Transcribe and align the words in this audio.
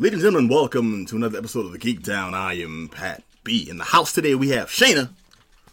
Ladies 0.00 0.24
and 0.24 0.32
gentlemen, 0.32 0.48
welcome 0.48 1.04
to 1.04 1.16
another 1.16 1.36
episode 1.36 1.66
of 1.66 1.72
the 1.72 1.78
Geek 1.78 2.02
Down. 2.02 2.32
I 2.32 2.54
am 2.54 2.88
Pat 2.90 3.22
B. 3.44 3.68
In 3.68 3.76
the 3.76 3.84
house 3.84 4.14
today, 4.14 4.34
we 4.34 4.48
have 4.48 4.70
Shayna, 4.70 5.10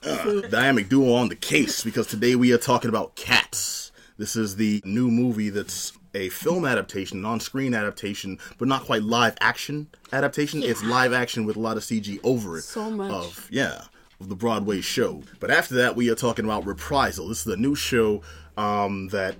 uh, 0.04 0.42
dynamic 0.50 0.90
duo 0.90 1.14
on 1.14 1.30
the 1.30 1.36
case, 1.38 1.82
because 1.82 2.08
today 2.08 2.36
we 2.36 2.52
are 2.52 2.58
talking 2.58 2.90
about 2.90 3.16
Cats. 3.16 3.94
This 4.18 4.36
is 4.36 4.58
the 4.58 4.82
new 4.84 5.10
movie 5.10 5.50
that's 5.50 5.94
a 6.14 6.28
film 6.28 6.66
adaptation, 6.66 7.24
on-screen 7.24 7.74
adaptation, 7.74 8.38
but 8.58 8.68
not 8.68 8.84
quite 8.84 9.04
live 9.04 9.38
action 9.40 9.88
adaptation. 10.12 10.62
It's 10.62 10.84
live 10.84 11.14
action 11.14 11.46
with 11.46 11.56
a 11.56 11.62
lot 11.62 11.78
of 11.78 11.84
CG 11.84 12.20
over 12.22 12.58
it. 12.58 12.64
So 12.64 12.92
much. 12.92 13.10
Of, 13.10 13.48
yeah, 13.50 13.84
of 14.20 14.28
the 14.28 14.36
Broadway 14.36 14.82
show. 14.82 15.24
But 15.40 15.52
after 15.52 15.76
that, 15.76 15.96
we 15.96 16.10
are 16.10 16.16
talking 16.16 16.44
about 16.44 16.66
Reprisal. 16.66 17.30
This 17.30 17.48
is 17.48 17.54
a 17.54 17.56
new 17.56 17.76
show 17.76 18.24
um, 18.58 19.08
that 19.08 19.38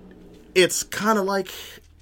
it's 0.54 0.82
kind 0.82 1.18
of 1.18 1.26
like 1.26 1.52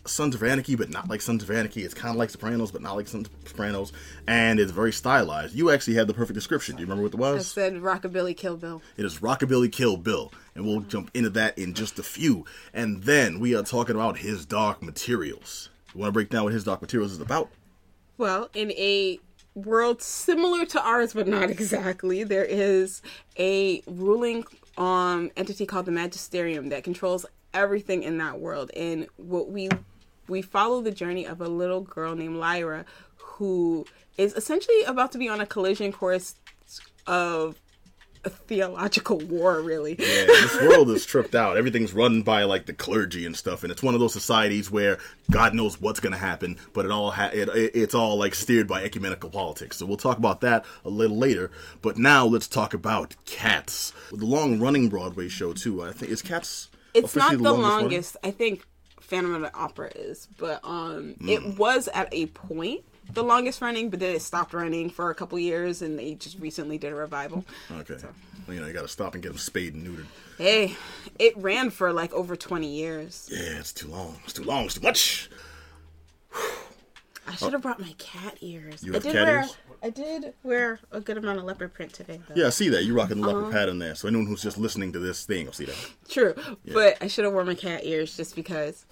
Sons 0.09 0.35
of 0.35 0.43
Anarchy, 0.43 0.75
but 0.75 0.91
not 0.91 1.09
like 1.09 1.21
Sons 1.21 1.43
of 1.43 1.51
Anarchy. 1.51 1.83
It's 1.83 1.95
kind 1.95 2.11
of 2.11 2.17
like 2.17 2.31
Sopranos, 2.31 2.71
but 2.71 2.83
not 2.83 2.97
like 2.97 3.09
Sons 3.09 3.29
of 3.29 3.49
Sopranos. 3.49 3.93
And 4.27 4.59
it's 4.59 4.73
very 4.73 4.93
stylized. 4.93 5.55
You 5.55 5.71
actually 5.71 5.95
had 5.95 6.07
the 6.07 6.15
perfect 6.15 6.35
description. 6.35 6.77
Do 6.77 6.81
you 6.81 6.87
remember 6.87 7.05
what 7.05 7.15
it 7.15 7.19
was? 7.19 7.41
I 7.41 7.43
said 7.43 7.75
Rockabilly 7.75 8.37
Kill 8.37 8.57
Bill. 8.57 8.83
It 8.97 9.05
is 9.05 9.19
Rockabilly 9.19 9.71
Kill 9.71 9.97
Bill. 9.97 10.33
And 10.55 10.67
we'll 10.67 10.81
jump 10.81 11.11
into 11.15 11.31
that 11.31 11.59
in 11.59 11.75
just 11.75 11.99
a 11.99 12.03
few. 12.03 12.45
And 12.73 13.03
then 13.03 13.41
we 13.41 13.55
are 13.55 13.63
talking 13.63 13.95
about 13.95 14.19
his 14.19 14.47
Dark 14.47 14.83
Materials. 14.83 15.69
You 15.95 16.01
want 16.01 16.09
to 16.09 16.13
break 16.13 16.31
down 16.31 16.45
what 16.45 16.53
his 16.53 16.65
Dark 16.65 16.81
Materials 16.81 17.13
is 17.13 17.21
about? 17.21 17.51
Well, 18.19 18.49
in 18.55 18.71
a 18.73 19.19
world 19.55 20.03
similar 20.03 20.65
to 20.67 20.81
ours, 20.83 21.15
but 21.15 21.27
not 21.27 21.51
exactly, 21.51 22.25
there 22.25 22.45
is 22.45 23.03
a 23.39 23.83
ruling 23.87 24.45
um, 24.79 25.31
entity 25.37 25.67
called 25.67 25.87
the 25.87 25.93
Magisterium 25.93 26.69
that 26.69 26.85
controls 26.85 27.27
everything 27.55 28.03
in 28.03 28.19
that 28.19 28.39
world. 28.39 28.71
And 28.77 29.07
what 29.17 29.51
we 29.51 29.69
we 30.29 30.43
follow 30.43 30.81
the 30.81 30.91
journey 30.91 31.27
of 31.27 31.41
a 31.41 31.49
little 31.49 31.81
girl 31.81 32.15
named 32.15 32.37
Lyra, 32.37 32.85
who 33.17 33.87
is 34.17 34.33
essentially 34.35 34.83
about 34.85 35.13
to 35.13 35.19
be 35.19 35.29
on 35.29 35.41
a 35.41 35.47
collision 35.47 35.93
course 35.93 36.35
of 37.07 37.57
a 38.25 38.31
theological 38.31 39.19
war, 39.19 39.61
really. 39.61 39.93
Yeah, 39.93 40.25
this 40.27 40.61
world 40.61 40.91
is 40.91 41.07
tripped 41.07 41.35
out. 41.35 41.57
Everything's 41.57 41.93
run 41.93 42.23
by 42.23 42.43
like 42.43 42.67
the 42.67 42.73
clergy 42.73 43.25
and 43.25 43.37
stuff, 43.37 43.63
and 43.63 43.71
it's 43.71 43.83
one 43.83 43.95
of 43.95 44.01
those 44.01 44.13
societies 44.13 44.71
where 44.71 44.99
God 45.31 45.55
knows 45.55 45.81
what's 45.81 46.01
going 46.01 46.13
to 46.13 46.19
happen, 46.19 46.59
but 46.73 46.85
it 46.85 46.91
all 46.91 47.13
ha- 47.13 47.31
it, 47.33 47.49
it, 47.51 47.71
it's 47.75 47.95
all 47.95 48.19
like 48.19 48.35
steered 48.35 48.67
by 48.67 48.83
ecumenical 48.83 49.31
politics. 49.31 49.77
So 49.77 49.87
we'll 49.87 49.97
talk 49.97 50.19
about 50.19 50.41
that 50.41 50.65
a 50.85 50.91
little 50.91 51.17
later. 51.17 51.51
But 51.83 51.99
now 51.99 52.27
let's 52.27 52.49
talk 52.49 52.75
about 52.75 53.15
Cats, 53.27 53.93
the 54.11 54.27
long 54.27 54.59
running 54.59 54.89
Broadway 54.89 55.29
show 55.29 55.53
too. 55.53 55.83
I 55.83 55.93
think 55.93 56.11
is 56.11 56.23
Cats. 56.23 56.69
It's 56.95 57.15
not 57.15 57.33
the 57.33 57.53
longest 57.53 57.83
longest. 57.83 58.17
I 58.25 58.31
think 58.31 58.67
Phantom 59.07 59.35
of 59.35 59.41
the 59.43 59.55
Opera 59.55 59.91
is, 59.95 60.27
but 60.37 60.61
um, 60.65 61.15
Hmm. 61.21 61.29
it 61.29 61.59
was 61.59 61.89
at 61.95 62.09
a 62.13 62.27
point 62.27 62.83
the 63.13 63.23
longest 63.23 63.61
running, 63.63 63.89
but 63.89 64.01
then 64.01 64.17
it 64.17 64.21
stopped 64.23 64.53
running 64.53 64.91
for 64.91 65.11
a 65.11 65.15
couple 65.15 65.39
years, 65.39 65.81
and 65.81 65.97
they 65.97 66.15
just 66.15 66.39
recently 66.41 66.77
did 66.77 66.93
a 66.93 66.97
revival. 66.97 67.45
Okay, 67.71 67.95
you 68.49 68.59
know 68.61 68.67
you 68.67 68.73
got 68.73 68.83
to 68.83 68.89
stop 68.89 69.15
and 69.15 69.23
get 69.23 69.29
them 69.29 69.39
spayed 69.39 69.75
and 69.75 69.87
neutered. 69.87 70.07
Hey, 70.39 70.75
it 71.19 71.37
ran 71.37 71.71
for 71.71 71.93
like 71.93 72.13
over 72.13 72.35
twenty 72.35 72.67
years. 72.69 73.29
Yeah, 73.33 73.59
it's 73.61 73.73
too 73.73 73.87
long. 73.89 74.19
It's 74.25 74.33
too 74.33 74.43
long. 74.43 74.65
It's 74.65 74.75
too 74.75 74.81
much. 74.83 75.31
I 77.29 77.35
should 77.35 77.53
have 77.55 77.63
brought 77.63 77.81
my 77.81 77.93
cat 77.99 78.39
ears. 78.41 78.83
You 78.85 78.93
I 78.93 78.97
have 78.97 79.03
did 79.03 79.13
cat 79.13 79.27
wear. 79.27 79.37
ears? 79.41 79.57
I 79.83 79.91
did 79.91 80.33
wear 80.43 80.79
a 80.93 81.01
good 81.01 81.17
amount 81.19 81.39
of 81.39 81.45
leopard 81.45 81.75
print 81.75 81.93
today. 81.93 82.21
Though. 82.29 82.35
Yeah, 82.37 82.47
I 82.47 82.51
see 82.51 82.69
that 82.71 82.85
you're 82.85 82.95
rocking 82.95 83.21
the 83.21 83.29
Uh-huh. 83.29 83.37
leopard 83.39 83.53
pattern 83.53 83.79
there. 83.79 83.95
So 83.95 84.07
anyone 84.09 84.27
who's 84.27 84.43
just 84.43 84.59
listening 84.59 84.93
to 84.93 84.99
this 85.01 85.25
thing 85.25 85.47
will 85.47 85.53
see 85.53 85.65
that. 85.65 85.77
True, 86.09 86.35
but 86.73 86.97
I 87.01 87.09
should 87.09 87.25
have 87.25 87.33
worn 87.35 87.47
my 87.47 87.55
cat 87.55 87.81
ears 87.85 88.17
just 88.17 88.35
because. 88.37 88.85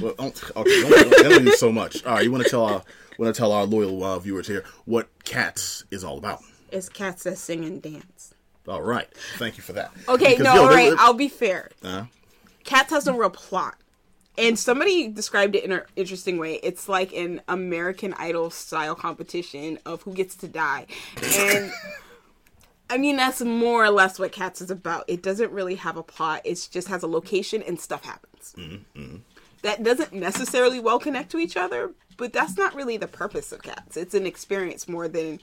Well, 0.00 0.14
don't, 0.18 0.56
okay, 0.56 0.82
don't, 0.82 1.10
don't, 1.10 1.44
do 1.44 1.52
so 1.52 1.72
much. 1.72 2.04
All 2.04 2.14
right, 2.14 2.24
you 2.24 2.30
want 2.32 2.44
to 2.44 2.50
tell 2.50 2.64
our 2.64 2.82
want 3.18 3.34
to 3.34 3.38
tell 3.38 3.52
our 3.52 3.64
loyal 3.64 4.02
uh, 4.04 4.18
viewers 4.18 4.46
here 4.46 4.64
what 4.84 5.08
Cats 5.24 5.84
is 5.90 6.04
all 6.04 6.18
about. 6.18 6.40
It's 6.70 6.88
cats 6.88 7.24
that 7.24 7.38
sing 7.38 7.64
and 7.64 7.80
dance. 7.82 8.34
All 8.66 8.82
right, 8.82 9.08
thank 9.38 9.56
you 9.56 9.62
for 9.62 9.72
that. 9.72 9.90
Okay, 10.08 10.36
Because, 10.36 10.44
no, 10.44 10.54
yo, 10.54 10.62
all 10.62 10.68
right. 10.68 10.92
I'll 10.98 11.14
be 11.14 11.28
fair. 11.28 11.70
uh, 11.82 12.04
Cats 12.64 12.90
has 12.90 13.06
no 13.06 13.16
real 13.16 13.30
plot. 13.30 13.76
And 14.36 14.56
somebody 14.56 15.08
described 15.08 15.56
it 15.56 15.64
in 15.64 15.72
an 15.72 15.82
interesting 15.96 16.38
way. 16.38 16.60
It's 16.62 16.88
like 16.88 17.12
an 17.12 17.40
American 17.48 18.14
Idol 18.18 18.50
style 18.50 18.94
competition 18.94 19.78
of 19.84 20.02
who 20.02 20.12
gets 20.14 20.36
to 20.36 20.48
die. 20.48 20.86
And 21.38 21.72
I 22.90 22.98
mean, 22.98 23.16
that's 23.16 23.40
more 23.40 23.84
or 23.84 23.90
less 23.90 24.18
what 24.18 24.32
Cats 24.32 24.60
is 24.60 24.70
about. 24.70 25.04
It 25.08 25.22
doesn't 25.22 25.50
really 25.50 25.74
have 25.74 25.96
a 25.96 26.02
plot, 26.02 26.42
it 26.44 26.68
just 26.70 26.88
has 26.88 27.02
a 27.02 27.08
location 27.08 27.62
and 27.62 27.80
stuff 27.80 28.04
happens. 28.04 28.54
That 29.62 29.82
doesn't 29.82 30.12
necessarily 30.12 30.80
well 30.80 30.98
connect 30.98 31.30
to 31.32 31.38
each 31.38 31.56
other, 31.56 31.92
but 32.16 32.32
that's 32.32 32.56
not 32.56 32.74
really 32.74 32.96
the 32.96 33.08
purpose 33.08 33.52
of 33.52 33.62
Cats. 33.62 33.96
It's 33.96 34.14
an 34.14 34.26
experience 34.26 34.88
more 34.88 35.08
than 35.08 35.40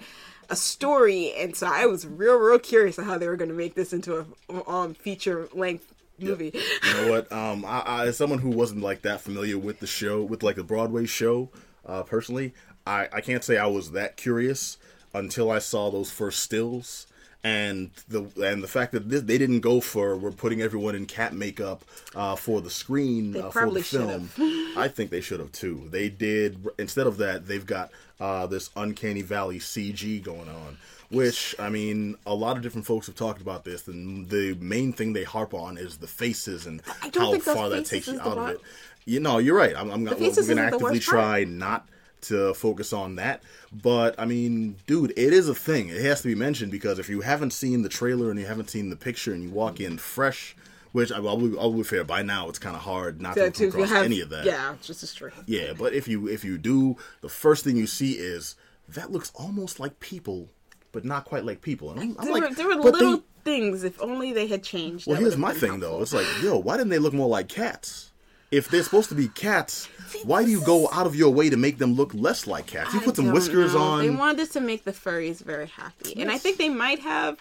a 0.49 0.55
story. 0.55 1.33
And 1.33 1.55
so 1.55 1.67
I 1.67 1.85
was 1.85 2.05
real, 2.05 2.37
real 2.37 2.59
curious 2.59 2.97
how 2.97 3.17
they 3.17 3.27
were 3.27 3.35
going 3.35 3.49
to 3.49 3.55
make 3.55 3.75
this 3.75 3.93
into 3.93 4.25
a 4.49 4.69
um, 4.69 4.93
feature 4.93 5.49
length 5.53 5.93
movie. 6.19 6.51
you 6.53 6.93
know 6.93 7.11
what? 7.11 7.31
Um, 7.31 7.65
I, 7.65 7.79
I, 7.79 8.07
as 8.07 8.17
someone 8.17 8.39
who 8.39 8.49
wasn't 8.49 8.81
like 8.81 9.01
that 9.01 9.21
familiar 9.21 9.57
with 9.57 9.79
the 9.79 9.87
show, 9.87 10.23
with 10.23 10.43
like 10.43 10.55
the 10.55 10.63
Broadway 10.63 11.05
show, 11.05 11.49
uh, 11.85 12.03
personally, 12.03 12.53
I, 12.85 13.07
I 13.11 13.21
can't 13.21 13.43
say 13.43 13.57
I 13.57 13.67
was 13.67 13.91
that 13.91 14.17
curious 14.17 14.77
until 15.13 15.51
I 15.51 15.59
saw 15.59 15.89
those 15.89 16.11
first 16.11 16.39
stills. 16.39 17.07
And 17.45 17.91
the 18.07 18.23
and 18.43 18.63
the 18.63 18.67
fact 18.67 18.91
that 18.93 19.07
this, 19.07 19.21
they 19.21 19.37
didn't 19.37 19.59
go 19.59 19.79
for 19.79 20.17
we're 20.17 20.31
putting 20.31 20.63
everyone 20.63 20.95
in 20.95 21.05
cat 21.05 21.31
makeup 21.31 21.83
uh, 22.15 22.35
for 22.35 22.59
the 22.59 22.71
screen 22.71 23.37
uh, 23.37 23.51
for 23.51 23.69
the 23.69 23.83
film. 23.83 24.31
I 24.75 24.87
think 24.87 25.11
they 25.11 25.21
should 25.21 25.39
have 25.39 25.51
too. 25.51 25.87
They 25.91 26.09
did 26.09 26.67
instead 26.79 27.05
of 27.05 27.17
that 27.17 27.45
they've 27.45 27.63
got 27.63 27.91
uh, 28.19 28.47
this 28.47 28.71
uncanny 28.75 29.21
valley 29.21 29.59
CG 29.59 30.23
going 30.23 30.49
on, 30.49 30.79
which 31.11 31.53
I 31.59 31.69
mean 31.69 32.15
a 32.25 32.33
lot 32.33 32.57
of 32.57 32.63
different 32.63 32.87
folks 32.87 33.05
have 33.05 33.15
talked 33.15 33.41
about 33.41 33.63
this. 33.63 33.87
And 33.87 34.27
the 34.27 34.55
main 34.59 34.91
thing 34.91 35.13
they 35.13 35.23
harp 35.23 35.53
on 35.53 35.77
is 35.77 35.97
the 35.99 36.07
faces 36.07 36.65
and 36.65 36.81
how 37.13 37.37
far 37.37 37.69
that 37.69 37.85
takes 37.85 38.07
you 38.07 38.19
out 38.21 38.39
of 38.39 38.49
it. 38.49 38.61
You 39.05 39.19
know, 39.19 39.37
you're 39.37 39.55
right. 39.55 39.75
I'm, 39.77 39.91
I'm 39.91 40.03
we're 40.03 40.15
going 40.15 40.33
to 40.33 40.61
actively 40.63 40.93
part. 40.93 41.01
try 41.01 41.43
not 41.43 41.87
to 42.27 42.53
focus 42.53 42.93
on 42.93 43.15
that. 43.15 43.43
But 43.71 44.15
I 44.19 44.25
mean, 44.25 44.77
dude, 44.87 45.11
it 45.11 45.33
is 45.33 45.49
a 45.49 45.55
thing. 45.55 45.89
It 45.89 46.01
has 46.01 46.21
to 46.21 46.27
be 46.27 46.35
mentioned 46.35 46.71
because 46.71 46.99
if 46.99 47.09
you 47.09 47.21
haven't 47.21 47.51
seen 47.51 47.81
the 47.81 47.89
trailer 47.89 48.29
and 48.31 48.39
you 48.39 48.45
haven't 48.45 48.69
seen 48.69 48.89
the 48.89 48.95
picture 48.95 49.33
and 49.33 49.43
you 49.43 49.49
walk 49.49 49.79
in 49.79 49.97
fresh, 49.97 50.55
which 50.91 51.11
I 51.11 51.19
will 51.19 51.37
be, 51.37 51.57
I'll 51.57 51.71
be 51.73 51.83
fair, 51.83 52.03
by 52.03 52.21
now 52.23 52.47
it's 52.49 52.59
kind 52.59 52.75
of 52.75 52.81
hard 52.83 53.21
not 53.21 53.35
to, 53.35 53.51
to 53.51 53.71
come 53.71 53.81
across 53.81 53.89
have- 53.95 54.05
any 54.05 54.21
of 54.21 54.29
that. 54.29 54.45
Yeah, 54.45 54.75
just 54.81 55.03
as 55.03 55.13
true. 55.13 55.31
Yeah, 55.45 55.73
but 55.77 55.93
if 55.93 56.07
you 56.07 56.27
if 56.27 56.43
you 56.45 56.57
do, 56.57 56.95
the 57.21 57.29
first 57.29 57.63
thing 57.63 57.75
you 57.77 57.87
see 57.87 58.13
is 58.13 58.55
that 58.89 59.11
looks 59.11 59.31
almost 59.35 59.79
like 59.79 59.99
people, 59.99 60.49
but 60.91 61.03
not 61.03 61.25
quite 61.25 61.43
like 61.43 61.61
people. 61.61 61.91
And 61.91 61.99
I'm, 61.99 62.15
I'm 62.19 62.25
There, 62.25 62.33
like, 62.33 62.49
were, 62.49 62.55
there 62.55 62.67
were 62.67 62.75
little 62.75 63.17
they- 63.17 63.23
things. 63.43 63.83
If 63.83 64.01
only 64.01 64.31
they 64.33 64.47
had 64.47 64.63
changed. 64.63 65.05
well, 65.07 65.17
here's 65.19 65.37
my 65.37 65.53
thing 65.53 65.79
though. 65.81 66.01
It's 66.01 66.13
like, 66.13 66.25
yo, 66.41 66.57
why 66.57 66.77
didn't 66.77 66.89
they 66.89 66.99
look 66.99 67.13
more 67.13 67.27
like 67.27 67.47
cats? 67.49 68.11
If 68.55 68.69
they're 68.69 68.83
supposed 68.83 69.09
to 69.09 69.15
be 69.15 69.27
cats, 69.27 69.87
why 70.23 70.45
do 70.45 70.49
you 70.49 70.63
go 70.63 70.89
out 70.91 71.05
of 71.05 71.13
your 71.13 71.33
way 71.33 71.49
to 71.49 71.57
make 71.57 71.77
them 71.77 71.93
look 71.93 72.13
less 72.13 72.47
like 72.47 72.67
cats? 72.67 72.93
You 72.93 73.01
put 73.01 73.17
some 73.17 73.31
whiskers 73.33 73.73
know. 73.73 73.81
on. 73.81 73.99
They 73.99 74.09
wanted 74.09 74.37
this 74.37 74.49
to 74.49 74.61
make 74.61 74.85
the 74.85 74.93
furries 74.93 75.41
very 75.41 75.67
happy, 75.67 76.21
and 76.21 76.31
I 76.31 76.37
think 76.37 76.57
they 76.57 76.69
might 76.69 76.99
have 76.99 77.37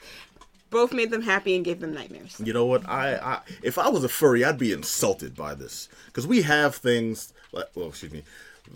both 0.70 0.92
made 0.92 1.10
them 1.12 1.22
happy 1.22 1.54
and 1.54 1.64
gave 1.64 1.78
them 1.78 1.94
nightmares. 1.94 2.40
You 2.42 2.52
know 2.52 2.66
what? 2.66 2.88
I, 2.88 3.14
I 3.14 3.40
if 3.62 3.78
I 3.78 3.88
was 3.88 4.02
a 4.02 4.08
furry, 4.08 4.44
I'd 4.44 4.58
be 4.58 4.72
insulted 4.72 5.36
by 5.36 5.54
this 5.54 5.88
because 6.06 6.26
we 6.26 6.42
have 6.42 6.74
things. 6.74 7.32
Like, 7.52 7.66
well, 7.76 7.88
excuse 7.88 8.12
me, 8.12 8.24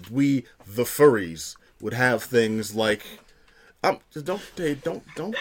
we 0.08 0.44
the 0.64 0.84
furries 0.84 1.56
would 1.80 1.94
have 1.94 2.22
things 2.22 2.74
like. 2.74 3.04
Um, 3.82 3.98
don't, 4.24 4.42
hey, 4.56 4.74
don't, 4.74 5.02
don't. 5.16 5.36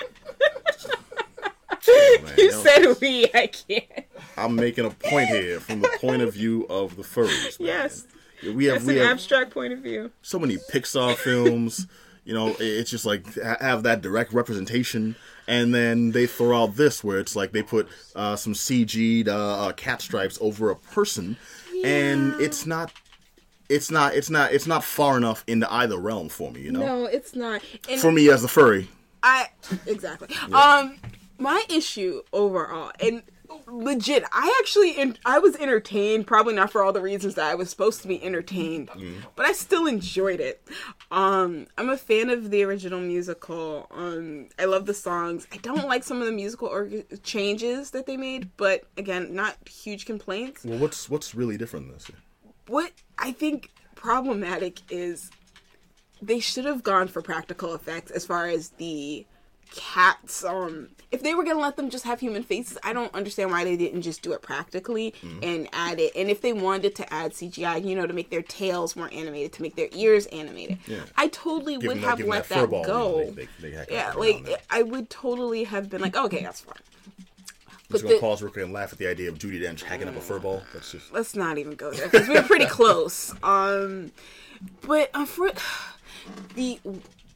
You 2.38 2.52
said 2.52 2.96
we. 3.02 3.26
I 3.34 3.48
can't. 3.48 4.06
I'm 4.38 4.56
making 4.56 4.86
a 4.86 4.90
point 4.90 5.30
here 5.30 5.60
from 5.60 5.82
the 5.82 5.90
point 6.00 6.22
of 6.22 6.34
view 6.34 6.66
of 6.70 6.96
the 6.96 7.04
furries. 7.04 7.60
man. 7.60 7.68
Yes, 7.68 8.06
we 8.44 8.66
have 8.66 8.76
that's 8.76 8.86
we 8.86 9.00
an 9.00 9.04
have 9.06 9.12
abstract 9.14 9.52
point 9.52 9.74
of 9.74 9.80
view. 9.80 10.12
so 10.22 10.38
many 10.40 10.58
Pixar 10.72 11.16
films. 11.16 11.88
You 12.26 12.34
know, 12.34 12.56
it's 12.60 12.92
just 12.92 13.06
like 13.06 13.26
have 13.42 13.84
that 13.84 14.02
direct 14.02 14.34
representation, 14.34 15.16
and 15.48 15.74
then 15.74 16.12
they 16.12 16.28
throw 16.28 16.64
out 16.64 16.76
this 16.76 17.02
where 17.04 17.20
it's 17.20 17.36
like 17.38 17.54
they 17.54 17.64
put 17.64 17.88
uh, 18.16 18.36
some 18.36 18.54
CG'd 18.54 19.30
uh, 19.30 19.68
uh, 19.68 19.72
cat 19.72 20.02
stripes 20.02 20.38
over 20.42 20.70
a 20.70 20.76
person, 20.76 21.38
and 21.86 22.34
it's 22.42 22.66
not. 22.66 22.92
It's 23.70 23.90
not. 23.92 24.14
It's 24.14 24.30
not. 24.30 24.52
It's 24.54 24.68
not 24.68 24.84
far 24.84 25.16
enough 25.18 25.44
into 25.48 25.72
either 25.74 25.98
realm 25.98 26.28
for 26.30 26.52
me. 26.52 26.62
You 26.62 26.72
know, 26.74 26.80
No, 26.86 27.06
it's 27.06 27.34
not. 27.36 27.62
And 27.90 28.00
for 28.00 28.12
me 28.12 28.30
as 28.30 28.44
a 28.44 28.48
furry. 28.50 28.90
I 29.24 29.48
exactly. 29.86 30.36
Um, 30.54 30.98
my 31.40 31.64
issue 31.70 32.22
overall, 32.34 32.92
and 33.00 33.24
legit, 33.68 34.24
I 34.32 34.54
actually, 34.60 34.98
en- 34.98 35.18
I 35.26 35.40
was 35.40 35.56
entertained. 35.56 36.28
Probably 36.28 36.54
not 36.54 36.72
for 36.72 36.84
all 36.84 36.92
the 36.92 37.02
reasons 37.02 37.36
that 37.36 37.46
I 37.46 37.56
was 37.56 37.70
supposed 37.70 38.02
to 38.02 38.08
be 38.08 38.22
entertained, 38.24 38.90
but 39.36 39.46
I 39.46 39.54
still 39.54 39.88
enjoyed 39.88 40.40
it. 40.40 40.62
Um, 41.12 41.68
I'm 41.78 41.90
a 41.90 41.98
fan 41.98 42.30
of 42.30 42.50
the 42.52 42.64
original 42.64 43.00
musical. 43.00 43.88
Um, 43.92 44.50
I 44.60 44.66
love 44.66 44.86
the 44.86 44.94
songs. 44.94 45.48
I 45.54 45.58
don't 45.58 45.88
like 45.88 46.04
some 46.04 46.20
of 46.20 46.26
the 46.26 46.34
musical 46.34 46.68
org- 46.68 47.24
changes 47.24 47.92
that 47.92 48.06
they 48.06 48.18
made, 48.18 48.50
but 48.58 48.84
again, 48.98 49.34
not 49.34 49.56
huge 49.70 50.06
complaints. 50.06 50.66
Well, 50.66 50.80
what's 50.80 51.10
what's 51.10 51.34
really 51.34 51.58
different 51.58 51.94
this 51.94 52.10
year? 52.10 52.18
What 52.68 52.92
I 53.18 53.32
think 53.32 53.72
problematic 53.96 54.80
is 54.92 55.32
they 56.22 56.40
should 56.40 56.66
have 56.66 56.84
gone 56.84 57.08
for 57.08 57.22
practical 57.22 57.74
effects 57.76 58.12
as 58.12 58.26
far 58.26 58.48
as 58.48 58.70
the 58.72 59.26
cats 59.76 60.44
um 60.44 60.88
if 61.12 61.22
they 61.24 61.34
were 61.36 61.44
gonna 61.44 61.60
let 61.60 61.76
them 61.78 61.90
just 61.90 62.04
have 62.06 62.20
human 62.20 62.44
faces 62.44 62.78
i 62.84 62.92
don't 62.94 63.14
understand 63.14 63.52
why 63.52 63.64
they 63.64 63.78
didn't 63.78 64.02
just 64.02 64.22
do 64.22 64.32
it 64.34 64.42
practically 64.42 65.14
Mm. 65.22 65.44
and 65.44 65.70
add 65.74 66.00
it 66.00 66.12
and 66.16 66.30
if 66.30 66.42
they 66.42 66.54
wanted 66.54 66.96
to 66.96 67.14
add 67.14 67.32
cgi 67.34 67.86
you 67.86 67.96
know 67.96 68.08
to 68.08 68.14
make 68.14 68.30
their 68.30 68.42
tails 68.42 68.96
more 68.96 69.10
animated 69.14 69.54
to 69.54 69.62
make 69.62 69.76
their 69.76 69.90
ears 69.94 70.26
animated 70.28 70.78
Yeah. 70.88 71.00
i 71.16 71.28
totally 71.28 71.78
Give 71.78 71.90
would 71.90 71.98
that- 71.98 72.06
have 72.20 72.20
let 72.22 72.50
that 72.50 72.70
that, 72.70 72.86
go 72.86 73.32
they- 73.32 73.48
they- 73.62 73.70
they 73.72 73.86
yeah 73.92 74.14
like 74.14 74.48
i 74.70 74.82
would 74.84 75.10
totally 75.10 75.64
have 75.66 75.90
been 75.90 76.02
like 76.02 76.16
okay 76.18 76.42
that's 76.44 76.62
fine 76.62 76.76
I'm 77.90 77.94
just 77.94 78.04
gonna 78.04 78.20
pause 78.20 78.42
real 78.42 78.52
quick 78.52 78.66
and 78.66 78.74
laugh 78.74 78.92
at 78.92 79.00
the 79.00 79.08
idea 79.08 79.30
of 79.30 79.38
Judi 79.38 79.62
Dench 79.62 79.82
hacking 79.82 80.10
up 80.10 80.18
a 80.18 80.20
fur 80.20 80.40
ball. 80.40 80.62
That's 80.74 80.92
just 80.92 81.14
let's 81.14 81.38
not 81.38 81.58
even 81.58 81.76
go 81.76 81.90
there 81.92 82.10
because 82.10 82.28
we're 82.28 82.44
pretty 82.44 82.66
close. 82.66 83.34
Um, 83.44 84.12
but 84.82 85.10
uh, 85.14 85.26
for 85.26 85.52
the 86.56 86.82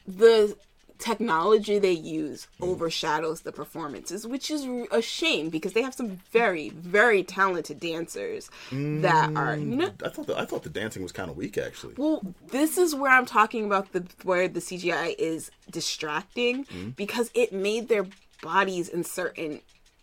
the 0.05 0.57
technology 1.01 1.79
they 1.79 1.91
use 1.91 2.47
overshadows 2.61 3.41
the 3.41 3.51
performances, 3.51 4.25
which 4.25 4.49
is 4.51 4.65
a 4.91 5.01
shame 5.01 5.49
because 5.49 5.73
they 5.73 5.81
have 5.81 5.93
some 5.93 6.19
very 6.31 6.69
very 6.69 7.23
talented 7.23 7.79
dancers 7.79 8.49
that 8.71 9.31
are 9.35 9.57
you 9.57 9.75
know. 9.75 9.91
I 10.05 10.09
thought 10.09 10.27
the, 10.27 10.37
I 10.37 10.45
thought 10.45 10.63
the 10.63 10.69
dancing 10.69 11.03
was 11.03 11.11
kind 11.11 11.29
of 11.29 11.35
weak 11.37 11.57
actually. 11.57 11.95
Well, 11.97 12.21
this 12.51 12.77
is 12.77 12.95
where 12.95 13.11
I'm 13.11 13.25
talking 13.25 13.65
about 13.65 13.91
the 13.91 14.05
where 14.23 14.47
the 14.47 14.59
CGI 14.61 15.15
is 15.17 15.51
distracting 15.69 16.65
Mm-hmm. 16.65 16.89
because 16.91 17.31
it 17.33 17.51
made 17.53 17.87
their 17.89 18.05
bodies 18.41 18.87
in 18.89 19.03
certain 19.03 19.61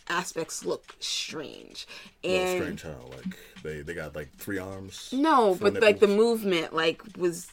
aspects 0.09 0.65
look 0.65 0.97
strange. 1.01 1.87
And 2.25 2.61
strange 2.63 2.83
how 2.83 2.97
like 3.17 3.37
they 3.63 3.83
they 3.83 3.95
got 3.95 4.17
like 4.17 4.31
three 4.37 4.59
arms. 4.59 5.11
No, 5.13 5.57
but 5.61 5.81
like 5.81 6.01
the 6.01 6.09
movement, 6.09 6.75
like 6.75 7.03
was 7.17 7.49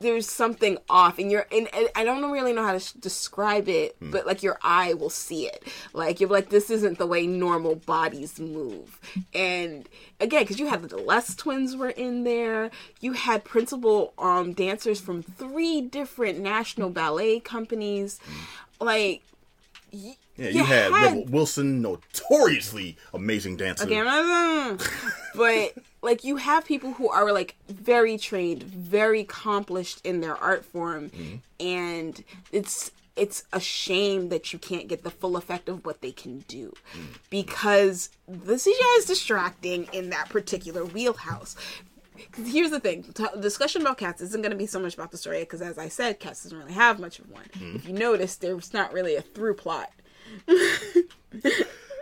there's 0.00 0.28
something 0.28 0.78
off, 0.90 1.18
and 1.18 1.30
you're 1.30 1.46
and, 1.52 1.68
and 1.74 1.88
I 1.94 2.04
don't 2.04 2.30
really 2.30 2.52
know 2.52 2.64
how 2.64 2.72
to 2.72 2.80
sh- 2.80 2.92
describe 2.92 3.68
it, 3.68 3.96
Hmm. 4.00 4.10
but 4.10 4.26
like 4.26 4.42
your 4.42 4.58
eye 4.62 4.94
will 4.94 5.10
see 5.10 5.46
it. 5.46 5.62
Like 5.92 6.20
you're 6.20 6.28
like, 6.30 6.48
this 6.50 6.68
isn't 6.70 6.98
the 6.98 7.06
way 7.06 7.26
normal 7.26 7.76
bodies 7.76 8.38
move. 8.40 8.98
And 9.34 9.88
again, 10.20 10.42
because 10.42 10.58
you 10.58 10.66
had 10.66 10.82
the 10.82 10.96
Les 10.96 11.34
twins 11.34 11.76
were 11.76 11.90
in 11.90 12.24
there, 12.24 12.70
you 13.00 13.12
had 13.12 13.44
principal 13.44 14.12
um 14.18 14.52
dancers 14.52 15.00
from 15.00 15.22
three 15.22 15.80
different 15.80 16.38
national 16.40 16.90
ballet 16.90 17.40
companies, 17.40 18.18
like. 18.80 19.22
y- 19.92 20.16
Yeah, 20.36 20.48
you, 20.48 20.64
had, 20.64 20.90
Rebel 20.90 21.24
Wilson, 21.26 21.80
notoriously 21.80 22.96
amazing 23.12 23.56
dancer. 23.56 23.84
Okay, 23.84 24.02
but 25.36 25.74
like 26.02 26.24
you 26.24 26.36
have 26.36 26.64
people 26.64 26.92
who 26.94 27.08
are 27.08 27.32
like 27.32 27.54
very 27.68 28.18
trained, 28.18 28.64
very 28.64 29.20
accomplished 29.20 30.04
in 30.04 30.20
their 30.20 30.36
art 30.36 30.64
form, 30.64 31.10
mm-hmm. 31.10 31.36
and 31.60 32.24
it's 32.50 32.90
it's 33.14 33.44
a 33.52 33.60
shame 33.60 34.28
that 34.30 34.52
you 34.52 34.58
can't 34.58 34.88
get 34.88 35.04
the 35.04 35.10
full 35.10 35.36
effect 35.36 35.68
of 35.68 35.86
what 35.86 36.00
they 36.00 36.10
can 36.10 36.40
do 36.48 36.72
mm-hmm. 36.92 37.12
because 37.30 38.10
the 38.26 38.54
CGI 38.54 38.98
is 38.98 39.04
distracting 39.04 39.84
in 39.92 40.10
that 40.10 40.28
particular 40.30 40.84
wheelhouse 40.84 41.54
Here's 42.36 42.70
the 42.70 42.80
thing: 42.80 43.02
t- 43.02 43.24
discussion 43.40 43.82
about 43.82 43.98
cats 43.98 44.20
isn't 44.22 44.40
going 44.40 44.52
to 44.52 44.56
be 44.56 44.66
so 44.66 44.78
much 44.78 44.94
about 44.94 45.10
the 45.10 45.16
story 45.16 45.40
because, 45.40 45.60
as 45.60 45.78
I 45.78 45.88
said, 45.88 46.20
cats 46.20 46.44
doesn't 46.44 46.56
really 46.56 46.72
have 46.72 47.00
much 47.00 47.18
of 47.18 47.30
one. 47.30 47.44
If 47.52 47.60
mm-hmm. 47.60 47.88
you 47.88 47.94
notice, 47.94 48.36
there's 48.36 48.72
not 48.72 48.92
really 48.92 49.16
a 49.16 49.22
through 49.22 49.54
plot. 49.54 49.90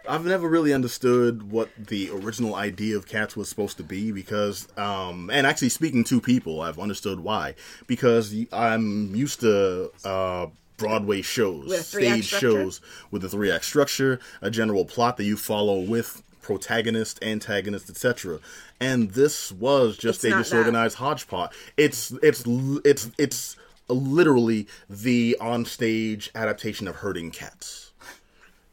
I've 0.08 0.24
never 0.24 0.48
really 0.48 0.72
understood 0.72 1.50
what 1.50 1.68
the 1.78 2.10
original 2.10 2.56
idea 2.56 2.96
of 2.96 3.06
cats 3.06 3.36
was 3.36 3.48
supposed 3.48 3.76
to 3.76 3.84
be 3.84 4.10
because, 4.10 4.66
um, 4.76 5.30
and 5.30 5.46
actually 5.46 5.68
speaking 5.68 6.02
to 6.04 6.20
people, 6.20 6.60
I've 6.60 6.78
understood 6.78 7.20
why. 7.20 7.54
Because 7.86 8.34
I'm 8.52 9.14
used 9.14 9.40
to 9.40 9.92
uh, 10.04 10.46
Broadway 10.76 11.22
shows, 11.22 11.68
With 11.68 11.80
a 11.80 11.84
three-act 11.84 12.24
stage 12.24 12.40
shows 12.40 12.80
with 13.10 13.24
a 13.24 13.28
three 13.28 13.50
act 13.50 13.64
structure, 13.64 14.18
a 14.40 14.50
general 14.50 14.84
plot 14.84 15.16
that 15.18 15.24
you 15.24 15.36
follow 15.36 15.78
with 15.80 16.22
protagonist, 16.40 17.22
antagonist, 17.22 17.88
etc. 17.88 18.40
And 18.80 19.12
this 19.12 19.52
was 19.52 19.96
just 19.96 20.24
It's 20.24 20.34
a 20.34 20.38
disorganized 20.38 20.96
hodgepodge. 20.96 21.52
It's 21.76 22.10
it's 22.22 22.42
it's 22.84 23.10
it's 23.16 23.56
literally 23.88 24.66
the 24.90 25.36
onstage 25.40 26.30
adaptation 26.34 26.88
of 26.88 26.96
Herding 26.96 27.30
Cats. 27.30 27.91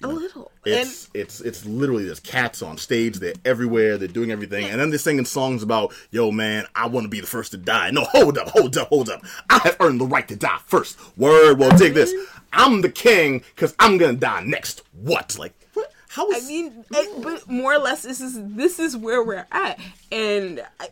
A 0.02 0.08
little, 0.08 0.50
and 0.66 0.76
It's 0.76 1.10
it's 1.14 1.42
it's 1.42 1.66
literally 1.66 2.06
there's 2.06 2.22
cats 2.22 2.62
on 2.62 2.78
stage. 2.78 3.18
They're 3.20 3.34
everywhere. 3.44 3.98
They're 3.98 4.08
doing 4.08 4.32
everything, 4.32 4.66
and 4.66 4.80
then 4.80 4.92
they're 4.92 4.98
singing 4.98 5.26
songs 5.26 5.62
about, 5.62 5.94
"Yo, 6.10 6.32
man, 6.32 6.66
I 6.74 6.88
want 6.88 7.04
to 7.04 7.10
be 7.10 7.20
the 7.20 7.28
first 7.28 7.52
to 7.52 7.58
die." 7.58 7.92
No, 7.92 8.06
hold 8.06 8.38
up, 8.38 8.48
hold 8.48 8.78
up, 8.78 8.88
hold 8.88 9.10
up. 9.10 9.22
I 9.50 9.60
have 9.60 9.76
earned 9.82 10.00
the 10.00 10.06
right 10.06 10.26
to 10.30 10.38
die 10.38 10.60
first. 10.66 10.98
Word. 11.18 11.60
Well, 11.60 11.78
dig 11.78 11.96
this. 11.96 12.14
I'm 12.54 12.80
the 12.80 12.90
king 12.90 13.44
because 13.56 13.76
I'm 13.78 13.98
gonna 13.98 14.14
die 14.14 14.42
next. 14.44 14.84
What? 14.94 15.38
Like 15.38 15.54
what? 15.74 15.92
How 16.08 16.32
I 16.32 16.40
mean, 16.48 16.86
it, 16.92 17.22
but 17.22 17.50
more 17.50 17.74
or 17.74 17.80
less, 17.80 18.04
this 18.04 18.22
is 18.22 18.40
this 18.56 18.80
is 18.80 18.96
where 18.96 19.22
we're 19.22 19.48
at, 19.52 19.80
and 20.14 20.66
I, 20.80 20.88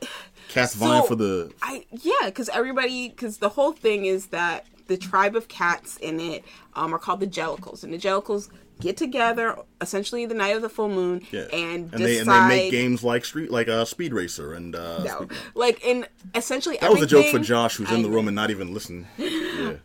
cats 0.50 0.74
so, 0.74 0.80
vying 0.80 1.08
for 1.08 1.16
the? 1.16 1.54
I 1.62 1.86
yeah, 1.92 2.26
because 2.26 2.50
everybody, 2.50 3.08
because 3.08 3.38
the 3.38 3.50
whole 3.50 3.72
thing 3.72 4.06
is 4.06 4.28
that 4.28 4.66
the 4.88 4.98
tribe 4.98 5.36
of 5.36 5.48
cats 5.48 5.96
in 5.98 6.20
it 6.20 6.44
um, 6.76 6.94
are 6.94 7.00
called 7.00 7.22
the 7.22 7.28
Jellicles, 7.28 7.84
and 7.84 7.94
the 7.94 7.98
Jellicles 7.98 8.50
get 8.80 8.98
together 8.98 9.58
essentially 9.82 10.26
the 10.26 10.34
night 10.36 10.56
of 10.56 10.62
the 10.62 10.70
full 10.70 10.90
moon 10.90 11.22
Yeah. 11.32 11.42
and, 11.54 11.92
and 11.94 12.04
they 12.04 12.18
decide. 12.20 12.42
and 12.44 12.52
they 12.52 12.56
make 12.58 12.72
games 12.72 13.04
like 13.04 13.26
street 13.26 13.52
like 13.52 13.68
uh, 13.68 13.86
Speed 13.86 14.14
Racer 14.14 14.54
and 14.54 14.76
uh, 14.76 15.04
no, 15.04 15.16
Speed- 15.24 15.38
like 15.56 15.86
and 15.86 16.08
essentially 16.36 16.78
that 16.82 16.92
was 16.92 17.02
a 17.02 17.08
joke 17.08 17.28
for 17.28 17.40
Josh, 17.40 17.76
who's 17.78 17.92
in 17.92 18.02
the 18.04 18.10
room 18.10 18.28
and 18.28 18.36
not 18.36 18.50
even 18.52 18.74
listening. 18.74 19.08
Yeah. 19.18 19.74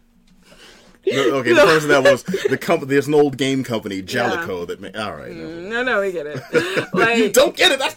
No, 1.04 1.30
okay, 1.38 1.52
the 1.52 1.60
person 1.62 1.88
that 1.88 2.04
was 2.04 2.22
the 2.22 2.56
company. 2.56 2.90
There's 2.92 3.08
an 3.08 3.14
old 3.14 3.36
game 3.36 3.64
company, 3.64 4.02
Jaleco, 4.02 4.64
that 4.68 4.80
made. 4.80 4.94
All 4.96 5.12
right, 5.16 5.32
no. 5.32 5.48
No, 5.60 5.82
no, 5.82 6.00
we 6.00 6.12
get 6.12 6.26
it. 6.28 6.40
you 6.52 6.86
Like, 6.92 7.32
don't 7.32 7.56
get 7.56 7.72
it. 7.72 7.80
That's... 7.80 7.96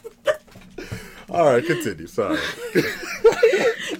All 1.29 1.45
right, 1.45 1.63
continue. 1.63 2.07
Sorry. 2.07 2.39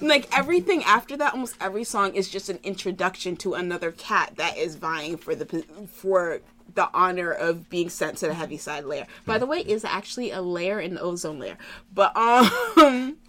like 0.02 0.28
everything 0.36 0.84
after 0.84 1.16
that 1.18 1.34
almost 1.34 1.56
every 1.62 1.84
song 1.84 2.16
is 2.16 2.30
just 2.30 2.50
an 2.50 2.58
introduction 2.64 3.36
to 3.38 3.54
another 3.54 3.92
cat 3.92 4.34
that 4.38 4.58
is 4.58 4.76
vying 4.76 5.18
for 5.18 5.36
the 5.36 5.64
for 5.88 6.40
the 6.76 6.90
honor 6.94 7.32
of 7.32 7.70
being 7.70 7.90
sent 7.90 8.18
to 8.18 8.28
the 8.28 8.34
Heaviside 8.34 8.86
layer 8.86 9.08
by 9.26 9.38
the 9.38 9.46
way 9.46 9.60
is 9.60 9.84
actually 9.84 10.32
a 10.32 10.42
layer 10.42 10.80
in 10.80 10.96
the 10.96 11.02
ozone 11.02 11.40
layer 11.40 11.58
but 11.94 12.16
um 12.16 13.18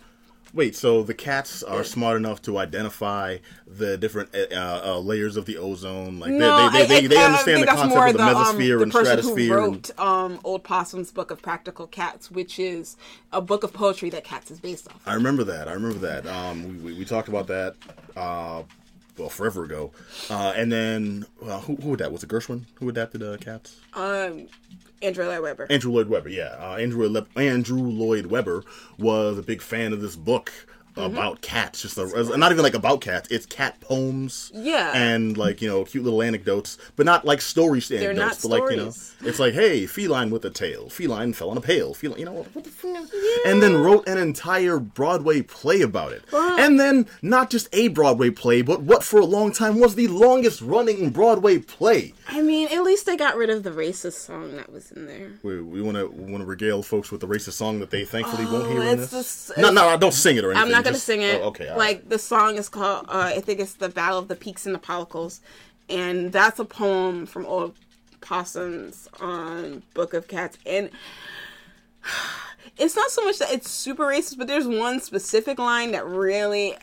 Wait, 0.55 0.75
so 0.75 1.03
the 1.03 1.13
cats 1.13 1.63
are 1.63 1.85
smart 1.85 2.17
enough 2.17 2.41
to 2.41 2.57
identify 2.57 3.37
the 3.67 3.99
different 3.99 4.35
uh, 4.35 4.81
uh, 4.83 4.99
layers 4.99 5.37
of 5.37 5.45
the 5.45 5.59
ozone? 5.59 6.19
Like 6.19 6.31
no 6.31 6.71
they, 6.71 6.87
they, 6.87 6.87
they, 6.87 7.05
I, 7.05 7.09
they 7.09 7.17
I, 7.19 7.21
I 7.21 7.25
understand 7.27 7.63
the 7.63 7.67
concept 7.67 7.93
of 7.95 8.13
the, 8.13 8.19
the, 8.19 8.25
um, 8.25 8.35
mesosphere 8.57 8.77
the 8.79 8.83
and 8.85 8.93
person 8.93 9.19
stratosphere. 9.23 9.47
who 9.49 9.65
and- 9.65 9.75
wrote 9.75 10.01
um 10.01 10.41
old 10.45 10.65
possum's 10.65 11.13
book 11.13 11.31
of 11.31 11.43
practical 11.43 11.87
cats 11.87 12.31
which 12.31 12.59
is 12.59 12.97
a 13.35 13.43
book 13.43 13.65
of 13.65 13.75
poetry 13.75 14.09
that 14.09 14.25
cats 14.25 14.51
is 14.51 14.59
based 14.59 14.89
off 14.89 15.03
I 15.05 15.13
remember 15.13 15.45
that. 15.45 15.69
I 15.69 15.73
remember 15.73 15.99
that. 15.99 16.27
Um, 16.27 16.63
we, 16.83 16.93
we, 16.93 16.99
we 17.01 17.05
talked 17.05 17.29
about 17.29 17.49
that. 17.49 17.75
Uh, 18.17 18.63
well, 19.19 19.29
forever 19.29 19.65
ago. 19.65 19.93
Uh, 20.31 20.53
and 20.57 20.71
then 20.73 21.27
well, 21.41 21.61
who 21.63 21.77
who 21.77 21.97
that 21.97 22.13
was 22.13 22.23
it? 22.23 22.29
Gershwin 22.31 22.65
who 22.81 22.89
adapted 22.89 23.23
uh, 23.23 23.37
Cats? 23.39 23.81
um 23.95 24.47
andrew 25.03 25.27
lloyd 25.27 25.43
webber 25.43 25.67
Andrew 25.71 25.93
Lloyd 25.93 26.09
Webber, 26.09 26.31
yeah. 26.31 26.57
Uh, 26.59 26.77
Andrew 26.77 27.07
Le- 27.09 27.27
Andrew 27.37 27.83
Lloyd 27.83 28.27
Webber 28.27 28.65
was 28.99 29.37
a 29.39 29.43
big 29.43 29.61
fan 29.61 29.93
of 29.93 30.01
this 30.01 30.17
book 30.17 30.51
Mm-hmm. 30.97 31.15
about 31.17 31.41
cats. 31.43 31.83
Just 31.83 31.99
a, 31.99 32.37
not 32.39 32.53
even 32.53 32.63
like 32.63 32.75
about 32.75 33.01
cats. 33.03 33.29
It's 33.31 33.47
cat 33.47 33.79
poems. 33.81 34.51
Yeah. 34.55 34.93
and 34.95 35.37
like 35.37 35.61
you 35.61 35.69
know, 35.69 35.85
cute 35.85 36.05
little 36.05 36.23
anecdotes, 36.23 36.79
but 36.97 37.05
not 37.07 37.25
like 37.25 37.41
story 37.41 37.81
They're 37.81 38.15
not 38.15 38.23
anecdotes. 38.33 38.43
But 38.43 38.51
like 38.51 38.71
you 38.71 38.77
know, 38.79 38.93
it's 39.29 39.39
like 39.39 39.55
hey, 39.55 39.87
feline 39.87 40.31
with 40.31 40.45
a 40.45 40.51
tail. 40.51 40.89
Feline 40.89 41.33
fell 41.35 41.51
on 41.51 41.57
a 41.57 41.61
pail. 41.61 41.93
Feline, 41.95 42.19
you 42.19 42.25
know 42.25 42.33
what 42.33 42.65
the 42.65 42.71
fuck? 42.71 43.07
And 43.47 43.63
then 43.63 43.77
wrote 43.77 44.09
an 44.09 44.19
entire 44.19 44.79
Broadway 44.79 45.43
play 45.43 45.83
about 45.83 46.13
it. 46.13 46.25
And 46.33 46.81
then 46.81 47.07
not 47.23 47.51
just 47.51 47.69
a 47.73 47.89
Broadway 47.89 48.31
play, 48.31 48.63
but 48.63 48.81
what 48.83 49.03
for 49.05 49.21
a 49.21 49.25
long 49.27 49.53
time 49.53 49.79
was 49.79 49.95
the 49.95 50.09
longest 50.09 50.63
running 50.63 51.11
Broadway 51.11 51.59
play. 51.59 52.15
i 52.29 52.41
mean 52.41 52.69
at 52.69 52.83
least 52.83 53.07
they 53.07 53.17
got 53.17 53.37
rid 53.37 53.51
of 53.51 53.63
the 53.63 53.71
racist 53.71 54.15
song 54.15 54.57
that 54.57 54.73
was 54.73 54.91
in 54.93 55.07
there 55.07 55.31
We, 55.43 55.61
we 55.61 55.83
want 55.83 55.97
to 55.97 56.07
want 56.09 56.41
to 56.43 56.45
regale 56.47 56.83
folks 56.83 57.11
with 57.13 57.21
the 57.21 57.27
racist 57.29 57.53
song 57.53 57.79
that 57.81 57.91
they 57.91 58.05
thankfully 58.05 58.45
won't 58.47 58.69
hear 58.71 58.81
in 58.83 58.87
Oh, 58.89 58.95
this. 58.97 59.53
the 59.55 59.61
no, 59.63 59.71
no, 59.71 59.97
don't 59.99 60.13
sing 60.15 60.37
it 60.37 60.45
or 60.45 60.51
anything. 60.53 60.65
I'm 60.65 60.71
not 60.73 60.86
gonna 60.87 60.95
just- 60.97 61.07
sing 61.07 61.23
it. 61.23 61.41
Oh, 61.43 61.49
okay, 61.49 61.65
all 61.69 61.71
right. 61.71 61.79
like 61.79 62.09
the 62.09 62.19
song 62.19 62.57
is 62.57 62.69
called. 62.69 63.07
Uh, 63.09 63.33
I 63.37 63.41
think 63.41 63.61
it's 63.61 63.75
the 63.75 63.89
Battle 63.89 64.19
of 64.19 64.29
the 64.29 64.37
Pekes 64.37 64.67
and 64.67 64.75
the 64.75 64.79
Pollicles, 64.79 65.41
and 65.89 66.33
that's 66.33 66.59
a 66.59 66.65
poem 66.65 67.27
from 67.27 67.47
Old 67.47 67.75
Possum's 68.21 69.09
on 69.21 69.83
Book 69.95 70.15
of 70.15 70.29
Cats, 70.29 70.59
and 70.67 70.91
it's 72.79 72.97
not 72.97 73.11
so 73.11 73.25
much 73.25 73.39
that 73.39 73.53
it's 73.53 73.71
super 73.71 74.05
racist, 74.05 74.39
but 74.39 74.47
there's 74.47 74.67
one 74.67 75.01
specific 75.01 75.59
line 75.59 75.93
that 75.93 76.07
really 76.07 76.77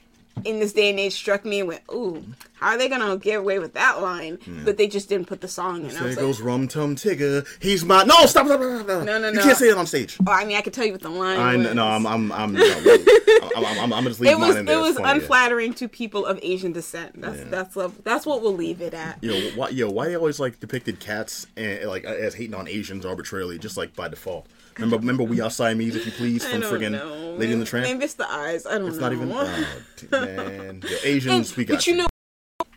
in 0.45 0.59
this 0.59 0.73
day 0.73 0.89
and 0.89 0.99
age 0.99 1.13
struck 1.13 1.45
me 1.45 1.59
and 1.59 1.67
went, 1.67 1.81
"Ooh, 1.91 2.23
how 2.55 2.69
are 2.69 2.77
they 2.77 2.89
gonna 2.89 3.17
get 3.17 3.39
away 3.39 3.59
with 3.59 3.73
that 3.73 4.01
line?" 4.01 4.39
But 4.65 4.77
they 4.77 4.87
just 4.87 5.09
didn't 5.09 5.27
put 5.27 5.41
the 5.41 5.47
song 5.47 5.85
in. 5.85 5.89
There 5.89 6.03
was 6.03 6.15
goes 6.15 6.41
Rum 6.41 6.67
Tum 6.67 6.95
Tigger. 6.95 7.47
He's 7.61 7.85
my 7.85 8.03
no. 8.03 8.25
Stop! 8.25 8.47
Stop! 8.47 8.61
stop, 8.61 8.83
stop. 8.83 9.03
No, 9.05 9.19
no, 9.19 9.29
You 9.29 9.39
can't 9.39 9.57
say 9.57 9.69
that 9.69 9.77
on 9.77 9.85
stage. 9.85 10.17
oh, 10.25 10.31
I 10.31 10.45
mean, 10.45 10.57
I 10.57 10.61
could 10.61 10.73
tell 10.73 10.85
you 10.85 10.91
what 10.91 11.01
the 11.01 11.09
line. 11.09 11.39
I 11.39 11.55
was. 11.55 11.73
no, 11.73 11.87
I'm 11.87 12.05
I'm 12.05 12.31
I'm 12.31 12.53
no, 12.53 12.63
I'm, 12.63 13.65
I'm, 13.65 13.79
I'm, 13.79 13.93
I'm 13.93 14.03
just 14.05 14.19
leave 14.19 14.31
It 14.31 14.39
was 14.39 14.49
mine 14.49 14.57
in 14.57 14.65
there. 14.65 14.77
it 14.77 14.81
was 14.81 14.99
yeah. 14.99 15.11
unflattering 15.11 15.73
to 15.75 15.87
people 15.87 16.25
of 16.25 16.39
Asian 16.41 16.71
descent. 16.71 17.21
That's 17.21 17.43
that's 17.45 17.75
love, 17.75 18.03
that's 18.03 18.25
what 18.25 18.41
we'll 18.41 18.55
leave 18.55 18.81
it 18.81 18.93
at. 18.93 19.23
Yo, 19.23 19.33
why, 19.55 19.69
yo, 19.69 19.89
why 19.89 20.07
they 20.07 20.15
always 20.15 20.39
like 20.39 20.59
depicted 20.59 20.99
cats 20.99 21.47
and 21.55 21.87
like 21.89 22.03
as 22.03 22.33
hating 22.33 22.55
on 22.55 22.67
Asians 22.67 23.05
arbitrarily, 23.05 23.59
just 23.59 23.77
like 23.77 23.95
by 23.95 24.07
default? 24.07 24.47
Remember, 24.77 24.97
remember, 24.97 25.23
we 25.23 25.39
are 25.41 25.49
Siamese, 25.49 25.95
if 25.95 26.05
you 26.05 26.11
please, 26.11 26.45
from 26.45 26.61
friggin' 26.61 26.91
know. 26.91 27.35
Lady 27.37 27.53
in 27.53 27.59
the 27.59 27.65
Tramp. 27.65 27.85
Maybe 27.87 28.03
it's 28.05 28.13
the 28.15 28.29
eyes. 28.29 28.65
I 28.65 28.77
don't 28.77 28.87
It's 28.87 28.97
know. 28.97 29.07
It's 29.07 29.11
not 29.11 29.13
even. 29.13 29.31
Oh, 29.31 30.25
man, 30.25 30.81
yo, 30.89 30.97
Asians, 31.03 31.49
And- 31.49 31.57
we 31.57 31.65
got 31.65 31.75
but 31.75 31.87
you 31.87 31.95
know, 31.95 32.07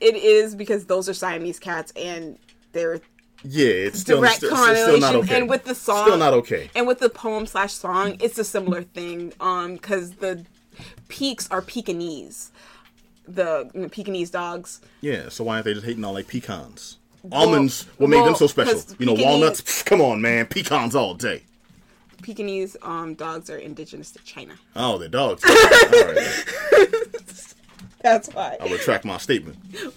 it 0.00 0.16
is 0.16 0.54
because 0.54 0.86
those 0.86 1.08
are 1.08 1.14
Siamese 1.14 1.58
cats, 1.58 1.92
and 1.96 2.38
they're 2.72 3.00
Yeah, 3.42 3.66
it's 3.68 4.00
still, 4.00 4.20
direct 4.20 4.36
still, 4.36 4.50
correlation. 4.56 4.82
still 4.84 5.00
not 5.00 5.14
okay. 5.16 5.38
And 5.40 5.48
with 5.48 5.64
the 5.64 5.74
song, 5.74 6.06
still 6.06 6.18
not 6.18 6.32
okay. 6.34 6.70
And 6.74 6.86
with 6.86 6.98
the 7.00 7.08
poem 7.10 7.46
slash 7.46 7.72
song, 7.74 8.16
it's 8.20 8.38
a 8.38 8.44
similar 8.44 8.82
thing. 8.82 9.32
Um, 9.40 9.74
because 9.74 10.12
the 10.12 10.44
Pekes 11.08 11.48
are 11.50 11.62
Pekingese, 11.62 12.50
the 13.26 13.70
you 13.74 13.80
know, 13.82 13.88
Pekingese 13.88 14.30
dogs. 14.30 14.80
Yeah, 15.00 15.28
so 15.30 15.44
why 15.44 15.54
aren't 15.54 15.64
they 15.64 15.74
just 15.74 15.86
hating 15.86 16.04
on 16.04 16.14
like 16.14 16.28
pecans? 16.28 16.98
Almonds, 17.32 17.86
what 17.98 18.08
made 18.08 18.16
well, 18.18 18.26
them 18.26 18.34
so 18.36 18.46
special? 18.46 18.80
You 18.98 19.06
know, 19.06 19.12
Pekingese- 19.14 19.24
walnuts. 19.24 19.60
pff, 19.62 19.84
come 19.84 20.00
on, 20.00 20.20
man, 20.20 20.46
pecans 20.46 20.94
all 20.94 21.14
day. 21.14 21.42
Pekingese 22.22 22.76
um 22.82 23.14
dogs 23.14 23.50
are 23.50 23.58
indigenous 23.58 24.10
to 24.12 24.18
China. 24.24 24.54
Oh, 24.74 24.98
they're 24.98 25.08
dogs. 25.08 25.42
right, 25.44 26.44
That's 28.02 28.28
why. 28.28 28.56
I 28.60 28.70
retract 28.70 29.04
my 29.04 29.16
statement. 29.18 29.56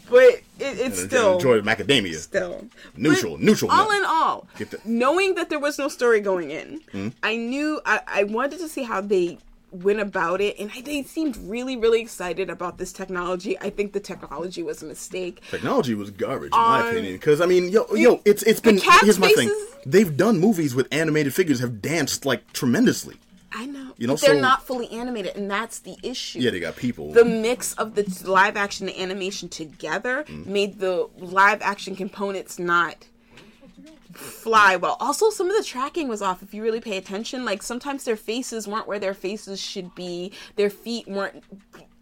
But 0.09 0.23
it, 0.23 0.43
it's 0.59 0.81
And 1.01 1.11
still 1.11 1.33
enjoy 1.35 1.61
the 1.61 1.69
macadamia. 1.69 2.15
still 2.15 2.65
Neutral, 2.95 3.33
But 3.33 3.41
neutral 3.43 3.69
All 3.71 3.87
nut. 3.89 3.97
in 3.99 4.05
all, 4.05 4.47
the- 4.57 4.79
knowing 4.83 5.35
that 5.35 5.49
there 5.49 5.59
was 5.59 5.77
no 5.77 5.89
story 5.89 6.19
going 6.19 6.49
in, 6.49 6.81
Hmm? 6.91 7.09
I 7.21 7.35
knew 7.35 7.79
I, 7.85 8.01
I 8.07 8.23
wanted 8.23 8.59
to 8.59 8.67
see 8.67 8.83
how 8.83 9.01
they 9.01 9.37
went 9.71 9.99
about 9.99 10.41
it, 10.41 10.57
and 10.59 10.71
they 10.85 11.03
seemed 11.03 11.37
really, 11.37 11.75
really 11.77 12.01
excited 12.01 12.49
about 12.49 12.77
this 12.77 12.91
technology. 12.91 13.57
I 13.59 13.69
think 13.69 13.93
the 13.93 13.99
technology 13.99 14.63
was 14.63 14.81
a 14.81 14.85
mistake. 14.85 15.41
Technology 15.49 15.93
was 15.95 16.11
garbage, 16.11 16.51
in 16.53 16.59
my 16.59 16.81
Um, 16.81 16.87
opinion. 16.89 17.13
Because 17.13 17.41
I 17.41 17.45
mean, 17.45 17.69
yo, 17.69 17.85
yo, 17.95 18.21
it's 18.25 18.43
it's 18.43 18.59
been. 18.59 18.79
Here's 19.01 19.19
my 19.19 19.31
thing. 19.33 19.49
They've 19.85 20.15
done 20.15 20.39
movies 20.39 20.75
with 20.75 20.87
animated 20.91 21.33
figures 21.33 21.59
have 21.59 21.81
danced 21.81 22.25
like 22.25 22.51
tremendously. 22.53 23.15
I 23.51 23.65
know, 23.65 23.93
You 23.97 24.05
know, 24.05 24.15
they're 24.15 24.35
so- 24.35 24.39
not 24.39 24.67
fully 24.67 24.87
animated, 24.91 25.35
and 25.35 25.49
that's 25.49 25.79
the 25.79 25.95
issue. 26.03 26.37
Yeah, 26.39 26.51
they 26.51 26.59
got 26.59 26.75
people. 26.75 27.11
the 27.13 27.25
mix 27.25 27.73
of 27.73 27.95
the 27.95 28.05
live 28.29 28.55
action 28.55 28.87
and 28.87 28.95
animation 28.99 29.49
together 29.49 30.23
Mm. 30.27 30.45
made 30.45 30.79
the 30.79 31.07
live 31.17 31.59
action 31.63 31.95
components 31.95 32.59
not 32.59 33.07
fly 34.19 34.75
well. 34.75 34.97
Also, 34.99 35.29
some 35.29 35.49
of 35.49 35.55
the 35.57 35.63
tracking 35.63 36.07
was 36.07 36.21
off 36.21 36.43
if 36.43 36.53
you 36.53 36.61
really 36.63 36.81
pay 36.81 36.97
attention. 36.97 37.45
Like 37.45 37.61
sometimes 37.63 38.03
their 38.03 38.15
faces 38.15 38.67
weren't 38.67 38.87
where 38.87 38.99
their 38.99 39.13
faces 39.13 39.59
should 39.59 39.93
be. 39.95 40.31
Their 40.55 40.69
feet 40.69 41.07
weren't 41.07 41.43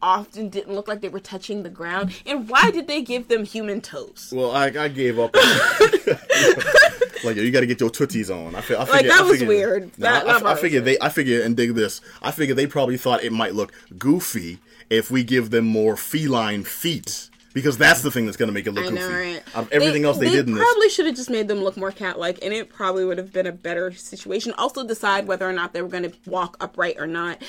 often 0.01 0.47
didn't 0.49 0.75
look 0.75 0.87
like 0.87 1.01
they 1.01 1.09
were 1.09 1.19
touching 1.19 1.63
the 1.63 1.69
ground. 1.69 2.13
And 2.25 2.47
why 2.47 2.69
did 2.71 2.87
they 2.87 3.01
give 3.01 3.27
them 3.29 3.43
human 3.45 3.81
toes? 3.81 4.31
well, 4.35 4.51
I, 4.51 4.65
I 4.67 4.87
gave 4.89 5.17
up. 5.17 5.33
like, 7.23 7.35
yo, 7.35 7.41
you 7.43 7.51
got 7.51 7.61
to 7.61 7.65
get 7.65 7.79
your 7.79 7.89
tootsies 7.89 8.29
on. 8.29 8.55
I, 8.55 8.61
fi- 8.61 8.75
I 8.75 8.79
Like, 8.79 8.89
figure, 8.91 9.09
that 9.11 9.19
I 9.19 9.23
was 9.23 9.31
figured- 9.39 9.47
weird. 9.47 9.83
Nah, 9.97 10.09
That- 10.11 10.23
I, 10.23 10.25
that 10.25 10.35
I, 10.35 10.39
part 10.41 10.59
figure 10.59 10.81
they. 10.81 10.97
I 11.01 11.09
figure 11.09 11.41
and 11.41 11.55
dig 11.57 11.73
this. 11.73 12.01
I 12.21 12.31
figure 12.31 12.53
they 12.55 12.67
probably 12.67 12.97
thought 12.97 13.23
it 13.23 13.31
might 13.33 13.55
look 13.55 13.71
goofy 13.97 14.59
if 14.89 15.09
we 15.11 15.23
give 15.23 15.49
them 15.49 15.65
more 15.65 15.97
feline 15.97 16.63
feet. 16.63 17.29
Because 17.57 17.75
that's 17.77 18.01
the 18.03 18.11
thing 18.11 18.25
that's 18.25 18.37
going 18.37 18.47
to 18.49 18.53
make 18.53 18.67
it 18.67 18.71
look 18.71 18.85
I 18.85 18.89
goofy. 18.89 19.01
know, 19.01 19.09
right? 19.09 19.43
Out 19.55 19.63
of 19.63 19.71
everything 19.71 20.05
else 20.05 20.19
they, 20.19 20.29
did 20.29 20.47
in 20.47 20.53
this. 20.53 20.63
probably 20.63 20.89
should 20.89 21.07
have 21.07 21.15
just 21.15 21.31
made 21.31 21.47
them 21.47 21.63
look 21.63 21.75
more 21.75 21.91
cat-like, 21.91 22.37
and 22.43 22.53
it 22.53 22.69
probably 22.69 23.03
would 23.03 23.17
have 23.17 23.33
been 23.33 23.47
a 23.47 23.51
better 23.51 23.91
situation. 23.93 24.53
Also, 24.59 24.85
decide 24.85 25.25
whether 25.27 25.49
or 25.49 25.53
not 25.53 25.73
they 25.73 25.81
were 25.81 25.87
going 25.87 26.03
to 26.03 26.13
walk 26.27 26.55
upright 26.59 26.97
or 26.99 27.07
not. 27.07 27.41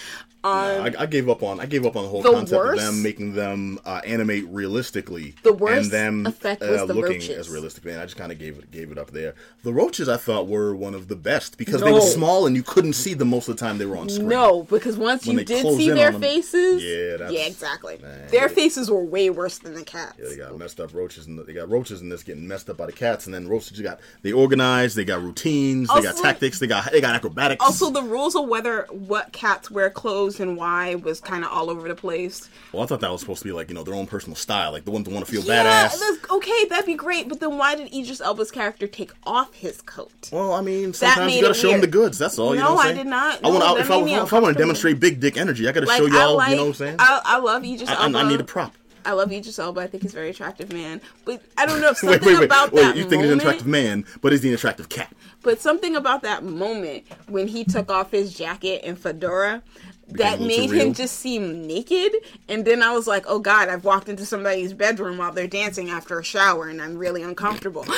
Um, 0.44 0.52
I, 0.52 0.94
I 1.00 1.06
gave 1.06 1.28
up 1.28 1.42
on 1.42 1.58
I 1.58 1.66
gave 1.66 1.84
up 1.84 1.96
on 1.96 2.04
the 2.04 2.08
whole 2.08 2.22
The 2.22 2.30
concept 2.30 2.56
worst- 2.58 2.80
of 2.80 2.86
them 2.94 3.02
making 3.02 3.32
them 3.34 3.80
uh, 3.84 4.00
animate 4.06 4.46
realistically. 4.48 5.34
The 5.42 5.52
worst 5.52 5.82
and 5.82 5.90
them 5.90 6.26
effect 6.26 6.60
was 6.60 6.82
uh, 6.82 6.86
the 6.86 6.94
looking 6.94 7.14
roaches. 7.18 7.30
as 7.36 7.48
realistic. 7.50 7.84
Man, 7.84 7.98
I 7.98 8.04
just 8.04 8.16
kind 8.16 8.30
of 8.30 8.38
gave 8.38 8.56
it 8.56 8.70
gave 8.70 8.92
it 8.92 8.98
up 8.98 9.10
there. 9.10 9.34
The 9.64 9.72
roaches 9.72 10.08
I 10.08 10.16
thought 10.16 10.46
were 10.46 10.76
one 10.76 10.94
of 10.94 11.08
the 11.08 11.16
best 11.16 11.58
because 11.58 11.80
they 11.82 11.90
were 11.92 12.00
small 12.00 12.46
and 12.46 12.54
you 12.54 12.62
couldn't 12.62 12.92
see 12.92 13.14
them 13.14 13.30
most 13.30 13.48
of 13.48 13.56
the 13.56 13.60
time 13.60 13.78
they 13.78 13.84
were 13.86 13.96
on 13.96 14.08
screen. 14.08 14.28
No, 14.28 14.62
because 14.62 14.96
once 14.96 15.26
When 15.26 15.38
you 15.38 15.44
did 15.44 15.66
see 15.76 15.90
their 15.90 16.12
them- 16.12 16.20
faces, 16.20 16.84
Yeah, 16.84 17.30
yeah, 17.30 17.46
exactly. 17.46 17.98
Man, 18.00 18.28
their 18.28 18.42
yeah. 18.42 18.46
faces 18.48 18.88
were 18.92 19.02
way 19.04 19.30
worse 19.30 19.58
than 19.58 19.74
the 19.74 19.82
cats. 19.98 20.30
They 20.30 20.36
got 20.36 20.56
messed 20.58 20.80
up 20.80 20.94
roaches 20.94 21.26
and 21.26 21.38
they 21.46 21.52
got 21.52 21.68
roaches 21.70 22.00
in 22.00 22.08
this 22.08 22.22
getting 22.22 22.46
messed 22.46 22.70
up 22.70 22.76
by 22.76 22.86
the 22.86 22.92
cats 22.92 23.26
and 23.26 23.34
then 23.34 23.48
roaches 23.48 23.76
you 23.78 23.84
got 23.84 24.00
they 24.22 24.32
organized, 24.32 24.96
they 24.96 25.04
got 25.04 25.22
routines, 25.22 25.88
they 25.94 26.02
got 26.02 26.16
tactics, 26.16 26.58
they 26.58 26.66
got 26.66 26.90
they 26.92 27.00
got 27.00 27.14
acrobatics. 27.14 27.64
Also, 27.64 27.90
the 27.90 28.02
rules 28.02 28.34
of 28.36 28.46
whether 28.48 28.86
what 28.90 29.32
cats 29.32 29.70
wear 29.70 29.90
clothes 29.90 30.40
and 30.40 30.56
why 30.56 30.94
was 30.96 31.20
kind 31.20 31.44
of 31.44 31.50
all 31.50 31.70
over 31.70 31.88
the 31.88 31.94
place. 31.94 32.48
well, 32.72 32.82
I 32.82 32.86
thought 32.86 33.00
that 33.00 33.10
was 33.10 33.20
supposed 33.20 33.42
to 33.42 33.48
be 33.48 33.52
like 33.52 33.68
you 33.68 33.74
know 33.74 33.82
their 33.84 33.94
own 33.94 34.06
personal 34.06 34.36
style, 34.36 34.72
like 34.72 34.84
the 34.84 34.90
ones 34.90 35.06
that 35.06 35.14
want 35.14 35.26
to 35.26 35.30
feel 35.32 35.42
Yeah, 35.42 35.64
badass. 35.64 35.98
that's, 35.98 36.30
okay, 36.30 36.64
that'd 36.66 36.86
be 36.86 36.94
great. 36.94 37.28
But 37.28 37.40
then 37.40 37.58
why 37.58 37.74
did 37.74 37.92
Idris 37.92 38.20
Elba's 38.20 38.50
character 38.50 38.86
take 38.86 39.12
off 39.24 39.54
his 39.54 39.80
coat? 39.82 40.30
Well, 40.32 40.52
I 40.52 40.60
mean, 40.60 40.92
sometimes 40.92 41.34
you 41.34 41.42
gotta 41.42 41.54
show 41.54 41.70
them 41.70 41.80
the 41.80 41.86
goods. 41.86 42.18
That's 42.18 42.38
all. 42.38 42.54
You 42.54 42.60
know 42.60 42.68
No, 42.68 42.74
what 42.74 42.86
I'm 42.86 42.92
I 42.92 42.94
did 42.94 43.06
not. 43.06 43.44
I 43.44 43.48
want 43.48 43.60
No, 43.60 43.74
to. 43.76 43.80
If 43.80 43.90
I, 43.90 44.36
I 44.36 44.40
want 44.40 44.56
to 44.56 44.58
demonstrate 44.62 45.00
big 45.00 45.20
dick 45.20 45.36
energy, 45.36 45.68
I 45.68 45.72
gotta 45.72 45.86
Like 45.86 45.98
show 45.98 46.06
y'all. 46.06 46.36
Like, 46.36 46.50
you 46.50 46.56
know 46.56 46.62
what 46.62 46.68
I'm 46.68 46.74
saying? 46.74 46.96
I, 46.98 47.20
I 47.24 47.38
love 47.38 47.64
Idris 47.64 47.88
I, 47.88 48.04
Elba. 48.04 48.18
I 48.18 48.28
need 48.28 48.40
a 48.40 48.44
prop. 48.44 48.74
I 49.04 49.12
love 49.12 49.32
Idris 49.32 49.58
Elba. 49.58 49.80
I 49.80 49.86
think 49.86 50.02
he's 50.02 50.12
a 50.12 50.16
very 50.16 50.30
attractive 50.30 50.72
man. 50.72 51.00
But 51.24 51.42
I 51.56 51.66
don't 51.66 51.80
know 51.80 51.88
Wait, 51.90 51.96
something 51.96 52.20
wait, 52.26 52.38
wait, 52.38 52.44
about 52.44 52.72
wait. 52.72 52.82
that 52.82 52.96
You 52.96 53.04
think 53.08 53.22
he's 53.22 53.30
an 53.32 53.40
attractive 53.40 53.66
man, 53.66 54.04
but 54.20 54.32
is 54.32 54.42
he 54.42 54.48
an 54.48 54.54
attractive 54.54 54.88
cat? 54.88 55.12
But 55.42 55.60
something 55.60 55.96
about 55.96 56.22
that 56.22 56.44
moment 56.44 57.04
when 57.28 57.48
he 57.48 57.64
took 57.64 57.90
off 57.90 58.10
his 58.10 58.34
jacket 58.34 58.82
and 58.84 58.98
fedora 58.98 59.62
that 60.10 60.40
made 60.40 60.70
him 60.70 60.94
just 60.94 61.18
seem 61.20 61.66
naked. 61.66 62.12
And 62.48 62.64
then 62.64 62.82
I 62.82 62.92
was 62.92 63.06
like, 63.06 63.24
oh 63.28 63.38
God, 63.38 63.68
I've 63.68 63.84
walked 63.84 64.08
into 64.08 64.24
somebody's 64.24 64.72
bedroom 64.72 65.18
while 65.18 65.32
they're 65.32 65.46
dancing 65.46 65.90
after 65.90 66.18
a 66.18 66.24
shower 66.24 66.68
and 66.68 66.80
I'm 66.80 66.96
really 66.96 67.22
uncomfortable. 67.22 67.84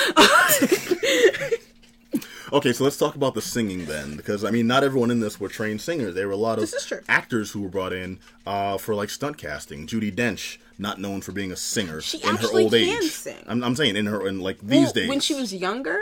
Okay, 2.52 2.72
so 2.72 2.82
let's 2.82 2.96
talk 2.96 3.14
about 3.14 3.34
the 3.34 3.40
singing 3.42 3.84
then, 3.84 4.16
because 4.16 4.44
I 4.44 4.50
mean, 4.50 4.66
not 4.66 4.82
everyone 4.82 5.12
in 5.12 5.20
this 5.20 5.38
were 5.38 5.48
trained 5.48 5.80
singers. 5.80 6.16
There 6.16 6.26
were 6.26 6.32
a 6.32 6.36
lot 6.36 6.54
of 6.58 6.62
This 6.62 6.72
is 6.74 6.84
true. 6.84 6.98
actors 7.08 7.52
who 7.52 7.62
were 7.62 7.68
brought 7.68 7.92
in 7.92 8.18
uh, 8.44 8.76
for 8.76 8.92
like 8.96 9.08
stunt 9.08 9.38
casting. 9.38 9.86
Judi 9.86 10.12
Dench, 10.12 10.58
not 10.80 10.98
known 10.98 11.20
for 11.20 11.32
being 11.32 11.52
a 11.52 11.56
singer 11.56 12.00
She 12.00 12.18
in 12.22 12.36
her 12.36 12.48
old 12.52 12.72
can 12.72 12.80
age. 13.02 13.10
sing. 13.12 13.36
I'm, 13.46 13.62
I'm 13.62 13.76
saying 13.76 13.96
in 13.96 14.06
her 14.06 14.26
in 14.26 14.40
like 14.40 14.58
these 14.60 14.84
Well, 14.84 14.92
days. 14.92 15.08
When 15.08 15.20
she 15.20 15.34
was 15.34 15.52
younger, 15.54 15.98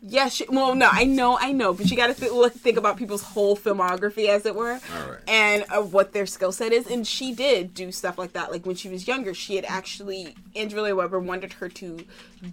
yeah, 0.00 0.28
well, 0.48 0.76
no, 0.76 0.88
I 0.92 1.02
know, 1.04 1.36
I 1.40 1.50
know, 1.50 1.72
but 1.72 1.90
you 1.90 1.96
got 1.96 2.06
to 2.06 2.14
th- 2.14 2.52
think 2.52 2.76
about 2.76 2.96
people's 2.98 3.22
whole 3.22 3.56
filmography, 3.56 4.28
as 4.28 4.46
it 4.46 4.54
were, 4.54 4.74
All 4.96 5.10
right. 5.10 5.18
and 5.26 5.64
uh, 5.70 5.82
what 5.82 6.12
their 6.12 6.24
skill 6.24 6.52
set 6.52 6.72
is. 6.72 6.86
And 6.86 7.04
she 7.04 7.34
did 7.34 7.74
do 7.74 7.90
stuff 7.90 8.16
like 8.16 8.34
that. 8.34 8.52
Like 8.52 8.64
when 8.64 8.76
she 8.76 8.88
was 8.88 9.08
younger, 9.08 9.34
she 9.34 9.56
had 9.56 9.64
actually 9.64 10.36
Angela 10.54 10.94
Weber 10.94 11.18
wanted 11.18 11.54
her 11.54 11.68
to 11.70 11.98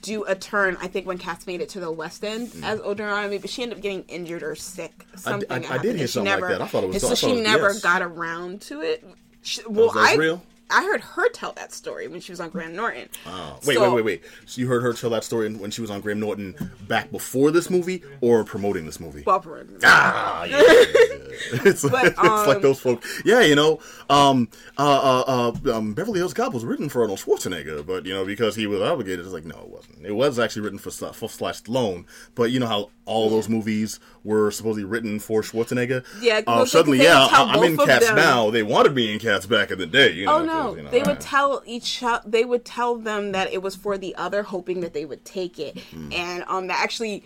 do 0.01 0.23
a 0.23 0.33
turn. 0.33 0.75
I 0.81 0.87
think 0.87 1.05
when 1.05 1.19
Cats 1.19 1.45
made 1.45 1.61
it 1.61 1.69
to 1.69 1.79
the 1.79 1.91
West 1.91 2.23
End 2.23 2.51
as 2.63 2.79
Older 2.79 3.05
Army, 3.07 3.37
but 3.37 3.51
she 3.51 3.61
ended 3.61 3.77
up 3.77 3.83
getting 3.83 4.03
injured 4.07 4.41
or 4.41 4.55
sick. 4.55 5.05
Something 5.15 5.47
Mm. 5.49 5.69
I 5.69 5.77
did 5.77 5.97
hear 5.97 6.07
something 6.07 6.31
like 6.31 6.39
never, 6.39 6.51
that. 6.53 6.61
I 6.63 6.67
thought 6.67 6.83
it 6.85 6.89
was- 6.89 7.01
so 7.01 7.13
she 7.13 7.33
was- 7.33 7.41
never 7.41 7.67
yes. 7.73 7.81
got 7.81 8.01
around 8.01 8.61
to 8.61 8.81
it. 8.81 9.03
She, 9.43 9.61
well, 9.69 9.91
that's 9.91 10.13
I 10.13 10.15
real? 10.15 10.41
I 10.69 10.83
heard 10.83 11.01
her 11.01 11.29
tell 11.29 11.51
that 11.53 11.71
story 11.71 12.07
when 12.07 12.19
she 12.19 12.31
was 12.31 12.39
on 12.39 12.49
Graham 12.49 12.75
Norton. 12.75 13.07
Oh, 13.27 13.59
wait, 13.65 13.75
So- 13.75 13.83
wait, 13.83 13.95
wait, 13.95 14.05
wait. 14.05 14.23
So 14.45 14.61
you 14.61 14.67
heard 14.67 14.81
her 14.81 14.93
tell 14.93 15.09
that 15.11 15.23
story 15.23 15.53
when 15.53 15.71
she 15.71 15.81
was 15.81 15.91
on 15.91 16.01
Graham 16.01 16.19
Norton 16.19 16.55
back 16.87 17.11
before 17.11 17.51
this 17.51 17.69
movie 17.69 18.01
or 18.21 18.43
promoting 18.43 18.85
this 18.85 18.99
movie? 18.99 19.23
Well, 19.25 19.41
for- 19.41 19.65
Ah, 19.83 20.43
yeah. 20.45 20.61
it's, 21.65 21.83
like, 21.83 22.07
it's 22.07 22.19
um, 22.19 22.47
like 22.47 22.61
those 22.61 22.79
folks. 22.79 23.21
Yeah, 23.25 23.41
you 23.41 23.55
know, 23.55 23.79
um, 24.09 24.47
uh, 24.77 25.23
uh, 25.27 25.51
uh, 25.65 25.77
um, 25.77 25.93
Beverly 25.93 26.19
Hills 26.19 26.33
Cop 26.33 26.53
was 26.53 26.63
written 26.63 26.89
for 26.89 27.01
Arnold 27.01 27.19
Schwarzenegger, 27.19 27.85
but 27.85 28.05
you 28.05 28.13
know 28.13 28.25
because 28.25 28.55
he 28.55 28.67
was 28.67 28.81
obligated, 28.81 29.19
it's 29.25 29.33
like 29.33 29.45
no, 29.45 29.59
it 29.59 29.67
wasn't. 29.69 30.05
It 30.05 30.13
was 30.13 30.39
actually 30.39 30.61
written 30.63 30.79
for 30.79 30.91
for 30.91 31.29
Slash 31.29 31.61
Stallone, 31.63 32.05
but 32.35 32.51
you 32.51 32.59
know 32.59 32.67
how 32.67 32.89
all 33.05 33.29
those 33.29 33.49
movies 33.49 33.99
were 34.23 34.49
supposedly 34.49 34.83
written 34.85 35.19
for 35.19 35.41
Schwarzenegger. 35.41 36.03
Yeah, 36.21 36.37
uh, 36.39 36.43
well, 36.47 36.65
suddenly, 36.65 37.03
yeah, 37.03 37.27
I, 37.29 37.55
am 37.57 37.63
in 37.63 37.77
Cats 37.77 38.07
them- 38.07 38.15
now. 38.15 38.49
They 38.49 38.63
wanted 38.63 38.95
me 38.95 39.13
in 39.13 39.19
Cats 39.19 39.45
back 39.45 39.71
in 39.71 39.77
the 39.77 39.85
day. 39.85 40.13
You 40.13 40.25
know, 40.25 40.37
Oh 40.37 40.45
no, 40.45 40.54
you 40.75 40.81
know, 40.83 40.89
they 40.89 41.01
would 41.03 41.19
tell 41.19 41.61
each 41.65 42.03
they 42.25 42.45
would 42.45 42.65
tell 42.65 42.95
them 42.95 43.31
that 43.33 43.51
it 43.53 43.61
was 43.61 43.75
for 43.75 43.97
the 43.97 44.15
other, 44.15 44.43
hoping 44.43 44.81
that 44.81 44.93
they 44.93 45.05
would 45.05 45.23
take 45.25 45.59
it, 45.59 45.79
Hmm. 45.91 46.11
and 46.11 46.43
um, 46.47 46.67
that 46.67 46.79
actually 46.81 47.23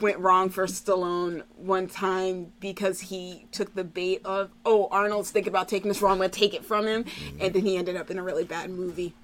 went 0.00 0.18
wrong 0.18 0.48
for 0.50 0.66
Stallone 0.66 1.42
one 1.56 1.86
time 1.86 2.52
because 2.60 3.00
he 3.00 3.46
took 3.52 3.74
the 3.74 3.84
bait 3.84 4.20
of 4.24 4.50
oh 4.66 4.88
Arnold's 4.90 5.30
thinking 5.30 5.50
about 5.52 5.68
taking 5.68 5.88
this 5.88 6.02
wrong, 6.02 6.12
I'm 6.12 6.18
gonna 6.18 6.28
take 6.30 6.54
it 6.54 6.64
from 6.64 6.86
him, 6.86 7.04
Hmm. 7.04 7.38
and 7.40 7.54
then 7.54 7.64
he 7.64 7.76
ended 7.76 7.96
up 7.96 8.10
in 8.10 8.18
a 8.18 8.22
really 8.22 8.44
bad 8.44 8.70
movie. 8.70 9.14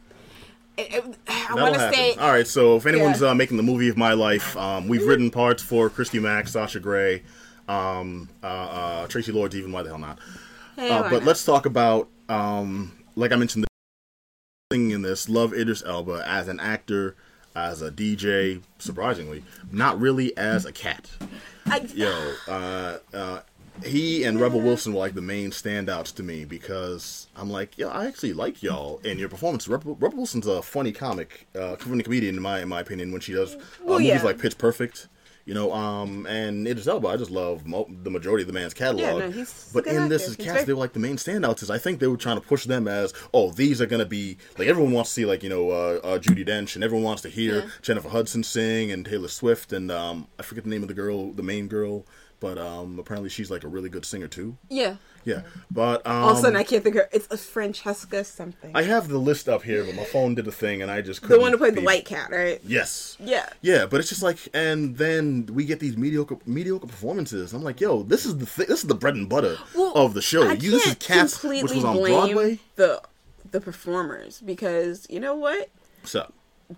It- 0.77 0.95
it- 0.95 1.17
I 1.51 1.55
want 1.55 1.75
to 1.75 1.93
say 1.93 2.15
All 2.15 2.31
right, 2.31 2.47
so 2.47 2.77
if 2.77 2.87
anyone's 2.87 3.21
Yeah. 3.21 3.31
uh, 3.31 3.35
making 3.35 3.57
the 3.57 3.65
movie 3.65 3.89
of 3.89 3.97
my 3.97 4.13
life, 4.13 4.57
um, 4.57 4.87
we've 4.87 5.05
written 5.05 5.29
parts 5.31 5.61
for 5.63 5.91
Christy 5.91 6.21
Mack, 6.21 6.47
Sasha 6.47 6.79
Grey, 6.79 7.25
um, 7.69 8.29
uh, 8.45 8.47
uh, 8.47 9.07
Traci 9.09 9.35
Lords, 9.35 9.57
even 9.57 9.73
why 9.73 9.83
the 9.83 9.89
hell 9.89 9.99
not? 9.99 10.19
Hey, 10.77 10.91
Uh, 10.91 11.03
but 11.03 11.11
not? 11.11 11.25
let's 11.25 11.45
talk 11.45 11.67
about, 11.67 12.09
um, 12.29 12.93
like 13.19 13.33
I 13.33 13.37
mentioned. 13.37 13.67
saying 14.73 15.03
this. 15.03 15.29
Love 15.29 15.53
Idris 15.53 15.83
Elba 15.85 16.23
as 16.27 16.49
an 16.49 16.61
actor, 16.61 17.17
as 17.55 17.83
a 17.83 17.91
DJ. 17.91 18.63
Surprisingly, 18.79 19.45
not 19.73 20.01
really 20.01 20.37
as 20.37 20.65
a 20.65 20.73
cat. 20.73 21.11
I, 21.67 21.81
Yo, 21.95 22.35
uh, 22.47 22.99
uh, 23.13 23.41
he 23.85 24.25
and 24.25 24.41
Rebel 24.41 24.61
Wilson 24.61 24.93
were 24.93 25.01
like 25.01 25.15
the 25.15 25.23
main 25.23 25.51
standouts 25.51 26.15
to 26.15 26.23
me 26.23 26.45
because 26.45 27.27
I'm 27.37 27.51
like, 27.51 27.77
yo, 27.77 27.89
I 27.89 28.07
actually 28.07 28.33
like 28.33 28.63
y'all 28.63 29.01
and 29.05 29.19
your 29.19 29.29
performance. 29.29 29.69
Rebel, 29.69 29.97
Rebel 30.01 30.19
Wilson's 30.19 30.47
a 30.47 30.63
funny 30.63 30.93
comic, 30.93 31.49
uh, 31.59 31.77
funny 31.77 32.03
comedian 32.03 32.37
in 32.37 32.43
my 32.43 32.61
in 32.61 32.69
my 32.69 32.81
opinion 32.81 33.13
when 33.13 33.21
she 33.21 33.33
does 33.33 33.55
uh, 33.57 33.59
Well, 33.83 33.99
movies 33.99 34.09
yeah. 34.09 34.23
like 34.23 34.39
Pitch 34.39 34.57
Perfect. 34.59 35.09
You 35.49 35.55
know, 35.55 35.73
um, 35.73 36.27
and 36.27 36.69
Idris 36.69 36.87
Elba, 36.87 37.09
I 37.09 37.17
just 37.17 37.31
love 37.31 37.67
mo- 37.67 37.89
the 38.03 38.11
majority 38.11 38.43
of 38.43 38.49
the 38.49 38.53
man's 38.53 38.75
catalog. 38.75 39.01
Yeah, 39.01 39.31
no, 39.31 39.45
but 39.73 39.87
in 39.87 40.11
this 40.11 40.29
is 40.29 40.37
cast, 40.37 40.49
very- 40.53 40.65
they 40.67 40.73
were 40.75 40.79
like 40.79 40.93
the 40.93 40.99
main 41.01 41.17
standouts. 41.17 41.63
Is 41.63 41.71
I 41.71 41.79
think 41.79 42.01
they 42.01 42.07
were 42.07 42.19
trying 42.19 42.37
to 42.39 42.47
push 42.47 42.67
them 42.67 42.87
as, 42.87 43.15
oh, 43.33 43.51
these 43.53 43.81
are 43.81 43.87
gonna 43.87 44.05
be 44.05 44.37
like 44.59 44.69
everyone 44.69 44.93
wants 44.93 45.09
to 45.09 45.15
see 45.15 45.25
like 45.25 45.43
you 45.43 45.49
know 45.49 45.71
uh, 45.71 46.01
uh, 46.05 46.19
Judi 46.19 46.47
Dench, 46.47 46.75
and 46.75 46.85
everyone 46.85 47.05
wants 47.05 47.23
to 47.23 47.31
hear 47.31 47.61
Yeah. 47.61 47.69
Jennifer 47.81 48.11
Hudson 48.11 48.43
sing 48.45 48.93
and 48.93 49.07
Taylor 49.07 49.29
Swift, 49.29 49.73
and 49.73 49.91
um, 49.91 50.29
I 50.39 50.43
forget 50.43 50.65
the 50.65 50.71
name 50.71 50.83
of 50.83 50.89
the 50.89 50.95
girl, 50.95 51.33
the 51.33 51.43
main 51.43 51.67
girl, 51.67 52.05
but 52.41 52.59
um, 52.59 52.99
apparently 52.99 53.31
she's 53.31 53.51
like 53.51 53.65
a 53.65 53.69
really 53.69 53.89
good 53.89 54.05
singer 54.05 54.29
too. 54.29 54.59
yeah. 54.69 54.97
Yeah, 55.29 55.43
but 55.71 56.07
um, 56.07 56.23
All 56.25 56.31
of 56.31 56.39
a 56.39 56.41
sudden, 56.41 56.57
I 56.57 56.63
can't 56.63 56.83
think 56.83 56.97
of 56.97 57.03
it's 57.13 57.29
a 57.31 57.37
Francesca 57.37 58.25
something. 58.25 58.71
I 58.75 58.83
have 58.83 59.09
the 59.09 59.19
list 59.19 59.49
up 59.49 59.63
here, 59.63 59.85
but 59.85 59.95
my 59.95 60.05
phone 60.05 60.35
did 60.35 60.47
a 60.49 60.53
thing, 60.53 60.81
and 60.83 60.91
I 60.91 61.03
just 61.03 61.21
the 61.21 61.27
couldn't 61.29 61.43
one 61.43 61.53
who 61.53 61.59
played 61.59 61.75
the 61.75 61.83
white 61.83 62.05
cat, 62.07 62.31
right? 62.31 62.61
Yes. 62.65 63.17
Yeah. 63.21 63.49
Yeah, 63.61 63.87
but 63.87 64.01
it's 64.01 64.09
just 64.09 64.23
like, 64.23 64.39
and 64.55 64.97
then 64.97 65.47
we 65.53 65.65
get 65.65 65.81
these 65.81 65.97
mediocre 65.97 66.39
mediocre 66.47 66.87
performances. 66.87 67.53
I'm 67.53 67.63
like, 67.63 67.81
yo, 67.81 68.03
this 68.03 68.25
is 68.25 68.39
the 68.39 68.47
thi- 68.47 68.65
this 68.65 68.81
is 68.83 68.87
the 68.89 68.95
bread 68.95 69.15
and 69.17 69.29
butter 69.29 69.59
Well, 69.77 69.93
of 69.95 70.15
the 70.15 70.23
show. 70.23 70.49
I 70.49 70.53
You, 70.53 70.71
this 70.71 70.87
is 70.87 70.95
can't 70.95 71.25
which 71.31 71.41
completely 71.41 71.77
was 71.77 71.85
on 71.85 71.97
blame 71.97 72.15
Broadway. 72.15 72.59
the 72.77 73.03
the 73.51 73.61
performers 73.61 74.41
because 74.45 75.07
you 75.11 75.21
know 75.21 75.35
what 75.35 75.69
So, 76.05 76.31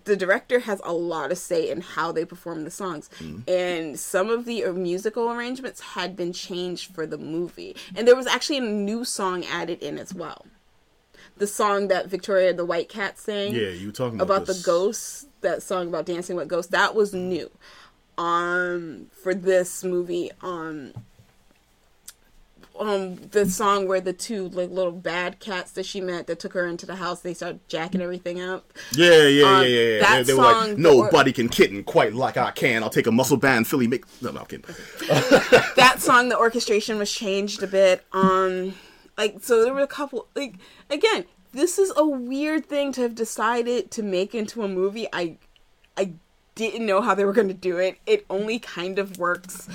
the 0.05 0.15
director 0.15 0.59
has 0.59 0.81
a 0.83 0.93
lot 0.93 1.31
of 1.31 1.37
say 1.37 1.69
in 1.69 1.81
how 1.81 2.11
they 2.11 2.25
perform 2.25 2.63
the 2.63 2.71
songs. 2.71 3.09
Mm-hmm. 3.19 3.49
and 3.49 3.99
some 3.99 4.29
of 4.29 4.45
the 4.45 4.63
uh, 4.65 4.73
musical 4.73 5.31
arrangements 5.31 5.81
had 5.81 6.15
been 6.15 6.33
changed 6.33 6.93
for 6.93 7.05
the 7.05 7.17
movie. 7.17 7.75
And 7.95 8.07
there 8.07 8.15
was 8.15 8.27
actually 8.27 8.57
a 8.57 8.61
new 8.61 9.03
song 9.03 9.43
added 9.45 9.81
in 9.83 9.97
as 9.97 10.13
well. 10.13 10.45
The 11.37 11.47
song 11.47 11.87
that 11.89 12.07
victoria 12.07 12.53
the 12.53 12.65
white 12.65 12.89
cat 12.89 13.17
sang 13.17 13.53
yeah, 13.53 13.69
you 13.69 13.87
were 13.87 13.93
talking 13.93 14.21
about, 14.21 14.43
about 14.43 14.47
the 14.47 14.61
ghosts 14.63 15.25
that 15.41 15.63
song 15.63 15.87
about 15.87 16.05
dancing 16.05 16.35
with 16.35 16.47
ghosts 16.47 16.71
that 16.71 16.93
was 16.93 17.13
new 17.13 17.49
um 18.17 19.07
for 19.23 19.33
this 19.33 19.83
movie 19.83 20.29
um 20.41 20.93
um 22.79 23.15
the 23.31 23.45
song 23.49 23.87
where 23.87 24.01
the 24.01 24.13
two 24.13 24.47
like 24.49 24.69
little 24.69 24.91
bad 24.91 25.39
cats 25.39 25.71
that 25.73 25.85
she 25.85 26.01
met 26.01 26.27
that 26.27 26.39
took 26.39 26.53
her 26.53 26.65
into 26.65 26.85
the 26.85 26.95
house 26.95 27.19
they 27.21 27.33
start 27.33 27.57
jacking 27.67 28.01
everything 28.01 28.39
up 28.41 28.71
Yeah, 28.93 29.27
yeah, 29.27 29.45
Um, 29.45 29.61
yeah, 29.63 29.67
yeah. 29.67 29.93
yeah. 29.95 29.99
that 29.99 30.17
They, 30.17 30.23
they 30.23 30.33
were 30.33 30.43
song, 30.43 30.69
like, 30.69 30.77
nobody 30.77 31.31
can 31.33 31.49
kitten 31.49 31.83
quite 31.83 32.13
like 32.13 32.37
I 32.37 32.51
can. 32.51 32.81
I'll 32.83 32.89
take 32.89 33.07
a 33.07 33.11
muscle 33.11 33.37
band, 33.37 33.67
Philly 33.67 33.87
make. 33.87 34.05
No, 34.21 34.31
no, 34.31 34.39
I'm 34.41 34.45
kidding. 34.45 34.65
that 35.75 35.95
song 35.99 36.29
the 36.29 36.37
orchestration 36.37 36.97
was 36.97 37.11
changed 37.11 37.61
a 37.63 37.67
bit 37.67 38.05
um 38.13 38.73
like 39.17 39.37
so 39.41 39.63
there 39.63 39.73
were 39.73 39.81
a 39.81 39.87
couple 39.87 40.27
like 40.35 40.55
again 40.89 41.25
this 41.51 41.77
is 41.77 41.91
a 41.97 42.05
weird 42.05 42.65
thing 42.65 42.91
to 42.93 43.01
have 43.01 43.13
decided 43.15 43.91
to 43.91 44.01
make 44.01 44.33
into 44.33 44.63
a 44.63 44.67
movie 44.67 45.07
i 45.13 45.35
i 45.97 46.13
didn't 46.55 46.85
know 46.85 47.01
how 47.01 47.13
they 47.13 47.25
were 47.25 47.33
going 47.33 47.47
to 47.47 47.53
do 47.53 47.77
it 47.77 47.97
it 48.05 48.25
only 48.29 48.57
kind 48.59 48.97
of 48.99 49.17
works 49.17 49.67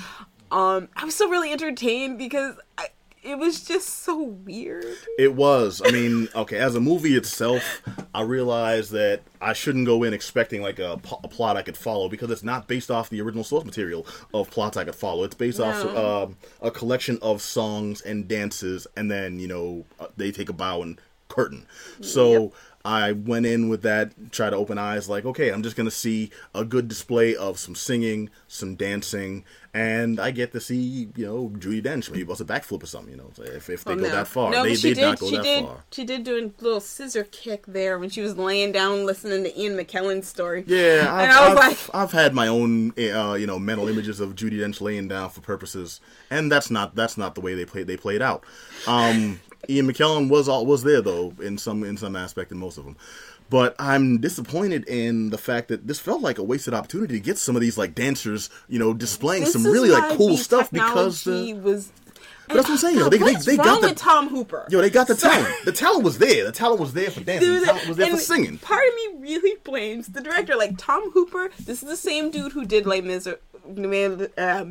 um 0.51 0.87
i 0.95 1.03
was 1.05 1.15
still 1.15 1.29
really 1.29 1.51
entertained 1.51 2.17
because 2.17 2.55
I, 2.77 2.87
it 3.23 3.37
was 3.37 3.63
just 3.63 3.89
so 4.03 4.23
weird 4.23 4.85
It 5.19 5.33
was. 5.33 5.81
I 5.83 5.91
mean, 5.91 6.29
okay, 6.33 6.57
as 6.59 6.75
a 6.75 6.79
movie 6.79 7.17
itself, 7.17 7.81
I 8.13 8.21
realized 8.21 8.91
that 8.91 9.21
I 9.41 9.51
shouldn't 9.51 9.85
go 9.85 10.03
in 10.03 10.13
expecting 10.13 10.61
like 10.61 10.79
a, 10.79 10.93
a 10.93 11.27
plot 11.27 11.57
I 11.57 11.61
could 11.61 11.75
follow 11.75 12.07
because 12.07 12.31
it's 12.31 12.43
not 12.43 12.67
based 12.69 12.89
off 12.89 13.09
the 13.09 13.19
original 13.19 13.43
source 13.43 13.65
material 13.65 14.05
of 14.33 14.49
plots 14.49 14.77
I 14.77 14.85
could 14.85 14.95
follow. 14.95 15.25
It's 15.25 15.35
based 15.35 15.59
off 15.59 15.83
No. 15.83 16.23
um, 16.23 16.37
a 16.61 16.71
collection 16.71 17.19
of 17.21 17.41
songs 17.41 17.99
and 18.01 18.29
dances, 18.29 18.87
and 18.95 19.11
then 19.11 19.39
you 19.39 19.47
know 19.49 19.83
uh, 19.99 20.07
they 20.15 20.31
take 20.31 20.47
a 20.47 20.53
bow 20.53 20.81
and 20.83 21.01
curtain. 21.27 21.65
So. 22.01 22.53
I 22.87 23.11
went 23.11 23.45
in 23.45 23.67
with 23.67 23.81
that, 23.81 24.31
try 24.31 24.49
to 24.49 24.55
open 24.55 24.77
eyes, 24.77 25.09
like, 25.09 25.25
okay, 25.25 25.49
I'm 25.49 25.61
just 25.61 25.75
gonna 25.75 25.91
see 25.91 26.29
a 26.55 26.63
good 26.63 26.87
display 26.87 27.35
of 27.35 27.59
some 27.59 27.75
singing, 27.75 28.29
some 28.47 28.75
dancing, 28.75 29.43
and 29.73 30.19
I 30.21 30.31
get 30.31 30.53
to 30.53 30.61
see, 30.61 31.09
you 31.17 31.25
know, 31.25 31.49
Judi 31.59 31.83
Dench 31.83 32.09
maybe 32.09 32.23
bust 32.23 32.39
a 32.39 32.45
backflip 32.45 32.81
or 32.81 32.85
something, 32.85 33.11
you 33.11 33.17
know, 33.17 33.29
if, 33.43 33.69
if 33.69 33.83
they 33.83 33.91
Oh, 33.91 33.95
go 33.97 34.03
no. 34.03 34.09
that 34.09 34.27
far. 34.27 34.51
No, 34.51 34.63
they 34.63 34.75
she 34.75 34.93
did, 34.93 35.19
go 35.19 35.29
she 35.29 35.35
that 35.35 35.43
did. 35.43 35.65
far. 35.65 35.83
She 35.91 36.05
did 36.05 36.23
do 36.23 36.37
a 36.37 36.63
little 36.63 36.79
scissor 36.79 37.25
kick 37.29 37.65
there 37.67 37.99
when 37.99 38.09
she 38.09 38.21
was 38.21 38.37
laying 38.37 38.71
down 38.71 39.05
listening 39.05 39.43
to 39.43 39.59
Ian 39.59 39.75
McKellen's 39.77 40.27
story. 40.27 40.63
Yeah, 40.65 41.07
I've, 41.13 41.23
and 41.23 41.31
I 41.31 41.49
was 41.49 41.57
I've, 41.59 41.65
like, 41.67 41.77
I've 41.93 42.11
had 42.13 42.33
my 42.33 42.47
own, 42.47 42.91
uh, 42.97 43.33
you 43.33 43.45
know, 43.45 43.59
mental 43.59 43.89
images 43.89 44.21
of 44.21 44.33
Judi 44.35 44.59
Dench 44.59 44.79
laying 44.79 45.09
down 45.09 45.29
for 45.29 45.41
purposes, 45.41 45.99
and 46.31 46.49
that's 46.49 46.71
not 46.71 46.95
that's 46.95 47.17
not 47.17 47.35
the 47.35 47.41
way 47.41 47.53
they 47.53 47.65
played 47.65 47.87
they 47.87 47.97
played 47.97 48.21
out. 48.21 48.45
Um, 48.87 49.41
Ian 49.69 49.91
McKellen 49.91 50.29
was 50.29 50.47
all 50.47 50.65
was 50.65 50.83
there 50.83 51.01
though 51.01 51.33
in 51.41 51.57
some 51.57 51.83
in 51.83 51.97
some 51.97 52.15
aspect 52.15 52.51
in 52.51 52.57
most 52.57 52.77
of 52.77 52.85
them, 52.85 52.95
but 53.49 53.75
I'm 53.79 54.19
disappointed 54.19 54.87
in 54.87 55.29
the 55.29 55.37
fact 55.37 55.67
that 55.69 55.87
this 55.87 55.99
felt 55.99 56.21
like 56.21 56.37
a 56.37 56.43
wasted 56.43 56.73
opportunity 56.73 57.15
to 57.15 57.19
get 57.19 57.37
some 57.37 57.55
of 57.55 57.61
these 57.61 57.77
like 57.77 57.95
dancers, 57.95 58.49
you 58.67 58.79
know, 58.79 58.93
displaying 58.93 59.43
this 59.43 59.53
some 59.53 59.63
really 59.63 59.89
like 59.89 60.17
cool 60.17 60.37
stuff 60.37 60.69
because 60.71 61.27
uh, 61.27 61.31
technology 61.31 61.53
the, 61.53 61.59
was. 61.59 61.91
but 62.47 62.55
that's 62.55 62.67
what 62.67 62.73
I'm 62.73 62.77
saying. 62.77 62.95
Know, 62.97 63.09
they, 63.09 63.17
they, 63.17 63.33
they 63.35 63.57
got 63.57 63.81
the 63.81 63.87
with 63.89 63.97
Tom 63.97 64.29
Hooper? 64.29 64.67
yo, 64.69 64.81
they 64.81 64.89
got 64.89 65.07
the 65.07 65.15
So- 65.15 65.29
talent. 65.29 65.53
The 65.65 65.71
talent 65.71 66.03
was 66.03 66.17
there. 66.17 66.45
The 66.45 66.51
talent 66.51 66.79
was 66.79 66.93
there 66.93 67.11
for 67.11 67.21
dancing. 67.21 67.55
The 67.59 67.65
talent 67.65 67.87
was 67.87 67.97
there 67.97 68.11
for 68.11 68.17
singing. 68.17 68.57
Part 68.59 68.83
of 68.87 68.95
me 68.95 69.21
really 69.29 69.57
blames 69.63 70.07
the 70.07 70.21
director. 70.21 70.55
Like 70.55 70.77
Tom 70.77 71.11
Hooper, 71.11 71.49
this 71.59 71.83
is 71.83 71.89
the 71.89 71.97
same 71.97 72.31
dude 72.31 72.53
who 72.53 72.65
did 72.65 72.85
like 72.85 73.03
Les 73.03 73.27
Miserables. 73.75 74.29
Uh, 74.37 74.65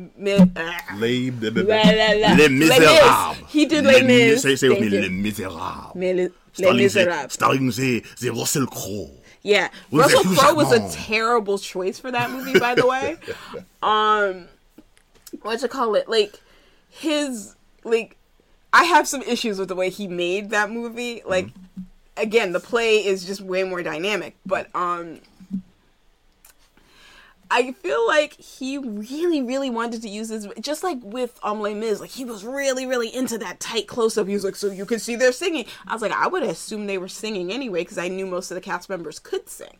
uh, 0.59 0.71
Les, 0.97 1.29
les, 1.31 1.51
La, 1.51 1.75
la, 1.75 2.13
la. 2.13 2.33
les 2.35 2.35
Les 2.35 2.49
Miserables. 2.49 3.37
He 3.49 3.65
did 3.65 3.85
Les 3.85 4.01
Mis. 4.03 4.41
Say, 4.41 4.55
say 4.55 4.69
with 4.69 4.79
me. 4.79 4.89
Les 4.89 5.09
Miserables. 5.09 5.95
Mi- 5.95 6.13
Les 6.13 6.29
Starring 6.53 6.77
the, 6.77 6.83
Miserables. 6.83 7.33
starring 7.33 7.69
the, 7.71 8.03
the 8.19 8.29
Russell 8.31 8.65
Crowe. 8.67 9.11
Yeah, 9.43 9.69
With 9.91 10.01
Russell 10.01 10.33
Crowe 10.35 10.55
was 10.55 10.71
a 10.71 10.89
terrible 10.91 11.57
choice 11.57 11.99
for 11.99 12.11
that 12.11 12.31
movie, 12.31 12.59
by 12.59 12.75
the 12.75 12.85
way. 12.85 13.17
um, 13.83 14.47
what 15.41 15.61
you 15.61 15.67
call 15.67 15.95
it? 15.95 16.09
Like 16.09 16.39
his 16.89 17.55
like, 17.83 18.17
I 18.73 18.83
have 18.85 19.07
some 19.07 19.21
issues 19.21 19.59
with 19.59 19.69
the 19.69 19.75
way 19.75 19.89
he 19.89 20.07
made 20.07 20.49
that 20.49 20.69
movie. 20.69 21.21
Like, 21.25 21.47
again, 22.17 22.51
the 22.51 22.59
play 22.59 23.05
is 23.05 23.25
just 23.25 23.39
way 23.39 23.63
more 23.63 23.81
dynamic, 23.83 24.35
but 24.45 24.67
um. 24.75 25.19
I 27.49 27.71
feel 27.71 28.05
like 28.07 28.33
he 28.33 28.77
really, 28.77 29.41
really 29.41 29.69
wanted 29.69 30.01
to 30.01 30.09
use 30.09 30.29
this, 30.29 30.47
just 30.59 30.83
like 30.83 30.97
with 31.01 31.39
um 31.43 31.61
Les 31.61 31.73
Mis. 31.73 31.99
Like 31.99 32.09
he 32.09 32.25
was 32.25 32.43
really, 32.43 32.85
really 32.85 33.13
into 33.13 33.37
that 33.39 33.59
tight 33.59 33.87
close 33.87 34.17
up. 34.17 34.27
He 34.27 34.33
was 34.33 34.43
like, 34.43 34.55
so 34.55 34.67
you 34.67 34.85
can 34.85 34.99
see 34.99 35.15
they're 35.15 35.31
singing. 35.31 35.65
I 35.87 35.93
was 35.93 36.01
like, 36.01 36.11
I 36.11 36.27
would 36.27 36.43
assume 36.43 36.87
they 36.87 36.97
were 36.97 37.07
singing 37.07 37.51
anyway 37.51 37.81
because 37.81 37.97
I 37.97 38.07
knew 38.07 38.25
most 38.25 38.51
of 38.51 38.55
the 38.55 38.61
cast 38.61 38.89
members 38.89 39.19
could 39.19 39.47
sing. 39.49 39.77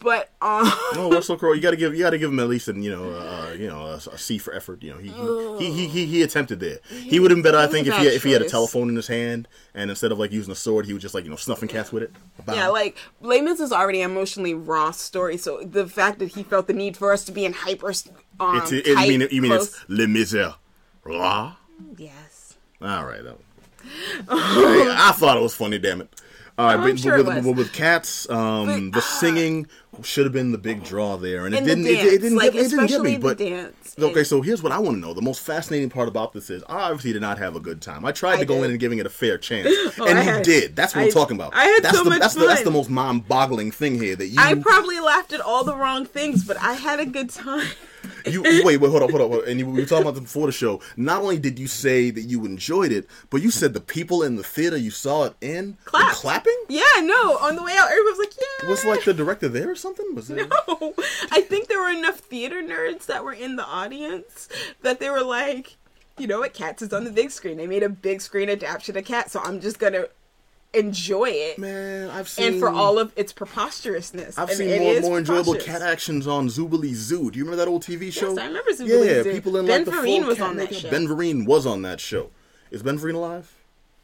But 0.00 0.30
um, 0.42 0.70
No, 0.94 1.10
Russell 1.10 1.36
Crowe. 1.36 1.52
You 1.52 1.60
got 1.60 1.70
to 1.70 1.76
give 1.76 1.94
you 1.94 2.00
got 2.02 2.10
to 2.10 2.18
give 2.18 2.30
him 2.30 2.40
at 2.40 2.48
least 2.48 2.68
an 2.68 2.82
you 2.82 2.90
know 2.90 3.10
uh, 3.12 3.52
you 3.56 3.68
know 3.68 3.86
a, 3.86 3.94
a 3.94 4.18
C 4.18 4.38
for 4.38 4.52
effort. 4.54 4.82
You 4.82 4.94
know 4.94 4.98
he 4.98 5.08
he, 5.64 5.72
he 5.72 5.88
he 5.88 6.06
he 6.06 6.22
attempted 6.22 6.60
there. 6.60 6.78
He 6.90 7.20
would 7.20 7.30
have 7.30 7.36
been 7.36 7.42
better, 7.42 7.58
I 7.58 7.66
think, 7.66 7.86
if 7.86 7.96
he 7.96 8.04
bad 8.04 8.14
if 8.14 8.22
he 8.22 8.32
had 8.32 8.42
a 8.42 8.48
telephone 8.48 8.88
in 8.88 8.96
his 8.96 9.06
hand 9.08 9.48
and 9.74 9.90
instead 9.90 10.12
of 10.12 10.18
like 10.18 10.32
using 10.32 10.52
a 10.52 10.56
sword, 10.56 10.86
he 10.86 10.92
was 10.92 11.02
just 11.02 11.14
like 11.14 11.24
you 11.24 11.30
know 11.30 11.36
snuffing 11.36 11.68
cats 11.68 11.92
with 11.92 12.02
it. 12.04 12.12
Yeah, 12.48 12.68
like 12.68 12.96
Les 13.20 13.40
Mis 13.40 13.60
is 13.60 13.72
already 13.72 14.02
an 14.02 14.10
emotionally 14.10 14.54
raw 14.54 14.90
story, 14.90 15.36
so 15.36 15.60
the 15.62 15.86
fact 15.88 16.18
that 16.20 16.30
he 16.30 16.42
felt 16.42 16.66
the 16.66 16.72
need 16.72 16.96
for 16.96 17.03
us 17.12 17.24
to 17.24 17.32
be 17.32 17.44
in 17.44 17.52
hyper, 17.52 17.92
um, 18.40 18.56
it's 18.58 18.72
it, 18.72 18.84
tight, 18.94 19.04
you 19.10 19.18
mean 19.18 19.28
you 19.30 19.42
mean 19.42 19.50
close- 19.52 19.74
it's 19.74 19.84
Les 19.88 20.06
Miserables. 20.06 21.52
yes. 21.96 22.54
All 22.80 23.04
right. 23.04 23.22
that- 23.22 23.36
I, 24.28 25.08
I 25.10 25.12
thought 25.12 25.36
it 25.36 25.42
was 25.42 25.54
funny. 25.54 25.78
Damn 25.78 26.00
it. 26.00 26.20
All 26.56 26.66
right, 26.66 26.74
I'm 26.74 26.80
but, 26.82 27.00
sure 27.00 27.22
but 27.22 27.32
it 27.32 27.34
with, 27.36 27.44
but 27.44 27.56
with 27.56 27.72
cats, 27.72 28.30
um, 28.30 28.92
the 28.92 29.00
singing 29.00 29.66
should 30.02 30.24
have 30.24 30.32
been 30.32 30.52
the 30.52 30.58
big 30.58 30.82
draw 30.84 31.16
there, 31.16 31.46
and 31.46 31.54
it 31.54 31.58
And 31.58 31.66
didn't. 31.66 31.86
it, 31.86 31.90
it 32.14 32.20
didn't. 32.22 32.36
like 32.38 32.52
get, 32.52 32.66
it 32.66 32.68
didn't 32.70 32.86
get 32.86 33.00
me. 33.02 33.12
the 33.14 33.18
But 33.20 33.38
dance. 33.38 33.94
okay, 33.98 34.24
so 34.24 34.40
here's 34.42 34.62
what 34.62 34.72
I 34.72 34.78
want 34.78 34.96
to 34.96 35.00
know: 35.00 35.14
the 35.14 35.22
most 35.22 35.40
fascinating 35.40 35.90
part 35.90 36.08
about 36.08 36.32
this 36.32 36.50
is 36.50 36.62
I 36.68 36.82
obviously 36.90 37.12
did 37.12 37.22
not 37.22 37.38
have 37.38 37.54
a 37.56 37.60
good 37.60 37.80
time. 37.82 38.04
I 38.04 38.12
tried 38.12 38.34
I 38.34 38.38
to 38.40 38.44
go 38.46 38.54
did. 38.56 38.64
in 38.64 38.70
and 38.72 38.80
giving 38.80 38.98
it 38.98 39.06
a 39.06 39.10
fair 39.10 39.38
chance, 39.38 39.68
Oh, 39.98 40.06
and 40.06 40.18
I 40.18 40.22
you 40.24 40.30
had- 40.32 40.42
did. 40.44 40.76
That's 40.76 40.94
what 40.94 41.02
I- 41.02 41.04
I'm 41.06 41.12
talking 41.12 41.36
about. 41.36 41.54
I 41.54 41.64
had 41.66 41.84
that's 41.84 41.96
so 41.98 42.04
the, 42.04 42.10
much 42.10 42.20
that's 42.20 42.34
the 42.34 42.46
that's 42.46 42.62
the 42.62 42.70
most 42.70 42.90
mind-boggling 42.90 43.70
thing 43.70 43.94
here. 44.00 44.16
That 44.16 44.26
you 44.26 44.36
I 44.40 44.54
probably 44.54 45.00
laughed 45.00 45.32
at 45.32 45.40
all 45.40 45.64
the 45.64 45.76
wrong 45.76 46.06
things, 46.06 46.44
but 46.44 46.56
I 46.60 46.72
had 46.74 47.00
a 47.00 47.06
good 47.06 47.30
time. 47.30 47.66
You 48.26 48.42
wait, 48.42 48.80
wait, 48.80 48.90
hold 48.90 49.02
up, 49.02 49.10
hold 49.10 49.34
up. 49.34 49.46
And 49.46 49.60
you, 49.60 49.66
we 49.66 49.80
were 49.80 49.86
talking 49.86 50.02
about 50.02 50.14
this 50.14 50.22
before 50.22 50.46
the 50.46 50.52
show. 50.52 50.80
Not 50.96 51.22
only 51.22 51.38
did 51.38 51.58
you 51.58 51.66
say 51.66 52.10
that 52.10 52.22
you 52.22 52.44
enjoyed 52.44 52.92
it, 52.92 53.06
but 53.30 53.42
you 53.42 53.50
said 53.50 53.74
the 53.74 53.80
people 53.80 54.22
in 54.22 54.36
the 54.36 54.42
theater 54.42 54.76
you 54.76 54.90
saw 54.90 55.24
it 55.24 55.34
in 55.40 55.76
were 55.92 56.00
clapping. 56.10 56.56
Yeah, 56.68 56.82
no. 57.00 57.38
On 57.38 57.56
the 57.56 57.62
way 57.62 57.72
out, 57.76 57.90
everybody 57.90 58.10
was 58.10 58.18
like, 58.18 58.34
"Yeah." 58.36 58.68
Was 58.70 58.84
like 58.84 59.04
the 59.04 59.14
director 59.14 59.48
there 59.48 59.70
or 59.70 59.76
something? 59.76 60.14
Was 60.14 60.30
it? 60.30 60.36
no. 60.36 60.94
I 61.30 61.40
think 61.40 61.68
there 61.68 61.80
were 61.80 61.90
enough 61.90 62.18
theater 62.18 62.62
nerds 62.62 63.06
that 63.06 63.24
were 63.24 63.32
in 63.32 63.56
the 63.56 63.64
audience 63.66 64.48
that 64.82 65.00
they 65.00 65.10
were 65.10 65.22
like, 65.22 65.76
you 66.18 66.26
know 66.26 66.40
what, 66.40 66.54
Cats 66.54 66.82
is 66.82 66.92
on 66.92 67.04
the 67.04 67.10
big 67.10 67.30
screen. 67.30 67.56
They 67.56 67.66
made 67.66 67.82
a 67.82 67.88
big 67.88 68.20
screen 68.20 68.48
adaptation 68.48 68.96
of 68.96 69.04
Cats, 69.04 69.32
so 69.32 69.40
I'm 69.40 69.60
just 69.60 69.78
gonna 69.78 70.06
enjoy 70.74 71.30
it. 71.30 71.58
Man, 71.58 72.10
I've 72.10 72.28
seen 72.28 72.48
and 72.54 72.60
for 72.60 72.68
all 72.68 72.98
of 72.98 73.12
its 73.16 73.32
preposterousness. 73.32 74.38
I've 74.38 74.48
And 74.48 74.58
seen 74.58 74.68
it 74.68 74.80
more, 75.02 75.10
more 75.10 75.18
enjoyable 75.18 75.54
cat 75.56 75.82
actions 75.82 76.26
on 76.26 76.48
Zoobilee 76.48 76.94
Zoo. 76.94 77.30
Do 77.30 77.38
you 77.38 77.44
remember 77.44 77.56
that 77.64 77.68
old 77.70 77.82
TV 77.82 78.12
show? 78.12 78.38
I 78.38 78.46
remember 78.46 78.70
Zoobilee 78.72 79.06
yeah, 79.16 79.22
Zoo. 79.22 79.32
people 79.32 79.56
in 79.56 79.66
Ben 79.66 79.84
like 79.84 79.94
the 79.94 80.00
Vereen 80.00 80.18
full 80.20 80.28
was 80.28 80.38
cat 80.38 80.48
on 80.48 80.56
that 80.56 80.74
show. 80.74 80.90
Ben 80.90 81.06
Vereen 81.08 81.46
was 81.46 81.66
on 81.66 81.82
that 81.82 82.00
show. 82.00 82.30
Is 82.70 82.82
Ben 82.82 82.98
Vereen 82.98 83.14
alive? 83.14 83.52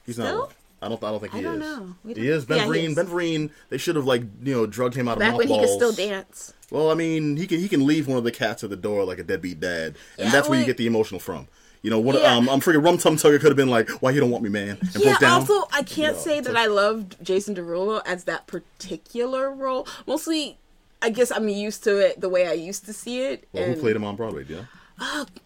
He's 0.07 0.19
not 0.19 0.27
Still? 0.29 0.39
alive. 0.45 0.57
I 0.83 0.89
don't. 0.89 1.05
I 1.05 1.11
don't 1.11 1.21
think 1.21 1.33
he 1.35 1.41
I 1.41 1.43
don't 1.43 1.61
is. 1.61 1.79
know. 1.79 1.95
He 2.07 2.29
is 2.29 2.47
Ben 2.47 2.57
Yeah, 2.59 2.65
Vereen. 2.67 2.95
Ben 2.95 3.07
Vereen. 3.07 3.51
They 3.69 3.77
should 3.77 3.97
have 3.97 4.07
like 4.07 4.23
you 4.43 4.55
know 4.55 4.67
drugged 4.67 4.95
him 4.95 5.09
out 5.09 5.13
of 5.15 5.19
Back 5.19 5.37
when 5.37 5.49
he 5.49 5.59
could 5.59 5.69
still 5.69 5.93
dance. 5.93 6.55
Well, 6.71 6.91
I 6.91 6.95
mean, 6.95 7.37
he 7.37 7.47
can 7.47 7.59
he 7.59 7.69
can 7.69 7.87
leave 7.87 8.09
one 8.09 8.17
of 8.17 8.25
the 8.25 8.31
cats 8.33 8.65
at 8.65 8.71
the 8.71 8.77
door 8.77 9.05
like 9.05 9.19
a 9.19 9.23
deadbeat 9.25 9.61
dad, 9.61 9.97
and 10.17 10.27
Yeah, 10.27 10.31
that's 10.31 10.49
where 10.49 10.59
you 10.59 10.65
get 10.65 10.79
the 10.79 10.87
emotional 10.87 11.21
from. 11.21 11.49
You 11.83 11.91
know, 11.91 11.99
what 11.99 12.15
Yeah. 12.21 12.35
um, 12.35 12.49
I'm 12.49 12.61
freaking 12.61 12.85
Rum 12.85 12.99
Tum 12.99 13.17
Tugger 13.17 13.41
could 13.41 13.49
have 13.49 13.57
been 13.57 13.71
like, 13.71 13.89
"Why 14.03 14.11
you 14.11 14.21
don't 14.21 14.31
want 14.31 14.45
me, 14.45 14.51
man?" 14.51 14.77
And 14.95 15.03
Yeah, 15.03 15.17
also, 15.23 15.67
I 15.73 15.83
can't 15.83 16.17
No, 16.17 16.23
say 16.23 16.41
that 16.41 16.53
like- 16.53 16.65
I 16.65 16.67
loved 16.67 17.17
Jason 17.23 17.55
Derulo 17.55 18.03
as 18.05 18.25
that 18.25 18.47
particular 18.47 19.51
role. 19.51 19.87
Mostly, 20.07 20.59
I 21.01 21.09
guess 21.11 21.31
I'm 21.33 21.49
used 21.49 21.83
to 21.85 21.97
it 21.97 22.21
the 22.21 22.29
way 22.29 22.47
I 22.47 22.53
used 22.53 22.85
to 22.87 22.93
see 22.93 23.23
it. 23.23 23.45
well, 23.53 23.65
and, 23.65 23.75
who 23.75 23.81
played 23.81 23.97
him 23.97 24.05
on 24.05 24.17
Broadway? 24.17 24.45
Yeah. 24.49 24.63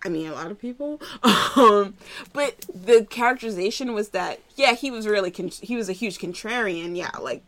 I 0.05 0.09
mean, 0.09 0.27
a 0.27 0.33
lot 0.35 0.51
of 0.51 0.59
people. 0.61 1.01
Um, 1.57 1.95
but 2.33 2.67
the 2.75 3.05
characterization 3.09 3.95
was 3.95 4.09
that, 4.09 4.41
yeah, 4.57 4.75
he 4.75 4.91
was 4.91 5.07
really, 5.07 5.31
con- 5.31 5.53
he 5.63 5.77
was 5.77 5.89
a 5.89 5.93
huge 5.93 6.19
contrarian. 6.19 6.97
Yeah, 6.97 7.11
like, 7.21 7.45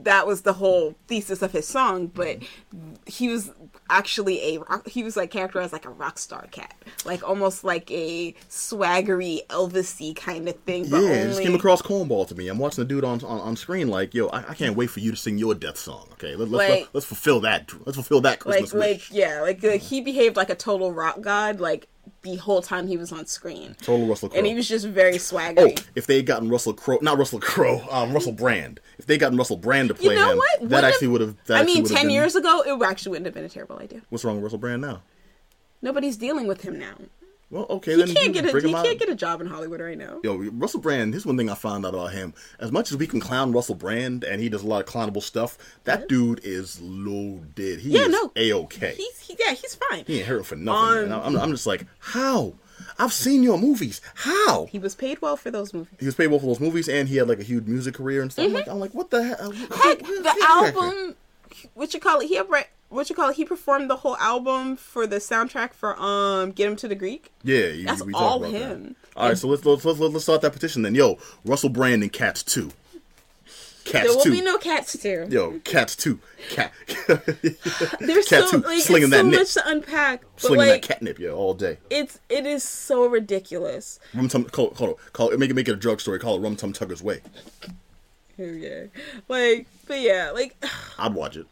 that 0.00 0.26
was 0.26 0.42
the 0.42 0.54
whole 0.54 0.96
thesis 1.06 1.40
of 1.40 1.52
his 1.52 1.68
song, 1.68 2.08
but 2.08 2.38
he 3.06 3.28
was 3.28 3.52
actually 3.90 4.54
a 4.54 4.60
rock, 4.60 4.88
he 4.88 5.02
was 5.02 5.16
like 5.16 5.30
characterized 5.30 5.72
like 5.72 5.84
a 5.84 5.90
rock 5.90 6.18
star 6.18 6.46
cat, 6.50 6.74
like 7.04 7.22
almost 7.28 7.64
like 7.64 7.90
a 7.90 8.32
swaggery 8.48 9.46
Elvisy 9.48 10.14
kind 10.16 10.48
of 10.48 10.56
thing. 10.60 10.88
But 10.88 11.02
Yeah, 11.02 11.10
it 11.10 11.26
just 11.28 11.42
came 11.42 11.54
across 11.54 11.82
cornball 11.82 12.26
to 12.28 12.34
me. 12.34 12.48
I'm 12.48 12.58
watching 12.58 12.82
the 12.84 12.88
dude 12.88 13.04
on 13.04 13.22
on, 13.24 13.40
on 13.40 13.56
screen 13.56 13.88
like, 13.88 14.14
yo, 14.14 14.28
I, 14.28 14.50
I 14.50 14.54
can't 14.54 14.76
wait 14.76 14.88
for 14.90 15.00
you 15.00 15.10
to 15.10 15.16
sing 15.16 15.36
your 15.38 15.54
death 15.54 15.76
song. 15.78 16.08
Okay, 16.12 16.36
Let, 16.36 16.48
let's 16.48 16.70
Like- 16.70 16.88
let, 16.94 16.96
us 16.96 17.04
fulfill 17.04 17.40
that. 17.40 17.70
Let's 17.84 17.96
fulfill 17.96 18.20
that 18.22 18.30
like 18.30 18.40
Christmas 18.40 18.74
like 18.74 18.88
wish. 18.98 19.10
yeah, 19.10 19.40
like, 19.42 19.62
like 19.62 19.80
he 19.80 20.00
behaved 20.00 20.36
like 20.36 20.50
a 20.50 20.54
total 20.54 20.92
rock 20.92 21.20
god, 21.20 21.60
like 21.60 21.88
the 22.22 22.36
whole 22.36 22.60
time 22.60 22.86
he 22.86 22.96
was 22.96 23.12
on 23.12 23.26
screen, 23.26 23.76
Total 23.80 24.06
Russell 24.06 24.28
Crowe. 24.28 24.38
and 24.38 24.46
he 24.46 24.54
was 24.54 24.68
just 24.68 24.86
very 24.86 25.18
Oh, 25.58 25.70
if 25.94 26.06
they 26.06 26.16
had 26.16 26.26
gotten 26.26 26.48
Russell 26.50 26.74
Crowe, 26.74 26.98
not 27.00 27.16
Russell 27.18 27.40
Crowe, 27.40 27.82
um, 27.90 28.12
Russell 28.12 28.32
Brand. 28.32 28.78
If 28.98 29.06
they 29.06 29.16
gotten 29.16 29.38
Russell 29.38 29.56
Brand 29.56 29.88
to 29.88 29.94
play 29.94 30.14
You 30.14 30.20
know 30.20 30.32
him, 30.32 30.38
what? 30.38 30.68
that 30.68 30.84
actually 30.84 31.08
would 31.08 31.20
have. 31.22 31.36
I 31.48 31.64
mean, 31.64 31.84
ten 31.84 32.10
years 32.10 32.36
ago, 32.36 32.62
it 32.66 32.82
actually 32.84 33.10
wouldn't 33.10 33.26
have 33.26 33.34
been 33.34 33.44
a 33.44 33.48
terrible 33.48 33.78
idea. 33.78 34.02
What's 34.10 34.24
wrong 34.24 34.36
with 34.36 34.44
Russell 34.44 34.58
Brand 34.58 34.82
now? 34.82 35.02
Nobody's 35.82 36.16
dealing 36.18 36.46
with 36.46 36.60
him 36.62 36.78
now. 36.78 36.96
Well, 37.50 37.66
okay, 37.68 37.96
He 37.96 37.96
then 38.02 38.14
can't 38.14 38.32
get 38.32 38.44
a 38.44 38.60
he 38.60 38.72
can't 38.72 38.98
get 38.98 39.08
a 39.08 39.14
job 39.16 39.40
in 39.40 39.48
Hollywood 39.48 39.80
right 39.80 39.98
now. 39.98 40.20
Yo, 40.22 40.36
Russell 40.36 40.80
Brand. 40.80 41.12
Here's 41.12 41.26
one 41.26 41.36
thing 41.36 41.50
I 41.50 41.54
found 41.54 41.84
out 41.84 41.94
about 41.94 42.12
him. 42.12 42.32
As 42.60 42.70
much 42.70 42.92
as 42.92 42.96
we 42.96 43.08
can 43.08 43.18
clown 43.18 43.50
Russell 43.52 43.74
Brand, 43.74 44.22
and 44.22 44.40
he 44.40 44.48
does 44.48 44.62
a 44.62 44.66
lot 44.68 44.80
of 44.80 44.86
clownable 44.86 45.22
stuff, 45.22 45.58
that 45.84 46.08
dude 46.08 46.40
is 46.44 46.80
loaded. 46.80 47.80
He 47.80 47.90
Yeah, 47.90 48.02
is 48.02 48.08
no. 48.10 48.32
a 48.36 48.52
okay. 48.52 48.94
He's 48.96 49.18
he, 49.18 49.36
yeah, 49.38 49.52
he's 49.54 49.74
fine. 49.74 50.04
He 50.06 50.18
ain't 50.18 50.28
hurting 50.28 50.44
for 50.44 50.54
nothing. 50.56 51.10
Um. 51.12 51.22
I'm, 51.24 51.36
I'm 51.36 51.50
just 51.50 51.66
like, 51.66 51.86
how? 51.98 52.54
I've 52.98 53.12
seen 53.12 53.42
your 53.42 53.58
movies. 53.58 54.00
How? 54.14 54.66
He 54.66 54.78
was 54.78 54.94
paid 54.94 55.20
well 55.20 55.36
for 55.36 55.50
those 55.50 55.74
movies. 55.74 55.94
He 55.98 56.06
was 56.06 56.14
paid 56.14 56.28
well 56.28 56.38
for 56.38 56.46
those 56.46 56.60
movies, 56.60 56.88
and 56.88 57.08
he 57.08 57.16
had 57.16 57.28
like 57.28 57.40
a 57.40 57.44
huge 57.44 57.66
music 57.66 57.94
career 57.94 58.22
and 58.22 58.30
stuff. 58.32 58.46
I'm, 58.46 58.52
like, 58.52 58.68
I'm 58.68 58.78
like, 58.78 58.94
what 58.94 59.10
the 59.10 59.22
hell? 59.24 59.52
Mm-hmm. 59.52 59.74
Heck, 59.74 59.98
the 59.98 60.46
album, 60.48 61.16
what 61.74 61.92
you 61.94 62.00
call 62.00 62.20
it? 62.20 62.28
He 62.28 62.40
re- 62.40 62.64
what 62.90 63.08
you 63.08 63.16
call 63.16 63.30
it? 63.30 63.36
He 63.36 63.44
performed 63.44 63.88
the 63.88 63.96
whole 63.96 64.16
album 64.18 64.76
for 64.76 65.06
the 65.06 65.16
soundtrack 65.16 65.72
for 65.72 65.98
um 66.00 66.52
Get 66.52 66.68
Him 66.68 66.76
to 66.76 66.88
the 66.88 66.94
Greek. 66.94 67.32
Yeah, 67.42 67.66
you, 67.68 67.86
That's 67.86 68.02
we 68.04 68.12
all 68.12 68.42
him. 68.42 68.96
That. 69.14 69.18
All 69.20 69.28
right, 69.28 69.38
so 69.38 69.48
let's, 69.48 69.64
let's 69.64 69.84
let's 69.84 69.98
let's 69.98 70.22
start 70.24 70.42
that 70.42 70.52
petition 70.52 70.82
then. 70.82 70.94
Yo, 70.94 71.18
Russell 71.44 71.68
Brand 71.70 72.02
and 72.02 72.12
Cats 72.12 72.42
two. 72.42 72.70
Cats 73.84 74.06
There 74.06 74.14
will 74.16 74.22
two. 74.22 74.30
be 74.30 74.40
no 74.42 74.58
cats 74.58 74.96
too. 75.00 75.26
Yo, 75.30 75.58
Cats 75.64 75.96
two. 75.96 76.20
Cat. 76.50 76.70
There's 77.98 78.28
so 78.28 78.48
two, 78.48 78.58
like 78.58 78.82
slinging 78.82 79.10
that 79.10 79.20
so 79.22 79.22
nip. 79.28 79.40
much 79.40 79.54
to 79.54 79.62
unpack, 79.68 80.20
but 80.36 80.40
Slinging 80.42 80.58
like 80.68 80.82
that 80.82 80.88
catnip, 80.88 81.18
yo, 81.18 81.34
all 81.34 81.54
day. 81.54 81.78
it's 81.88 82.20
it 82.28 82.44
is 82.46 82.62
so 82.62 83.06
ridiculous. 83.06 83.98
Rum 84.14 84.28
tum, 84.28 84.44
call, 84.44 84.70
call, 84.70 84.98
call 85.12 85.30
it, 85.30 85.38
make 85.40 85.50
it 85.50 85.54
make 85.54 85.66
it 85.66 85.72
a 85.72 85.76
drug 85.76 86.00
story. 86.00 86.18
Call 86.20 86.36
it 86.36 86.40
Rum 86.40 86.56
Tum 86.56 86.72
Tugger's 86.72 87.02
Way. 87.02 87.20
Yeah, 88.38 88.84
like 89.28 89.66
but 89.86 90.00
yeah, 90.00 90.30
like 90.30 90.56
I'd 90.98 91.12
watch 91.12 91.36
it. 91.36 91.46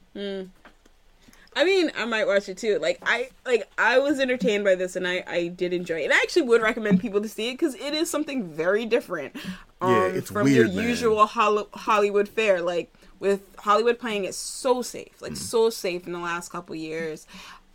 I 1.56 1.64
mean, 1.64 1.90
I 1.96 2.04
might 2.04 2.26
watch 2.26 2.48
it 2.48 2.56
too. 2.58 2.78
Like 2.78 2.98
I 3.02 3.30
like 3.44 3.68
I 3.78 3.98
was 3.98 4.20
entertained 4.20 4.64
by 4.64 4.74
this, 4.74 4.94
and 4.96 5.06
I 5.08 5.24
I 5.26 5.48
did 5.48 5.72
enjoy 5.72 6.00
it. 6.00 6.04
And 6.04 6.12
I 6.12 6.16
actually 6.18 6.42
would 6.42 6.62
recommend 6.62 7.00
people 7.00 7.20
to 7.20 7.28
see 7.28 7.48
it 7.50 7.54
because 7.54 7.74
it 7.74 7.94
is 7.94 8.08
something 8.10 8.48
very 8.48 8.86
different. 8.86 9.34
Um, 9.80 9.90
Yeah, 9.92 10.06
it's 10.08 10.30
from 10.30 10.44
weird, 10.44 10.68
your 10.68 10.76
man. 10.76 10.88
usual 10.88 11.26
Hol- 11.26 11.68
Hollywood 11.72 12.28
fare. 12.28 12.60
Like 12.60 12.92
with 13.20 13.40
Hollywood 13.58 13.98
playing 13.98 14.24
it 14.24 14.34
so 14.34 14.82
safe, 14.82 15.18
Mm. 15.18 15.22
like 15.22 15.36
so 15.36 15.70
safe 15.70 16.06
in 16.06 16.12
the 16.12 16.20
last 16.20 16.50
couple 16.52 16.74
years. 16.76 17.26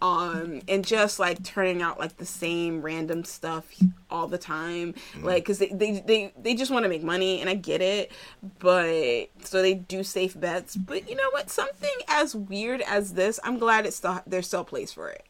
Um, 0.04 0.60
and 0.68 0.86
just 0.86 1.18
like 1.18 1.42
turning 1.46 1.82
out 1.82 1.98
like 1.98 2.18
the 2.18 2.26
same 2.26 2.82
random 2.82 3.24
stuff 3.24 3.63
all 4.12 4.28
the 4.28 4.38
time, 4.38 4.96
Mm. 5.16 5.24
like 5.24 5.44
because 5.44 5.60
they, 5.60 5.68
they 5.70 6.04
they 6.06 6.34
they 6.38 6.56
just 6.56 6.72
want 6.72 6.84
to 6.84 6.89
make 6.89 7.04
money, 7.04 7.39
and 7.39 7.50
I 7.50 7.56
get 7.56 7.82
it, 7.82 8.12
but 8.60 9.28
so 9.44 9.62
they 9.62 9.76
do 9.76 10.04
safe 10.04 10.38
bets. 10.38 10.76
But 10.76 11.10
you 11.10 11.16
know 11.16 11.30
what? 11.32 11.50
Something 11.50 11.96
as 12.10 12.36
weird 12.36 12.82
as 12.82 13.13
this, 13.13 13.39
I'm 13.46 13.58
glad 13.58 13.86
it's 13.86 13.96
still 13.96 14.22
there's 14.28 14.46
still 14.48 14.62
a 14.62 14.66
place 14.66 14.92
for 14.92 15.08
it. 15.10 15.24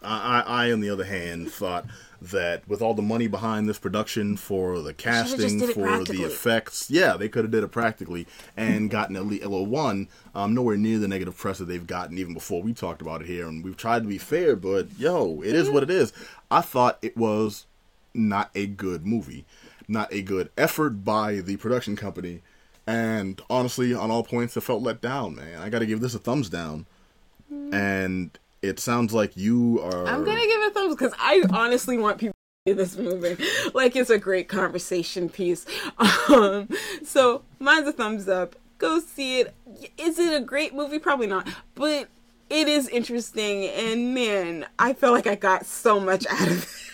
I, 0.00 0.42
I, 0.46 0.66
I, 0.66 0.72
on 0.72 0.78
the 0.80 0.90
other 0.90 1.04
hand, 1.04 1.50
thought 1.50 1.84
that 2.20 2.66
with 2.68 2.82
all 2.82 2.94
the 2.94 3.02
money 3.02 3.28
behind 3.28 3.68
this 3.68 3.78
production 3.78 4.36
for 4.36 4.80
the 4.80 4.92
casting, 4.92 5.60
for 5.68 6.04
the 6.04 6.24
effects, 6.24 6.90
yeah, 6.90 7.16
they 7.16 7.28
could 7.28 7.44
have 7.44 7.50
did 7.50 7.62
it 7.62 7.68
practically 7.68 8.26
and 8.56 8.90
gotten 8.90 9.16
at 9.16 9.26
least 9.26 9.46
well, 9.46 9.64
one, 9.64 10.08
um, 10.34 10.54
nowhere 10.54 10.76
near 10.76 10.98
the 10.98 11.08
negative 11.08 11.36
press 11.36 11.58
that 11.58 11.66
they've 11.66 11.86
gotten 11.86 12.18
even 12.18 12.34
before 12.34 12.62
we 12.62 12.72
talked 12.72 13.00
about 13.00 13.22
it 13.22 13.28
here, 13.28 13.46
and 13.46 13.62
we've 13.64 13.76
tried 13.76 14.02
to 14.02 14.08
be 14.08 14.18
fair, 14.18 14.56
but 14.56 14.88
yo, 14.98 15.40
it 15.42 15.54
is 15.54 15.70
what 15.70 15.82
it 15.82 15.90
is. 15.90 16.12
I 16.50 16.60
thought 16.60 16.98
it 17.02 17.16
was 17.16 17.66
not 18.14 18.50
a 18.54 18.66
good 18.66 19.06
movie, 19.06 19.44
not 19.86 20.12
a 20.12 20.22
good 20.22 20.50
effort 20.58 21.04
by 21.04 21.36
the 21.36 21.56
production 21.56 21.94
company, 21.94 22.42
and 22.86 23.40
honestly, 23.48 23.94
on 23.94 24.10
all 24.10 24.24
points, 24.24 24.56
I 24.56 24.60
felt 24.60 24.82
let 24.82 25.00
down. 25.00 25.36
Man, 25.36 25.60
I 25.60 25.68
got 25.68 25.80
to 25.80 25.86
give 25.86 26.00
this 26.00 26.14
a 26.14 26.18
thumbs 26.18 26.48
down, 26.48 26.86
and. 27.50 28.36
It 28.62 28.80
sounds 28.80 29.14
like 29.14 29.36
you 29.36 29.80
are. 29.82 30.06
I'm 30.06 30.24
gonna 30.24 30.40
give 30.40 30.60
it 30.62 30.70
a 30.70 30.74
thumbs 30.74 30.94
because 30.94 31.12
I 31.18 31.42
honestly 31.52 31.96
want 31.96 32.18
people 32.18 32.34
to 32.66 32.70
see 32.70 32.76
this 32.76 32.96
movie. 32.96 33.36
Like 33.74 33.94
it's 33.94 34.10
a 34.10 34.18
great 34.18 34.48
conversation 34.48 35.28
piece. 35.28 35.64
Um, 36.28 36.68
so 37.04 37.42
mine's 37.58 37.88
a 37.88 37.92
thumbs 37.92 38.28
up. 38.28 38.54
Go 38.76 39.00
see 39.00 39.40
it. 39.40 39.54
Is 39.96 40.18
it 40.18 40.34
a 40.34 40.40
great 40.44 40.74
movie? 40.74 40.98
Probably 40.98 41.26
not, 41.26 41.48
but 41.74 42.08
it 42.50 42.68
is 42.68 42.86
interesting. 42.88 43.64
And 43.64 44.14
man, 44.14 44.66
I 44.78 44.92
feel 44.92 45.10
like 45.10 45.26
I 45.26 45.34
got 45.36 45.64
so 45.64 45.98
much 45.98 46.26
out 46.30 46.48
of 46.48 46.62
it. 46.62 46.87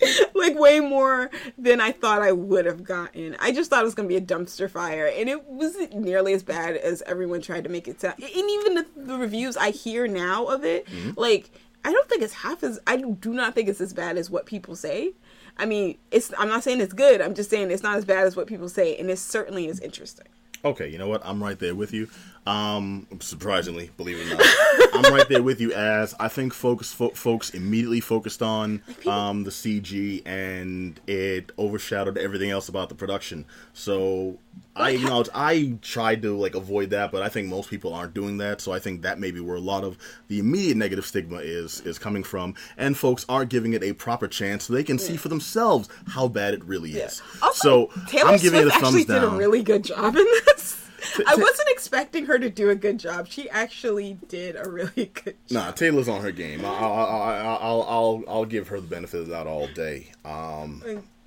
like 0.34 0.58
way 0.58 0.80
more 0.80 1.30
than 1.56 1.80
I 1.80 1.92
thought 1.92 2.22
I 2.22 2.32
would 2.32 2.66
have 2.66 2.84
gotten. 2.84 3.36
I 3.40 3.52
just 3.52 3.70
thought 3.70 3.82
it 3.82 3.84
was 3.84 3.94
gonna 3.94 4.08
be 4.08 4.16
a 4.16 4.20
dumpster 4.20 4.70
fire, 4.70 5.10
and 5.14 5.28
it 5.28 5.44
wasn't 5.44 5.94
nearly 5.94 6.32
as 6.32 6.42
bad 6.42 6.76
as 6.76 7.02
everyone 7.02 7.40
tried 7.40 7.64
to 7.64 7.70
make 7.70 7.88
it 7.88 8.00
sound. 8.00 8.14
And 8.18 8.30
even 8.30 8.74
the, 8.74 8.86
the 8.96 9.16
reviews 9.16 9.56
I 9.56 9.70
hear 9.70 10.06
now 10.06 10.46
of 10.46 10.64
it, 10.64 10.86
mm-hmm. 10.86 11.12
like 11.16 11.50
I 11.84 11.92
don't 11.92 12.08
think 12.08 12.22
it's 12.22 12.34
half 12.34 12.62
as. 12.62 12.78
I 12.86 12.96
do 12.96 13.32
not 13.32 13.54
think 13.54 13.68
it's 13.68 13.80
as 13.80 13.92
bad 13.92 14.18
as 14.18 14.30
what 14.30 14.46
people 14.46 14.76
say. 14.76 15.12
I 15.56 15.66
mean, 15.66 15.98
it's. 16.10 16.32
I'm 16.38 16.48
not 16.48 16.62
saying 16.62 16.80
it's 16.80 16.92
good. 16.92 17.20
I'm 17.20 17.34
just 17.34 17.50
saying 17.50 17.70
it's 17.70 17.82
not 17.82 17.96
as 17.96 18.04
bad 18.04 18.26
as 18.26 18.36
what 18.36 18.46
people 18.46 18.68
say, 18.68 18.96
and 18.96 19.10
it 19.10 19.18
certainly 19.18 19.66
is 19.68 19.80
interesting. 19.80 20.26
Okay, 20.64 20.88
you 20.88 20.98
know 20.98 21.08
what? 21.08 21.22
I'm 21.24 21.42
right 21.42 21.58
there 21.58 21.74
with 21.74 21.92
you. 21.92 22.08
Um, 22.48 23.06
surprisingly, 23.20 23.90
believe 23.98 24.18
it 24.18 24.32
or 24.32 24.36
not, 24.36 25.04
I'm 25.04 25.12
right 25.14 25.28
there 25.28 25.42
with 25.42 25.60
you. 25.60 25.72
As 25.74 26.14
I 26.18 26.28
think 26.28 26.54
folks, 26.54 26.90
fo- 26.92 27.10
folks 27.10 27.50
immediately 27.50 28.00
focused 28.00 28.40
on 28.40 28.82
um, 29.06 29.44
the 29.44 29.50
CG, 29.50 30.22
and 30.26 30.98
it 31.06 31.52
overshadowed 31.58 32.16
everything 32.16 32.50
else 32.50 32.70
about 32.70 32.88
the 32.88 32.94
production. 32.94 33.44
So 33.74 34.38
I 34.74 34.92
acknowledge 34.92 35.28
I 35.34 35.74
tried 35.82 36.22
to 36.22 36.34
like 36.38 36.54
avoid 36.54 36.88
that, 36.90 37.12
but 37.12 37.22
I 37.22 37.28
think 37.28 37.48
most 37.48 37.68
people 37.68 37.92
aren't 37.92 38.14
doing 38.14 38.38
that. 38.38 38.62
So 38.62 38.72
I 38.72 38.78
think 38.78 39.02
that 39.02 39.18
may 39.20 39.30
be 39.30 39.40
where 39.40 39.56
a 39.56 39.60
lot 39.60 39.84
of 39.84 39.98
the 40.28 40.38
immediate 40.38 40.78
negative 40.78 41.04
stigma 41.04 41.36
is 41.36 41.82
is 41.82 41.98
coming 41.98 42.24
from, 42.24 42.54
and 42.78 42.96
folks 42.96 43.26
aren't 43.28 43.50
giving 43.50 43.74
it 43.74 43.82
a 43.82 43.92
proper 43.92 44.26
chance 44.26 44.64
so 44.64 44.72
they 44.72 44.84
can 44.84 44.98
see 44.98 45.18
for 45.18 45.28
themselves 45.28 45.90
how 46.06 46.28
bad 46.28 46.54
it 46.54 46.64
really 46.64 46.92
is. 46.92 47.20
Also, 47.42 47.90
so 47.90 48.02
Taylor 48.06 48.30
I'm 48.30 48.38
giving 48.38 48.62
Swift 48.62 48.74
it 48.74 48.78
a 48.78 48.80
thumbs 48.80 48.96
actually 48.96 49.04
down. 49.04 49.20
did 49.20 49.32
a 49.34 49.36
really 49.36 49.62
good 49.62 49.84
job 49.84 50.16
in 50.16 50.26
this. 50.46 50.87
I 51.26 51.34
wasn't 51.36 51.68
expecting 51.68 52.26
her 52.26 52.38
to 52.38 52.50
do 52.50 52.70
a 52.70 52.74
good 52.74 52.98
job. 52.98 53.28
She 53.28 53.48
actually 53.50 54.18
did 54.28 54.56
a 54.56 54.68
really 54.68 55.06
good 55.24 55.36
job. 55.46 55.52
Nah, 55.52 55.70
Taylor's 55.70 56.08
on 56.08 56.22
her 56.22 56.32
game. 56.32 56.64
I'll, 56.64 56.74
I'll, 56.74 56.94
I'll, 56.94 57.58
I'll, 57.60 57.82
I'll, 57.82 58.24
I'll 58.28 58.44
give 58.44 58.68
her 58.68 58.80
the 58.80 58.86
benefit 58.86 59.20
of 59.20 59.28
that 59.28 59.46
all 59.46 59.68
day. 59.68 60.10
Um, 60.24 60.82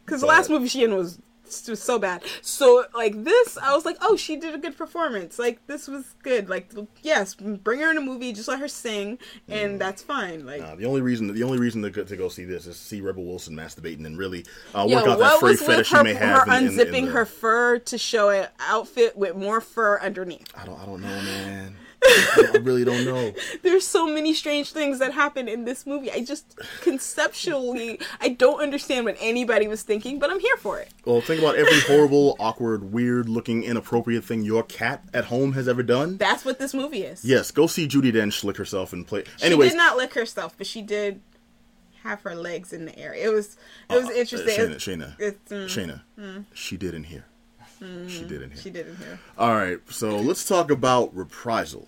Because 0.05 0.21
the 0.21 0.27
last 0.27 0.49
movie 0.49 0.67
she 0.67 0.83
in 0.83 0.93
was 0.95 1.19
It 1.51 1.69
was 1.69 1.81
so 1.83 1.99
bad. 1.99 2.23
So 2.41 2.85
like 2.93 3.23
this, 3.23 3.57
I 3.57 3.73
was 3.75 3.85
like, 3.85 3.97
oh, 4.01 4.15
she 4.15 4.35
did 4.37 4.55
a 4.55 4.57
good 4.57 4.77
performance. 4.77 5.37
Like 5.37 5.65
this 5.67 5.87
was 5.87 6.15
good. 6.23 6.49
Like 6.49 6.71
yes, 7.03 7.35
bring 7.35 7.79
her 7.81 7.91
in 7.91 7.97
a 7.97 8.01
movie, 8.01 8.33
just 8.33 8.47
let 8.47 8.59
her 8.59 8.67
sing, 8.67 9.17
and 9.47 9.79
that's 9.79 10.01
fine. 10.01 10.45
Like 10.45 10.61
Uh, 10.61 10.75
the 10.75 10.85
only 10.85 11.01
reason 11.01 11.33
the 11.33 11.43
only 11.43 11.57
reason 11.59 11.81
to 11.83 11.89
go, 11.89 12.03
to 12.03 12.15
go 12.17 12.29
see 12.29 12.45
this 12.45 12.65
is 12.65 12.77
to 12.77 12.83
see 12.83 13.01
Rebel 13.01 13.25
Wilson 13.25 13.55
masturbating 13.55 14.05
and 14.05 14.17
really 14.17 14.45
uh, 14.73 14.85
Yo, 14.87 14.95
work 14.97 15.07
out 15.07 15.19
that 15.19 15.39
furry 15.39 15.55
fetish 15.57 15.89
her, 15.91 15.97
she 15.99 16.03
may 16.03 16.13
have. 16.13 16.45
her 16.47 16.57
in- 16.57 16.65
in- 16.67 16.79
in 16.79 16.87
unzipping 16.87 17.05
the- 17.05 17.11
her 17.11 17.25
fur 17.25 17.79
to 17.79 17.97
show 17.97 18.29
an 18.29 18.47
outfit 18.59 19.17
with 19.17 19.35
more 19.35 19.61
fur 19.61 19.99
underneath? 19.99 20.47
I 20.55 20.65
don't. 20.65 20.79
I 20.79 20.85
don't 20.85 21.01
know, 21.01 21.07
man. 21.07 21.75
I 22.03 22.59
really 22.61 22.83
don't 22.83 23.05
know. 23.05 23.33
There's 23.61 23.85
so 23.85 24.07
many 24.07 24.33
strange 24.33 24.71
things 24.71 24.99
that 24.99 25.13
happen 25.13 25.47
in 25.47 25.65
this 25.65 25.85
movie. 25.85 26.11
I 26.11 26.23
just 26.23 26.59
conceptually, 26.81 27.99
I 28.19 28.29
don't 28.29 28.61
understand 28.61 29.05
what 29.05 29.17
anybody 29.19 29.67
was 29.67 29.83
thinking, 29.83 30.19
but 30.19 30.31
I'm 30.31 30.39
here 30.39 30.57
for 30.57 30.79
it. 30.79 30.89
Well, 31.05 31.21
think 31.21 31.41
about 31.41 31.55
every 31.55 31.79
horrible, 31.81 32.35
awkward, 32.39 32.91
weird-looking, 32.91 33.63
inappropriate 33.63 34.23
thing 34.23 34.43
your 34.43 34.63
cat 34.63 35.03
at 35.13 35.25
home 35.25 35.53
has 35.53 35.67
ever 35.67 35.83
done. 35.83 36.17
That's 36.17 36.43
what 36.45 36.59
this 36.59 36.73
movie 36.73 37.03
is. 37.03 37.23
Yes, 37.23 37.51
go 37.51 37.67
see 37.67 37.87
Judi 37.87 38.11
Dench 38.11 38.43
lick 38.43 38.57
herself 38.57 38.93
and 38.93 39.05
play. 39.05 39.23
Anyway. 39.41 39.67
She 39.67 39.71
did 39.71 39.77
not 39.77 39.97
lick 39.97 40.13
herself, 40.13 40.55
but 40.57 40.67
she 40.67 40.81
did 40.81 41.21
have 42.03 42.21
her 42.21 42.35
legs 42.35 42.73
in 42.73 42.85
the 42.85 42.97
air. 42.97 43.13
It 43.13 43.31
was 43.31 43.57
it 43.89 43.95
was 43.95 44.05
uh, 44.07 44.13
interesting. 44.13 44.57
Shayna, 44.57 44.75
Shayna, 44.75 45.15
It's, 45.19 45.51
mm, 45.51 46.01
Shayna, 46.17 46.45
she 46.53 46.77
did 46.77 46.93
in 46.93 47.03
here. 47.05 47.25
She 48.07 48.23
did 48.25 48.41
in 48.43 48.51
here. 48.51 48.61
she 48.61 48.69
didn't 48.69 48.97
hear. 48.97 49.19
All 49.37 49.55
right, 49.55 49.79
so 49.89 50.17
let's 50.17 50.47
talk 50.47 50.69
about 50.69 51.15
Reprisal. 51.15 51.87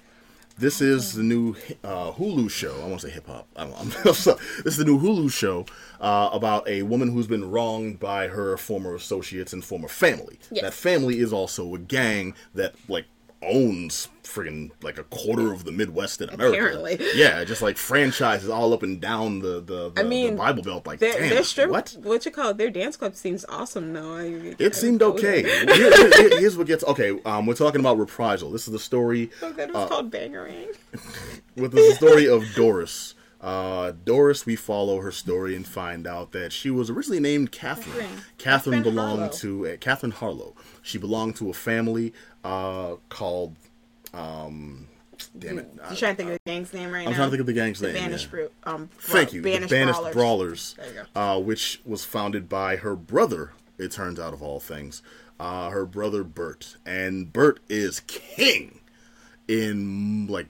This 0.58 0.82
is 0.82 1.13
the 1.13 1.23
new 1.23 1.56
uh, 1.84 2.12
Hulu 2.12 2.49
show. 2.49 2.75
I 2.84 2.88
want 2.88 3.01
to 3.01 3.08
say 3.08 3.13
hip 3.13 3.25
hop. 3.25 3.47
I 3.56 3.65
don't 3.65 4.06
know. 4.06 4.12
this 4.13 4.27
is 4.65 4.77
the 4.77 4.86
new 4.86 4.99
Hulu 4.99 5.32
show 5.32 5.65
uh, 5.99 6.29
about 6.32 6.67
a 6.67 6.84
woman 6.84 7.12
who's 7.12 7.25
been 7.27 7.49
wronged 7.49 7.99
by 7.99 8.27
her 8.27 8.56
former 8.58 8.93
associates 8.93 9.51
and 9.53 9.63
former 9.65 9.88
family. 9.88 10.39
Yes. 10.51 10.62
That 10.63 10.73
family 10.73 11.19
is 11.19 11.34
also 11.34 11.73
a 11.73 11.79
gang 11.79 12.36
that 12.53 12.75
like 12.88 13.06
owns 13.45 14.10
friggin' 14.23 14.71
like 14.82 14.97
a 14.97 15.03
quarter 15.03 15.51
of 15.51 15.65
the 15.65 15.71
Midwest 15.71 16.21
in 16.21 16.29
America. 16.29 16.56
Apparently. 16.58 16.99
yeah, 17.15 17.43
just 17.43 17.62
like 17.62 17.77
franchises 17.77 18.49
all 18.49 18.73
up 18.73 18.82
and 18.84 19.01
down 19.01 19.39
the 19.39 19.60
the, 19.62 19.89
the, 19.91 20.01
I 20.01 20.03
mean, 20.03 20.32
the 20.32 20.38
Bible 20.38 20.63
Belt. 20.63 20.88
Like, 20.88 20.99
Their, 20.99 21.19
damn, 21.19 21.29
their 21.29 21.43
strip, 21.43 21.69
what? 21.69 21.95
what 22.01 22.25
you 22.25 22.32
call 22.32 22.49
it? 22.51 22.58
Their 22.58 22.69
dance 22.69 22.95
club 22.97 23.15
seems 23.15 23.45
awesome, 23.49 23.93
though. 23.93 24.15
I, 24.15 24.56
It 24.60 24.75
seemed 24.75 25.03
okay. 25.03 25.43
Here- 25.43 25.75
here- 25.75 26.39
here's 26.39 26.58
what 26.58 26.67
gets 26.67 26.84
okay. 26.86 27.19
Um, 27.25 27.45
we're 27.45 27.53
talking 27.53 27.79
about 27.82 27.97
reprisal. 27.97 28.49
This 28.51 28.67
is 28.67 28.71
the 28.71 28.79
story. 28.79 29.29
Oh, 29.41 29.51
that 29.51 29.69
uh, 29.69 29.79
was 29.79 29.89
called 29.89 30.12
Bangerang. 30.12 30.75
With 31.56 31.71
the 31.73 31.93
story 31.95 32.27
of 32.27 32.43
Doris. 32.56 33.03
Uh, 33.43 33.91
Doris, 34.06 34.45
we 34.45 34.56
follow 34.56 35.01
her 35.01 35.12
story 35.12 35.53
and 35.53 35.67
find 35.67 36.08
out 36.08 36.32
that 36.32 36.53
she 36.53 36.69
was 36.71 36.89
originally 36.89 37.19
named 37.19 37.51
Catherine. 37.51 37.91
Catherine. 37.93 38.08
Catherine, 38.08 38.23
Catherine 38.38 38.84
belonged 38.84 39.19
Harlow. 39.19 39.34
to 39.34 39.67
uh, 39.67 39.77
Catherine 39.77 40.12
Harlow. 40.13 40.56
She 40.82 40.97
belonged 40.97 41.36
to 41.36 41.49
a 41.49 41.53
family 41.53 42.13
uh, 42.45 42.95
called. 43.10 43.58
Um, 44.13 44.88
damn 45.38 45.60
it! 45.60 45.69
I'm 45.84 45.95
trying 45.97 46.15
to 46.15 46.23
think 46.23 46.29
of 46.29 46.34
the 46.36 46.39
gang's 46.45 46.73
name 46.73 46.91
right 46.91 46.99
now. 47.01 47.06
I'm 47.08 47.12
now. 47.12 47.17
trying 47.17 47.27
to 47.27 47.32
think 47.32 47.39
of 47.41 47.45
the 47.47 47.53
gang's 47.53 47.79
the 47.79 47.88
name. 47.91 48.01
Banished 48.01 48.29
yeah. 48.34 48.45
Um, 48.63 48.89
Thank 48.97 49.34
you. 49.34 49.41
Banished, 49.41 49.69
the 49.69 49.75
Banished 49.75 49.99
Brawlers. 49.99 50.13
Brawlers, 50.13 50.75
There 50.77 50.93
you 50.93 51.21
Uh, 51.21 51.39
which 51.41 51.82
was 51.86 52.06
founded 52.06 52.47
by 52.47 52.77
her 52.77 52.95
brother. 52.95 53.51
It 53.77 53.91
turns 53.91 54.19
out, 54.19 54.34
of 54.34 54.41
all 54.41 54.62
things, 54.62 55.01
uh, 55.38 55.69
her 55.69 55.86
brother 55.86 56.23
Bert, 56.23 56.77
and 56.86 57.34
Bert 57.34 57.60
is 57.67 57.99
king 58.01 58.79
in 59.47 60.27
like 60.27 60.47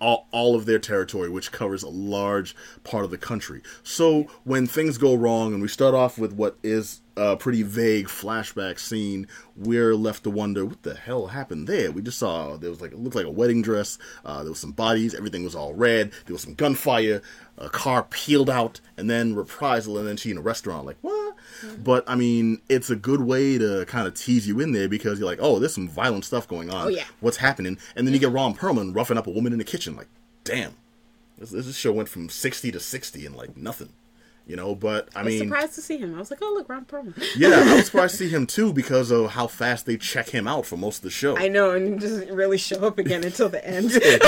all, 0.00 0.26
all 0.32 0.54
of 0.54 0.66
their 0.66 0.78
territory, 0.78 1.28
which 1.28 1.52
covers 1.52 1.82
a 1.82 1.88
large 1.88 2.56
part 2.82 3.04
of 3.04 3.10
the 3.10 3.18
country. 3.18 3.62
So 3.82 4.24
when 4.44 4.66
things 4.66 4.98
go 4.98 5.14
wrong, 5.14 5.52
and 5.52 5.62
we 5.62 5.68
start 5.68 5.94
off 5.94 6.18
with 6.18 6.32
what 6.32 6.56
is 6.62 7.00
a 7.16 7.36
pretty 7.36 7.62
vague 7.62 8.06
flashback 8.06 8.78
scene, 8.78 9.28
we're 9.56 9.94
left 9.94 10.24
to 10.24 10.30
wonder 10.30 10.64
what 10.66 10.82
the 10.82 10.94
hell 10.94 11.28
happened 11.28 11.68
there. 11.68 11.92
We 11.92 12.02
just 12.02 12.18
saw 12.18 12.56
there 12.56 12.70
was 12.70 12.80
like 12.80 12.92
it 12.92 12.98
looked 12.98 13.16
like 13.16 13.26
a 13.26 13.30
wedding 13.30 13.62
dress. 13.62 13.98
Uh, 14.24 14.42
there 14.42 14.50
was 14.50 14.58
some 14.58 14.72
bodies. 14.72 15.14
Everything 15.14 15.44
was 15.44 15.54
all 15.54 15.74
red. 15.74 16.12
There 16.26 16.34
was 16.34 16.42
some 16.42 16.54
gunfire. 16.54 17.22
A 17.56 17.68
car 17.68 18.02
peeled 18.02 18.50
out, 18.50 18.80
and 18.96 19.08
then 19.08 19.36
reprisal, 19.36 19.96
and 19.96 20.08
then 20.08 20.16
she 20.16 20.32
in 20.32 20.38
a 20.38 20.42
restaurant. 20.42 20.86
Like 20.86 20.96
what? 21.02 21.33
Mm-hmm. 21.62 21.82
But 21.82 22.04
I 22.06 22.14
mean, 22.14 22.60
it's 22.68 22.90
a 22.90 22.96
good 22.96 23.20
way 23.20 23.58
to 23.58 23.84
kind 23.86 24.06
of 24.06 24.14
tease 24.14 24.46
you 24.46 24.60
in 24.60 24.72
there 24.72 24.88
because 24.88 25.18
you're 25.18 25.28
like, 25.28 25.38
oh, 25.40 25.58
there's 25.58 25.74
some 25.74 25.88
violent 25.88 26.24
stuff 26.24 26.46
going 26.48 26.70
on. 26.70 26.86
Oh, 26.86 26.88
yeah. 26.88 27.04
What's 27.20 27.36
happening? 27.38 27.78
And 27.96 28.06
then 28.06 28.14
you 28.14 28.20
get 28.20 28.30
Ron 28.32 28.54
Perlman 28.54 28.94
roughing 28.94 29.18
up 29.18 29.26
a 29.26 29.30
woman 29.30 29.52
in 29.52 29.58
the 29.58 29.64
kitchen. 29.64 29.96
Like, 29.96 30.08
damn, 30.44 30.74
this, 31.38 31.50
this 31.50 31.76
show 31.76 31.92
went 31.92 32.08
from 32.08 32.28
sixty 32.28 32.70
to 32.72 32.80
sixty 32.80 33.24
in 33.26 33.34
like 33.34 33.56
nothing. 33.56 33.90
You 34.46 34.56
know, 34.56 34.74
but 34.74 35.08
I 35.16 35.20
I 35.20 35.22
was 35.22 35.32
mean, 35.32 35.44
surprised 35.48 35.74
to 35.76 35.80
see 35.80 35.96
him. 35.96 36.14
I 36.14 36.18
was 36.18 36.30
like, 36.30 36.40
oh, 36.42 36.52
look, 36.54 36.68
Ron 36.68 36.84
Perlman. 36.84 37.14
yeah, 37.36 37.64
I 37.66 37.76
was 37.76 37.86
surprised 37.86 38.18
to 38.18 38.24
see 38.24 38.28
him 38.36 38.46
too 38.46 38.74
because 38.74 39.10
of 39.10 39.30
how 39.30 39.46
fast 39.46 39.86
they 39.86 39.96
check 39.96 40.28
him 40.28 40.46
out 40.46 40.66
for 40.66 40.76
most 40.76 40.98
of 40.98 41.02
the 41.04 41.08
show. 41.10 41.34
I 41.38 41.48
know, 41.48 41.70
and 41.70 41.94
he 41.94 41.98
doesn't 41.98 42.30
really 42.30 42.58
show 42.58 42.86
up 42.86 42.98
again 42.98 43.24
until 43.24 43.48
the 43.48 43.66
end. 43.66 43.90
yeah, 44.04 44.18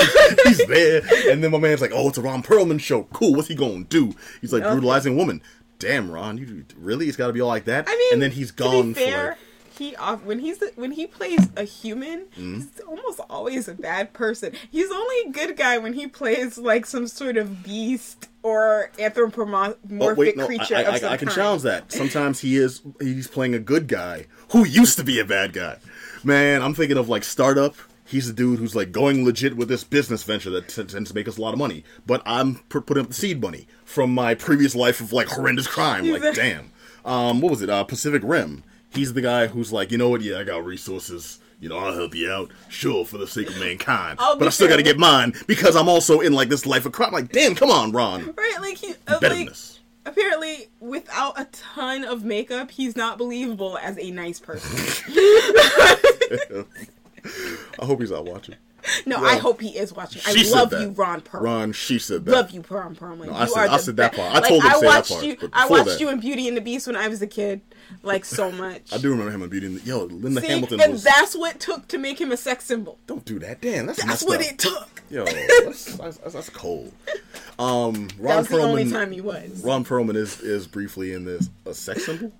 He's 0.45 0.65
there, 0.65 1.03
and 1.31 1.43
then 1.43 1.51
my 1.51 1.59
man's 1.59 1.81
like, 1.81 1.91
"Oh, 1.93 2.07
it's 2.09 2.17
a 2.17 2.23
Ron 2.23 2.41
Perlman 2.41 2.79
show. 2.79 3.03
Cool. 3.13 3.35
What's 3.35 3.47
he 3.47 3.53
gonna 3.53 3.83
do?" 3.83 4.15
He's 4.41 4.51
like 4.51 4.63
Okay. 4.63 4.71
brutalizing 4.71 5.13
a 5.13 5.17
woman. 5.17 5.39
Damn, 5.79 6.09
Ron, 6.11 6.37
you 6.37 6.65
really? 6.77 7.07
It's 7.07 7.17
got 7.17 7.27
to 7.27 7.33
be 7.33 7.41
all 7.41 7.47
like 7.47 7.65
that. 7.65 7.85
I 7.87 7.95
mean, 7.95 8.13
and 8.13 8.21
then 8.21 8.31
he's 8.31 8.51
gone 8.51 8.87
be 8.89 8.93
for 8.93 8.99
fair, 8.99 9.27
like, 9.29 9.37
he 9.77 9.95
off 9.97 10.23
when 10.23 10.39
he's 10.39 10.61
when 10.75 10.91
he 10.91 11.05
plays 11.05 11.49
a 11.55 11.63
human, 11.63 12.25
Mm-hmm. 12.35 12.55
he's 12.55 12.79
almost 12.87 13.19
always 13.29 13.67
a 13.67 13.75
bad 13.75 14.11
person. 14.13 14.53
He's 14.71 14.89
only 14.91 15.15
a 15.27 15.29
good 15.31 15.55
guy 15.55 15.77
when 15.77 15.93
he 15.93 16.07
plays 16.07 16.57
like 16.57 16.87
some 16.87 17.07
sort 17.07 17.37
of 17.37 17.63
beast 17.63 18.27
or 18.41 18.89
anthropomorphic 18.97 19.77
Oh 20.01 20.13
wait, 20.15 20.35
no, 20.37 20.47
creature 20.47 20.75
I, 20.75 20.81
of 20.81 21.03
I, 21.03 21.07
I 21.09 21.17
can 21.17 21.27
challenge 21.29 21.61
that. 21.63 21.91
Sometimes 21.91 22.39
he 22.39 22.57
is 22.57 22.81
he's 22.99 23.27
playing 23.27 23.53
a 23.53 23.59
good 23.59 23.87
guy 23.87 24.25
who 24.51 24.65
used 24.65 24.97
to 24.97 25.03
be 25.03 25.19
a 25.19 25.25
bad 25.25 25.53
guy. 25.53 25.77
Man, 26.23 26.63
I'm 26.63 26.73
thinking 26.73 26.97
of 26.97 27.07
like 27.09 27.23
startup. 27.23 27.75
He's 28.07 28.29
a 28.29 28.33
dude 28.33 28.59
who's 28.59 28.75
like 28.75 28.91
going 28.93 29.25
legit 29.25 29.57
with 29.57 29.67
this 29.67 29.83
business 29.83 30.23
venture 30.23 30.49
that 30.51 30.69
t- 30.69 30.83
tends 30.85 31.09
to 31.09 31.15
make 31.15 31.27
us 31.27 31.37
a 31.37 31.41
lot 31.41 31.51
of 31.53 31.59
money. 31.59 31.83
But 32.05 32.21
I'm 32.25 32.55
p- 32.55 32.79
putting 32.79 33.03
up 33.03 33.09
the 33.09 33.13
seed 33.13 33.41
money 33.41 33.67
from 33.83 34.13
my 34.13 34.33
previous 34.33 34.75
life 34.75 35.01
of 35.01 35.11
like 35.11 35.27
horrendous 35.27 35.67
crime. 35.67 36.07
Like, 36.17 36.33
damn. 36.35 36.71
Um, 37.03 37.41
what 37.41 37.51
was 37.51 37.61
it? 37.61 37.69
Uh, 37.69 37.83
Pacific 37.83 38.21
Rim. 38.23 38.63
He's 38.89 39.13
the 39.13 39.21
guy 39.21 39.47
who's 39.47 39.73
like, 39.73 39.91
you 39.91 39.97
know 39.97 40.09
what? 40.09 40.21
Yeah, 40.21 40.39
I 40.39 40.43
got 40.43 40.63
resources. 40.65 41.39
You 41.59 41.69
know, 41.69 41.77
I'll 41.77 41.93
help 41.93 42.15
you 42.15 42.31
out. 42.31 42.51
Sure, 42.69 43.03
for 43.03 43.17
the 43.17 43.27
sake 43.27 43.49
of 43.49 43.59
mankind. 43.59 44.19
But 44.19 44.43
I 44.43 44.49
still 44.49 44.67
got 44.67 44.77
to 44.77 44.83
get 44.83 44.97
mine 44.97 45.33
because 45.47 45.75
I'm 45.75 45.89
also 45.89 46.19
in 46.21 46.33
like 46.33 46.49
this 46.49 46.65
life 46.65 46.85
of 46.85 46.91
crime. 46.93 47.11
Like, 47.11 47.31
damn, 47.31 47.55
come 47.55 47.71
on, 47.71 47.91
Ron. 47.91 48.33
Right, 48.37 48.57
like 48.61 48.77
he 48.77 48.93
uh, 49.07 49.19
like, 49.21 49.49
apparently 50.05 50.69
without 50.79 51.39
a 51.39 51.45
ton 51.45 52.03
of 52.05 52.23
makeup, 52.23 52.71
he's 52.71 52.95
not 52.95 53.17
believable 53.17 53.77
as 53.79 53.97
a 53.99 54.11
nice 54.11 54.39
person. 54.39 55.05
I 57.79 57.85
hope 57.85 58.01
he's 58.01 58.11
not 58.11 58.25
watching. 58.25 58.55
No, 59.05 59.17
I 59.17 59.35
hope 59.35 59.59
he 59.59 59.77
is 59.77 59.91
watching. 59.91 60.21
I 60.25 60.31
She 60.33 60.49
love 60.49 60.71
you, 60.71 60.89
Ron 60.89 61.19
Perlman. 61.19 61.41
Ron, 61.41 61.71
she 61.73 61.99
said 61.99 62.23
that. 62.23 62.31
Love 62.31 62.51
you, 62.51 62.63
Ron 62.69 62.95
Perlman. 62.95 63.33
I 63.33 63.43
you 63.43 63.49
said- 63.49 63.67
I 63.69 63.77
said 63.77 63.97
that 63.97 64.15
part. 64.15 64.31
I 64.33 64.39
like, 64.39 64.47
told 64.47 64.63
him 64.63 64.69
to 64.69 64.75
I 64.75 64.79
say 64.79 64.85
that 64.85 64.95
watched 64.95 65.11
part, 65.11 65.25
you. 65.25 65.37
I 65.51 65.67
watched 65.67 65.85
that- 65.85 65.99
you 65.99 66.09
in 66.09 66.19
Beauty 66.21 66.47
and 66.47 66.55
the 66.55 66.61
Beast 66.61 66.87
when 66.87 66.95
I 66.95 67.09
was 67.09 67.21
a 67.21 67.27
kid, 67.27 67.59
like 68.03 68.23
so 68.23 68.49
much. 68.49 68.83
I 68.93 68.97
do 68.97 69.09
remember 69.09 69.31
him 69.31 69.41
in 69.43 69.49
Beauty 69.49 69.65
and 69.67 69.79
the 69.81 69.85
Yo, 69.85 70.05
Linda 70.05 70.39
See, 70.39 70.47
Hamilton 70.47 70.79
and 70.79 70.93
was. 70.93 71.03
that's 71.03 71.35
what 71.35 71.55
it 71.55 71.59
took 71.59 71.89
to 71.89 71.97
make 71.97 72.21
him 72.21 72.31
a 72.31 72.37
sex 72.37 72.63
symbol. 72.63 72.97
Don't 73.07 73.25
do 73.25 73.39
that. 73.39 73.59
Damn, 73.59 73.87
that's 73.87 74.01
That's 74.05 74.23
what 74.23 74.39
up. 74.39 74.45
it 74.45 74.57
took. 74.57 75.01
Yo, 75.09 75.25
that's, 75.65 75.95
that's, 75.97 76.17
that's 76.19 76.49
cold. 76.51 76.93
Um, 77.59 78.07
Ron 78.19 78.27
That 78.27 78.37
was 78.37 78.47
the 78.47 78.61
only 78.61 78.89
time 78.89 79.11
he 79.11 79.19
was. 79.19 79.63
Ron 79.65 79.83
Perlman 79.83 80.15
is 80.15 80.39
is 80.39 80.65
briefly 80.65 81.11
in 81.11 81.25
this 81.25 81.49
a 81.65 81.73
sex 81.73 82.05
symbol. 82.05 82.31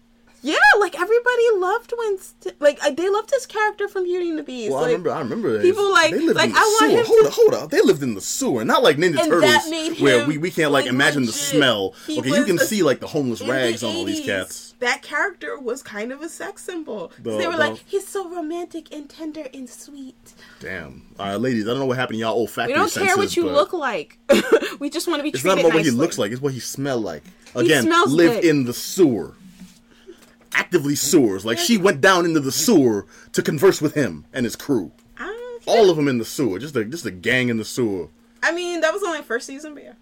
Yeah, 0.48 0.80
like 0.80 0.96
everybody 1.00 1.44
loved 1.56 1.94
Winston. 1.98 2.54
Like 2.60 2.80
I- 2.84 2.92
they 2.92 3.10
loved 3.10 3.32
his 3.32 3.46
character 3.46 3.88
from 3.88 4.04
Beauty 4.06 4.30
and 4.30 4.40
the 4.40 4.44
Beast. 4.44 4.72
Well, 4.72 4.82
like, 4.82 4.90
I 4.90 4.92
remember. 4.94 5.12
I 5.12 5.20
remember. 5.20 5.62
people 5.62 5.92
like- 5.92 6.12
they 6.12 6.20
lived 6.20 6.36
like, 6.38 6.48
in 6.50 6.54
the 6.54 6.60
I 6.60 6.62
want 6.62 6.80
sewer. 6.92 7.00
him 7.00 7.06
hold 7.06 7.22
to- 7.22 7.28
up, 7.28 7.34
hold 7.34 7.54
up. 7.54 7.70
They 7.72 7.82
lived 7.82 8.04
in 8.04 8.14
the 8.16 8.22
sewer, 8.22 8.64
not 8.66 8.84
like 8.84 8.98
Ninja 8.98 9.20
And 9.20 9.30
Turtles, 9.32 10.00
where 10.00 10.26
we, 10.26 10.38
we 10.38 10.52
can't 10.52 10.72
like, 10.72 10.86
imagine 10.86 11.26
the 11.26 11.32
smell. 11.32 11.94
He 12.06 12.20
okay, 12.20 12.30
you 12.30 12.46
can 12.46 12.58
a- 12.60 12.66
see 12.66 12.84
like 12.84 13.00
the 13.00 13.08
homeless 13.08 13.42
in 13.42 13.48
the 13.48 13.54
rags 13.54 13.84
on 13.84 13.96
all 13.96 14.04
these 14.06 14.26
cats. 14.26 14.76
That 14.80 15.02
character 15.02 15.60
was 15.60 15.82
kind 15.82 16.12
of 16.12 16.22
a 16.22 16.30
sex 16.30 16.64
symbol. 16.64 17.12
The- 17.22 17.38
they 17.38 17.48
were 17.48 17.54
the- 17.54 17.60
like, 17.60 17.84
he's 17.86 18.08
so 18.08 18.30
romantic 18.30 18.94
and 18.94 19.10
tender 19.10 19.48
and 19.54 19.70
sweet. 19.70 20.34
Damn. 20.60 21.04
All 21.20 21.26
right, 21.26 21.36
ladies, 21.42 21.66
I 21.66 21.72
don't 21.72 21.80
know 21.80 21.86
what 21.88 21.98
happened 21.98 22.18
to 22.18 22.20
y'all 22.22 22.34
old 22.34 22.42
olfactory 22.48 22.74
We 22.74 22.80
don't 22.80 22.90
senses. 22.90 23.08
care 23.08 23.18
what 23.18 23.36
you 23.36 23.44
but 23.44 23.54
look 23.54 23.74
like. 23.74 24.20
we 24.80 24.90
just 24.90 25.08
want 25.08 25.20
to 25.20 25.24
be 25.24 25.30
It's 25.30 25.44
not 25.44 25.60
about 25.60 25.74
what 25.74 25.84
he 25.84 25.92
looks 25.92 26.18
like; 26.18 26.32
it's 26.32 26.42
what 26.42 26.54
he 26.54 26.60
smell 26.60 27.00
like. 27.00 27.24
Again, 27.56 27.90
live 28.08 28.34
good. 28.36 28.46
in 28.46 28.66
the 28.66 28.74
sewer, 28.74 29.34
actively 30.58 30.96
sewers. 30.96 31.46
Like 31.46 31.58
she 31.58 31.78
went 31.78 32.02
down 32.02 32.26
into 32.26 32.39
the 32.39 32.52
sewer 32.52 33.06
to 33.34 33.41
converse 33.41 33.82
with 33.82 33.93
him 33.93 34.26
and 34.34 34.43
his 34.46 34.56
crew. 34.56 34.91
All 35.65 35.89
of 35.89 35.98
them 35.98 36.08
in 36.08 36.17
the 36.17 36.26
sewer, 36.26 36.60
just 36.60 36.76
a 36.76 36.86
just 36.86 37.06
a 37.06 37.12
gang 37.12 37.50
in 37.50 37.58
the 37.58 37.65
sewer. 37.65 38.08
I 38.41 38.54
mean, 38.54 38.82
that 38.82 38.93
was 38.93 39.04
only 39.04 39.22
first 39.22 39.46
season, 39.46 39.74
but 39.74 39.84
yeah. 39.84 39.93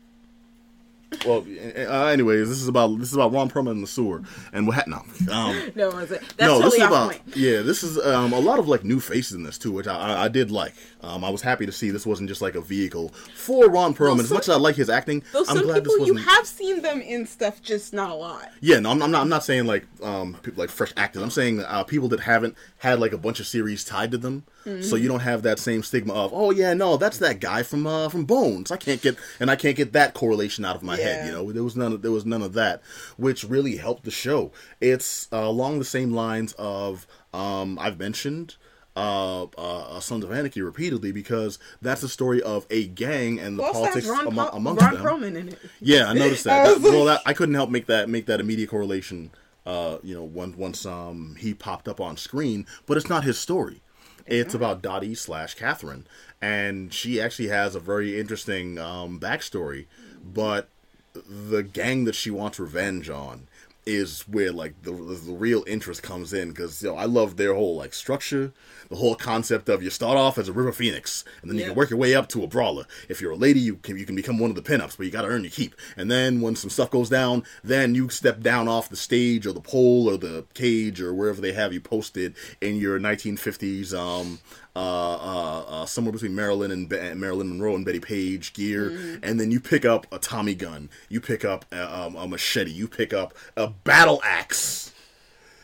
Well, 1.25 1.45
uh, 1.77 2.05
anyways, 2.07 2.49
this 2.49 2.61
is 2.61 2.67
about 2.67 2.97
this 2.99 3.09
is 3.09 3.13
about 3.15 3.31
Ron 3.33 3.49
Perlman 3.49 3.71
in 3.71 3.81
the 3.81 3.87
sewer 3.87 4.21
and 4.53 4.65
what 4.67 4.75
happened. 4.75 4.95
No, 5.27 5.33
um, 5.33 5.71
No. 5.75 5.91
That's 6.05 6.11
no, 6.39 6.47
totally 6.59 6.63
this 6.63 6.73
is 6.75 6.81
about 6.81 7.11
point. 7.11 7.21
yeah. 7.35 7.61
This 7.61 7.83
is 7.83 7.97
um, 7.99 8.33
a 8.33 8.39
lot 8.39 8.59
of 8.59 8.67
like 8.67 8.83
new 8.83 8.99
faces 8.99 9.33
in 9.33 9.43
this 9.43 9.57
too, 9.57 9.71
which 9.71 9.87
I, 9.87 9.95
I, 9.95 10.23
I 10.23 10.27
did 10.27 10.51
like. 10.51 10.73
Um, 11.01 11.23
I 11.23 11.29
was 11.29 11.41
happy 11.41 11.65
to 11.65 11.71
see 11.71 11.91
this 11.91 12.05
wasn't 12.05 12.29
just 12.29 12.41
like 12.41 12.55
a 12.55 12.61
vehicle 12.61 13.09
for 13.35 13.69
Ron 13.69 13.93
Perlman. 13.93 14.19
as 14.21 14.31
much 14.31 14.49
as 14.49 14.55
I 14.55 14.57
like 14.57 14.75
his 14.75 14.89
acting, 14.89 15.23
Though 15.31 15.39
I'm 15.41 15.45
some 15.45 15.61
glad 15.63 15.83
this 15.83 15.93
people 15.93 16.07
you 16.07 16.13
wasn't. 16.15 16.31
have 16.31 16.47
seen 16.47 16.81
them 16.81 17.01
in 17.01 17.25
stuff, 17.27 17.61
just 17.61 17.93
not 17.93 18.09
a 18.09 18.15
lot. 18.15 18.49
Yeah, 18.61 18.79
no, 18.79 18.91
I'm, 18.91 19.01
I'm 19.03 19.11
not. 19.11 19.21
I'm 19.21 19.29
not 19.29 19.43
saying 19.43 19.65
like 19.65 19.85
um 20.01 20.35
people 20.41 20.61
like 20.61 20.69
fresh 20.69 20.93
actors. 20.97 21.21
I'm 21.21 21.29
saying 21.31 21.61
uh, 21.61 21.83
people 21.83 22.07
that 22.09 22.19
haven't 22.21 22.55
had 22.77 22.99
like 22.99 23.13
a 23.13 23.17
bunch 23.17 23.39
of 23.39 23.47
series 23.47 23.83
tied 23.85 24.11
to 24.11 24.17
them, 24.17 24.43
Mm-hmm. 24.65 24.81
so 24.81 24.95
you 24.95 25.07
don't 25.07 25.19
have 25.19 25.43
that 25.43 25.59
same 25.59 25.83
stigma 25.83 26.13
of 26.13 26.31
oh 26.33 26.49
yeah 26.49 26.73
no 26.73 26.97
that's 26.97 27.19
that 27.19 27.39
guy 27.39 27.61
from 27.63 27.85
uh 27.85 28.09
from 28.09 28.25
Bones. 28.25 28.71
I 28.71 28.77
can't 28.77 28.99
get 29.01 29.15
and 29.39 29.51
I 29.51 29.55
can't 29.55 29.77
get 29.77 29.93
that 29.93 30.13
correlation 30.15 30.65
out 30.65 30.75
of 30.75 30.81
my 30.83 30.95
head. 30.97 31.27
You 31.27 31.31
know, 31.31 31.51
there 31.51 31.63
was 31.63 31.75
none. 31.75 31.93
Of, 31.93 32.01
there 32.01 32.11
was 32.11 32.25
none 32.25 32.41
of 32.41 32.53
that, 32.53 32.81
which 33.17 33.43
really 33.43 33.75
helped 33.77 34.05
the 34.05 34.11
show. 34.11 34.51
It's 34.81 35.27
uh, 35.31 35.37
along 35.37 35.77
the 35.79 35.85
same 35.85 36.11
lines 36.13 36.53
of 36.57 37.05
um 37.33 37.77
I've 37.79 37.99
mentioned. 37.99 38.55
Uh, 38.97 39.43
uh, 39.57 39.99
Sons 39.99 40.23
of 40.23 40.31
Anarchy 40.31 40.61
repeatedly 40.61 41.11
because 41.11 41.59
that's 41.81 41.99
the 41.99 42.07
story 42.07 42.41
of 42.41 42.65
a 42.69 42.87
gang 42.87 43.39
and 43.41 43.59
the 43.59 43.63
Also 43.63 43.81
politics 43.81 44.07
Ron, 44.07 44.27
amo- 44.27 44.45
Pal- 44.45 44.55
amongst 44.55 44.81
Ron 44.83 44.93
them. 44.93 45.03
Perlman 45.03 45.35
in 45.35 45.49
it. 45.49 45.59
Yeah, 45.81 46.05
I 46.07 46.13
noticed 46.13 46.45
that. 46.45 46.79
That- 46.81 46.91
well, 46.91 47.03
that 47.03 47.21
I 47.25 47.33
couldn't 47.33 47.55
help 47.55 47.69
make 47.69 47.87
that 47.87 48.07
make 48.09 48.25
that 48.27 48.39
immediate 48.39 48.69
correlation. 48.69 49.31
Uh, 49.65 49.97
you 50.01 50.15
know, 50.15 50.23
once 50.23 50.55
once 50.55 50.85
um 50.85 51.35
he 51.37 51.53
popped 51.53 51.89
up 51.89 51.99
on 51.99 52.15
screen, 52.15 52.65
but 52.85 52.95
it's 52.95 53.09
not 53.09 53.25
his 53.25 53.37
story. 53.37 53.81
It's 54.27 54.55
about 54.55 54.81
Dottie 54.81 55.13
slash 55.15 55.53
Catherine, 55.53 56.07
and 56.41 56.91
she 56.91 57.21
actually 57.21 57.49
has 57.49 57.75
a 57.75 57.79
very 57.79 58.19
interesting 58.19 58.79
um, 58.79 59.19
backstory. 59.19 59.85
But 60.23 60.67
the 61.13 61.63
gang 61.63 62.05
that 62.05 62.15
she 62.15 62.31
wants 62.31 62.59
revenge 62.59 63.09
on 63.09 63.47
is 63.85 64.21
where 64.27 64.51
like 64.51 64.81
the 64.81 64.91
the 64.91 65.33
real 65.33 65.63
interest 65.67 66.01
comes 66.01 66.33
in 66.33 66.49
because 66.49 66.81
you 66.81 66.89
know 66.89 66.97
I 66.97 67.05
love 67.05 67.37
their 67.37 67.53
whole 67.53 67.75
like 67.75 67.93
structure, 67.93 68.51
the 68.89 68.95
whole 68.95 69.15
concept 69.15 69.69
of 69.69 69.83
you 69.83 69.89
start 69.89 70.17
off 70.17 70.37
as 70.37 70.49
a 70.49 70.53
River 70.53 70.71
Phoenix 70.71 71.23
and 71.41 71.51
then 71.51 71.57
you 71.57 71.65
can 71.65 71.75
work 71.75 71.89
your 71.89 71.99
way 71.99 72.15
up 72.15 72.27
to 72.29 72.43
a 72.43 72.47
brawler. 72.47 72.85
If 73.09 73.21
you're 73.21 73.31
a 73.31 73.37
lady, 73.37 73.59
you 73.59 73.75
can 73.75 73.97
you 73.97 74.05
can 74.05 74.15
become 74.15 74.39
one 74.39 74.49
of 74.49 74.55
the 74.55 74.61
pinups, 74.61 74.97
but 74.97 75.05
you 75.05 75.11
got 75.11 75.21
to 75.21 75.27
earn 75.27 75.43
your 75.43 75.51
keep. 75.51 75.75
And 75.95 76.09
then 76.09 76.41
when 76.41 76.55
some 76.55 76.69
stuff 76.69 76.89
goes 76.89 77.09
down, 77.09 77.43
then 77.63 77.93
you 77.93 78.09
step 78.09 78.41
down 78.41 78.67
off 78.67 78.89
the 78.89 78.95
stage 78.95 79.45
or 79.45 79.53
the 79.53 79.61
pole 79.61 80.09
or 80.09 80.17
the 80.17 80.45
cage 80.53 80.99
or 80.99 81.13
wherever 81.13 81.39
they 81.39 81.53
have 81.53 81.73
you 81.73 81.81
posted 81.81 82.35
in 82.61 82.77
your 82.77 82.99
1950s 82.99 83.93
um 83.93 84.39
uh, 84.75 84.79
uh, 84.79 85.65
uh, 85.67 85.85
somewhere 85.85 86.11
between 86.11 86.35
Marilyn 86.35 86.71
and 86.71 86.89
Be- 86.89 87.13
Marilyn 87.13 87.49
Monroe 87.49 87.75
and 87.75 87.85
Bettie 87.85 87.99
Page 87.99 88.53
gear, 88.53 88.89
Mm-hmm. 88.91 89.23
and 89.23 89.39
then 89.39 89.51
you 89.51 89.59
pick 89.59 89.85
up 89.85 90.05
a 90.11 90.19
Tommy 90.19 90.55
gun, 90.55 90.89
you 91.09 91.21
pick 91.21 91.45
up 91.45 91.65
a, 91.71 91.99
um, 92.01 92.15
a 92.15 92.27
machete, 92.27 92.71
you 92.71 92.87
pick 92.87 93.13
up 93.13 93.33
a 93.55 93.67
battle 93.67 94.19
axe, 94.23 94.91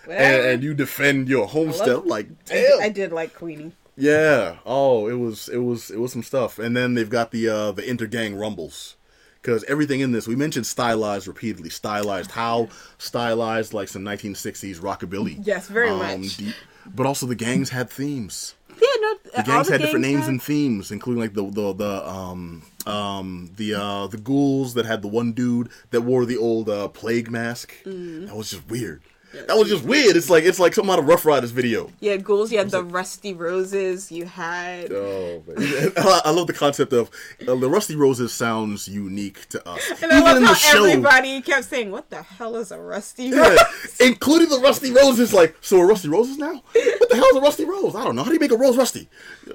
and, 0.09 0.45
and 0.45 0.63
you 0.63 0.73
defend 0.73 1.27
your 1.29 1.47
homestead. 1.47 1.87
love- 1.87 2.05
like, 2.05 2.27
I, 2.49 2.53
damn, 2.53 2.63
did, 2.63 2.81
I 2.81 2.89
did 2.89 3.11
like 3.11 3.35
Queenie. 3.35 3.73
yeah. 3.97 4.57
Oh, 4.65 5.07
it 5.07 5.13
was 5.19 5.49
it 5.49 5.57
was 5.59 5.91
it 5.91 5.99
was 5.99 6.11
some 6.13 6.23
stuff. 6.23 6.57
And 6.59 6.75
then 6.75 6.93
they've 6.95 7.09
got 7.09 7.31
the 7.31 7.49
uh 7.49 7.71
the 7.71 7.81
intergang 7.83 8.39
rumbles. 8.39 8.95
Because 9.41 9.63
everything 9.63 10.01
in 10.01 10.11
this, 10.11 10.27
we 10.27 10.35
mentioned 10.35 10.67
stylized 10.67 11.27
repeatedly. 11.27 11.71
Stylized 11.71 12.29
how? 12.29 12.69
Stylized 12.99 13.73
like 13.73 13.87
some 13.87 14.03
1960s 14.03 14.77
rockabilly. 14.79 15.37
Um, 15.37 15.43
Yes, 15.43 15.67
very 15.67 15.89
much. 15.89 16.37
deep- 16.37 16.53
but 16.85 17.05
also 17.07 17.25
the 17.25 17.33
gangs 17.35 17.69
had 17.71 17.89
themes. 17.89 18.53
Yeah, 18.81 18.87
no, 19.01 19.15
The 19.35 19.43
gangs 19.43 19.69
had 19.69 19.81
different 19.81 20.05
names 20.05 20.27
and 20.27 20.41
themes, 20.41 20.91
including 20.91 21.21
like 21.21 21.33
the 21.33 21.43
the 21.49 21.73
the 21.73 22.09
um 22.09 22.63
um 22.85 23.51
the 23.57 23.75
uh 23.75 24.07
the 24.07 24.17
ghouls 24.17 24.73
that 24.73 24.85
had 24.85 25.01
the 25.01 25.07
one 25.07 25.33
dude 25.33 25.69
that 25.91 26.01
wore 26.01 26.25
the 26.25 26.37
old 26.37 26.69
uh 26.69 26.87
plague 26.87 27.29
mask. 27.29 27.73
Mm. 27.85 28.27
That 28.27 28.35
was 28.35 28.51
just 28.51 28.67
weird. 28.69 29.01
That 29.33 29.55
was 29.57 29.69
just 29.69 29.83
weird. 29.85 30.15
It's 30.17 30.29
like 30.29 30.43
it's 30.43 30.59
like 30.59 30.73
something 30.73 30.91
out 30.91 30.99
of 30.99 31.05
Rough 31.07 31.25
Riders 31.25 31.51
video. 31.51 31.89
Yeah, 31.99 32.11
had 32.13 32.23
ghouls. 32.23 32.51
You 32.51 32.57
had 32.57 32.69
the 32.69 32.83
Rusty 32.83 33.33
Roses. 33.33 34.11
You 34.11 34.25
had. 34.25 34.91
Oh, 34.91 35.41
man. 35.47 35.91
I 35.97 36.21
I 36.25 36.31
love 36.31 36.47
the 36.47 36.53
concept 36.53 36.91
of 36.93 37.09
uh, 37.47 37.55
the 37.55 37.69
Rusty 37.69 37.95
Roses 37.95 38.33
sounds 38.33 38.87
unique 38.87 39.47
to 39.49 39.67
us. 39.67 39.81
and 40.03 40.11
I 40.11 40.19
love 40.19 40.43
how 40.43 40.79
everybody 40.79 41.41
kept 41.41 41.65
saying, 41.65 41.91
"What 41.91 42.09
the 42.09 42.21
hell 42.23 42.55
is 42.57 42.71
a 42.71 42.79
Rusty 42.79 43.25
Yeah, 43.25 43.47
Rose?" 43.49 43.97
including 44.01 44.49
the 44.49 44.59
Rusty 44.59 44.91
Roses. 44.91 45.33
Like, 45.33 45.55
so 45.61 45.79
are 45.79 45.87
Rusty 45.87 46.09
Roses 46.09 46.37
now? 46.37 46.61
What 46.73 47.09
the 47.09 47.15
hell 47.15 47.25
is 47.31 47.37
a 47.37 47.41
Rusty 47.41 47.65
Rose? 47.65 47.95
I 47.95 48.03
don't 48.03 48.15
know. 48.15 48.23
How 48.23 48.29
do 48.29 48.33
you 48.33 48.39
make 48.39 48.51
a 48.51 48.57
rose 48.57 48.75
rusty? 48.77 49.07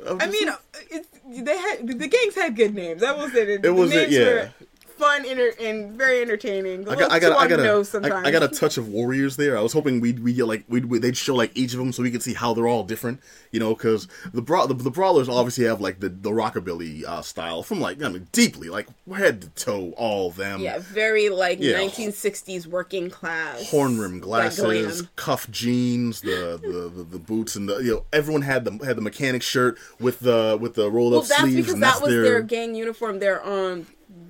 I'm 0.08 0.20
I 0.20 0.26
just- 0.26 0.40
mean, 0.40 0.52
it's, 0.90 1.08
they 1.44 1.58
had 1.58 1.86
the 1.86 2.08
gangs 2.08 2.34
had 2.34 2.56
good 2.56 2.74
names. 2.74 3.00
That 3.02 3.16
was 3.18 3.34
it. 3.34 3.64
It 3.64 3.70
was 3.70 3.90
the 3.90 4.04
it, 4.04 4.10
yeah. 4.10 4.20
were 4.24 4.50
fun 4.96 5.24
inter- 5.24 5.52
and 5.60 5.92
very 5.92 6.20
entertaining. 6.22 6.88
I 6.88 6.94
got, 6.96 7.10
I 7.10 7.18
got, 7.18 7.38
I 7.38 7.46
got, 7.46 7.60
know 7.60 7.80
a, 7.80 7.84
sometimes. 7.84 8.14
I, 8.26 8.28
I 8.28 8.30
got 8.30 8.42
a 8.42 8.48
touch 8.48 8.76
of 8.78 8.88
Warriors 8.88 9.36
there. 9.36 9.56
I 9.58 9.60
was 9.60 9.72
hoping 9.72 10.00
we'd, 10.00 10.20
we 10.22 10.32
get 10.32 10.46
like, 10.46 10.64
we'd, 10.68 10.86
we, 10.86 10.98
they'd 10.98 11.16
show 11.16 11.34
like 11.34 11.52
each 11.56 11.72
of 11.72 11.78
them 11.78 11.92
so 11.92 12.02
we 12.02 12.10
could 12.10 12.22
see 12.22 12.34
how 12.34 12.54
they're 12.54 12.66
all 12.66 12.84
different, 12.84 13.20
you 13.52 13.60
know, 13.60 13.74
because 13.74 14.08
the, 14.32 14.42
bra- 14.42 14.66
the 14.66 14.74
the 14.74 14.90
brawlers 14.90 15.28
obviously 15.28 15.64
have 15.64 15.80
like 15.80 16.00
the 16.00 16.08
the 16.08 16.30
rockabilly 16.30 17.04
uh, 17.04 17.22
style 17.22 17.62
from 17.62 17.80
like 17.80 18.02
I 18.02 18.08
mean 18.08 18.28
deeply 18.32 18.68
like 18.68 18.88
head 19.14 19.42
to 19.42 19.48
toe 19.50 19.92
all 19.96 20.30
them. 20.30 20.60
yeah, 20.60 20.78
very 20.80 21.28
like 21.28 21.58
Yeah. 21.60 21.78
1960s 21.78 22.66
working 22.66 23.10
class 23.10 23.70
horn 23.70 23.98
rim 23.98 24.18
glasses, 24.20 25.02
glam. 25.02 25.08
cuff 25.16 25.50
jeans, 25.50 26.20
the, 26.20 26.58
the, 26.62 26.88
the, 26.94 27.02
the 27.04 27.18
boots, 27.18 27.56
and 27.56 27.68
the 27.68 27.78
you 27.78 27.90
know 27.94 28.04
everyone 28.12 28.42
had 28.42 28.64
the 28.64 28.84
had 28.84 28.96
the 28.96 29.02
mechanic 29.02 29.42
shirt 29.42 29.78
with 30.00 30.20
the 30.20 30.56
with 30.60 30.74
the 30.74 30.90
rolled 30.90 31.12
Well, 31.12 31.22
up 31.22 31.26
that's 31.28 31.40
sleeves. 31.40 31.56
because 31.56 31.74
and 31.74 31.82
that 31.82 31.86
that's 31.94 32.00
was 32.02 32.10
their, 32.12 32.22
their 32.22 32.40
gang 32.42 32.74
uniform. 32.74 33.18
Their 33.18 33.44
um, 33.46 33.86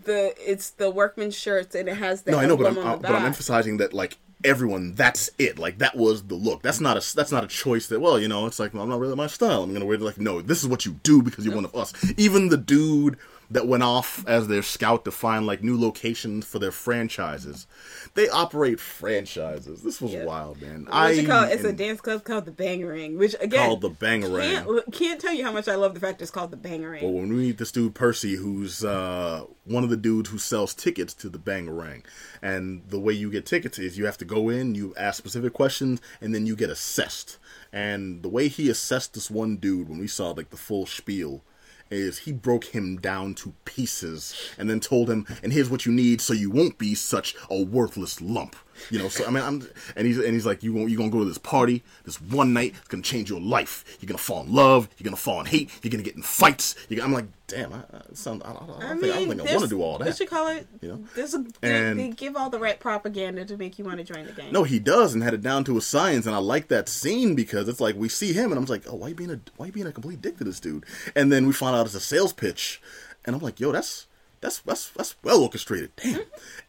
the 0.07 0.35
it's 0.39 0.71
the 0.71 0.91
workman 0.91 1.31
shirts 1.31 1.75
and 1.75 1.89
it 1.89 1.97
has 1.97 2.23
the 2.23 2.33
no, 2.33 2.39
I 2.39 2.47
know, 2.47 2.57
but 2.57 2.67
I'm 2.67 2.79
on 2.79 2.87
uh, 2.87 2.97
but 2.97 3.13
I'm 3.13 3.27
emphasizing 3.27 3.77
that 3.77 3.93
like 3.93 4.17
everyone, 4.45 4.95
that's 4.95 5.31
it. 5.39 5.59
Like 5.59 5.79
that 5.79 5.97
was 5.97 6.25
the 6.25 6.35
look. 6.35 6.63
That's 6.63 6.81
not 6.81 6.97
a 6.97 7.17
that's 7.17 7.33
not 7.33 7.45
a 7.45 7.49
choice. 7.49 7.89
That 7.89 8.01
well, 8.01 8.19
you 8.19 8.29
know, 8.29 8.47
it's 8.47 8.59
like 8.59 8.73
well, 8.73 8.83
I'm 8.83 8.89
not 8.89 9.01
really 9.01 9.17
my 9.17 9.27
style. 9.27 9.63
I'm 9.63 9.73
gonna 9.73 9.85
wear 9.85 9.97
it 9.97 10.01
like 10.01 10.19
no, 10.19 10.41
this 10.41 10.63
is 10.63 10.69
what 10.69 10.87
you 10.87 10.93
do 11.03 11.23
because 11.23 11.45
you're 11.45 11.55
one 11.55 11.65
of 11.65 11.75
us. 11.75 11.93
Even 12.17 12.49
the 12.49 12.57
dude 12.57 13.19
that 13.51 13.67
went 13.69 13.83
off 13.83 14.25
as 14.27 14.49
their 14.49 14.63
scout 14.63 15.05
to 15.05 15.11
find 15.11 15.47
like 15.47 15.63
new 15.63 15.79
locations 15.81 16.45
for 16.45 16.59
their 16.59 16.73
franchises. 16.73 17.67
They 18.15 18.29
operate 18.29 18.81
franchises. 18.81 19.83
This 19.83 20.01
was 20.01 20.13
Yeah. 20.13 20.25
wild, 20.25 20.61
man. 20.61 20.87
Call 20.87 21.07
it? 21.45 21.53
It's 21.53 21.65
a 21.65 21.73
dance 21.73 22.01
club 22.01 22.25
called 22.25 22.45
the 22.45 22.53
Bangarang, 22.53 23.17
which 23.17 23.35
again 23.41 23.67
called 23.67 23.81
the 23.83 23.91
Bangarang. 23.91 24.65
can't, 24.65 24.93
can't 24.93 25.21
tell 25.21 25.33
you 25.35 25.45
how 25.45 25.53
much 25.53 25.69
I 25.69 25.75
love 25.77 25.95
the 25.95 26.01
fact 26.01 26.23
it's 26.23 26.31
called 26.31 26.51
the 26.51 26.57
Bangarang. 26.57 27.03
Well, 27.03 27.13
when 27.13 27.29
we 27.29 27.37
meet 27.37 27.59
this 27.59 27.73
dude 27.73 27.95
Percy, 27.95 28.37
who's 28.37 28.85
uh, 28.85 29.45
one 29.65 29.85
of 29.85 29.91
the 29.91 29.97
dudes 29.97 30.31
who 30.31 30.39
sells 30.39 30.75
tickets 30.75 31.15
to 31.15 31.29
the 31.29 31.39
Bangarang, 31.39 32.03
and 32.43 32.83
the 32.89 32.99
way 32.99 33.13
you 33.13 33.31
get 33.31 33.47
tickets 33.47 33.79
is 33.79 33.97
you 33.99 34.07
have 34.07 34.19
to 34.19 34.25
go 34.25 34.49
in, 34.49 34.75
you 34.75 34.93
ask 34.97 35.19
specific 35.19 35.53
questions, 35.53 36.01
and 36.21 36.35
then 36.35 36.47
you 36.47 36.57
get 36.57 36.71
assessed. 36.71 37.39
And 37.73 38.23
the 38.23 38.29
way 38.29 38.49
he 38.49 38.71
assessed 38.71 39.15
this 39.15 39.31
one 39.31 39.57
dude 39.57 39.89
when 39.89 39.99
we 39.99 40.07
saw 40.09 40.31
like 40.31 40.51
the 40.51 40.57
full 40.57 40.87
spiel 40.87 41.43
is 41.91 42.19
he 42.21 42.33
broke 42.33 42.67
him 42.67 42.97
down 42.97 43.35
to 43.35 43.55
pieces 43.65 44.35
and 44.59 44.69
then 44.69 44.81
told 44.81 45.09
him, 45.09 45.27
and 45.43 45.53
here's 45.53 45.71
what 45.71 45.87
you 45.87 45.93
need 45.93 46.21
so 46.21 46.33
you 46.33 46.51
won't 46.51 46.79
be 46.79 46.95
such 46.95 47.35
a 47.51 47.63
worthless 47.63 48.21
lump. 48.21 48.57
You 48.91 48.99
know, 48.99 49.09
so 49.09 49.27
I 49.27 49.31
mean, 49.31 49.43
I'm, 49.43 49.69
and 49.97 50.07
he's 50.07 50.19
and 50.19 50.33
he's 50.33 50.47
like, 50.47 50.63
you 50.63 50.73
won't, 50.73 50.91
you 50.91 50.97
gonna 50.97 51.11
go 51.11 51.21
to 51.21 51.25
this 51.25 51.39
party, 51.39 51.83
this 52.05 52.21
one 52.21 52.53
night, 52.53 52.75
it's 52.79 52.89
gonna 52.89 53.03
change 53.03 53.31
your 53.31 53.41
life. 53.41 53.85
You're 54.01 54.09
gonna 54.09 54.19
fall 54.19 54.43
in 54.43 54.53
love, 54.53 54.89
you're 54.99 55.05
gonna 55.05 55.17
fall 55.17 55.41
in 55.41 55.47
hate, 55.47 55.71
you're 55.83 55.91
gonna 55.91 56.03
get 56.03 56.17
in 56.17 56.23
fights. 56.23 56.75
You're, 56.89 57.03
I'm 57.05 57.13
like, 57.13 57.27
damn, 57.47 57.73
I, 57.73 57.77
I, 57.77 58.01
sound, 58.15 58.43
I, 58.45 58.49
I, 58.49 58.51
I, 58.51 58.55
don't 58.55 58.67
think, 58.69 58.85
I 58.85 58.89
don't 58.89 59.01
think 59.29 59.41
I 59.41 59.53
want 59.53 59.63
to 59.63 59.69
do 59.69 59.83
all 59.83 59.99
that. 59.99 60.07
What 60.07 60.21
you 60.21 60.27
call 60.27 60.49
it? 60.49 60.67
You 60.81 60.89
know? 60.89 61.05
there's 61.15 61.35
a, 61.35 61.45
they, 61.61 61.91
And- 61.91 61.99
they 61.99 62.09
give 62.11 62.37
all 62.37 62.51
the 62.51 62.59
right 62.59 62.79
propaganda 62.79 63.45
to 63.45 63.57
make 63.57 63.79
you 63.79 63.85
want 63.85 63.99
to 63.99 64.05
join 64.05 64.27
the 64.27 64.33
gang. 64.33 64.53
No, 64.53 64.65
he 64.65 64.79
does, 64.79 65.15
and 65.15 65.23
had 65.23 65.35
it 65.35 65.43
down 65.43 65.65
to 65.65 65.77
a 65.77 65.81
science. 65.81 66.27
And 66.27 66.35
I 66.35 66.39
like 66.39 66.69
that 66.69 66.89
scene 66.89 67.35
because 67.35 67.69
it's 67.69 67.81
like 67.81 67.97
we 67.97 68.09
see 68.09 68.33
him, 68.33 68.53
and 68.53 68.59
I'm 68.59 68.65
like, 68.67 68.85
oh, 68.89 68.97
why 68.97 69.09
you 69.09 69.15
being 69.15 69.31
a 69.31 69.41
why 69.57 69.67
you 69.67 69.73
being 69.73 69.87
a 69.87 69.93
complete 69.93 70.21
dick 70.23 70.39
to 70.39 70.45
this 70.45 70.61
dude? 70.61 70.85
And 71.15 71.31
then 71.31 71.47
we 71.47 71.53
find 71.53 71.77
out 71.77 71.87
it's 71.87 71.95
a 71.95 72.01
sales 72.01 72.33
pitch, 72.33 72.81
and 73.25 73.35
I'm 73.35 73.43
like, 73.43 73.61
yo, 73.61 73.73
that's 73.73 74.07
that's 74.47 74.61
that's 74.61 74.89
that's 74.91 75.17
well 75.25 75.43
orchestrated, 75.43 75.91
damn. 75.97 76.21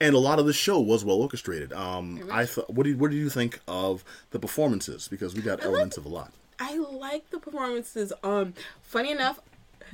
and 0.02 0.16
a 0.16 0.20
lot 0.20 0.40
of 0.40 0.48
the 0.48 0.54
show 0.54 0.80
was 0.80 1.06
well 1.06 1.18
orchestrated. 1.18 1.72
Um, 1.74 2.28
I 2.32 2.46
thought, 2.46 2.72
what 2.72 2.86
did 2.86 3.00
what 3.00 3.12
did 3.12 3.18
you 3.18 3.30
think 3.30 3.60
of 3.68 4.04
the 4.32 4.40
performances? 4.40 5.08
Because 5.08 5.36
we 5.36 5.42
got 5.42 5.63
elements 5.63 5.98
of 5.98 6.06
a 6.06 6.10
lot. 6.10 6.34
I 6.60 6.78
like 6.78 7.30
the 7.30 7.38
performances. 7.38 8.12
Um, 8.24 8.56
funny 8.82 9.12
enough, 9.12 9.40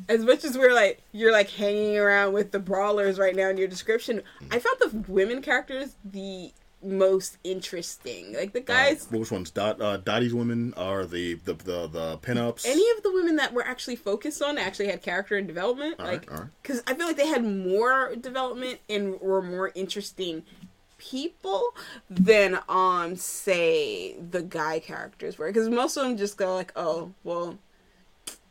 as 0.08 0.24
much 0.24 0.46
as 0.46 0.58
we're 0.58 0.74
like 0.74 1.02
you're 1.12 1.34
like 1.34 1.50
hanging 1.50 1.98
around 1.98 2.32
with 2.32 2.52
the 2.52 2.60
brawlers 2.60 3.19
right 3.19 3.36
now 3.36 3.50
in 3.50 3.58
your 3.58 3.67
description, 3.67 4.22
I 4.50 4.60
found 4.60 4.78
the 4.80 5.12
women 5.12 5.41
characters 5.41 5.96
the 6.06 6.54
most 6.84 7.38
interesting. 7.43 8.34
Like 8.34 8.54
the 8.54 8.62
guys, 8.62 9.08
Uh, 9.12 9.17
which 9.17 9.32
ones? 9.32 9.52
Dot 9.52 9.82
uh, 9.82 9.98
Dottie's 9.98 10.34
women 10.34 10.74
are 10.76 11.06
the 11.06 11.36
the 11.36 11.54
the, 11.54 11.88
the 11.88 12.17
pinups. 12.19 12.65
any 12.65 12.86
of 12.98 13.04
the 13.04 13.12
women 13.12 13.36
that 13.38 13.54
were 13.54 13.65
actually 13.65 13.96
focused 13.96 14.41
on 14.41 14.58
actually 14.58 14.88
had 14.88 15.02
character 15.02 15.38
and 15.38 15.48
development. 15.48 15.96
All 16.00 16.06
right, 16.06 16.19
like, 16.19 16.32
all 16.32 16.38
right. 16.39 16.50
because 16.62 16.82
I 16.88 16.93
feel 16.93 17.08
like 17.08 17.17
they 17.17 17.28
had 17.28 17.43
more 17.43 18.15
development 18.19 18.80
and 18.89 19.19
were 19.22 19.41
more 19.41 19.72
interesting 19.76 20.43
people 20.98 21.63
than 22.10 22.60
um 22.69 23.15
say 23.17 24.15
the 24.32 24.41
guy 24.41 24.80
characters 24.80 25.38
were 25.38 25.48
because 25.48 25.67
most 25.67 25.98
of 25.98 26.04
them 26.04 26.15
just 26.15 26.38
go 26.38 26.56
like 26.56 26.72
oh 26.78 27.12
well 27.26 27.58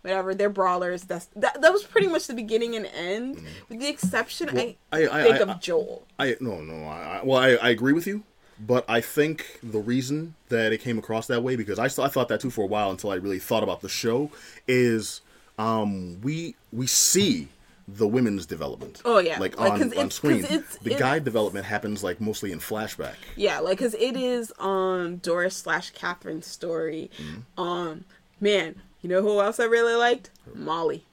whatever. 0.03 0.35
They're 0.35 0.51
brawlers. 0.51 1.03
That's 1.05 1.27
that. 1.37 1.61
That 1.63 1.73
was 1.73 1.83
pretty 1.85 2.09
much 2.09 2.27
the 2.27 2.35
beginning 2.35 2.77
and 2.77 2.87
end, 2.87 3.43
with 3.69 3.81
the 3.81 3.89
exception 3.89 4.51
I, 4.51 4.53
Mm. 4.53 4.77
I- 4.93 4.99
I- 5.09 5.23
think 5.23 5.35
I- 5.37 5.39
of 5.39 5.49
I- 5.51 5.55
Joel. 5.55 6.07
I 6.19 6.37
no 6.41 6.61
no. 6.61 6.85
I, 6.87 7.19
I- 7.19 7.25
well, 7.25 7.39
I, 7.39 7.51
I 7.55 7.71
agree 7.71 7.93
with 7.93 8.07
you, 8.07 8.23
but 8.61 8.85
I 8.89 9.01
think 9.01 9.59
the 9.63 9.79
reason 9.81 10.35
that 10.49 10.73
it 10.73 10.79
came 10.83 10.99
across 10.99 11.27
that 11.29 11.43
way 11.43 11.57
because 11.57 11.79
I 11.79 11.87
I 11.87 12.09
thought 12.09 12.29
that 12.29 12.41
too 12.41 12.51
for 12.51 12.63
a 12.63 12.69
while 12.69 12.91
until 12.91 13.11
I 13.11 13.17
really 13.17 13.39
thought 13.39 13.63
about 13.63 13.81
the 13.81 13.89
show 13.89 14.31
is 14.69 15.21
um 15.59 16.21
we 16.23 16.55
we 16.73 16.87
see 16.87 17.49
the 17.89 18.07
women's 18.07 18.47
development. 18.47 19.03
Oh, 19.05 19.19
yeah. 19.19 19.39
like, 19.41 19.59
Like, 19.59 19.97
on 19.99 20.11
screen. 20.13 20.43
the 20.43 20.95
guy 20.97 21.19
development 21.19 21.67
happens 21.67 22.03
like 22.05 22.21
mostly 22.21 22.53
in 22.53 22.61
flashback. 22.61 23.17
Yeah, 23.37 23.59
like 23.59 23.79
because 23.79 23.95
it 23.95 24.17
is 24.17 24.53
um 24.61 25.17
Doris 25.17 25.57
slash 25.57 25.91
Catherine's 25.91 26.47
story. 26.47 27.11
Mm-hmm. 27.21 27.61
Um, 27.61 28.05
man, 28.41 28.77
you 29.03 29.09
know 29.09 29.21
who 29.23 29.41
else 29.41 29.61
I 29.61 29.65
really 29.65 29.95
liked? 29.95 30.31
Molly. 30.55 31.05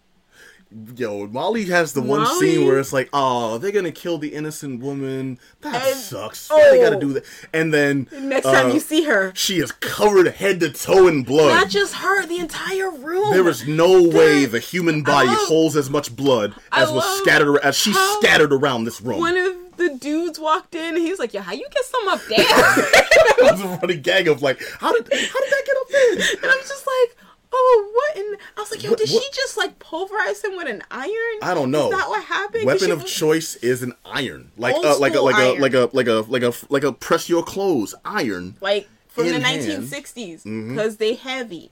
Yo, 0.95 1.25
Molly 1.25 1.65
has 1.65 1.93
the 1.93 2.01
one 2.01 2.21
Molly- 2.21 2.39
scene 2.51 2.67
where 2.67 2.77
it's 2.77 2.93
like, 2.93 3.09
oh, 3.11 3.57
they're 3.57 3.71
gonna 3.71 3.91
kill 3.91 4.19
the 4.19 4.35
innocent 4.35 4.81
woman. 4.83 5.39
That 5.61 5.83
And- 5.87 5.95
sucks. 5.99 6.47
Why 6.47 6.69
they 6.69 6.77
gotta 6.79 6.97
oh. 6.97 6.99
do 6.99 7.13
that? 7.13 7.25
And 7.51 7.73
then 7.73 8.07
Next 8.11 8.45
time 8.45 8.69
uh, 8.69 8.73
you 8.73 8.79
see 8.79 9.01
her, 9.05 9.31
she 9.33 9.59
is 9.59 9.71
covered 9.71 10.27
head 10.27 10.59
to 10.59 10.69
toe 10.71 11.07
in 11.07 11.23
blood. 11.23 11.55
not 11.55 11.69
just 11.69 11.95
her, 11.95 12.23
the 12.27 12.37
entire 12.37 12.91
room. 12.91 13.31
There 13.31 13.47
is 13.49 13.67
no 13.67 14.03
way 14.03 14.45
the 14.45 14.59
human 14.59 15.01
body 15.01 15.29
love- 15.29 15.37
holds 15.39 15.75
as 15.75 15.89
much 15.89 16.15
blood 16.15 16.53
as 16.71 16.91
was 16.91 17.03
scattered 17.21 17.57
as 17.63 17.75
she 17.75 17.91
scattered 18.19 18.53
around 18.53 18.83
this 18.83 19.01
room. 19.01 19.17
one 19.19 19.37
of 19.37 19.55
the 19.77 19.95
dudes 19.95 20.37
walked 20.39 20.75
in. 20.75 20.97
He 20.97 21.09
was 21.09 21.17
like, 21.17 21.33
"Yeah, 21.33 21.41
how 21.41 21.53
you 21.53 21.65
get 21.71 21.85
some 21.85 22.07
up 22.09 22.21
there?" 22.27 22.37
it 22.47 23.51
was 23.53 23.61
a 23.61 23.67
running 23.81 24.01
gag 24.03 24.27
of 24.27 24.43
like, 24.43 24.61
how 24.79 24.91
did 24.91 25.03
how 25.11 25.39
did 25.39 25.51
that 25.51 25.63
get 25.65 25.77
up 25.77 25.87
there? 25.89 26.11
and 26.43 26.51
I'm 26.51 26.59
just 26.59 26.85
like, 26.85 27.17
"Oh, 27.51 27.91
what?" 27.93 28.17
And 28.17 28.37
I 28.57 28.61
was 28.61 28.71
like, 28.71 28.83
"Yo, 28.83 28.89
What- 28.91 28.99
did 28.99 29.09
what- 29.09 29.23
she 29.23 29.29
just 29.33 29.57
like 29.57 29.79
pulverize 29.79 30.43
him 30.43 30.55
with 30.57 30.67
an 30.67 30.83
iron?" 30.91 31.39
I 31.41 31.53
don't 31.53 31.71
know. 31.71 31.91
Is 31.91 31.97
that 31.97 32.09
what 32.09 32.23
happened? 32.23 32.65
Weapon 32.65 32.91
of 32.91 33.03
was- 33.03 33.11
choice 33.11 33.55
is 33.57 33.81
an 33.83 33.93
iron, 34.05 34.51
like 34.57 34.75
uh, 34.75 34.97
like 34.99 35.15
a 35.15 35.21
like 35.21 35.35
a 35.37 35.59
like 35.59 35.73
a 35.73 35.89
like 35.93 36.07
a 36.07 36.23
like 36.29 36.43
a 36.43 36.53
like 36.69 36.83
a 36.83 36.91
press 36.93 37.29
your 37.29 37.43
clothes 37.43 37.95
iron. 38.05 38.55
like 38.61 38.87
from 39.07 39.27
the 39.27 39.39
hand. 39.39 39.63
1960s 39.63 40.43
because 40.69 40.97
they 40.97 41.15
heavy. 41.15 41.71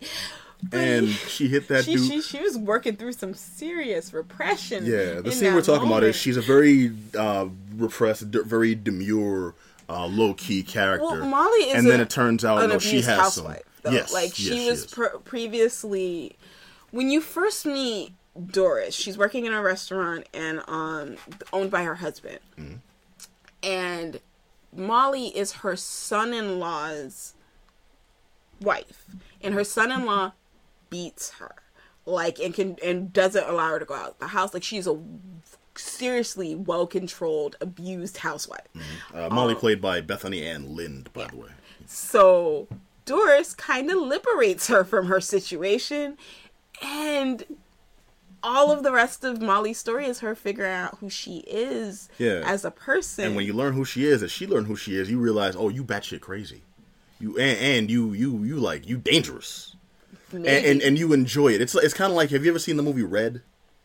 But 0.64 0.80
and 0.80 1.08
she 1.28 1.48
hit 1.50 1.68
that 1.68 1.86
she, 1.86 1.96
dude. 1.96 2.08
she 2.12 2.22
she 2.22 2.42
was 2.42 2.58
working 2.58 2.96
through 2.96 3.14
some 3.14 3.34
serious 3.36 4.12
repression. 4.14 4.86
yeah, 4.88 5.22
the 5.22 5.32
scene 5.32 5.54
we're 5.54 5.62
talking 5.62 5.88
about 5.88 6.04
is 6.04 6.16
she's 6.16 6.36
a 6.38 6.42
very 6.42 6.92
uh, 7.18 7.48
repressed, 7.76 8.24
very 8.24 8.74
demure, 8.74 9.54
uh, 9.88 10.08
low 10.08 10.34
key 10.34 10.64
character. 10.64 11.06
Well, 11.06 11.26
Molly 11.28 11.70
is 11.70 11.76
and 11.78 11.88
then 11.88 12.00
it 12.02 12.10
turns 12.10 12.44
out 12.44 12.68
no, 12.68 12.80
she 12.80 12.98
has 13.02 13.06
housewife. 13.20 13.58
some. 13.58 13.64
Though. 13.84 13.92
Yes, 13.92 14.12
like 14.14 14.34
she 14.34 14.66
yes, 14.66 14.70
was 14.70 14.86
pr- 14.88 15.18
previously. 15.24 16.36
When 16.92 17.10
you 17.10 17.22
first 17.22 17.66
meet 17.66 18.14
Doris, 18.52 18.96
she's 18.96 19.18
working 19.18 19.46
in 19.46 19.54
a 19.54 19.62
restaurant 19.62 20.28
and 20.34 20.62
um 20.68 21.18
owned 21.54 21.72
by 21.72 21.84
her 21.84 21.96
husband, 21.96 22.40
Mm-hmm. 22.58 22.76
and 23.64 24.20
Molly 24.76 25.28
is 25.28 25.54
her 25.54 25.76
son-in-law's 25.76 27.34
wife, 28.62 29.06
and 29.42 29.54
her 29.54 29.64
son-in-law 29.64 30.34
beats 30.90 31.32
her, 31.40 31.56
like 32.06 32.40
and 32.40 32.54
can 32.54 32.78
and 32.84 33.12
doesn't 33.14 33.48
allow 33.48 33.70
her 33.72 33.80
to 33.80 33.86
go 33.86 33.94
out 33.96 34.20
the 34.20 34.28
house. 34.28 34.54
Like 34.54 34.64
she's 34.64 34.88
a 34.88 34.98
seriously 35.76 36.56
well-controlled, 36.56 37.56
abused 37.62 38.18
housewife. 38.18 38.66
Uh, 39.14 39.30
Molly 39.30 39.54
played 39.56 39.80
by 39.80 40.02
Bethany 40.02 40.44
Ann 40.44 40.76
Lind, 40.76 41.12
by 41.14 41.28
the 41.28 41.36
way. 41.38 41.50
So 41.86 42.68
Doris 43.08 43.56
kind 43.56 43.90
of 43.90 43.98
liberates 43.98 44.68
her 44.68 44.84
from 44.84 45.08
her 45.08 45.20
situation, 45.20 46.18
and 46.84 47.44
all 48.44 48.72
of 48.72 48.84
the 48.84 48.92
rest 48.92 49.24
of 49.24 49.42
Molly's 49.42 49.80
story 49.80 50.06
is 50.06 50.20
her 50.20 50.36
figuring 50.36 50.72
out 50.72 50.98
who 51.00 51.10
she 51.10 51.38
is 51.48 52.08
Yeah. 52.20 52.44
as 52.46 52.64
a 52.64 52.70
person. 52.72 53.26
And 53.26 53.36
when 53.36 53.46
you 53.48 53.54
learn 53.54 53.74
who 53.74 53.84
she 53.84 54.06
is, 54.06 54.22
as 54.22 54.32
she 54.32 54.46
learned 54.46 54.68
who 54.68 54.76
she 54.76 54.96
is, 54.96 55.10
you 55.10 55.18
realize, 55.20 55.56
oh, 55.56 55.70
you 55.70 55.84
batshit 55.84 56.22
crazy. 56.22 56.62
You 57.20 57.36
and, 57.40 57.58
and 57.60 57.90
you 57.92 58.14
you 58.14 58.44
you 58.44 58.58
like 58.58 58.88
you 58.88 58.98
dangerous. 58.98 59.76
And, 60.32 60.46
and 60.46 60.82
and 60.84 61.00
you 61.00 61.14
enjoy 61.14 61.54
it. 61.54 61.62
It's 61.62 61.74
it's 61.74 61.96
kind 61.96 62.12
of 62.12 62.16
like 62.16 62.30
have 62.30 62.46
you 62.46 62.52
ever 62.52 62.60
seen 62.60 62.78
the 62.78 62.84
movie 62.84 63.02
Red? 63.04 63.42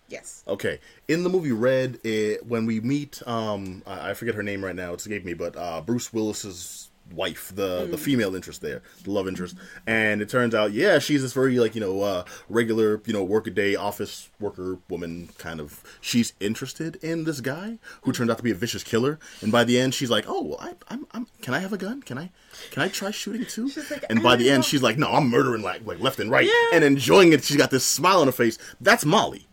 yes, 0.09 0.45
Okay, 0.47 0.79
in 1.09 1.23
the 1.23 1.31
movie 1.31 1.53
Red, 1.53 1.99
it, 2.05 2.45
when 2.45 2.67
we 2.67 2.81
meet, 2.81 3.27
um, 3.27 3.83
I, 3.87 4.11
I 4.11 4.15
forget 4.15 4.35
her 4.35 4.43
name 4.43 4.63
right 4.63 4.77
now. 4.77 4.93
It's 4.93 5.05
escaped 5.07 5.25
me, 5.25 5.33
but 5.33 5.57
uh, 5.57 5.81
Bruce 5.81 6.13
Willis's 6.13 6.91
wife, 7.13 7.53
the 7.55 7.87
the 7.91 7.99
female 7.99 8.35
interest 8.35 8.61
there, 8.63 8.83
the 9.05 9.11
love 9.11 9.29
interest, 9.29 9.57
and 9.87 10.21
it 10.23 10.29
turns 10.29 10.55
out, 10.55 10.73
yeah, 10.73 10.99
she's 10.99 11.23
this 11.23 11.33
very 11.33 11.59
like 11.59 11.75
you 11.75 11.81
know 11.81 12.03
uh, 12.03 12.25
regular 12.49 13.01
you 13.07 13.13
know 13.13 13.23
workaday 13.25 13.75
office 13.75 14.31
worker 14.41 14.79
woman 14.89 15.29
kind 15.39 15.61
of. 15.61 15.83
She's 16.01 16.33
interested 16.41 16.97
in 16.97 17.25
this 17.25 17.41
guy 17.41 17.79
who 18.03 18.13
turns 18.13 18.31
out 18.31 18.37
to 18.39 18.43
be 18.43 18.51
a 18.51 18.55
vicious 18.55 18.83
killer, 18.85 19.19
and 19.41 19.51
by 19.53 19.65
the 19.65 19.79
end, 19.79 19.95
she's 19.95 20.11
like, 20.11 20.25
oh, 20.29 20.43
well, 20.43 20.59
I, 20.61 20.73
I'm, 20.89 21.07
I'm, 21.13 21.27
can 21.41 21.55
I 21.55 21.59
have 21.61 21.73
a 21.73 21.79
gun? 21.79 22.03
Can 22.03 22.19
I? 22.19 22.31
Can 22.71 22.83
I 22.83 22.89
try 22.89 23.11
shooting 23.11 23.45
too? 23.47 23.71
like, 23.91 24.05
and 24.11 24.23
by 24.23 24.37
the 24.37 24.45
don't 24.45 24.55
end, 24.55 24.65
she's 24.65 24.83
like, 24.83 24.99
"No, 24.99 25.09
I'm 25.11 25.29
murdering 25.31 25.63
like 25.63 25.87
like 25.87 26.01
left 26.01 26.21
and 26.21 26.31
right, 26.31 26.47
Yeah. 26.47 26.71
and 26.77 26.85
enjoying 26.85 27.33
it." 27.33 27.45
She's 27.45 27.57
got 27.57 27.71
this 27.71 27.85
smile 27.85 28.21
on 28.21 28.27
her 28.27 28.33
face. 28.33 28.59
That's 28.81 29.05
Molly. 29.05 29.47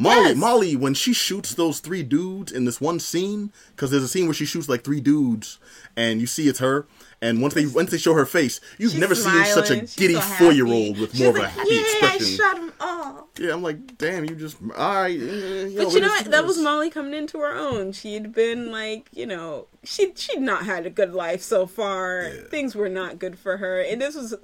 Molly, 0.00 0.28
Yes. 0.28 0.36
Molly, 0.36 0.76
when 0.76 0.94
she 0.94 1.12
shoots 1.12 1.54
those 1.54 1.80
three 1.80 2.04
dudes 2.04 2.52
in 2.52 2.64
this 2.64 2.80
one 2.80 3.00
scene, 3.00 3.52
because 3.74 3.90
there's 3.90 4.04
a 4.04 4.08
scene 4.08 4.26
where 4.26 4.34
she 4.34 4.44
shoots 4.46 4.68
like 4.68 4.84
three 4.84 5.00
dudes, 5.00 5.58
and 5.96 6.20
you 6.20 6.26
see 6.28 6.46
it's 6.48 6.60
her. 6.60 6.86
And 7.20 7.42
once 7.42 7.54
they 7.54 7.66
once 7.66 7.90
they 7.90 7.98
show 7.98 8.14
her 8.14 8.24
face, 8.24 8.60
you've 8.78 8.92
She's 8.92 9.00
never 9.00 9.16
seen 9.16 9.44
such 9.46 9.70
a. 9.70 9.76
Giddy 9.98 10.14
so 10.14 10.20
four 10.20 10.52
year 10.52 10.68
old 10.68 10.98
with 11.00 11.10
She's 11.10 11.20
more 11.22 11.30
of 11.36 11.42
a 11.42 11.48
happy 11.48 11.74
Yay, 11.74 11.80
expression. 11.80 12.26
I 12.26 12.36
shot 12.36 12.58
him 12.58 12.72
all. 12.80 13.28
Yeah, 13.40 13.52
I'm 13.54 13.62
like, 13.64 13.98
damn, 13.98 14.24
you 14.24 14.36
just 14.36 14.56
all 14.76 14.94
right. 15.02 15.18
But 15.18 15.92
you 15.92 16.00
know 16.00 16.06
what? 16.08 16.26
That 16.30 16.46
was 16.46 16.58
Molly 16.58 16.90
coming 16.90 17.14
into 17.14 17.38
her 17.40 17.52
own. 17.56 17.90
She'd 17.90 18.32
been 18.32 18.70
like, 18.70 19.08
you 19.12 19.26
know, 19.26 19.66
she 19.82 20.12
she'd 20.14 20.42
not 20.42 20.64
had 20.64 20.86
a 20.86 20.90
good 20.90 21.12
life 21.12 21.42
so 21.42 21.66
far. 21.66 22.30
Yeah. 22.32 22.42
Things 22.50 22.76
were 22.76 22.88
not 22.88 23.18
good 23.18 23.36
for 23.36 23.56
her, 23.56 23.80
and 23.80 24.00
this 24.00 24.14
was 24.14 24.36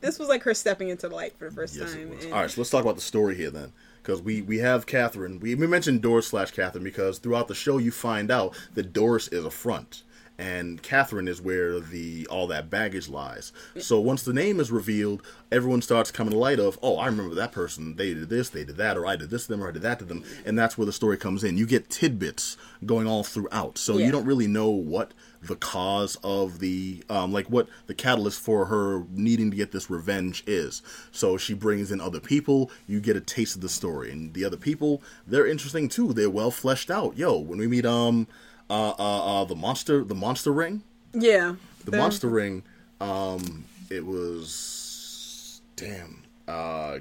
this 0.00 0.20
was 0.20 0.28
like 0.28 0.44
her 0.44 0.54
stepping 0.54 0.88
into 0.88 1.08
the 1.08 1.14
light 1.16 1.36
for 1.36 1.48
the 1.48 1.54
first 1.56 1.74
Yes, 1.74 1.94
time. 1.94 2.12
and- 2.12 2.32
All 2.32 2.42
right, 2.42 2.50
so 2.50 2.60
let's 2.60 2.70
talk 2.70 2.82
about 2.82 2.94
the 2.94 3.00
story 3.02 3.34
here 3.34 3.50
then, 3.50 3.72
because 4.02 4.22
we 4.22 4.42
we 4.42 4.58
have 4.58 4.86
Catherine. 4.86 5.40
We 5.40 5.54
we 5.54 5.66
mentioned 5.66 6.02
Doris 6.02 6.28
slash 6.28 6.50
Catherine 6.50 6.84
because 6.84 7.18
throughout 7.18 7.48
the 7.48 7.54
show 7.54 7.78
you 7.78 7.90
find 7.90 8.30
out 8.30 8.56
that 8.74 8.92
Doris 8.92 9.28
is 9.28 9.44
a 9.44 9.50
front, 9.50 10.02
and 10.40 10.82
Catherine 10.82 11.28
is 11.28 11.40
where 11.42 11.78
the 11.80 12.26
all 12.30 12.46
that 12.46 12.70
baggage 12.70 13.08
lies. 13.10 13.52
So 13.78 14.00
once 14.00 14.22
the 14.22 14.32
name 14.32 14.58
is 14.58 14.70
revealed, 14.70 15.22
everyone 15.52 15.82
starts 15.82 16.10
coming 16.10 16.32
to 16.32 16.38
light 16.38 16.58
of, 16.58 16.78
oh, 16.82 16.96
I 16.96 17.06
remember 17.06 17.34
that 17.34 17.52
person. 17.52 17.96
They 17.96 18.14
did 18.14 18.30
this, 18.30 18.48
they 18.48 18.64
did 18.64 18.78
that, 18.78 18.96
or 18.96 19.06
I 19.06 19.16
did 19.16 19.28
this 19.28 19.42
to 19.46 19.52
them, 19.52 19.62
or 19.62 19.68
I 19.68 19.72
did 19.72 19.82
that 19.82 19.98
to 19.98 20.06
them, 20.06 20.24
and 20.46 20.58
that's 20.58 20.78
where 20.78 20.86
the 20.86 20.92
story 20.92 21.18
comes 21.18 21.44
in. 21.44 21.58
You 21.58 21.66
get 21.66 21.90
tidbits 21.90 22.56
going 22.86 23.06
all 23.06 23.22
throughout, 23.22 23.76
so 23.76 23.98
Yeah. 23.98 24.06
you 24.06 24.12
don't 24.12 24.24
really 24.24 24.46
know 24.46 24.70
what 24.70 25.12
the 25.42 25.56
cause 25.56 26.16
of 26.22 26.58
the 26.58 27.02
um, 27.08 27.32
like 27.32 27.46
what 27.46 27.66
the 27.86 27.94
catalyst 27.94 28.40
for 28.40 28.66
her 28.66 29.04
needing 29.10 29.50
to 29.50 29.56
get 29.56 29.72
this 29.72 29.88
revenge 29.90 30.42
is. 30.46 30.82
So 31.12 31.36
she 31.38 31.54
brings 31.54 31.90
in 31.90 31.98
other 32.00 32.20
people. 32.20 32.70
You 32.86 33.00
get 33.00 33.16
a 33.16 33.20
taste 33.22 33.56
of 33.56 33.62
the 33.62 33.68
story, 33.70 34.10
and 34.10 34.34
the 34.34 34.44
other 34.44 34.58
people 34.58 35.02
they're 35.26 35.46
interesting 35.46 35.88
too. 35.88 36.12
They're 36.12 36.28
well 36.30 36.50
fleshed 36.50 36.90
out. 36.90 37.16
Yo, 37.16 37.38
when 37.38 37.58
we 37.58 37.66
meet 37.66 37.86
um 37.86 38.26
uh 38.70 38.90
uh, 38.98 39.42
uh 39.42 39.44
the 39.44 39.56
monster 39.56 40.04
the 40.04 40.14
monster 40.14 40.52
ring 40.52 40.82
yeah, 41.12 41.56
the 41.84 41.96
monster 41.96 42.28
ring 42.28 42.62
um 43.00 43.64
it 43.90 44.06
was 44.06 45.60
damn 45.76 46.22
uh 46.46 46.98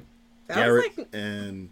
That 0.47 0.55
Garrett 0.55 0.97
like- 0.97 1.07
and 1.13 1.69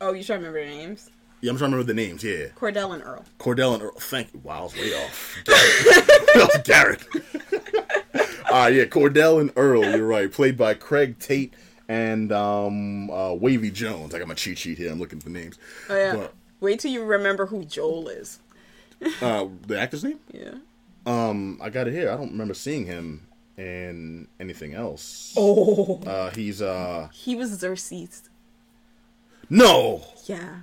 Oh, 0.00 0.12
you 0.14 0.22
trying 0.24 0.40
to 0.42 0.46
remember 0.48 0.60
the 0.64 0.76
names? 0.76 1.10
yeah 1.42 1.50
I'm 1.50 1.58
trying 1.58 1.72
to 1.72 1.76
remember 1.76 1.92
the 1.92 1.96
names. 2.08 2.22
Yeah. 2.24 2.46
Cordell 2.56 2.94
and 2.94 3.02
Earl. 3.02 3.24
Cordell 3.38 3.74
and 3.74 3.82
Earl. 3.82 3.92
Thank 3.98 4.32
you. 4.32 4.40
Wow, 4.42 4.60
I 4.60 4.62
was 4.62 4.74
way 4.76 4.94
off. 4.94 5.42
Garrett. 6.64 6.64
Garrett. 6.64 7.06
Ah, 8.52 8.66
yeah, 8.66 8.84
Cordell 8.84 9.40
and 9.40 9.52
Earl. 9.54 9.84
You're 9.96 10.06
right. 10.08 10.30
Played 10.30 10.56
by 10.56 10.74
Craig 10.74 11.20
Tate 11.20 11.54
and 11.88 12.32
um, 12.32 13.08
uh, 13.08 13.28
Wavyy 13.30 13.70
Jonez. 13.72 14.12
I 14.12 14.18
got 14.18 14.26
my 14.26 14.34
cheat 14.34 14.58
sheet 14.58 14.76
here. 14.76 14.90
I'm 14.90 14.98
looking 14.98 15.20
for 15.20 15.28
names. 15.30 15.56
Oh 15.88 15.96
yeah. 15.96 16.16
But, 16.16 16.34
Wait 16.60 16.80
till 16.80 16.90
you 16.90 17.04
remember 17.04 17.46
who 17.46 17.64
Joel 17.64 18.08
is. 18.08 18.40
uh, 19.22 19.46
the 19.66 19.78
actor's 19.78 20.04
name? 20.04 20.18
Yeah. 20.32 20.54
Um, 21.06 21.58
I 21.62 21.70
got 21.70 21.88
it 21.88 21.92
here. 21.92 22.10
I 22.10 22.16
don't 22.16 22.30
remember 22.32 22.54
seeing 22.54 22.86
him 22.86 23.26
in 23.56 24.28
anything 24.38 24.74
else. 24.74 25.34
Oh. 25.36 26.00
Uh, 26.06 26.30
he's 26.30 26.60
uh, 26.62 27.08
He 27.12 27.34
was 27.34 27.50
Xerxes. 27.50 28.28
no. 29.48 30.02
Yeah. 30.26 30.60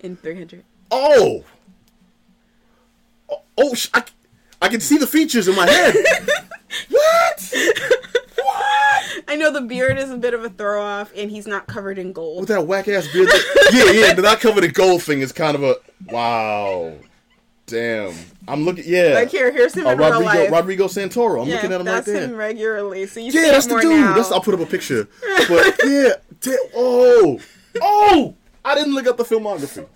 In 0.00 0.16
300. 0.16 0.64
Oh. 0.90 1.44
Oh, 3.30 3.42
oh 3.56 3.74
sh- 3.74 3.88
I, 3.94 4.02
I 4.60 4.68
can 4.68 4.80
see 4.80 4.98
the 4.98 5.06
features 5.06 5.46
in 5.48 5.54
my 5.56 5.68
head. 5.70 5.94
what? 6.90 7.52
What? 8.36 9.22
I 9.28 9.36
know 9.36 9.50
the 9.52 9.60
beard 9.62 9.98
is 9.98 10.10
a 10.10 10.16
bit 10.16 10.34
of 10.34 10.44
a 10.44 10.50
throw 10.50 10.82
off, 10.82 11.12
and 11.16 11.30
he's 11.30 11.46
not 11.46 11.66
covered 11.66 11.98
in 11.98 12.12
gold. 12.12 12.40
with 12.40 12.48
that 12.48 12.66
whack 12.66 12.88
ass 12.88 13.06
beard. 13.12 13.28
yeah, 13.72 13.90
yeah, 13.92 14.12
the 14.14 14.22
not 14.22 14.40
covered 14.40 14.64
in 14.64 14.72
gold 14.72 15.02
thing 15.02 15.20
is 15.20 15.32
kind 15.32 15.54
of 15.54 15.62
a 15.62 15.76
wow. 16.10 16.92
Damn, 17.66 18.12
I'm 18.48 18.64
looking. 18.64 18.84
Yeah, 18.86 19.12
Like 19.14 19.30
here, 19.30 19.50
here's 19.52 19.74
him 19.74 19.86
uh, 19.86 19.92
in 19.92 19.98
Rodrigo 19.98 20.24
life. 20.24 20.50
Rodrigo 20.50 20.86
Santoro. 20.88 21.42
I'm 21.42 21.48
yeah, 21.48 21.54
looking 21.54 21.72
at 21.72 21.80
him 21.80 21.86
right 21.86 22.04
that's 22.04 22.08
him 22.08 22.34
regularly. 22.34 23.06
So 23.06 23.20
you 23.20 23.30
yeah, 23.32 23.52
that's 23.52 23.66
the 23.66 23.78
dude. 23.78 24.00
now. 24.00 24.14
That's, 24.14 24.32
I'll 24.32 24.40
put 24.40 24.54
up 24.54 24.60
a 24.60 24.66
picture. 24.66 25.08
But 25.48 25.78
yeah, 25.84 26.14
oh, 26.74 27.40
oh, 27.80 28.34
I 28.64 28.74
didn't 28.74 28.94
look 28.94 29.06
up 29.06 29.16
the 29.16 29.24
filmography. 29.24 29.86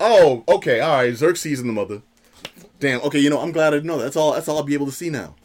Oh, 0.00 0.42
okay, 0.48 0.80
all 0.80 0.96
right. 0.96 1.14
Xerxes 1.14 1.60
and 1.60 1.68
the 1.68 1.72
mother. 1.72 2.02
Damn. 2.80 3.00
Okay, 3.02 3.20
you 3.20 3.30
know, 3.30 3.38
I'm 3.40 3.52
glad 3.52 3.74
I 3.74 3.78
know 3.80 3.98
that. 3.98 4.04
That's 4.04 4.16
all. 4.16 4.32
That's 4.32 4.48
all 4.48 4.56
I'll 4.56 4.62
be 4.64 4.74
able 4.74 4.86
to 4.86 4.92
see 4.92 5.10
now. 5.10 5.36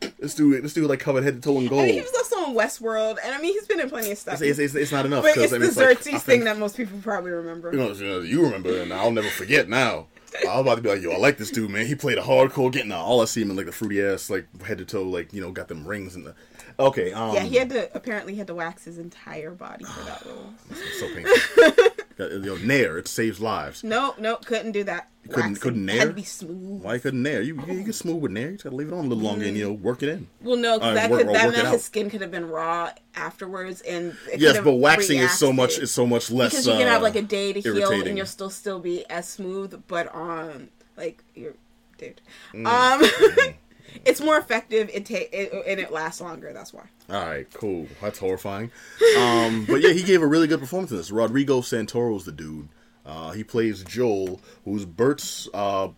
Let's 0.00 0.12
do 0.12 0.18
This 0.20 0.34
dude, 0.34 0.64
this 0.64 0.74
dude, 0.74 0.88
like 0.88 1.00
covered 1.00 1.22
head 1.24 1.34
to 1.34 1.40
toe 1.40 1.58
in 1.60 1.66
gold. 1.66 1.82
I 1.82 1.86
mean, 1.86 1.94
he 1.94 2.00
was 2.00 2.14
also 2.14 2.36
on 2.36 2.54
Westworld, 2.54 3.18
and 3.22 3.34
I 3.34 3.40
mean, 3.40 3.52
he's 3.52 3.66
been 3.66 3.80
in 3.80 3.90
plenty 3.90 4.10
of 4.10 4.18
stuff. 4.18 4.40
It's, 4.40 4.58
it's, 4.58 4.74
it's 4.74 4.90
not 4.90 5.04
enough. 5.04 5.22
but 5.22 5.36
it's 5.36 5.52
I 5.52 5.58
the 5.58 5.66
mean, 5.66 5.68
like, 5.68 5.78
I 5.78 5.80
Xerxes 5.92 6.06
think- 6.12 6.22
thing 6.22 6.44
that 6.44 6.58
most 6.58 6.76
people 6.76 6.98
probably 7.02 7.30
remember. 7.30 7.70
You 7.70 7.78
know, 7.78 8.20
you 8.20 8.42
remember, 8.42 8.80
and 8.80 8.92
I'll 8.92 9.10
never 9.10 9.28
forget 9.28 9.68
now. 9.68 10.06
I 10.48 10.54
was 10.54 10.60
about 10.62 10.76
to 10.76 10.82
be 10.82 10.88
like, 10.88 11.02
yo, 11.02 11.10
I 11.12 11.18
like 11.18 11.38
this 11.38 11.50
dude, 11.50 11.70
man. 11.70 11.86
He 11.86 11.94
played 11.94 12.18
a 12.18 12.22
hardcore 12.22 12.72
getting. 12.72 12.92
All 12.92 13.20
I 13.20 13.24
see 13.24 13.42
him 13.42 13.50
in 13.50 13.56
like 13.56 13.66
the 13.66 13.72
fruity 13.72 14.02
ass, 14.02 14.30
like 14.30 14.46
head 14.62 14.78
to 14.78 14.84
toe, 14.84 15.02
like 15.02 15.32
you 15.32 15.40
know, 15.40 15.50
got 15.50 15.68
them 15.68 15.86
rings 15.86 16.14
and 16.14 16.26
the. 16.26 16.34
Okay, 16.78 17.12
um, 17.12 17.34
yeah, 17.34 17.42
he 17.42 17.56
had 17.56 17.70
to 17.70 17.94
apparently 17.94 18.34
had 18.36 18.46
to 18.46 18.54
wax 18.54 18.84
his 18.84 18.98
entire 18.98 19.50
body 19.50 19.84
for 19.84 20.04
that 20.04 20.24
role. 20.24 20.54
so 20.98 21.14
painful. 21.14 21.94
You 22.28 22.38
know, 22.40 22.56
Nair, 22.56 22.98
it 22.98 23.08
saves 23.08 23.40
lives. 23.40 23.82
No, 23.84 24.14
no, 24.18 24.36
couldn't 24.36 24.72
do 24.72 24.84
that. 24.84 25.08
couldn't- 25.28 25.36
Waxing. 25.52 25.56
couldn't 25.62 25.88
It 25.88 25.92
Had 25.92 25.98
nair? 25.98 26.08
to 26.08 26.12
be 26.14 26.22
smooth. 26.24 26.82
Why 26.82 26.98
couldn't 26.98 27.22
Nair? 27.22 27.42
You 27.42 27.62
you, 27.66 27.74
you 27.74 27.82
get 27.84 27.94
smooth 27.94 28.22
with 28.22 28.32
Nair. 28.32 28.46
You 28.46 28.52
just 28.52 28.64
gotta 28.64 28.76
leave 28.76 28.88
it 28.88 28.94
on 28.94 29.04
a 29.04 29.08
little 29.08 29.22
longer 29.22 29.44
and 29.46 29.56
you 29.56 29.64
know 29.64 29.72
work 29.72 30.02
it 30.02 30.08
in. 30.08 30.26
Well, 30.42 30.56
no, 30.56 30.76
Uh, 30.78 30.94
that 30.94 31.10
work- 31.10 31.26
could 31.26 31.34
that 31.34 31.50
meant 31.52 31.68
his 31.68 31.84
skin 31.84 32.08
could 32.10 32.20
have 32.22 32.30
been 32.30 32.48
raw 32.48 32.90
afterwards, 33.14 33.80
and 33.82 34.16
it 34.32 34.40
Yes, 34.40 34.58
but 34.62 34.74
waxing 34.74 35.18
is 35.18 35.32
so 35.38 35.52
much 35.52 35.78
is 35.78 35.90
so 35.90 36.06
much 36.06 36.30
less. 36.30 36.52
because 36.52 36.66
you 36.66 36.72
can 36.74 36.86
have 36.88 37.00
uh, 37.00 37.04
like 37.04 37.16
a 37.16 37.22
day 37.22 37.52
to 37.52 37.60
heal, 37.60 37.90
and 37.92 38.16
you'll 38.16 38.26
still 38.26 38.50
still 38.50 38.78
be 38.80 39.04
as 39.10 39.28
smooth, 39.28 39.82
but 39.88 40.14
um, 40.14 40.68
like 40.96 41.22
you're, 41.34 41.54
dude, 41.98 42.20
Mm. 42.54 42.66
um, 42.66 43.54
it's 44.04 44.20
more 44.20 44.36
effective. 44.38 44.90
It 44.92 45.04
take 45.06 45.30
it, 45.32 45.52
and 45.66 45.80
it 45.80 45.92
lasts 45.92 46.20
longer. 46.20 46.52
That's 46.52 46.72
why. 46.72 46.84
All 47.08 47.26
right, 47.26 47.46
cool. 47.54 47.86
That's 48.00 48.18
horrifying. 48.18 48.70
Um, 49.18 49.64
but 49.66 49.80
yeah, 49.80 49.92
he 49.92 50.02
gave 50.02 50.22
a 50.22 50.26
really 50.26 50.46
good 50.46 50.60
performance 50.60 50.90
in 50.90 50.96
this. 50.96 51.10
Rodrigo 51.10 51.60
Santoro's 51.60 52.24
the 52.24 52.32
dude. 52.32 52.68
Uh, 53.04 53.30
he 53.32 53.42
plays 53.42 53.82
Joel, 53.82 54.40
who's 54.64 54.84
Bert's, 54.84 55.48
uh, 55.54 55.88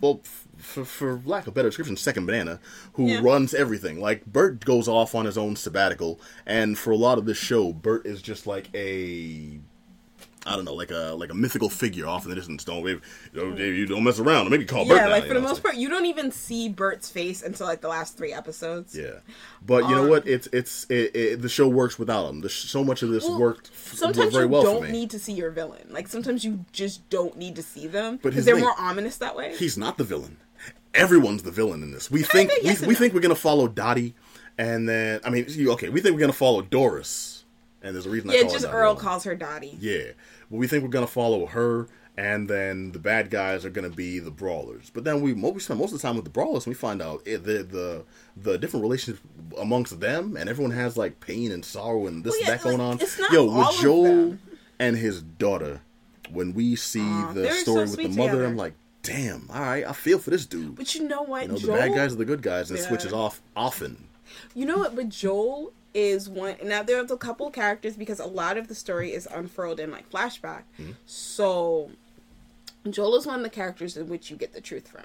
well, 0.00 0.20
f- 0.24 0.46
for, 0.56 0.84
for 0.84 1.20
lack 1.26 1.42
of 1.42 1.48
a 1.48 1.50
better 1.52 1.68
description, 1.68 1.96
second 1.96 2.26
banana, 2.26 2.60
who 2.94 3.06
Yeah. 3.08 3.20
runs 3.22 3.52
everything. 3.52 4.00
Like, 4.00 4.24
Bert 4.24 4.64
goes 4.64 4.86
off 4.88 5.14
on 5.14 5.26
his 5.26 5.36
own 5.36 5.56
sabbatical, 5.56 6.20
and 6.46 6.78
for 6.78 6.92
a 6.92 6.96
lot 6.96 7.18
of 7.18 7.26
this 7.26 7.36
show, 7.38 7.72
Bert 7.72 8.06
is 8.06 8.22
just 8.22 8.46
like 8.46 8.68
a. 8.74 9.58
I 10.48 10.56
don't 10.56 10.64
know, 10.64 10.74
like 10.74 10.90
a 10.90 11.14
like 11.16 11.30
a 11.30 11.34
mythical 11.34 11.68
figure 11.68 12.06
off 12.06 12.24
in 12.24 12.30
the 12.30 12.34
distance. 12.36 12.64
Don't 12.64 12.84
you 12.86 13.00
don't, 13.34 13.56
you 13.58 13.86
don't 13.86 14.02
mess 14.02 14.18
around. 14.18 14.44
Don't 14.44 14.50
make 14.50 14.60
me 14.60 14.66
call 14.66 14.84
Bert. 14.86 14.96
Yeah, 14.96 15.04
now, 15.04 15.10
like 15.10 15.24
for 15.24 15.34
the 15.34 15.40
know, 15.40 15.48
most 15.48 15.62
part, 15.62 15.76
you 15.76 15.88
don't 15.88 16.06
even 16.06 16.30
see 16.32 16.68
Bert's 16.68 17.08
face 17.10 17.42
until 17.42 17.66
like 17.66 17.80
the 17.80 17.88
last 17.88 18.16
three 18.16 18.32
episodes. 18.32 18.96
Yeah, 18.96 19.20
but 19.64 19.84
you 19.88 19.94
know 19.94 20.04
Um, 20.04 20.10
what? 20.10 20.26
It's 20.26 20.48
it's 20.52 20.84
it, 20.90 21.14
it, 21.14 21.42
the 21.42 21.48
show 21.48 21.68
works 21.68 21.98
without 21.98 22.28
him. 22.28 22.40
The 22.40 22.48
sh- 22.48 22.68
so 22.68 22.82
much 22.82 23.02
of 23.02 23.10
this 23.10 23.24
Well, 23.24 23.38
worked 23.38 23.68
f- 23.72 23.94
Sometimes 23.94 24.32
very 24.32 24.44
you 24.46 24.50
well 24.50 24.62
don't 24.62 24.90
need 24.90 25.10
to 25.10 25.18
see 25.18 25.32
your 25.34 25.50
villain. 25.50 25.86
Like 25.90 26.08
sometimes 26.08 26.44
you 26.44 26.64
just 26.72 27.08
don't 27.10 27.36
need 27.36 27.54
to 27.56 27.62
see 27.62 27.86
them 27.86 28.18
because 28.22 28.44
they're 28.44 28.54
thing- 28.54 28.64
more 28.64 28.74
ominous 28.78 29.16
that 29.18 29.36
way. 29.36 29.54
He's 29.56 29.76
not 29.78 29.98
the 29.98 30.04
villain. 30.04 30.38
Everyone's 30.94 31.42
the 31.42 31.50
villain 31.50 31.82
in 31.82 31.92
this. 31.92 32.10
We 32.10 32.22
think 32.22 32.50
think 32.50 32.64
yes 32.64 32.80
we, 32.80 32.88
we 32.88 32.94
no. 32.94 32.98
think 32.98 33.14
we're 33.14 33.20
gonna 33.20 33.34
follow 33.34 33.68
Dottie, 33.68 34.14
and 34.56 34.88
then 34.88 35.20
I 35.22 35.30
mean, 35.30 35.46
okay, 35.68 35.90
we 35.90 36.00
think 36.00 36.14
we're 36.14 36.20
gonna 36.20 36.32
follow 36.32 36.62
Doris, 36.62 37.44
and 37.82 37.94
there's 37.94 38.06
a 38.06 38.10
reason. 38.10 38.30
I 38.30 38.34
yeah, 38.34 38.40
call 38.42 38.50
her 38.50 38.58
just 38.58 38.66
Earl 38.72 38.94
calls 38.96 39.24
her 39.24 39.34
Dottie. 39.36 39.76
Yeah, 39.80 40.12
we 40.50 40.66
think 40.66 40.82
we're 40.82 40.88
gonna 40.90 41.06
follow 41.06 41.46
her, 41.46 41.88
and 42.16 42.48
then 42.48 42.92
the 42.92 42.98
bad 42.98 43.30
guys 43.30 43.64
are 43.64 43.70
gonna 43.70 43.88
be 43.90 44.18
the 44.18 44.30
brawlers. 44.30 44.90
But 44.92 45.04
then 45.04 45.20
we 45.20 45.32
we 45.32 45.60
spend 45.60 45.78
most 45.80 45.92
of 45.92 46.00
the 46.00 46.06
time 46.06 46.16
with 46.16 46.24
the 46.24 46.30
brawlers, 46.30 46.66
and 46.66 46.70
we 46.72 46.78
find 46.78 47.00
out 47.02 47.22
eh, 47.26 47.36
the 47.36 47.62
the 47.62 48.04
the 48.36 48.58
different 48.58 48.82
relations 48.82 49.18
amongst 49.58 50.00
them, 50.00 50.36
and 50.36 50.48
everyone 50.48 50.72
has 50.72 50.96
like 50.96 51.20
pain 51.20 51.52
and 51.52 51.64
sorrow 51.64 52.06
and 52.06 52.24
this 52.24 52.32
Well, 52.32 52.40
and 52.40 52.48
yeah, 52.48 52.56
that 52.56 52.62
going 52.64 52.78
like, 52.78 52.86
on. 52.96 53.00
it's 53.00 53.18
not 53.18 53.32
Yo, 53.32 53.44
with 53.44 53.80
Joel 53.80 54.38
and 54.78 54.96
his 54.96 55.22
daughter, 55.22 55.80
when 56.30 56.54
we 56.54 56.76
see 56.76 57.00
Aw, 57.00 57.32
the 57.32 57.40
they're 57.42 57.52
so 57.54 57.62
story 57.62 57.80
with 57.82 57.96
the 57.96 58.08
mother, 58.08 58.30
together. 58.32 58.44
I'm 58.46 58.56
like, 58.56 58.74
damn, 59.02 59.48
all 59.52 59.60
right, 59.60 59.84
I 59.86 59.92
feel 59.92 60.18
for 60.18 60.30
this 60.30 60.46
dude. 60.46 60.76
But 60.76 60.94
you 60.94 61.06
know 61.08 61.22
what, 61.22 61.42
You 61.42 61.48
know, 61.48 61.58
the 61.58 61.68
bad 61.72 61.94
guys 61.94 62.12
are 62.12 62.16
the 62.16 62.24
good 62.24 62.42
guys, 62.42 62.70
and 62.70 62.78
it 62.78 62.82
switches 62.82 63.12
off 63.12 63.40
often. 63.56 64.04
You 64.54 64.66
know 64.66 64.78
what? 64.78 64.94
But 64.94 65.08
Joel 65.08 65.72
is 65.98 66.28
one. 66.28 66.56
Now 66.62 66.82
there's 66.82 67.10
a 67.10 67.16
couple 67.16 67.50
characters 67.50 67.96
because 67.96 68.20
a 68.20 68.26
lot 68.26 68.56
of 68.56 68.68
the 68.68 68.74
story 68.74 69.12
is 69.12 69.26
unfurled 69.26 69.80
in 69.80 69.90
like 69.90 70.08
flashback. 70.10 70.62
Mm-hmm. 70.78 70.92
So 71.06 71.90
Joel 72.88 73.16
is 73.16 73.26
one 73.26 73.36
of 73.36 73.42
the 73.42 73.50
characters 73.50 73.96
in 73.96 74.08
which 74.08 74.30
you 74.30 74.36
get 74.36 74.52
the 74.54 74.60
truth 74.60 74.88
from, 74.88 75.04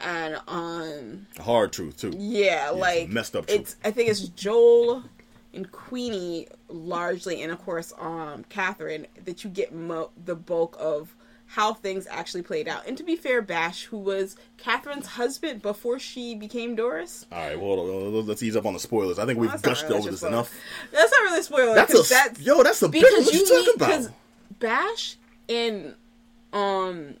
and 0.00 0.38
um, 0.46 1.26
Hard 1.40 1.72
truth 1.72 1.96
too. 1.98 2.12
yeah, 2.16 2.70
it's 2.70 2.78
like 2.78 3.08
messed 3.08 3.34
up 3.36 3.46
truth. 3.46 3.60
It's 3.60 3.76
I 3.84 3.90
think 3.90 4.08
it's 4.08 4.20
Joel 4.28 5.04
and 5.52 5.70
Queenie 5.72 6.46
largely, 6.68 7.42
and 7.42 7.50
of 7.50 7.62
course, 7.64 7.92
um, 7.98 8.44
Catherine 8.48 9.06
that 9.24 9.42
you 9.44 9.50
get 9.50 9.74
mo- 9.74 10.10
the 10.24 10.34
bulk 10.36 10.76
of 10.78 11.14
how 11.52 11.72
things 11.72 12.06
actually 12.10 12.42
played 12.42 12.68
out. 12.68 12.86
And 12.86 12.96
to 12.98 13.02
be 13.02 13.16
fair, 13.16 13.40
Bash, 13.40 13.84
who 13.84 13.96
was 13.98 14.36
Catherine's 14.58 15.06
husband 15.06 15.62
before 15.62 15.98
she 15.98 16.34
became 16.34 16.74
Doris. 16.76 17.24
All 17.32 17.38
right, 17.38 17.58
well, 17.58 17.80
uh, 17.80 18.20
let's 18.22 18.42
ease 18.42 18.54
up 18.54 18.66
on 18.66 18.74
the 18.74 18.78
spoilers. 18.78 19.18
I 19.18 19.24
think 19.26 19.38
we've 19.38 19.62
gushed 19.62 19.84
really 19.84 19.96
over 19.96 20.10
this 20.10 20.20
spoiler. 20.20 20.34
enough. 20.34 20.54
That's 20.92 21.10
not 21.10 21.20
really 21.22 21.40
a 21.40 21.42
spoiler. 21.42 21.74
That's 21.74 21.94
a 21.94 22.14
that's 22.14 22.40
yo. 22.40 22.62
That's 22.62 22.82
a 22.82 22.88
big. 22.88 23.02
because 23.02 23.24
What 23.26 23.34
you, 23.34 23.40
you 23.40 23.46
talking 23.46 23.72
about? 23.76 23.88
because 23.88 24.10
Bash 24.58 25.16
and 25.48 25.94
um 26.52 27.14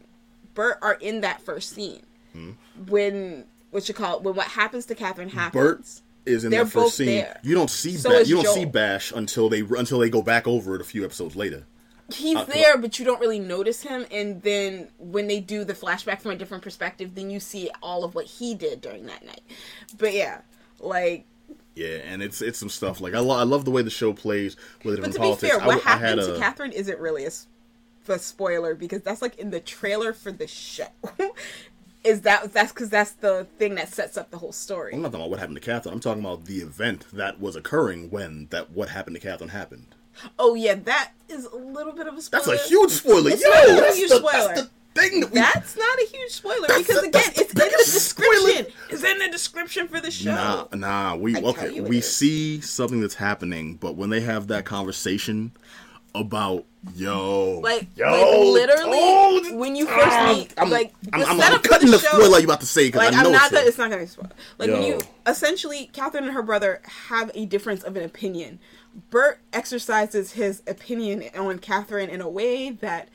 Bert 0.54 0.78
are 0.82 0.94
in 0.94 1.20
that 1.22 1.40
first 1.40 1.70
scene 1.74 2.02
Hmm? 2.32 2.50
when 2.88 3.44
what 3.70 3.88
you 3.88 3.94
call 3.94 4.16
it, 4.18 4.22
when 4.22 4.34
what 4.34 4.46
happens 4.48 4.86
to 4.86 4.94
Catherine 4.94 5.28
happens. 5.30 6.02
Bert 6.02 6.02
is 6.26 6.44
in 6.44 6.50
They're 6.50 6.64
that 6.64 6.70
first 6.70 6.96
scene. 6.96 7.06
there. 7.06 7.40
You 7.42 7.54
don't 7.54 7.70
see 7.70 7.96
So 7.96 8.10
Bash. 8.10 8.28
You 8.28 8.42
don't 8.42 8.54
see 8.54 8.64
Bash 8.66 9.12
until 9.12 9.48
they 9.48 9.60
until 9.60 9.98
they 9.98 10.10
go 10.10 10.20
back 10.20 10.46
over 10.46 10.74
it 10.74 10.80
a 10.82 10.84
few 10.84 11.04
episodes 11.04 11.34
later. 11.36 11.64
He's 12.14 12.36
Uh, 12.36 12.44
there, 12.44 12.78
but 12.78 12.98
you 12.98 13.04
don't 13.04 13.20
really 13.20 13.38
notice 13.38 13.82
him. 13.82 14.06
And 14.10 14.42
then 14.42 14.88
when 14.98 15.26
they 15.26 15.40
do 15.40 15.64
the 15.64 15.74
flashback 15.74 16.20
from 16.22 16.30
a 16.30 16.36
different 16.36 16.62
perspective, 16.62 17.14
then 17.14 17.30
you 17.30 17.38
see 17.40 17.70
all 17.82 18.02
of 18.04 18.14
what 18.14 18.24
he 18.26 18.54
did 18.54 18.80
during 18.80 19.06
that 19.06 19.24
night. 19.26 19.42
But 19.98 20.14
yeah, 20.14 20.40
like, 20.80 21.26
Yeah, 21.74 21.98
and 22.06 22.22
it's 22.22 22.40
it's 22.40 22.58
some 22.58 22.70
stuff 22.70 23.00
like 23.00 23.14
I, 23.14 23.18
lo- 23.18 23.36
I 23.38 23.42
love 23.42 23.64
the 23.66 23.70
way 23.70 23.82
the 23.82 23.90
show 23.90 24.12
plays 24.14 24.56
with 24.84 24.96
different 24.96 25.14
to 25.14 25.20
politics. 25.20 25.42
be 25.54 25.58
fair, 25.58 25.66
what 25.66 25.86
I 25.86 25.96
happened 25.96 26.22
to 26.22 26.34
a- 26.36 26.38
Catherine 26.38 26.72
isn't 26.72 26.98
really 26.98 27.26
a 27.26 28.18
spoiler 28.18 28.74
because 28.74 29.02
that's 29.02 29.20
like 29.20 29.36
in 29.38 29.50
the 29.50 29.60
trailer 29.60 30.12
for 30.14 30.32
the 30.32 30.46
show. 30.46 30.86
Is 32.04 32.22
that 32.22 32.52
that's 32.54 32.72
because 32.72 32.88
that's 32.88 33.10
the 33.12 33.46
thing 33.58 33.74
that 33.74 33.92
sets 33.92 34.16
up 34.16 34.30
the 34.30 34.38
whole 34.38 34.52
story? 34.52 34.94
I'm 34.94 35.02
not 35.02 35.08
talking 35.08 35.20
about 35.20 35.30
what 35.30 35.40
happened 35.40 35.56
to 35.56 35.60
Catherine. 35.60 35.92
I'm 35.92 36.00
talking 36.00 36.22
about 36.24 36.46
the 36.46 36.58
event 36.58 37.04
that 37.12 37.38
was 37.40 37.54
occurring 37.56 38.08
when 38.10 38.46
that 38.50 38.70
what 38.70 38.88
happened 38.88 39.16
to 39.16 39.20
Catherine 39.20 39.50
happened. 39.50 39.94
Oh 40.38 40.54
yeah, 40.54 40.74
that 40.74 41.12
is 41.28 41.46
a 41.46 41.56
little 41.56 41.92
bit 41.92 42.06
of 42.06 42.16
a 42.16 42.22
spoiler. 42.22 42.44
That's 42.44 42.66
a 42.66 42.68
huge 42.68 42.90
spoiler. 42.90 43.30
It's 43.30 43.42
Yo, 43.42 43.50
not 43.50 43.68
a 43.68 43.80
that's, 43.82 43.96
huge 43.96 44.10
the, 44.10 44.16
spoiler. 44.16 44.54
that's 44.54 44.60
the 44.62 44.70
thing 45.00 45.20
that 45.20 45.30
we. 45.30 45.40
That's 45.40 45.76
not 45.76 45.98
a 45.98 46.06
huge 46.06 46.30
spoiler 46.32 46.66
because 46.66 47.02
again, 47.02 47.22
it's 47.36 47.40
in 47.40 47.46
the 47.48 47.54
biggest 47.54 48.10
spoiler. 48.10 48.30
description. 48.30 48.74
It's 48.90 49.04
in 49.04 49.18
the 49.18 49.28
description 49.30 49.88
for 49.88 50.00
the 50.00 50.10
show. 50.10 50.34
Nah, 50.34 50.66
nah. 50.74 51.16
We 51.16 51.36
I 51.36 51.40
okay. 51.42 51.80
We 51.80 51.98
is. 51.98 52.12
see 52.12 52.60
something 52.60 53.00
that's 53.00 53.14
happening, 53.14 53.74
but 53.76 53.96
when 53.96 54.10
they 54.10 54.20
have 54.20 54.48
that 54.48 54.64
conversation 54.64 55.52
about 56.14 56.64
yo, 56.94 57.60
Like, 57.60 57.86
yo, 57.96 58.06
like 58.06 58.68
literally, 58.68 58.98
oh, 59.00 59.56
when 59.56 59.76
you 59.76 59.86
first 59.86 60.06
ah, 60.08 60.32
meet, 60.32 60.54
I'm, 60.56 60.70
like 60.70 60.92
I'm, 61.12 61.20
the 61.20 61.26
I'm, 61.26 61.40
I'm 61.40 61.60
cutting 61.60 61.90
the, 61.90 61.98
show, 61.98 62.08
spoiler 62.08 62.38
you 62.38 62.44
about 62.44 62.60
to 62.60 62.66
say 62.66 62.88
because 62.88 63.00
like 63.00 63.14
I 63.14 63.22
know 63.22 63.28
I'm 63.28 63.32
not 63.32 63.52
it's 63.52 63.78
not 63.78 63.90
gonna 63.90 64.02
be 64.02 64.08
spoiled. 64.08 64.34
Like 64.58 64.70
when 64.70 64.82
you 64.82 65.00
essentially, 65.26 65.90
Catherine 65.92 66.24
and 66.24 66.32
her 66.32 66.42
brother 66.42 66.80
have 67.08 67.30
a 67.34 67.46
difference 67.46 67.82
of 67.82 67.96
an 67.96 68.04
opinion. 68.04 68.58
Bert 69.10 69.40
exercises 69.52 70.32
his 70.32 70.62
opinion 70.66 71.24
on 71.36 71.58
Catherine 71.58 72.10
in 72.10 72.20
a 72.20 72.28
way 72.28 72.70
that 72.70 73.08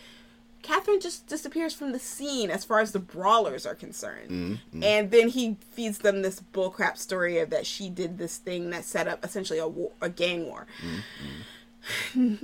Catherine 0.61 1.01
just 1.01 1.27
disappears 1.27 1.73
from 1.73 1.91
the 1.91 1.99
scene 1.99 2.49
as 2.49 2.63
far 2.63 2.79
as 2.79 2.93
the 2.93 2.99
brawlers 2.99 3.65
are 3.65 3.75
concerned. 3.75 4.29
Mm-hmm, 4.29 4.83
And 4.83 5.11
then 5.11 5.27
he 5.29 5.57
feeds 5.71 5.97
them 5.97 6.21
this 6.21 6.41
bullcrap 6.53 6.97
story 6.97 7.39
of 7.39 7.49
that 7.49 7.65
she 7.65 7.89
did 7.89 8.17
this 8.17 8.37
thing 8.37 8.69
that 8.69 8.85
set 8.85 9.07
up 9.07 9.25
essentially 9.25 9.59
a 9.59 9.67
war, 9.67 9.91
a 10.01 10.09
gang 10.09 10.45
war. 10.45 10.65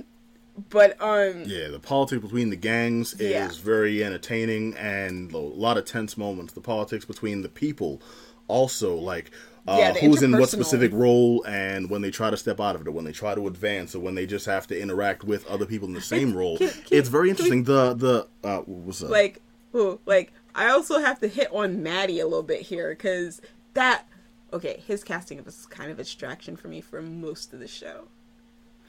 but 0.70 1.00
um 1.00 1.44
Yeah, 1.46 1.68
the 1.68 1.80
politics 1.80 2.22
between 2.22 2.50
the 2.50 2.56
gangs 2.56 3.14
Yeah. 3.18 3.48
is 3.48 3.56
very 3.58 4.04
entertaining 4.04 4.74
and 4.76 5.32
a 5.32 5.38
lot 5.38 5.78
of 5.78 5.84
tense 5.84 6.16
moments. 6.18 6.52
The 6.52 6.60
politics 6.60 7.04
between 7.04 7.42
the 7.42 7.48
people 7.48 8.02
also 8.48 8.94
like 8.96 9.30
uh, 9.70 9.76
Yeah, 9.78 9.92
who's 9.94 10.22
in 10.22 10.32
what 10.32 10.48
specific 10.50 10.92
role 10.92 11.44
and 11.46 11.88
when 11.88 12.02
they 12.02 12.10
try 12.10 12.30
to 12.30 12.36
step 12.36 12.60
out 12.60 12.74
of 12.74 12.82
it 12.82 12.88
or 12.88 12.90
when 12.92 13.04
they 13.04 13.12
try 13.12 13.34
to 13.34 13.46
advance 13.46 13.94
or 13.94 14.00
when 14.00 14.14
they 14.14 14.26
just 14.26 14.46
have 14.46 14.66
to 14.68 14.80
interact 14.80 15.24
with 15.24 15.46
other 15.46 15.66
people 15.66 15.86
in 15.88 15.94
the 15.94 16.00
same 16.00 16.36
role. 16.36 16.58
can- 16.58 16.68
can- 16.70 16.82
it's 16.90 17.08
very 17.08 17.28
can 17.34 17.44
we- 17.44 17.50
interesting. 17.52 17.64
the 17.64 17.94
the 17.94 18.48
uh, 18.48 18.58
what's 18.62 19.02
up? 19.02 19.10
like 19.10 19.40
ooh, 19.74 20.00
like 20.06 20.32
I 20.54 20.68
also 20.70 20.98
have 21.00 21.20
to 21.20 21.28
hit 21.28 21.48
on 21.52 21.82
Maddie 21.82 22.20
a 22.20 22.26
little 22.26 22.42
bit 22.42 22.62
here 22.62 22.90
because 22.90 23.40
that 23.74 24.06
okay, 24.52 24.82
his 24.86 25.04
casting 25.04 25.42
was 25.44 25.64
kind 25.66 25.90
of 25.92 25.98
a 25.98 26.02
distraction 26.02 26.56
for 26.56 26.66
me 26.68 26.80
for 26.80 27.00
most 27.00 27.52
of 27.52 27.60
the 27.60 27.68
show. 27.68 28.08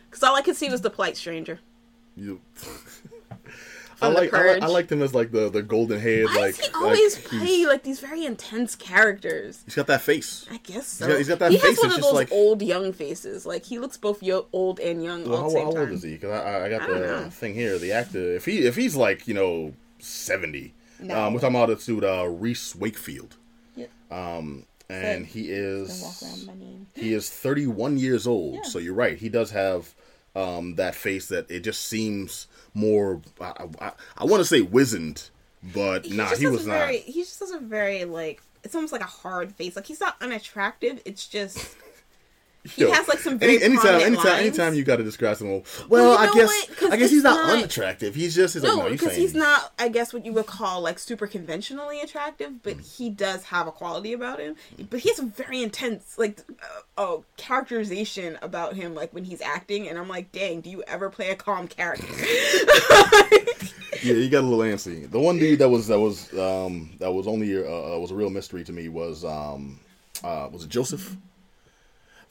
Because 0.10 0.24
all 0.24 0.36
I 0.36 0.42
could 0.42 0.56
see 0.56 0.70
was 0.70 0.82
the 0.82 0.90
polite 0.90 1.16
stranger. 1.16 1.60
I 4.02 4.06
from 4.08 4.14
The 4.16 4.20
like 4.22 4.34
I, 4.34 4.54
like 4.54 4.64
I 4.64 4.68
liked 4.68 4.92
him 4.92 5.02
as 5.02 5.14
like 5.14 5.32
the 5.32 5.50
the 5.50 5.62
golden 5.62 6.00
head 6.00 6.26
Why 6.26 6.36
like 6.36 6.56
does 6.58 6.66
he 6.66 6.74
like, 6.74 6.82
always 6.82 7.16
he's- 7.16 7.28
play 7.28 7.66
like 7.66 7.84
these 7.84 8.00
very 8.00 8.26
intense 8.26 8.76
characters? 8.76 9.62
He's 9.66 9.76
got 9.76 9.88
that 9.88 10.02
face. 10.02 10.46
I 10.52 10.58
guess 10.58 10.88
so. 10.88 11.08
got- 11.08 11.18
he's 11.18 11.28
got 11.28 11.40
that 11.40 11.52
he 11.52 11.58
face, 11.58 11.70
has 11.78 11.80
one 11.80 11.92
of 11.96 12.02
those 12.02 12.14
like- 12.14 12.32
old 12.32 12.62
young 12.62 12.94
faces. 12.94 13.46
Like 13.46 13.64
he 13.66 13.80
looks 13.80 13.98
both 13.98 14.22
yo- 14.24 14.48
old 14.54 14.80
and 14.80 15.04
young 15.04 15.24
Well, 15.28 15.34
all 15.36 15.42
how, 15.44 15.48
the 15.50 15.54
same 15.54 15.66
how 15.66 15.72
time. 15.72 15.80
old 15.82 15.92
is 15.92 16.04
he? 16.04 16.14
Because 16.14 16.32
I, 16.32 16.66
I- 16.66 16.70
got 16.70 16.88
the 16.90 17.32
thing 17.32 17.54
here. 17.54 17.78
The 17.78 17.92
actor, 17.92 18.36
if 18.36 18.46
he 18.46 18.66
if 18.66 18.76
he's 18.76 18.96
like 18.96 19.28
you 19.28 19.34
know 19.34 19.74
seventy, 20.00 20.74
No. 21.00 21.26
um, 21.26 21.34
we're 21.34 21.40
talking 21.40 21.56
about 21.56 21.68
this 21.70 21.86
dude 21.86 22.04
uh, 22.04 22.28
Rhys 22.28 22.76
Wakefield, 22.76 23.36
Yep. 23.76 23.90
um, 24.12 24.66
and 24.90 25.26
he 25.26 25.50
is 25.52 26.02
Walk 26.02 26.22
around 26.30 26.48
my 26.48 26.54
name. 26.56 26.88
he 26.96 27.14
is 27.14 27.30
thirty 27.30 27.68
one 27.68 27.98
years 27.98 28.26
old. 28.28 28.56
Yeah. 28.56 28.62
So 28.64 28.80
you're 28.80 28.94
right. 28.96 29.18
He 29.18 29.30
does 29.30 29.52
have 29.52 29.94
um, 30.36 30.76
that 30.76 30.96
face 30.96 31.28
that 31.28 31.50
it 31.52 31.60
just 31.62 31.86
seems 31.88 32.48
more. 32.74 33.22
I, 33.40 33.68
I, 33.80 33.92
I 34.18 34.26
want 34.26 34.42
to 34.42 34.46
say 34.46 34.62
wizened, 34.62 35.30
but 35.74 36.10
nah, 36.10 36.36
he 36.36 36.48
was 36.48 36.66
not. 36.66 36.74
very, 36.74 36.98
He 37.00 37.22
just 37.22 37.40
has 37.40 37.52
a 37.52 37.60
very 37.60 38.06
like. 38.06 38.42
It's 38.64 38.76
almost 38.76 38.94
like 38.94 39.02
a 39.02 39.06
hard 39.06 39.54
face. 39.54 39.76
Like 39.76 39.88
he's 39.88 40.00
not 40.00 40.16
unattractive. 40.22 41.02
It's 41.04 41.28
just 41.28 41.76
he 42.64 42.90
has, 42.90 43.08
like, 43.08 43.20
some 43.20 43.40
very 43.40 43.62
anytime, 43.62 43.82
prominent 43.82 44.04
anytime, 44.06 44.26
lines. 44.26 44.40
anytime 44.60 44.74
you 44.76 44.84
got 44.84 44.98
to 44.98 45.04
describe 45.04 45.38
someone. 45.38 45.64
Well, 45.90 46.10
Well, 46.10 46.24
you 46.24 46.30
I 46.30 46.34
guess 46.46 46.82
I 46.92 46.98
guess 46.98 47.10
he's 47.10 47.24
not, 47.24 47.48
not- 47.48 47.58
unattractive. 47.58 48.14
He's 48.16 48.36
just 48.36 48.54
he's 48.54 48.64
like, 48.64 48.76
no, 48.76 48.84
no, 48.84 48.90
because 48.90 49.16
he's 49.16 49.34
not. 49.34 49.74
I 49.80 49.88
guess 49.90 50.14
what 50.14 50.26
you 50.26 50.34
would 50.34 50.46
call 50.46 50.82
like 50.82 51.00
super 51.00 51.28
conventionally 51.28 52.02
attractive, 52.02 52.62
but 52.64 52.78
Mm. 52.78 52.98
he 52.98 53.10
does 53.10 53.44
have 53.46 53.68
a 53.68 53.72
quality 53.72 54.14
about 54.14 54.40
him. 54.40 54.56
But 54.90 55.00
he 55.00 55.10
has 55.10 55.20
a 55.20 55.24
very 55.26 55.64
intense 55.64 56.18
like 56.18 56.40
uh, 56.98 57.02
uh, 57.02 57.18
characterization 57.38 58.38
about 58.42 58.76
him, 58.76 58.94
like 58.96 59.14
when 59.14 59.24
he's 59.24 59.42
acting, 59.42 59.88
and 59.88 59.98
I'm 59.98 60.08
like, 60.08 60.32
dang, 60.32 60.62
do 60.62 60.70
you 60.70 60.84
ever 60.88 61.10
play 61.10 61.30
a 61.32 61.36
calm 61.36 61.68
character? 61.68 62.06
Yeah, 64.04 64.16
he 64.16 64.30
got 64.30 64.40
a 64.44 64.48
little 64.48 64.66
antsy. 64.66 65.08
The 65.12 65.20
one 65.20 65.38
dude 65.38 65.60
that 65.60 65.70
was 65.70 65.86
that 65.88 66.00
was 66.00 66.34
um 66.34 66.90
that 67.00 67.12
was 67.12 67.28
only 67.28 67.56
uh, 67.56 68.00
was 68.00 68.10
a 68.10 68.16
real 68.16 68.32
mystery 68.32 68.64
to 68.64 68.72
me 68.72 68.90
was 68.90 69.24
um 69.24 69.80
uh 70.24 70.50
was 70.52 70.64
it 70.64 70.70
Joseph? 70.70 71.16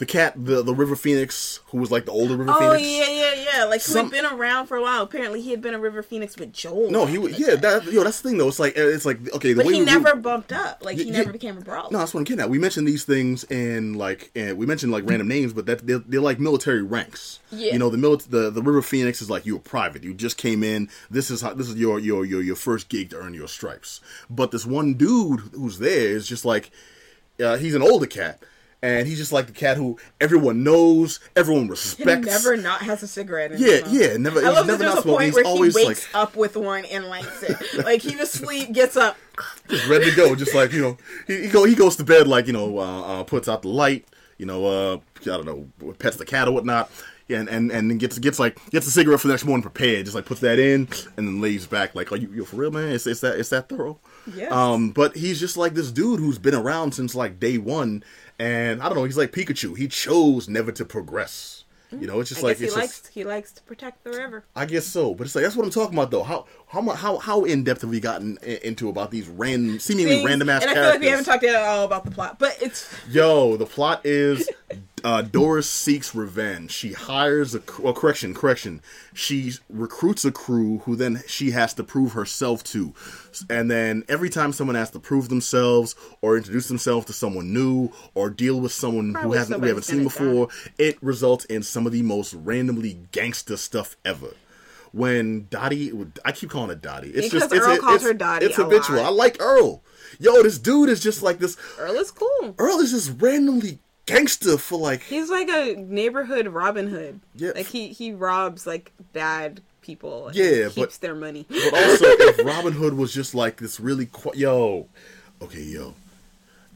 The 0.00 0.06
cat, 0.06 0.32
the 0.34 0.62
the 0.62 0.74
River 0.74 0.96
Phoenix, 0.96 1.60
who 1.66 1.76
was 1.78 1.90
like 1.90 2.06
the 2.06 2.10
older 2.10 2.34
River 2.34 2.50
Oh 2.52 2.58
Phoenix. 2.74 2.88
yeah, 2.88 3.10
yeah, 3.10 3.44
yeah. 3.58 3.64
Like 3.64 3.82
who 3.82 3.92
Some- 3.92 4.10
had 4.10 4.12
been 4.12 4.24
around 4.24 4.66
for 4.66 4.78
a 4.78 4.82
while. 4.82 5.02
Apparently, 5.02 5.42
he 5.42 5.50
had 5.50 5.60
been 5.60 5.74
a 5.74 5.78
River 5.78 6.02
Phoenix 6.02 6.38
with 6.38 6.54
Joel. 6.54 6.90
No, 6.90 7.04
he 7.04 7.18
was 7.18 7.38
yeah. 7.38 7.54
That 7.54 7.84
yo, 7.84 8.02
that's 8.02 8.22
the 8.22 8.30
thing 8.30 8.38
though. 8.38 8.48
It's 8.48 8.58
like 8.58 8.72
it's 8.76 9.04
like 9.04 9.18
okay, 9.34 9.52
the 9.52 9.56
but 9.58 9.66
way 9.66 9.74
he 9.74 9.80
we- 9.80 9.84
never 9.84 10.16
bumped 10.16 10.52
up. 10.52 10.82
Like 10.82 10.96
he 10.96 11.10
never 11.10 11.28
yeah. 11.28 11.32
became 11.32 11.58
a 11.58 11.60
brawler. 11.60 11.90
No, 11.92 11.98
that's 11.98 12.14
what 12.14 12.20
I'm 12.20 12.24
getting 12.24 12.40
at. 12.40 12.48
We 12.48 12.58
mentioned 12.58 12.88
these 12.88 13.04
things 13.04 13.44
in 13.44 13.92
like, 13.92 14.30
and 14.34 14.56
we 14.56 14.64
mentioned 14.64 14.90
like 14.90 15.04
random 15.06 15.28
names, 15.28 15.52
but 15.52 15.66
that 15.66 15.86
they're, 15.86 15.98
they're 15.98 16.20
like 16.22 16.40
military 16.40 16.82
ranks. 16.82 17.38
Yeah. 17.52 17.74
You 17.74 17.78
know, 17.78 17.90
the 17.90 17.98
mili- 17.98 18.26
the 18.26 18.48
the 18.48 18.62
River 18.62 18.80
Phoenix 18.80 19.20
is 19.20 19.28
like 19.28 19.44
you 19.44 19.52
were 19.56 19.60
private. 19.62 20.02
You 20.02 20.14
just 20.14 20.38
came 20.38 20.64
in. 20.64 20.88
This 21.10 21.30
is 21.30 21.42
how 21.42 21.52
this 21.52 21.68
is 21.68 21.74
your 21.76 21.98
your 21.98 22.24
your 22.24 22.40
your 22.40 22.56
first 22.56 22.88
gig 22.88 23.10
to 23.10 23.18
earn 23.18 23.34
your 23.34 23.48
stripes. 23.48 24.00
But 24.30 24.50
this 24.50 24.64
one 24.64 24.94
dude 24.94 25.40
who's 25.54 25.78
there 25.78 26.08
is 26.08 26.26
just 26.26 26.46
like, 26.46 26.70
uh, 27.38 27.58
he's 27.58 27.74
an 27.74 27.82
older 27.82 28.06
cat. 28.06 28.42
And 28.82 29.06
he's 29.06 29.18
just 29.18 29.30
like 29.30 29.46
the 29.46 29.52
cat 29.52 29.76
who 29.76 29.98
everyone 30.22 30.62
knows, 30.64 31.20
everyone 31.36 31.68
respects. 31.68 31.98
He 32.26 32.30
never 32.32 32.56
not 32.56 32.80
has 32.82 33.02
a 33.02 33.06
cigarette. 33.06 33.52
In 33.52 33.58
Yeah, 33.60 33.80
yeah, 33.88 34.16
never- 34.16 34.40
I 34.40 34.48
love 34.48 34.66
never 34.66 34.78
there's 34.78 34.94
a 34.94 35.02
smoking. 35.02 35.12
point 35.12 35.24
He's 35.26 35.34
where 35.34 35.44
he 35.44 35.50
always, 35.50 35.74
wakes 35.74 36.14
like- 36.14 36.22
up 36.22 36.34
with 36.36 36.56
one 36.56 36.84
and 36.86 37.04
lights 37.06 37.42
it. 37.42 37.84
like 37.84 38.00
he 38.00 38.16
was 38.16 38.34
asleep, 38.34 38.72
gets 38.72 38.96
up. 38.96 39.18
just 39.68 39.86
ready 39.86 40.08
to 40.10 40.16
go. 40.16 40.34
Just 40.34 40.54
like 40.54 40.72
you 40.72 40.80
know, 40.80 40.96
he, 41.26 41.42
he 41.42 41.48
go 41.48 41.64
he 41.64 41.74
goes 41.74 41.96
to 41.96 42.04
bed 42.04 42.26
like 42.26 42.46
you 42.46 42.52
know, 42.54 42.78
uh, 42.78 43.20
uh, 43.20 43.22
puts 43.24 43.48
out 43.48 43.62
the 43.62 43.68
light. 43.68 44.06
You 44.38 44.46
know, 44.46 44.64
uh, 44.64 44.96
I 45.20 45.24
don't 45.24 45.44
know, 45.44 45.92
pets 45.98 46.16
the 46.16 46.24
cat 46.24 46.48
or 46.48 46.52
whatnot. 46.52 46.90
Yeah, 47.28 47.38
and, 47.40 47.48
and 47.50 47.70
and 47.70 47.90
then 47.90 47.98
gets 47.98 48.18
gets 48.18 48.38
like 48.40 48.58
gets 48.70 48.86
a 48.86 48.90
cigarette 48.90 49.20
for 49.20 49.28
the 49.28 49.34
next 49.34 49.44
morning 49.44 49.62
prepared. 49.62 50.06
Just 50.06 50.14
like 50.16 50.24
puts 50.24 50.40
that 50.40 50.58
in 50.58 50.88
and 51.18 51.28
then 51.28 51.40
lays 51.42 51.66
back. 51.66 51.94
Like, 51.94 52.10
are 52.12 52.16
you 52.16 52.32
you 52.32 52.44
for 52.46 52.56
real, 52.56 52.70
man? 52.70 52.88
It's, 52.90 53.06
it's 53.06 53.20
that 53.20 53.38
it's 53.38 53.50
that 53.50 53.68
thorough. 53.68 53.98
Yes. 54.34 54.50
Um, 54.50 54.90
but 54.90 55.14
he's 55.16 55.38
just 55.38 55.56
like 55.58 55.74
this 55.74 55.92
dude 55.92 56.18
who's 56.18 56.38
been 56.38 56.54
around 56.54 56.92
since 56.92 57.14
like 57.14 57.38
day 57.38 57.56
one, 57.58 58.02
and 58.40 58.82
I 58.82 58.88
don't 58.88 58.96
know. 58.96 59.04
He's 59.04 59.16
like 59.18 59.32
Pikachu. 59.32 59.76
He 59.76 59.86
chose 59.88 60.48
never 60.48 60.72
to 60.72 60.84
progress. 60.84 61.64
You 61.92 62.06
know, 62.06 62.20
it's 62.20 62.28
just 62.28 62.44
I 62.44 62.48
like 62.48 62.58
guess 62.58 62.60
he 62.60 62.66
it's 62.66 62.76
likes 62.76 63.06
he 63.08 63.24
likes 63.24 63.50
to 63.50 63.62
protect 63.64 64.04
the 64.04 64.10
river. 64.10 64.44
I 64.54 64.64
guess 64.64 64.86
so, 64.86 65.12
but 65.12 65.26
it's 65.26 65.34
like 65.34 65.42
that's 65.42 65.56
what 65.56 65.64
I'm 65.64 65.72
talking 65.72 65.98
about 65.98 66.12
though. 66.12 66.22
How 66.22 66.46
how 66.68 66.88
how 66.90 67.18
how 67.18 67.42
in 67.42 67.64
depth 67.64 67.80
have 67.80 67.90
we 67.90 67.98
gotten 67.98 68.38
into 68.44 68.88
about 68.88 69.10
these 69.10 69.26
random, 69.26 69.80
seemingly 69.80 70.12
Things- 70.18 70.24
random 70.24 70.50
ass 70.50 70.62
and 70.62 70.70
I 70.70 70.74
characters? 70.74 70.84
feel 70.84 70.94
like 70.94 71.00
we 71.00 71.06
haven't 71.08 71.24
talked 71.24 71.42
at 71.44 71.54
all 71.56 71.84
about 71.84 72.04
the 72.04 72.12
plot, 72.12 72.38
but 72.38 72.56
it's 72.62 72.88
Yo, 73.10 73.56
the 73.56 73.66
plot 73.66 74.02
is 74.06 74.48
uh, 75.04 75.22
Doris 75.22 75.68
seeks 75.68 76.14
revenge. 76.14 76.70
She 76.70 76.92
hires 76.92 77.54
a 77.54 77.62
well, 77.78 77.92
correction, 77.92 78.34
correction. 78.34 78.82
She 79.14 79.52
recruits 79.68 80.24
a 80.24 80.32
crew 80.32 80.78
who 80.84 80.96
then 80.96 81.22
she 81.26 81.50
has 81.52 81.74
to 81.74 81.84
prove 81.84 82.12
herself 82.12 82.64
to, 82.64 82.94
and 83.48 83.70
then 83.70 84.04
every 84.08 84.30
time 84.30 84.52
someone 84.52 84.76
has 84.76 84.90
to 84.90 84.98
prove 85.00 85.28
themselves 85.28 85.94
or 86.20 86.36
introduce 86.36 86.68
themselves 86.68 87.06
to 87.06 87.12
someone 87.12 87.52
new 87.52 87.90
or 88.14 88.30
deal 88.30 88.60
with 88.60 88.72
someone 88.72 89.14
who 89.14 89.32
hasn't 89.32 89.60
we 89.60 89.68
haven't 89.68 89.84
seen 89.84 90.02
before, 90.04 90.48
it 90.78 91.02
results 91.02 91.44
in 91.46 91.62
some 91.62 91.86
of 91.86 91.92
the 91.92 92.02
most 92.02 92.34
randomly 92.34 92.98
gangster 93.12 93.56
stuff 93.56 93.96
ever. 94.04 94.34
When 94.92 95.46
Dottie, 95.50 95.92
I 96.24 96.32
keep 96.32 96.50
calling 96.50 96.70
it 96.70 96.82
Dottie. 96.82 97.10
It's 97.10 97.28
Because 97.28 97.42
just 97.42 97.52
it's 97.54 97.64
Earl 97.64 97.72
it's, 97.74 97.80
calls 97.80 97.94
it's, 97.96 98.04
her 98.04 98.14
Dottie 98.14 98.46
it's 98.46 98.56
habitual. 98.56 98.96
lot. 98.96 99.06
I 99.06 99.10
like 99.10 99.40
Earl. 99.40 99.84
Yo, 100.18 100.42
this 100.42 100.58
dude 100.58 100.88
is 100.88 101.00
just 101.00 101.22
like 101.22 101.38
this. 101.38 101.56
Earl 101.78 101.94
is 101.94 102.10
cool. 102.10 102.54
Earl 102.58 102.80
is 102.80 102.90
just 102.90 103.22
randomly 103.22 103.78
gangster 104.06 104.58
for 104.58 104.78
like 104.78 105.02
He's 105.02 105.30
like 105.30 105.48
a 105.48 105.76
neighborhood 105.76 106.48
Robin 106.48 106.88
Hood. 106.88 107.20
Yeah. 107.34 107.52
Like 107.54 107.66
he 107.66 107.88
he 107.88 108.12
robs 108.12 108.66
like 108.66 108.92
bad 109.12 109.60
people. 109.82 110.28
And 110.28 110.36
Yeah, 110.36 110.68
keeps 110.68 110.74
but- 110.74 111.00
their 111.00 111.14
money. 111.14 111.46
but 111.48 111.74
also 111.74 112.04
if 112.06 112.38
Robin 112.44 112.72
Hood 112.72 112.94
was 112.94 113.12
just 113.14 113.34
like 113.34 113.56
this 113.58 113.80
really 113.80 114.06
qu- 114.10 114.36
yo 114.36 114.88
okay 115.42 115.62
yo 115.62 115.94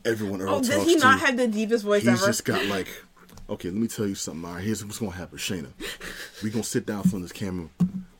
everyone 0.04 0.40
Earl 0.40 0.54
oh, 0.56 0.62
talks 0.62 0.84
he 0.84 0.96
not 0.96 1.18
to 1.20 1.26
have 1.26 1.36
the 1.36 1.48
deepest 1.48 1.84
voice 1.84 2.02
he's 2.02 2.08
ever? 2.22 2.26
just 2.26 2.44
got 2.44 2.64
like 2.66 2.88
okay 3.50 3.68
let 3.68 3.76
me 3.78 3.88
tell 3.88 4.06
you 4.06 4.14
something 4.14 4.44
all 4.48 4.54
right 4.56 4.64
here's 4.64 4.84
what's 4.84 4.98
gonna 4.98 5.12
happen 5.12 5.38
Shayna 5.38 5.68
We're 6.42 6.50
gonna 6.52 6.64
sit 6.64 6.86
down 6.86 7.02
from 7.04 7.22
this 7.22 7.32
camera 7.32 7.68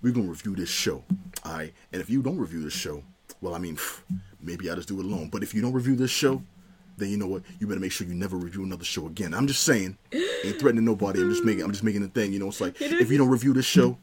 We're 0.03 0.13
gonna 0.13 0.29
review 0.29 0.55
this 0.55 0.69
show 0.69 1.03
all 1.45 1.53
right 1.53 1.73
and 1.93 2.03
if 2.03 2.11
you 2.11 2.21
don't 2.23 2.37
review 2.39 2.63
this 2.63 2.73
show 2.75 3.03
well 3.41 3.55
I 3.55 3.59
mean 3.59 3.79
maybe 4.41 4.71
I 4.71 4.75
just 4.75 4.89
do 4.89 4.99
it 5.01 5.05
alone 5.07 5.29
but 5.31 5.43
if 5.43 5.55
you 5.55 5.63
don't 5.63 5.73
review 5.73 5.97
this 5.97 6.11
show 6.11 6.43
then 6.97 7.09
you 7.11 7.17
know 7.17 7.27
what 7.27 7.43
you 7.59 7.67
better 7.67 7.81
make 7.81 7.93
sure 7.93 8.07
you 8.07 8.15
never 8.15 8.37
review 8.37 8.63
another 8.63 8.85
show 8.85 9.07
again 9.07 9.35
I'm 9.35 9.47
just 9.47 9.63
saying 9.65 9.97
ain't 10.13 10.59
threatening 10.59 10.85
nobody 10.85 11.21
I'm 11.21 11.31
just 11.31 11.45
making 11.45 11.65
I'm 11.65 11.73
just 11.73 11.83
making 11.85 12.05
a 12.05 12.09
thing 12.09 12.33
you 12.33 12.39
know 12.39 12.49
it's 12.49 12.61
like 12.61 12.81
if 12.81 13.11
you 13.11 13.19
don't 13.19 13.29
review 13.31 13.53
this 13.53 13.67
show 13.67 13.99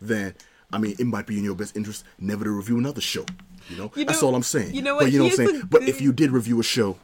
then 0.00 0.34
I 0.72 0.78
mean, 0.78 0.94
it 1.00 1.04
might 1.04 1.26
be 1.26 1.36
in 1.36 1.42
your 1.42 1.56
best 1.56 1.76
interest 1.76 2.04
never 2.20 2.44
to 2.44 2.50
review 2.50 2.78
another 2.78 3.00
show. 3.00 3.26
You 3.68 3.76
know, 3.76 3.92
You 3.96 4.04
that's 4.04 4.22
know- 4.22 4.28
all 4.28 4.36
I'm 4.36 4.44
saying. 4.44 4.72
you 4.72 4.82
know 4.82 4.94
what? 4.94 5.02
But 5.06 5.12
you 5.12 5.18
know 5.18 5.24
what 5.24 5.40
I'm 5.40 5.46
saying. 5.48 5.62
But 5.68 5.82
if 5.82 6.00
you 6.00 6.12
did 6.12 6.30
review 6.30 6.60
a 6.60 6.62
show, 6.62 6.96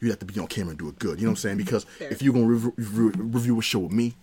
you'd 0.00 0.10
have 0.10 0.18
to 0.18 0.26
be 0.26 0.38
on 0.38 0.46
camera 0.48 0.70
and 0.72 0.78
do 0.78 0.88
it 0.88 0.98
good. 0.98 1.18
You 1.18 1.24
know 1.24 1.30
what 1.30 1.32
I'm 1.32 1.36
saying? 1.36 1.56
Mm-hmm. 1.56 1.64
Because 1.64 1.84
Fair. 1.84 2.10
if 2.10 2.20
you're 2.20 2.34
gonna 2.34 2.44
rev- 2.46 2.72
rev- 2.76 3.34
review 3.34 3.58
a 3.58 3.62
show 3.62 3.78
with 3.78 3.92
me, 3.92 4.14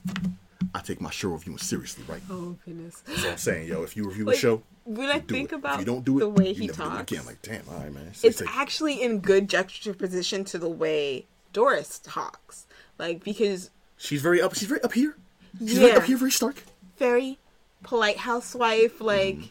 I 0.76 0.80
take 0.82 1.02
my 1.02 1.10
show 1.12 1.30
reviewing 1.30 1.58
seriously, 1.58 2.04
right? 2.08 2.22
oh 2.30 2.56
goodness. 2.66 3.02
That's 3.08 3.24
what 3.24 3.32
I'm 3.32 3.38
saying, 3.38 3.68
yo. 3.68 3.84
If 3.84 3.96
you 3.98 4.06
review 4.08 4.26
Like, 4.26 4.36
a 4.36 4.40
show, 4.40 4.64
when 4.86 5.10
I 5.10 5.20
think 5.20 5.52
it. 5.52 5.56
about 5.56 5.76
if 5.76 5.80
you 5.82 5.86
don't 5.86 6.06
do 6.06 6.18
it, 6.18 6.20
the 6.22 6.30
way 6.30 6.54
he 6.54 6.68
never 6.68 6.78
do 6.78 6.84
it 6.84 6.90
talks, 6.90 7.12
again. 7.12 7.26
Like, 7.26 7.42
damn, 7.42 7.64
all 7.70 7.80
right, 7.80 7.92
man. 7.94 8.12
It's, 8.24 8.42
actually 8.48 9.02
in 9.02 9.20
good 9.20 9.50
juxtaposition 9.50 10.44
to 10.46 10.58
the 10.58 10.70
way 10.70 11.26
Doris 11.54 12.00
talks. 12.04 12.66
Like 12.98 13.24
because 13.24 13.70
she's 13.98 14.22
very 14.22 14.42
up. 14.42 14.54
She's 14.56 14.68
very 14.68 14.82
up 14.84 14.94
here. 14.94 15.16
She's 15.60 15.78
very 15.78 15.94
up 15.94 16.04
here, 16.04 16.18
very 16.18 16.32
stark. 16.32 16.64
very 16.98 17.38
polite 17.84 18.18
housewife, 18.18 19.02
like 19.02 19.36
Mm. 19.38 19.50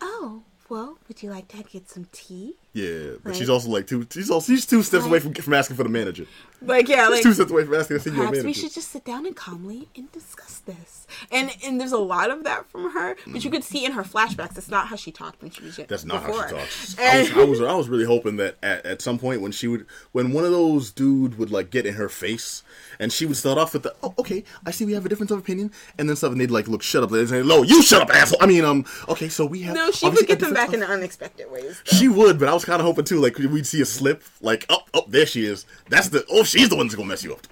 oh 0.00 0.42
well, 0.68 0.98
would 1.06 1.22
you 1.22 1.30
like 1.30 1.48
to 1.48 1.62
get 1.62 1.88
some 1.88 2.06
tea? 2.12 2.54
Yeah, 2.76 3.12
but 3.24 3.34
she's 3.34 3.48
also 3.48 3.70
like 3.70 3.86
two. 3.86 4.06
She's 4.10 4.30
also 4.30 4.52
she's 4.52 4.66
two 4.66 4.82
steps 4.82 5.06
away 5.06 5.18
from, 5.18 5.32
from 5.32 5.54
asking 5.54 5.78
for 5.78 5.82
the 5.82 5.88
manager. 5.88 6.26
Like 6.60 6.88
yeah, 6.88 7.06
She's 7.06 7.10
like 7.10 7.22
two 7.22 7.32
steps 7.32 7.50
away 7.50 7.64
from 7.64 7.74
asking 7.74 7.96
to 7.96 8.02
see 8.02 8.10
your 8.10 8.18
perhaps 8.18 8.32
manager. 8.32 8.46
we 8.46 8.52
should 8.52 8.72
just 8.74 8.90
sit 8.90 9.02
down 9.02 9.24
and 9.24 9.34
calmly 9.34 9.88
and 9.96 10.12
discuss 10.12 10.58
this. 10.58 11.06
And 11.32 11.50
and 11.64 11.80
there's 11.80 11.92
a 11.92 11.98
lot 11.98 12.30
of 12.30 12.44
that 12.44 12.68
from 12.68 12.92
her, 12.92 13.16
but 13.26 13.44
you 13.44 13.50
could 13.50 13.64
see 13.64 13.86
in 13.86 13.92
her 13.92 14.02
flashbacks. 14.02 14.58
It's 14.58 14.68
not 14.68 14.88
how 14.88 14.96
she 14.96 15.10
talked 15.10 15.40
when 15.40 15.50
she 15.50 15.64
was 15.64 15.78
young. 15.78 15.86
That's 15.86 16.04
not 16.04 16.26
before. 16.26 16.42
how 16.42 16.48
she 16.48 16.54
talks. 16.56 16.98
I 16.98 17.20
was, 17.20 17.30
I 17.32 17.44
was 17.44 17.60
I 17.62 17.74
was 17.74 17.88
really 17.88 18.04
hoping 18.04 18.36
that 18.36 18.56
at, 18.62 18.84
at 18.84 19.00
some 19.00 19.18
point 19.18 19.40
when 19.40 19.52
she 19.52 19.68
would 19.68 19.86
when 20.12 20.32
one 20.32 20.44
of 20.44 20.50
those 20.50 20.90
dude 20.90 21.38
would 21.38 21.50
like 21.50 21.70
get 21.70 21.86
in 21.86 21.94
her 21.94 22.10
face 22.10 22.62
and 22.98 23.12
she 23.12 23.26
would 23.26 23.36
start 23.36 23.56
off 23.58 23.72
with 23.72 23.84
the 23.84 23.94
oh 24.02 24.14
okay 24.18 24.44
I 24.66 24.70
see 24.70 24.84
we 24.84 24.92
have 24.92 25.06
a 25.06 25.08
difference 25.08 25.30
of 25.30 25.38
opinion 25.38 25.72
and 25.98 26.08
then 26.08 26.16
something 26.16 26.38
they'd 26.38 26.50
like 26.50 26.68
look 26.68 26.82
shut 26.82 27.02
up 27.02 27.10
they'd 27.10 27.28
say 27.28 27.42
no 27.42 27.62
you 27.62 27.82
shut 27.82 28.02
up 28.02 28.10
asshole 28.10 28.38
I 28.42 28.46
mean 28.46 28.64
um 28.64 28.84
okay 29.08 29.28
so 29.28 29.46
we 29.46 29.62
have 29.62 29.74
no, 29.74 29.90
she 29.90 30.08
would 30.08 30.26
get 30.26 30.40
them 30.40 30.52
back 30.52 30.72
in 30.72 30.80
difference 30.80 30.98
unexpected 30.98 31.50
ways. 31.50 31.80
of- 31.80 31.98
she 31.98 32.08
would 32.08 32.38
but 32.38 32.48
I 32.48 32.54
was 32.54 32.64
kind 32.66 32.80
of 32.80 32.86
hoping 32.86 33.04
too 33.04 33.20
like 33.20 33.38
we'd 33.38 33.66
see 33.66 33.80
a 33.80 33.86
slip 33.86 34.24
like 34.40 34.66
oh 34.68 34.80
oh 34.92 35.04
there 35.08 35.24
she 35.24 35.46
is 35.46 35.64
that's 35.88 36.08
the 36.08 36.24
oh 36.30 36.42
she's 36.42 36.68
the 36.68 36.76
one 36.76 36.86
that's 36.86 36.96
gonna 36.96 37.08
mess 37.08 37.22
you 37.24 37.32
up. 37.32 37.46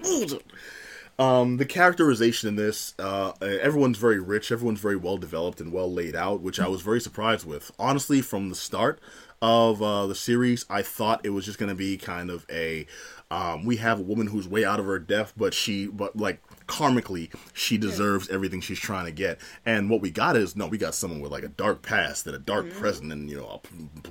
Um, 1.17 1.55
the 1.55 1.65
characterization 1.65 2.49
in 2.49 2.57
this, 2.57 2.93
uh, 2.99 3.31
uh, 3.41 3.45
everyone's 3.45 3.97
very 3.97 4.19
rich, 4.19 4.51
everyone's 4.51 4.81
very 4.81 4.97
well 4.97 5.17
developed 5.17 5.61
and 5.61 5.71
well 5.71 5.89
laid 5.89 6.13
out, 6.13 6.41
which 6.41 6.59
I 6.59 6.67
was 6.67 6.81
very 6.81 6.99
surprised 6.99 7.47
with. 7.47 7.71
Honestly, 7.79 8.21
from 8.21 8.49
the 8.49 8.55
start 8.55 8.99
of 9.41 9.81
uh, 9.81 10.07
the 10.07 10.15
series, 10.15 10.65
I 10.69 10.81
thought 10.81 11.25
it 11.25 11.29
was 11.29 11.45
just 11.45 11.57
going 11.57 11.69
to 11.69 11.75
be 11.75 11.95
kind 11.97 12.29
of 12.29 12.45
a 12.51 12.85
Um, 13.35 13.65
we 13.65 13.75
have 13.77 13.99
a 13.99 14.03
woman 14.03 14.27
who's 14.27 14.47
way 14.47 14.63
out 14.63 14.79
of 14.79 14.85
her 14.85 14.97
depth, 14.99 15.33
but 15.35 15.53
she, 15.53 15.87
but 15.87 16.15
like 16.15 16.41
karmically, 16.67 17.33
she 17.53 17.77
deserves 17.77 18.29
everything 18.29 18.61
she's 18.61 18.79
trying 18.79 19.05
to 19.05 19.11
get. 19.11 19.39
And 19.65 19.89
what 19.89 20.01
we 20.01 20.09
got 20.09 20.37
is 20.37 20.55
no, 20.55 20.67
we 20.67 20.77
got 20.77 20.95
someone 20.95 21.19
with 21.19 21.31
like 21.31 21.43
a 21.43 21.49
dark 21.49 21.81
past 21.81 22.25
and 22.27 22.35
a 22.35 22.39
dark 22.39 22.65
Mm-hmm. 22.65 22.79
present, 22.79 23.11
and 23.11 23.29
you 23.29 23.37
know, 23.37 23.61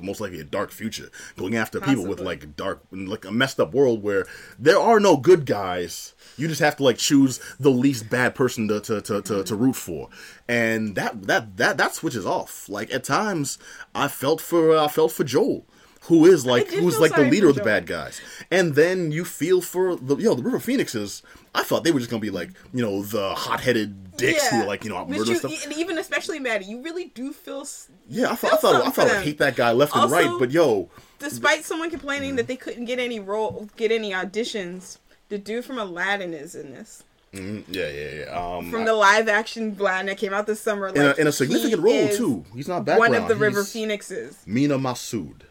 most 0.01 0.21
likely 0.21 0.41
a 0.41 0.45
dark 0.45 0.71
future, 0.71 1.09
going 1.37 1.57
after 1.57 1.81
people 1.81 2.07
with 2.07 2.21
like 2.21 2.43
a 2.43 2.47
dark, 2.47 2.83
like 2.93 3.25
a 3.25 3.33
messed 3.33 3.59
up 3.59 3.73
world 3.73 4.03
where 4.03 4.27
there 4.59 4.79
are 4.79 5.01
no 5.01 5.17
good 5.17 5.47
guys. 5.47 6.13
You 6.37 6.47
just 6.47 6.61
have 6.61 6.77
to 6.77 6.85
like 6.85 6.99
choose 6.99 7.41
the 7.59 7.71
least 7.71 8.11
bad 8.11 8.35
person 8.35 8.69
to 8.69 8.81
to, 8.81 9.01
to, 9.01 9.23
to, 9.23 9.43
to 9.45 9.57
root 9.57 9.77
for, 9.77 10.11
and 10.49 10.95
that 10.97 11.23
that 11.29 11.57
that 11.57 11.79
that 11.79 11.95
switches 11.95 12.27
off. 12.27 12.69
Like 12.69 12.93
at 12.93 13.05
times, 13.05 13.59
I 13.95 14.09
felt 14.09 14.41
for 14.41 14.77
I 14.77 14.89
felt 14.89 15.13
for 15.13 15.25
Joel. 15.25 15.65
Who 16.05 16.27
is 16.27 16.45
like 16.55 16.69
who's 16.69 16.99
like 16.99 17.15
the 17.15 17.25
leader 17.25 17.49
of 17.49 17.55
the 17.57 17.65
bad 17.65 17.87
guys, 17.87 18.21
and 18.51 18.75
then 18.75 19.11
you 19.13 19.25
feel 19.25 19.61
for 19.61 19.97
the 19.97 20.17
yo 20.17 20.35
the 20.35 20.43
River 20.43 20.61
Phoenixes. 20.61 21.23
I 21.55 21.63
thought 21.63 21.85
they 21.85 21.93
were 21.93 22.01
just 22.01 22.11
gonna 22.11 22.21
be 22.21 22.31
like 22.31 22.51
you 22.73 22.83
know 22.83 23.03
the 23.03 23.35
hot 23.35 23.61
headed 23.61 24.17
dicks 24.17 24.47
who 24.49 24.63
are 24.63 24.67
like 24.67 24.85
you 24.85 24.91
know 24.91 25.05
murder 25.07 25.25
you- 25.33 25.37
stuff. 25.37 25.65
and 25.65 25.73
even 25.73 25.99
especially 25.99 26.39
Maddie, 26.41 26.67
you 26.67 26.83
really 26.83 27.07
do 27.07 27.33
feel. 27.33 27.67
Yeah, 28.09 28.31
I 28.33 28.35
thought 28.35 28.53
I 28.55 28.57
thought 28.57 28.87
I 28.87 28.91
thought 28.91 29.11
I 29.11 29.23
hate 29.23 29.39
that 29.39 29.57
guy 29.57 29.73
left 29.73 29.95
and 29.97 30.11
right, 30.11 30.31
but 30.39 30.51
yo, 30.51 30.91
Despite 31.21 31.65
someone 31.65 31.91
complaining 31.91 32.37
that 32.37 32.49
they 32.49 32.57
couldn't 32.57 32.85
get 32.85 32.99
any 32.99 33.19
role, 33.21 33.69
get 33.77 33.91
any 33.91 34.13
auditions, 34.13 34.99
the 35.31 35.39
dude 35.39 35.65
from 35.65 35.79
Aladdin 35.79 36.35
is 36.35 36.55
in 36.55 36.73
this. 36.73 37.03
mm, 37.33 37.65
yeah, 37.69 37.89
yeah, 37.89 38.25
yeah. 38.27 38.57
Um, 38.57 38.71
From 38.71 38.85
the 38.85 38.93
live 38.93 39.29
action 39.29 39.75
Aladdin 39.79 40.07
that 40.07 40.19
came 40.19 40.35
out 40.35 40.47
this 40.47 40.61
summer, 40.61 40.89
like, 40.89 40.97
in 40.97 41.03
a, 41.03 41.15
in 41.15 41.27
a 41.27 41.33
significant 41.33 41.83
role 41.83 42.09
too. 42.11 42.45
He's 42.55 42.69
not 42.69 42.85
background. 42.85 43.13
One 43.15 43.23
of 43.23 43.29
the 43.29 43.37
River 43.37 43.61
He's 43.61 43.73
Phoenixes. 43.73 44.43
Mena 44.47 44.79
Massoud. 44.79 45.43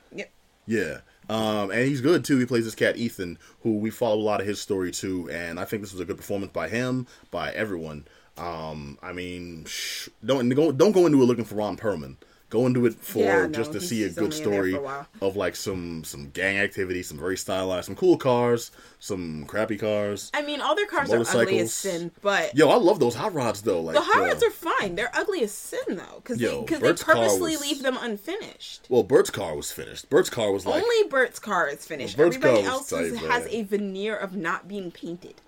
Yeah. 0.66 0.99
Um, 1.30 1.72
and 1.72 1.88
he's 1.88 2.01
good 2.01 2.26
too. 2.26 2.38
He 2.38 2.45
plays 2.45 2.66
this 2.66 2.76
cat 2.76 2.97
Ethan, 2.97 3.38
who 3.61 3.78
we 3.78 3.89
follow 3.89 4.16
a 4.16 4.22
lot 4.22 4.41
of 4.41 4.47
his 4.47 4.59
story 4.59 4.91
too. 4.91 5.30
And 5.30 5.59
I 5.59 5.66
think 5.66 5.82
this 5.82 5.93
was 5.93 6.01
a 6.01 6.05
good 6.05 6.18
performance 6.18 6.51
by 6.51 6.68
him, 6.70 7.07
by 7.32 7.51
everyone. 7.51 8.05
Um, 8.38 8.97
I 9.01 9.14
mean, 9.14 9.66
sh- 9.66 10.09
don't 10.26 10.49
don't 10.49 10.91
go 10.91 11.05
into 11.05 11.22
it 11.22 11.26
looking 11.26 11.45
for 11.45 11.55
Ron 11.55 11.78
Perlman. 11.78 12.18
Go 12.53 12.67
into 12.67 12.85
it 12.85 12.93
for 12.93 13.17
Yeah, 13.17 13.47
just 13.47 13.71
to 13.71 13.79
he's- 13.79 13.89
see 13.89 14.03
a 14.03 14.09
good 14.09 14.25
only 14.25 14.37
in 14.37 14.43
there 14.43 14.53
story 14.53 14.73
a 14.75 15.25
of 15.25 15.35
like 15.35 15.55
some 15.55 16.03
some 16.03 16.29
gang 16.29 16.59
activity, 16.59 17.01
some 17.01 17.17
very 17.17 17.35
stylized, 17.35 17.87
some 17.87 17.95
cool 17.95 18.15
cars, 18.15 18.69
some 18.99 19.45
crappy 19.47 19.75
cars. 19.75 20.29
I 20.35 20.43
mean, 20.43 20.61
all 20.61 20.75
their 20.75 20.85
cars 20.85 21.11
are 21.11 21.19
ugly 21.35 21.57
as 21.57 21.73
sin, 21.73 22.11
but 22.21 22.55
Yo, 22.55 22.69
I 22.69 22.75
love 22.75 22.99
those 22.99 23.15
hot 23.15 23.33
rods 23.33 23.63
though. 23.63 23.81
Like 23.81 23.95
the 23.95 24.01
hot 24.01 24.21
uh, 24.21 24.25
rods 24.25 24.43
are 24.43 24.51
fine. 24.51 24.93
They're 24.93 25.09
ugly 25.15 25.41
as 25.41 25.51
sin 25.51 25.79
though, 25.95 26.17
because 26.17 26.37
they, 26.37 26.63
'cause 26.63 26.79
they 26.79 26.93
purposely 26.93 27.53
was- 27.53 27.61
leave 27.61 27.81
them 27.81 27.97
unfinished. 27.99 28.85
well, 28.87 29.01
Bert's 29.01 29.31
car 29.31 29.55
was 29.55 29.71
finished. 29.71 30.11
Bert's 30.11 30.29
car 30.29 30.51
was 30.51 30.67
like 30.67 30.83
Only 30.83 31.09
Bert's 31.09 31.39
car 31.39 31.67
is 31.67 31.83
finished. 31.87 32.17
Car 32.17 32.27
Everybody 32.27 32.61
else 32.61 32.91
tight, 32.91 33.15
has 33.15 33.47
a 33.47 33.63
veneer 33.63 34.15
of 34.15 34.35
not 34.35 34.67
being 34.67 34.91
painted. 34.91 35.41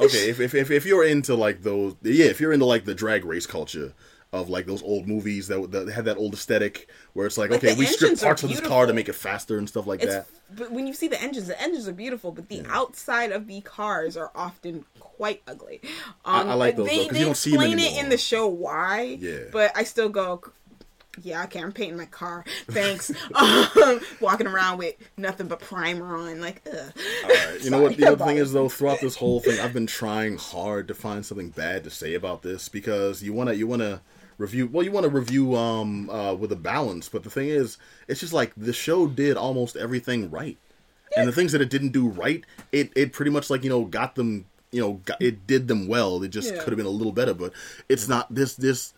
okay, 0.00 0.30
if, 0.30 0.40
if 0.40 0.54
if 0.54 0.70
if 0.70 0.86
you're 0.86 1.04
into 1.04 1.34
like 1.34 1.62
those, 1.62 1.94
yeah, 2.02 2.24
if 2.24 2.40
you're 2.40 2.54
into 2.54 2.64
like 2.64 2.86
the 2.86 2.94
drag 2.94 3.26
race 3.26 3.44
culture 3.46 3.92
of 4.32 4.50
like 4.50 4.66
those 4.66 4.82
old 4.82 5.08
movies 5.08 5.48
that, 5.48 5.70
that 5.70 5.88
had 5.90 6.04
that 6.04 6.18
old 6.18 6.34
aesthetic 6.34 6.88
where 7.14 7.26
it's 7.26 7.38
like, 7.38 7.50
Like, 7.50 7.64
okay, 7.64 7.74
we 7.74 7.86
strip 7.86 8.08
engines 8.10 8.22
are 8.22 8.26
parts 8.26 8.42
of 8.42 8.50
this 8.50 8.60
car 8.60 8.84
to 8.86 8.92
make 8.92 9.08
it 9.08 9.14
faster 9.14 9.56
and 9.56 9.66
stuff 9.66 9.86
like 9.86 10.02
It's 10.02 10.12
that. 10.12 10.26
but 10.54 10.70
when 10.70 10.86
you 10.86 10.92
see 10.92 11.08
the 11.08 11.20
engines, 11.22 11.46
the 11.46 11.60
engines 11.60 11.88
are 11.88 11.92
beautiful, 11.94 12.30
but 12.32 12.48
the 12.50 12.62
outside 12.68 13.32
of 13.32 13.46
the 13.46 13.62
cars 13.62 14.16
are 14.18 14.30
often 14.34 14.84
quite 15.00 15.42
ugly. 15.48 15.80
Um, 16.26 16.48
I 16.50 16.54
like 16.54 16.76
those, 16.76 16.88
They, 16.88 16.98
though, 16.98 17.04
'cause 17.04 17.12
they 17.14 17.18
you 17.20 17.24
don't 17.24 17.36
see 17.36 17.50
them 17.52 17.60
explain 17.62 17.78
it 17.78 17.98
in 18.04 18.10
the 18.10 18.18
show 18.18 18.46
why. 18.48 19.16
Yeah. 19.18 19.38
But 19.50 19.72
I 19.74 19.84
still 19.84 20.10
go. 20.10 20.42
Yeah, 21.22 21.42
okay, 21.44 21.60
I'm 21.60 21.72
painting 21.72 21.96
my 21.96 22.04
car. 22.06 22.44
Thanks. 22.70 23.10
um, 23.34 24.00
walking 24.20 24.46
around 24.46 24.78
with 24.78 24.94
nothing 25.16 25.48
but 25.48 25.58
primer 25.58 26.16
on, 26.16 26.40
like, 26.40 26.62
ugh. 26.70 26.92
Alright, 27.24 27.60
you 27.64 27.70
know 27.70 27.80
what? 27.82 27.96
The 27.96 28.06
other 28.12 28.24
thing 28.24 28.36
is 28.36 28.52
though, 28.52 28.68
throughout 28.68 29.00
this 29.00 29.16
whole 29.16 29.40
thing, 29.40 29.58
I've 29.58 29.72
been 29.72 29.86
trying 29.88 30.36
hard 30.36 30.86
to 30.88 30.94
find 30.94 31.26
something 31.26 31.48
bad 31.48 31.82
to 31.84 31.90
say 31.90 32.14
about 32.14 32.42
this 32.42 32.68
because 32.68 33.20
you 33.22 33.32
wanna 33.32 33.54
you 33.54 33.66
wanna 33.66 34.00
review. 34.38 34.66
Well, 34.68 34.84
you 34.84 34.92
want 34.92 35.04
to 35.04 35.10
review 35.10 35.54
um 35.56 36.08
uh 36.10 36.34
with 36.34 36.52
a 36.52 36.56
balance, 36.56 37.08
but 37.08 37.22
the 37.24 37.30
thing 37.30 37.48
is, 37.48 37.76
it's 38.06 38.20
just 38.20 38.32
like 38.32 38.52
the 38.56 38.72
show 38.72 39.06
did 39.06 39.36
almost 39.36 39.76
everything 39.76 40.30
right, 40.30 40.56
and 41.16 41.28
the 41.28 41.32
things 41.32 41.52
that 41.52 41.60
it 41.60 41.70
didn't 41.70 41.90
do 41.92 42.08
right, 42.08 42.44
it 42.72 42.90
it 42.96 43.12
pretty 43.12 43.30
much 43.30 43.50
like 43.50 43.62
you 43.64 43.70
know 43.70 43.84
got 43.84 44.14
them. 44.14 44.46
You 44.70 44.82
know, 44.82 44.92
got, 45.06 45.22
it 45.22 45.46
did 45.46 45.66
them 45.66 45.88
well. 45.88 46.22
It 46.22 46.28
just 46.28 46.52
Yeah. 46.52 46.58
could 46.62 46.72
have 46.72 46.76
been 46.76 46.84
a 46.84 46.90
little 46.90 47.12
better, 47.12 47.32
but 47.32 47.52
it's 47.88 48.06
not. 48.06 48.32
This 48.34 48.54
this 48.54 48.92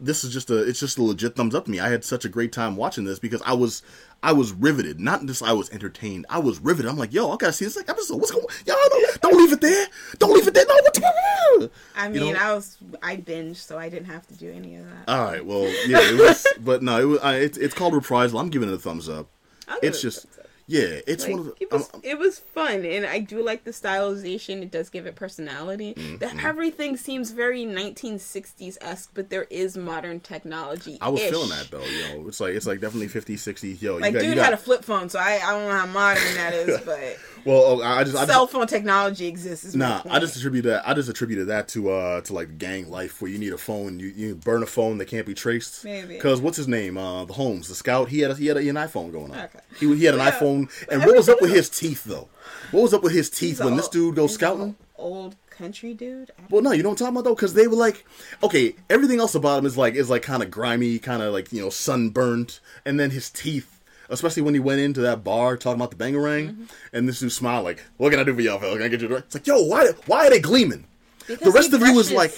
this 0.00 0.24
is 0.24 0.32
just 0.32 0.50
a 0.50 0.56
it's 0.62 0.80
just 0.80 0.96
a 0.96 1.02
legit 1.02 1.36
thumbs 1.36 1.54
up 1.54 1.66
to 1.66 1.70
me. 1.70 1.78
I 1.78 1.90
had 1.90 2.04
such 2.04 2.24
a 2.24 2.28
great 2.30 2.52
time 2.52 2.74
watching 2.74 3.04
this 3.04 3.18
because 3.18 3.42
I 3.44 3.52
was 3.52 3.82
I 4.22 4.32
was 4.32 4.52
riveted. 4.52 5.00
Not 5.00 5.24
just 5.24 5.42
I 5.42 5.52
was 5.52 5.70
entertained. 5.70 6.26
I 6.28 6.38
was 6.40 6.60
riveted. 6.60 6.90
I'm 6.90 6.98
like, 6.98 7.12
yo, 7.12 7.30
I 7.32 7.36
gotta 7.36 7.52
see 7.52 7.64
this 7.64 7.76
like 7.76 7.88
episode. 7.88 8.16
What's 8.16 8.30
going? 8.30 8.44
Y'all 8.66 8.76
don't, 8.90 9.20
don't 9.22 9.36
leave 9.38 9.52
it 9.52 9.60
there. 9.60 9.86
Don't 10.18 10.34
leave 10.34 10.46
it 10.46 10.54
there. 10.54 10.66
No, 10.66 10.74
what? 10.74 10.94
The, 10.94 11.70
I 11.96 12.08
You 12.08 12.20
mean, 12.20 12.34
know? 12.34 12.40
I 12.40 12.54
was 12.54 12.76
I 13.02 13.16
binged, 13.16 13.56
so 13.56 13.78
I 13.78 13.88
didn't 13.88 14.06
have 14.06 14.26
to 14.28 14.34
do 14.34 14.50
any 14.52 14.76
of 14.76 14.84
that. 14.84 15.08
All 15.08 15.24
right. 15.24 15.44
Well, 15.44 15.62
yeah, 15.86 16.00
it 16.00 16.18
was, 16.20 16.46
but 16.60 16.82
no, 16.82 17.00
it 17.00 17.04
was. 17.04 17.20
I, 17.20 17.36
it's 17.36 17.56
it's 17.56 17.74
called 17.74 17.94
reprisal. 17.94 18.38
I'm 18.38 18.50
giving 18.50 18.68
it 18.68 18.74
a 18.74 18.78
thumbs 18.78 19.08
up. 19.08 19.28
I'll 19.68 19.78
It's 19.82 20.02
just. 20.02 20.26
Yeah, 20.70 21.00
it's 21.04 21.24
Like, 21.24 21.32
one 21.32 21.40
of 21.40 21.46
the. 21.46 21.54
it 21.58 21.72
was 21.72 21.90
um, 21.92 22.00
it 22.04 22.16
was 22.16 22.38
fun, 22.38 22.84
and 22.84 23.04
I 23.04 23.18
do 23.18 23.44
like 23.44 23.64
the 23.64 23.72
stylization. 23.72 24.62
It 24.62 24.70
does 24.70 24.88
give 24.88 25.04
it 25.04 25.16
personality. 25.16 25.94
Mm-hmm. 25.94 26.18
That 26.18 26.44
everything 26.44 26.96
seems 26.96 27.32
very 27.32 27.64
1960s 27.64 28.78
esque, 28.80 29.10
but 29.12 29.30
there 29.30 29.48
is 29.50 29.76
modern 29.76 30.20
technology. 30.20 30.96
I 31.00 31.08
was 31.08 31.22
feeling 31.22 31.48
that 31.48 31.72
though. 31.72 31.82
You 31.82 32.22
know, 32.22 32.28
it's 32.28 32.38
like 32.38 32.54
it's 32.54 32.68
like 32.68 32.80
definitely 32.80 33.08
50s, 33.08 33.38
60s. 33.38 33.82
Yo, 33.82 33.96
Like, 33.96 34.12
you 34.12 34.12
got, 34.12 34.20
dude 34.20 34.28
you 34.28 34.34
got, 34.36 34.44
had 34.44 34.54
a 34.54 34.58
flip 34.58 34.84
phone, 34.84 35.08
so 35.08 35.18
I, 35.18 35.40
I 35.42 35.50
don't 35.50 35.64
know 35.64 35.76
how 35.76 35.86
modern 35.86 36.34
that 36.34 36.54
is, 36.54 36.80
but 36.84 37.18
well, 37.44 37.62
oh, 37.64 37.82
I 37.82 38.04
just 38.04 38.16
I 38.16 38.20
just, 38.20 38.30
cell 38.32 38.46
phone 38.46 38.66
technology 38.66 39.26
exists. 39.26 39.74
Nah. 39.74 40.02
I 40.08 40.18
just 40.18 40.36
attribute 40.36 40.64
that. 40.64 40.88
I 40.88 40.94
just 40.94 41.08
attributed 41.08 41.48
that 41.48 41.68
to 41.68 41.90
uh 41.90 42.20
to 42.22 42.32
like 42.32 42.58
gang 42.58 42.90
life 42.90 43.20
where 43.22 43.30
you 43.30 43.38
need 43.38 43.52
a 43.52 43.58
phone, 43.58 43.98
you 43.98 44.08
you 44.08 44.34
burn 44.34 44.62
a 44.62 44.66
phone 44.66 44.98
that 44.98 45.06
can't 45.06 45.26
be 45.26 45.34
traced. 45.34 45.84
Maybe. 45.84 46.14
Because 46.14 46.40
what's 46.40 46.56
his 46.56 46.68
name? 46.68 46.96
Uh, 46.98 47.24
the 47.24 47.32
Holmes, 47.32 47.68
the 47.68 47.74
scout. 47.74 48.08
He 48.08 48.20
had 48.20 48.30
a, 48.32 48.34
he 48.34 48.46
had 48.46 48.56
a, 48.56 48.60
an 48.60 48.76
iPhone 48.76 49.12
going 49.12 49.30
on. 49.32 49.38
Okay. 49.38 49.60
He 49.78 49.94
he 49.96 50.04
had 50.04 50.14
an 50.14 50.20
Yeah. 50.20 50.30
iPhone. 50.32 50.70
And 50.90 51.04
what 51.04 51.16
was 51.16 51.28
up 51.28 51.40
with 51.40 51.50
his 51.52 51.68
teeth 51.70 52.04
though? 52.04 52.28
What 52.70 52.82
was 52.82 52.94
up 52.94 53.02
with 53.02 53.12
his 53.12 53.30
teeth 53.30 53.58
He's 53.58 53.60
when 53.60 53.74
a- 53.74 53.76
this 53.76 53.88
dude 53.88 54.14
goes 54.16 54.34
scouting? 54.34 54.76
Old 54.96 55.34
country 55.48 55.94
dude. 55.94 56.30
Well, 56.50 56.60
no, 56.62 56.72
you 56.72 56.82
know 56.82 56.90
what 56.90 57.00
I'm 57.00 57.06
talking 57.06 57.14
about 57.16 57.24
though, 57.24 57.34
because 57.34 57.54
they 57.54 57.66
were 57.66 57.76
like, 57.76 58.04
okay, 58.42 58.74
everything 58.90 59.18
else 59.18 59.34
about 59.34 59.58
him 59.58 59.66
is 59.66 59.76
like 59.78 59.94
is 59.94 60.10
like 60.10 60.22
kind 60.22 60.42
of 60.42 60.50
grimy, 60.50 60.98
kind 60.98 61.22
of 61.22 61.32
like 61.32 61.52
you 61.52 61.62
know 61.62 61.70
sunburnt, 61.70 62.60
and 62.84 63.00
then 63.00 63.10
his 63.10 63.30
teeth, 63.30 63.79
especially 64.10 64.42
when 64.42 64.54
he 64.54 64.60
went 64.60 64.80
into 64.80 65.00
that 65.00 65.24
bar 65.24 65.56
talking 65.56 65.80
about 65.80 65.90
the 65.90 65.96
bangarang, 65.96 66.50
Mm-hmm. 66.50 66.64
and 66.92 67.08
this 67.08 67.20
dude 67.20 67.32
smiled 67.32 67.64
like, 67.64 67.82
"What 67.96 68.10
can 68.10 68.20
I 68.20 68.24
do 68.24 68.34
for 68.34 68.40
y'all, 68.40 68.58
fella? 68.58 68.74
Can 68.76 68.82
I 68.82 68.88
get 68.88 69.00
you?" 69.00 69.06
a 69.06 69.10
drink?" 69.10 69.24
It's 69.26 69.34
like, 69.34 69.46
yo, 69.46 69.62
why 69.64 69.88
why 70.06 70.26
are 70.26 70.30
they 70.30 70.40
gleaming? 70.40 70.84
the 71.26 71.50
rest 71.52 71.72
of 71.72 71.80
you 71.82 71.94
was 71.94 72.10
like, 72.10 72.34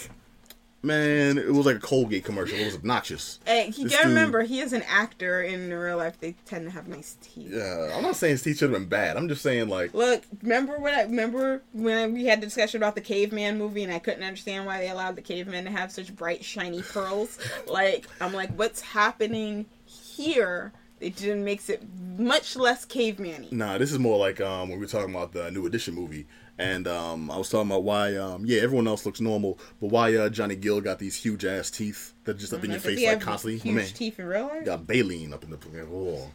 man, 0.82 1.38
it 1.38 1.52
was 1.52 1.64
like 1.64 1.76
a 1.76 1.80
Colgate 1.80 2.24
commercial. 2.24 2.58
It 2.58 2.64
was 2.66 2.74
obnoxious. 2.74 3.38
Hey, 3.46 3.72
you 3.76 3.88
gotta 3.88 4.08
remember, 4.08 4.42
he 4.42 4.60
is 4.60 4.72
an 4.72 4.82
actor. 4.88 5.40
In 5.42 5.72
real 5.72 5.96
life, 5.96 6.18
they 6.20 6.34
tend 6.44 6.64
to 6.66 6.70
have 6.72 6.88
nice 6.88 7.16
teeth. 7.22 7.50
Yeah, 7.52 7.94
I'm 7.96 8.02
not 8.02 8.16
saying 8.16 8.32
his 8.32 8.42
teeth 8.42 8.58
should 8.58 8.70
have 8.70 8.78
been 8.78 8.88
bad. 8.88 9.16
I'm 9.16 9.28
just 9.28 9.42
saying 9.42 9.68
like, 9.68 9.94
Look, 9.94 10.24
remember 10.42 10.78
when 10.78 10.92
I 10.94 11.02
remember 11.02 11.62
when 11.72 12.12
we 12.12 12.26
had 12.26 12.40
the 12.42 12.46
discussion 12.46 12.78
about 12.82 12.96
the 12.96 13.00
caveman 13.00 13.56
movie, 13.58 13.82
and 13.84 13.92
I 13.92 13.98
couldn't 13.98 14.24
understand 14.24 14.66
why 14.66 14.78
they 14.78 14.90
allowed 14.90 15.16
the 15.16 15.22
cavemen 15.22 15.64
to 15.64 15.70
have 15.70 15.90
such 15.92 16.14
bright, 16.14 16.44
shiny 16.44 16.82
pearls. 16.82 17.38
Like, 17.66 18.06
I'm 18.20 18.34
like, 18.34 18.50
what's 18.58 18.80
happening 18.82 19.66
here? 19.86 20.72
It 21.02 21.16
just 21.16 21.36
makes 21.38 21.68
it 21.68 21.82
much 22.16 22.54
less 22.54 22.84
caveman-y. 22.84 23.48
Nah, 23.50 23.76
this 23.76 23.90
is 23.90 23.98
more 23.98 24.16
like 24.18 24.40
um, 24.40 24.68
when 24.68 24.78
we 24.78 24.84
were 24.84 24.90
talking 24.90 25.12
about 25.12 25.32
the 25.32 25.50
New 25.50 25.66
Edition 25.66 25.94
movie, 25.94 26.26
and 26.58 26.86
um, 26.86 27.28
I 27.28 27.36
was 27.38 27.50
talking 27.50 27.68
about 27.68 27.82
why, 27.82 28.14
um, 28.16 28.44
yeah, 28.46 28.60
everyone 28.60 28.86
else 28.86 29.04
looks 29.04 29.20
normal, 29.20 29.58
but 29.80 29.88
why 29.88 30.14
uh, 30.14 30.28
Johnny 30.28 30.54
Gill 30.54 30.80
got 30.80 31.00
these 31.00 31.16
huge 31.16 31.44
ass 31.44 31.70
teeth 31.70 32.12
that 32.24 32.38
just 32.38 32.52
up 32.52 32.62
in 32.62 32.70
your 32.70 32.78
Does 32.78 32.86
face 32.86 33.04
like 33.04 33.20
constantly. 33.20 33.58
Huge 33.58 33.74
man 33.74 33.86
teeth 33.86 34.20
in 34.20 34.26
real 34.26 34.46
life? 34.46 34.64
got 34.64 34.86
baleen 34.86 35.32
up 35.32 35.42
in 35.42 35.50
the. 35.50 35.58
Oh. 35.92 36.30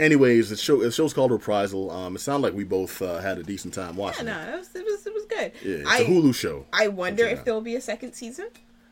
Anyways, 0.00 0.48
the 0.48 0.56
show 0.56 0.82
the 0.82 0.90
show's 0.90 1.12
called 1.12 1.30
Reprisal. 1.30 1.90
Um, 1.90 2.16
it 2.16 2.20
sounded 2.20 2.46
like 2.46 2.54
we 2.54 2.64
both 2.64 3.02
uh, 3.02 3.18
had 3.18 3.36
a 3.36 3.42
decent 3.42 3.74
time 3.74 3.96
watching. 3.96 4.26
Yeah, 4.26 4.44
no, 4.44 4.50
it. 4.50 4.54
it 4.54 4.58
was, 4.58 4.74
it 4.74 4.84
was 4.84 5.06
it 5.06 5.14
was 5.14 5.26
good. 5.26 5.52
Yeah, 5.62 5.76
it's 5.76 5.90
I 5.90 5.98
a 5.98 6.06
Hulu 6.08 6.34
show. 6.34 6.64
I 6.72 6.88
wonder 6.88 7.26
if 7.26 7.44
there'll 7.44 7.60
be 7.60 7.76
a 7.76 7.80
second 7.82 8.14
season. 8.14 8.46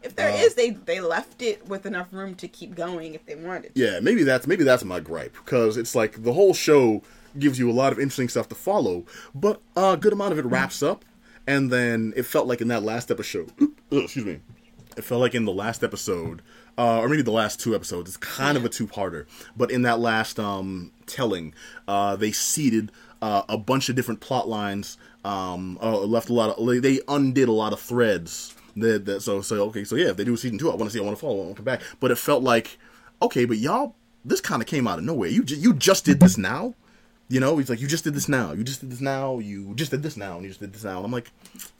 If 0.04 0.16
there 0.16 0.30
Uh, 0.30 0.36
is, 0.36 0.54
they 0.54 0.70
they 0.70 1.00
left 1.00 1.42
it 1.42 1.66
with 1.66 1.86
enough 1.86 2.08
room 2.12 2.34
to 2.36 2.46
keep 2.48 2.74
going 2.74 3.14
if 3.14 3.24
they 3.26 3.34
wanted. 3.34 3.74
to. 3.74 3.80
Yeah, 3.80 4.00
maybe 4.00 4.22
that's 4.22 4.46
maybe 4.46 4.62
that's 4.64 4.84
my 4.84 5.00
gripe 5.00 5.34
because 5.44 5.76
it's 5.76 5.94
like 5.94 6.22
the 6.22 6.32
whole 6.34 6.54
show 6.54 7.02
gives 7.38 7.58
you 7.58 7.70
a 7.70 7.72
lot 7.72 7.92
of 7.92 7.98
interesting 7.98 8.28
stuff 8.28 8.48
to 8.48 8.54
follow, 8.54 9.04
but 9.34 9.60
a 9.76 9.96
good 9.96 10.12
amount 10.12 10.32
of 10.32 10.38
it 10.38 10.44
wraps 10.44 10.82
up, 10.82 11.04
and 11.46 11.72
then 11.72 12.12
it 12.16 12.24
felt 12.24 12.46
like 12.46 12.60
in 12.60 12.68
that 12.68 12.82
last 12.82 13.10
episode. 13.10 13.50
excuse 13.90 14.24
me. 14.24 14.40
It 14.96 15.02
felt 15.02 15.20
like 15.20 15.34
in 15.34 15.44
the 15.44 15.52
last 15.52 15.82
episode, 15.82 16.40
uh, 16.78 17.00
or 17.00 17.08
maybe 17.08 17.22
the 17.22 17.32
last 17.32 17.58
two 17.58 17.74
episodes. 17.74 18.10
It's 18.10 18.16
kind 18.16 18.56
of 18.56 18.64
a 18.64 18.68
two-parter, 18.68 19.26
but 19.56 19.72
in 19.72 19.82
that 19.82 19.98
last 19.98 20.38
um, 20.38 20.92
telling, 21.06 21.52
uh, 21.88 22.14
they 22.14 22.30
seeded 22.30 22.92
uh, 23.20 23.42
a 23.48 23.58
bunch 23.58 23.88
of 23.88 23.96
different 23.96 24.20
plot 24.20 24.46
lines. 24.48 24.96
Um, 25.24 25.78
uh, 25.82 25.98
left 26.00 26.28
a 26.28 26.32
lot 26.34 26.56
of 26.56 26.82
they 26.82 27.00
undid 27.08 27.48
a 27.48 27.52
lot 27.52 27.72
of 27.72 27.80
threads. 27.80 28.53
That, 28.76 29.04
that 29.04 29.20
so 29.20 29.40
so 29.40 29.62
okay 29.66 29.84
so 29.84 29.94
yeah 29.96 30.08
if 30.10 30.16
they 30.16 30.24
do 30.24 30.36
season 30.36 30.58
two 30.58 30.70
I 30.70 30.74
want 30.74 30.90
to 30.90 30.90
see 30.90 31.00
I 31.00 31.04
want 31.06 31.16
to 31.16 31.20
follow 31.20 31.34
I 31.34 31.44
want 31.44 31.50
to 31.50 31.56
come 31.56 31.64
back 31.64 31.80
but 32.00 32.10
it 32.10 32.18
felt 32.18 32.42
like 32.42 32.76
okay 33.22 33.44
but 33.44 33.58
y'all 33.58 33.94
this 34.24 34.40
kind 34.40 34.60
of 34.60 34.66
came 34.66 34.88
out 34.88 34.98
of 34.98 35.04
nowhere 35.04 35.28
you 35.28 35.44
you 35.46 35.72
just 35.74 36.04
did 36.04 36.18
this 36.20 36.36
now 36.36 36.74
You 37.28 37.40
know, 37.40 37.56
he's 37.56 37.70
like, 37.70 37.80
you 37.80 37.88
just 37.88 38.04
did 38.04 38.12
this 38.14 38.28
now. 38.28 38.52
You 38.52 38.62
just 38.64 38.80
did 38.82 38.90
this 38.90 39.00
now. 39.00 39.38
You 39.38 39.74
just 39.74 39.90
did 39.90 40.02
this 40.02 40.16
now, 40.16 40.34
and 40.34 40.42
you 40.42 40.50
just 40.50 40.60
did 40.60 40.74
this 40.74 40.84
now. 40.84 40.98
And 40.98 41.06
I'm 41.06 41.10
like, 41.10 41.30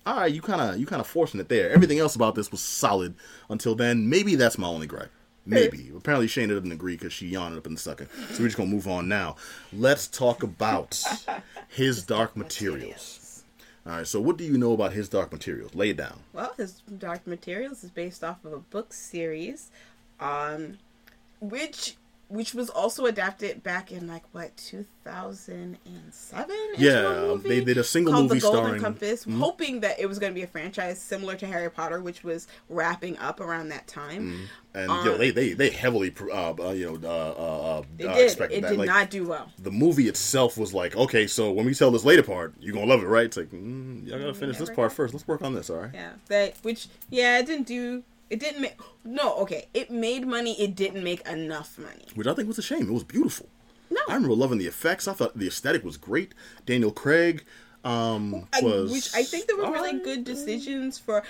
all 0.06 0.16
right, 0.16 0.32
you 0.32 0.40
kind 0.40 0.60
of 0.62 0.78
you 0.80 0.86
kind 0.86 1.00
of 1.00 1.06
forcing 1.06 1.38
it 1.38 1.50
there. 1.50 1.70
Everything 1.70 1.98
else 1.98 2.16
about 2.16 2.34
this 2.34 2.50
was 2.50 2.62
solid 2.62 3.14
until 3.50 3.74
then. 3.74 4.08
Maybe 4.08 4.36
that's 4.36 4.56
my 4.56 4.66
only 4.66 4.86
gripe. 4.86 5.10
Maybe. 5.44 5.92
Apparently, 5.94 6.28
Shane 6.28 6.48
doesn't 6.48 6.72
agree 6.72 6.96
because 6.96 7.12
she 7.12 7.26
yawned 7.28 7.58
up 7.58 7.66
in 7.66 7.74
the 7.74 7.80
second. 7.80 8.08
So 8.30 8.40
we're 8.40 8.46
just 8.46 8.56
gonna 8.56 8.70
move 8.70 8.88
on 8.88 9.06
now. 9.06 9.36
Let's 9.70 10.08
talk 10.08 10.42
about 10.42 10.98
his 11.68 12.02
Dark 12.02 12.36
Materials. 12.38 13.20
All 13.86 13.92
right. 13.92 14.06
So 14.06 14.20
what 14.20 14.38
do 14.38 14.44
you 14.44 14.56
know 14.56 14.72
about 14.72 14.92
his 14.92 15.08
Dark 15.08 15.32
Materials? 15.32 15.74
Lay 15.74 15.90
it 15.90 15.96
down. 15.96 16.20
Well, 16.32 16.54
his 16.56 16.80
Dark 16.98 17.26
Materials 17.26 17.84
is 17.84 17.90
based 17.90 18.24
off 18.24 18.44
of 18.44 18.52
a 18.52 18.58
book 18.58 18.92
series, 18.92 19.70
um, 20.20 20.78
which 21.40 21.96
which 22.28 22.54
was 22.54 22.70
also 22.70 23.06
adapted 23.06 23.62
back 23.62 23.92
in 23.92 24.06
like 24.06 24.22
what 24.32 24.56
2007 24.56 25.78
Yeah, 26.78 27.36
they 27.42 27.62
did 27.64 27.78
a 27.78 27.84
single 27.84 28.12
called 28.12 28.28
movie 28.28 28.40
the 28.40 28.42
golden 28.42 28.60
starring- 28.60 28.74
Mm-hmm. 28.74 28.84
compass 28.84 29.24
hoping 29.38 29.80
that 29.80 29.98
it 30.00 30.06
was 30.06 30.18
going 30.18 30.32
to 30.32 30.34
be 30.34 30.42
a 30.42 30.46
franchise 30.46 31.00
similar 31.00 31.36
to 31.36 31.46
harry 31.46 31.70
potter 31.70 32.00
which 32.00 32.24
was 32.24 32.48
wrapping 32.68 33.16
up 33.18 33.40
around 33.40 33.68
that 33.68 33.86
time 33.86 34.48
And 34.74 34.90
yo, 35.04 35.16
they 35.16 35.30
they 35.30 35.52
they 35.52 35.70
heavily 35.70 36.12
uh, 36.32 36.54
uh, 36.58 36.70
you 36.72 36.98
know 36.98 37.08
uh, 37.08 37.34
uh, 37.38 37.78
uh, 37.78 37.82
it 37.98 38.06
uh, 38.06 38.14
did 38.14 38.24
expected 38.24 38.58
it 38.58 38.62
that. 38.62 38.68
did 38.70 38.78
like, 38.78 38.88
not 38.88 39.10
do 39.10 39.26
well 39.28 39.52
the 39.58 39.70
movie 39.70 40.08
itself 40.08 40.58
was 40.58 40.74
like, 40.74 40.96
okay, 40.96 41.26
so 41.26 41.52
when 41.52 41.64
we 41.66 41.74
tell 41.74 41.90
this 41.92 42.04
later 42.04 42.22
part, 42.22 42.54
you're 42.60 42.74
gonna 42.74 42.86
love 42.86 43.02
it, 43.02 43.06
right? 43.06 43.26
It's 43.26 43.36
like, 43.36 43.50
mm, 43.50 44.06
y'all 44.06 44.18
gotta 44.18 44.34
finish 44.34 44.58
this 44.58 44.70
part 44.70 44.92
first. 44.92 45.14
Let's 45.14 45.28
work 45.28 45.42
on 45.42 45.54
this, 45.54 45.70
all 45.70 45.76
right? 45.76 45.90
yeah 45.94 46.12
that 46.28 46.56
which 46.62 46.88
yeah 47.10 47.38
it 47.38 47.46
didn't 47.46 47.66
do 47.68 48.02
it 48.30 48.40
didn't 48.40 48.60
make 48.62 48.76
no 49.04 49.34
okay 49.36 49.68
it 49.74 49.90
made 49.90 50.26
money 50.26 50.60
it 50.60 50.74
didn't 50.74 51.04
make 51.04 51.26
enough 51.28 51.78
money 51.78 52.06
Which 52.14 52.26
I 52.26 52.34
think 52.34 52.48
was 52.48 52.58
a 52.58 52.62
shame. 52.62 52.88
It 52.88 52.92
was 52.92 53.04
beautiful. 53.04 53.48
No. 53.90 54.00
I 54.08 54.14
remember 54.14 54.34
loving 54.34 54.58
the 54.58 54.66
effects. 54.66 55.06
I 55.06 55.12
thought 55.12 55.38
the 55.38 55.46
aesthetic 55.46 55.84
was 55.84 55.96
great. 55.96 56.34
Daniel 56.66 56.90
Craig 56.90 57.44
um, 57.84 58.48
I, 58.54 58.60
was, 58.62 58.90
which 58.90 59.14
I 59.14 59.22
think 59.24 59.46
there 59.46 59.56
were 59.56 59.64
really 59.70 59.90
alright. 59.90 60.02
good 60.04 60.24
decisions 60.24 60.98
for. 60.98 61.22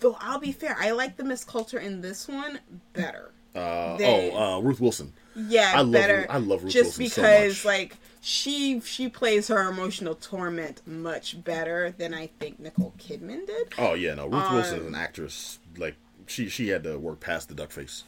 Though 0.00 0.16
I'll 0.20 0.40
be 0.40 0.50
fair, 0.50 0.76
I 0.78 0.90
like 0.90 1.16
the 1.16 1.22
Miss 1.24 1.44
Coulter 1.44 1.78
in 1.78 2.00
this 2.00 2.26
one 2.26 2.58
better. 2.94 3.30
Uh, 3.54 3.96
than- 3.96 4.32
oh, 4.34 4.56
uh, 4.56 4.60
Ruth 4.60 4.80
Wilson. 4.80 5.12
Yeah, 5.36 5.72
I 5.74 5.82
love 5.82 5.92
better. 5.92 6.16
Ru- 6.18 6.26
I 6.28 6.38
love 6.38 6.64
Ruth 6.64 6.72
just 6.72 6.98
Wilson 6.98 7.14
so 7.14 7.22
because 7.22 7.56
much. 7.58 7.64
like 7.64 7.96
she 8.20 8.80
she 8.80 9.08
plays 9.08 9.46
her 9.48 9.70
emotional 9.70 10.16
torment 10.16 10.82
much 10.84 11.42
better 11.44 11.94
than 11.96 12.12
I 12.12 12.26
think 12.40 12.58
Nicole 12.58 12.92
Kidman 12.98 13.46
did. 13.46 13.72
Oh 13.78 13.94
yeah, 13.94 14.14
no, 14.14 14.26
Ruth 14.26 14.50
Wilson 14.50 14.74
Um, 14.74 14.80
is 14.82 14.86
an 14.88 14.94
actress. 14.96 15.60
Like 15.76 15.94
she 16.30 16.48
she 16.48 16.68
had 16.68 16.84
to 16.84 16.98
work 16.98 17.20
past 17.20 17.48
the 17.48 17.54
duck 17.54 17.70
face. 17.70 18.04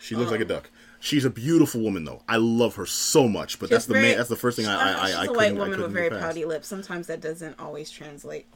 She 0.00 0.16
looks 0.16 0.30
like 0.32 0.40
a 0.40 0.44
duck. 0.44 0.68
She's 0.98 1.24
a 1.24 1.30
beautiful 1.30 1.80
woman 1.80 2.04
though. 2.04 2.22
I 2.28 2.36
love 2.36 2.74
her 2.76 2.86
so 2.86 3.28
much. 3.28 3.58
But 3.58 3.70
that's 3.70 3.86
the 3.86 3.94
very- 3.94 4.06
main. 4.08 4.16
That's 4.16 4.28
the 4.28 4.36
first 4.36 4.56
thing 4.56 4.66
I 4.66 4.74
I 4.74 5.02
I, 5.02 5.06
she's 5.06 5.16
I 5.16 5.24
a 5.26 5.32
white 5.32 5.54
woman 5.56 5.80
with 5.80 5.92
very 5.92 6.10
pouty 6.10 6.44
lips. 6.44 6.68
Sometimes 6.68 7.06
that 7.06 7.20
doesn't 7.20 7.58
always 7.58 7.90
translate. 7.90 8.46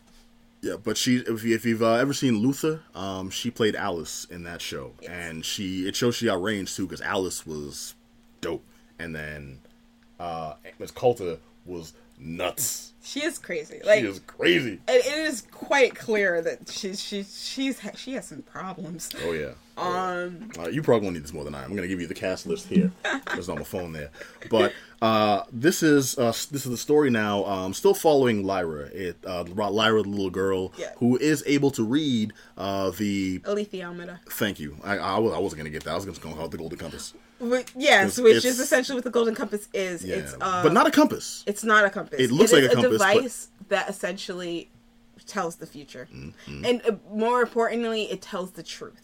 Yeah, 0.62 0.76
but 0.82 0.96
she 0.96 1.16
if, 1.18 1.44
you, 1.44 1.54
if 1.54 1.64
you've 1.64 1.82
uh, 1.82 1.94
ever 1.94 2.12
seen 2.12 2.38
Luther, 2.38 2.80
um, 2.94 3.30
she 3.30 3.50
played 3.50 3.76
Alice 3.76 4.24
in 4.30 4.42
that 4.44 4.60
show, 4.60 4.92
Yes. 5.02 5.10
and 5.12 5.44
she 5.44 5.86
it 5.86 5.94
shows 5.94 6.16
she 6.16 6.26
got 6.26 6.42
range 6.42 6.74
too 6.74 6.86
because 6.86 7.02
Alice 7.02 7.46
was 7.46 7.94
dope, 8.40 8.64
and 8.98 9.14
then 9.14 9.60
uh, 10.18 10.54
Miss 10.78 10.90
Coulter 10.90 11.38
was 11.66 11.92
nuts. 12.18 12.92
She 13.07 13.22
is 13.22 13.38
crazy. 13.38 13.80
Like 13.84 14.00
she 14.00 14.07
is 14.07 14.18
crazy. 14.26 14.80
it, 14.88 15.07
it 15.07 15.18
is 15.28 15.42
quite 15.52 15.94
clear 15.94 16.42
that 16.42 16.68
she's 16.68 17.00
she's 17.00 17.40
she's 17.48 17.80
she 17.96 18.14
has 18.14 18.26
some 18.26 18.42
problems. 18.42 19.11
Oh 19.24 19.30
yeah. 19.32 19.52
Um, 19.78 20.50
Uh, 20.59 20.68
you 20.68 20.82
probably 20.82 21.04
won't 21.04 21.14
need 21.14 21.22
this 21.22 21.32
more 21.32 21.44
than 21.44 21.54
I. 21.54 21.59
am. 21.59 21.64
I'm 21.66 21.70
going 21.76 21.82
to 21.82 21.88
give 21.88 22.00
you 22.00 22.07
the 22.07 22.14
cast 22.14 22.46
list 22.46 22.66
here. 22.66 22.90
There's 23.32 23.48
on 23.50 23.59
my 23.59 23.64
phone 23.64 23.92
there. 23.92 24.11
But 24.50 24.72
uh, 25.02 25.42
this 25.52 25.82
is 25.82 26.18
uh, 26.18 26.28
this 26.50 26.64
is 26.64 26.70
the 26.70 26.76
story 26.78 27.11
now. 27.11 27.44
Um, 27.44 27.74
still 27.74 27.92
following 27.94 28.42
Lyra. 28.44 28.86
It 28.86 29.18
uh, 29.26 29.44
Lyra, 29.44 30.02
the 30.02 30.09
little 30.09 30.30
girl 30.30 30.72
Yeah. 30.78 30.92
who 30.96 31.16
is 31.18 31.44
able 31.46 31.70
to 31.72 31.84
read 31.84 32.32
uh, 32.57 32.90
the. 32.90 33.38
Alethiometer. 33.40 34.18
Thank 34.30 34.59
you. 34.59 34.78
I, 34.82 34.96
I, 34.98 35.18
was, 35.18 35.32
I 35.34 35.38
wasn't 35.38 35.59
going 35.61 35.70
to 35.70 35.76
get 35.78 35.84
that. 35.84 35.92
I 35.92 35.94
was 35.94 36.04
going 36.07 36.16
to 36.16 36.20
call 36.22 36.44
it 36.46 36.50
the 36.50 36.57
Golden 36.59 36.78
Compass. 36.78 37.12
Yes, 37.76 38.18
which 38.18 38.45
is 38.45 38.59
essentially 38.61 38.95
what 38.97 39.05
the 39.05 39.11
golden 39.11 39.34
compass 39.34 39.68
is. 39.74 40.05
Yeah, 40.05 40.16
It's 40.16 40.34
uh, 40.41 40.62
but 40.62 40.72
not 40.72 40.87
a 40.87 40.91
compass. 40.91 41.45
It's 41.47 41.64
not 41.64 41.84
a 41.84 41.91
compass. 41.91 42.18
It 42.20 42.30
looks 42.30 42.53
is 42.53 42.62
like 42.62 42.70
a 42.70 42.74
compass, 42.74 42.99
but- 42.99 43.14
device 43.14 43.49
that 43.68 43.89
essentially 43.91 44.70
tells 45.26 45.57
the 45.57 45.66
future, 45.66 46.09
Mm-hmm. 46.14 46.64
and 46.64 46.82
uh, 46.87 46.93
more 47.12 47.43
importantly, 47.43 48.05
it 48.05 48.22
tells 48.22 48.53
the 48.53 48.62
truth. 48.62 49.03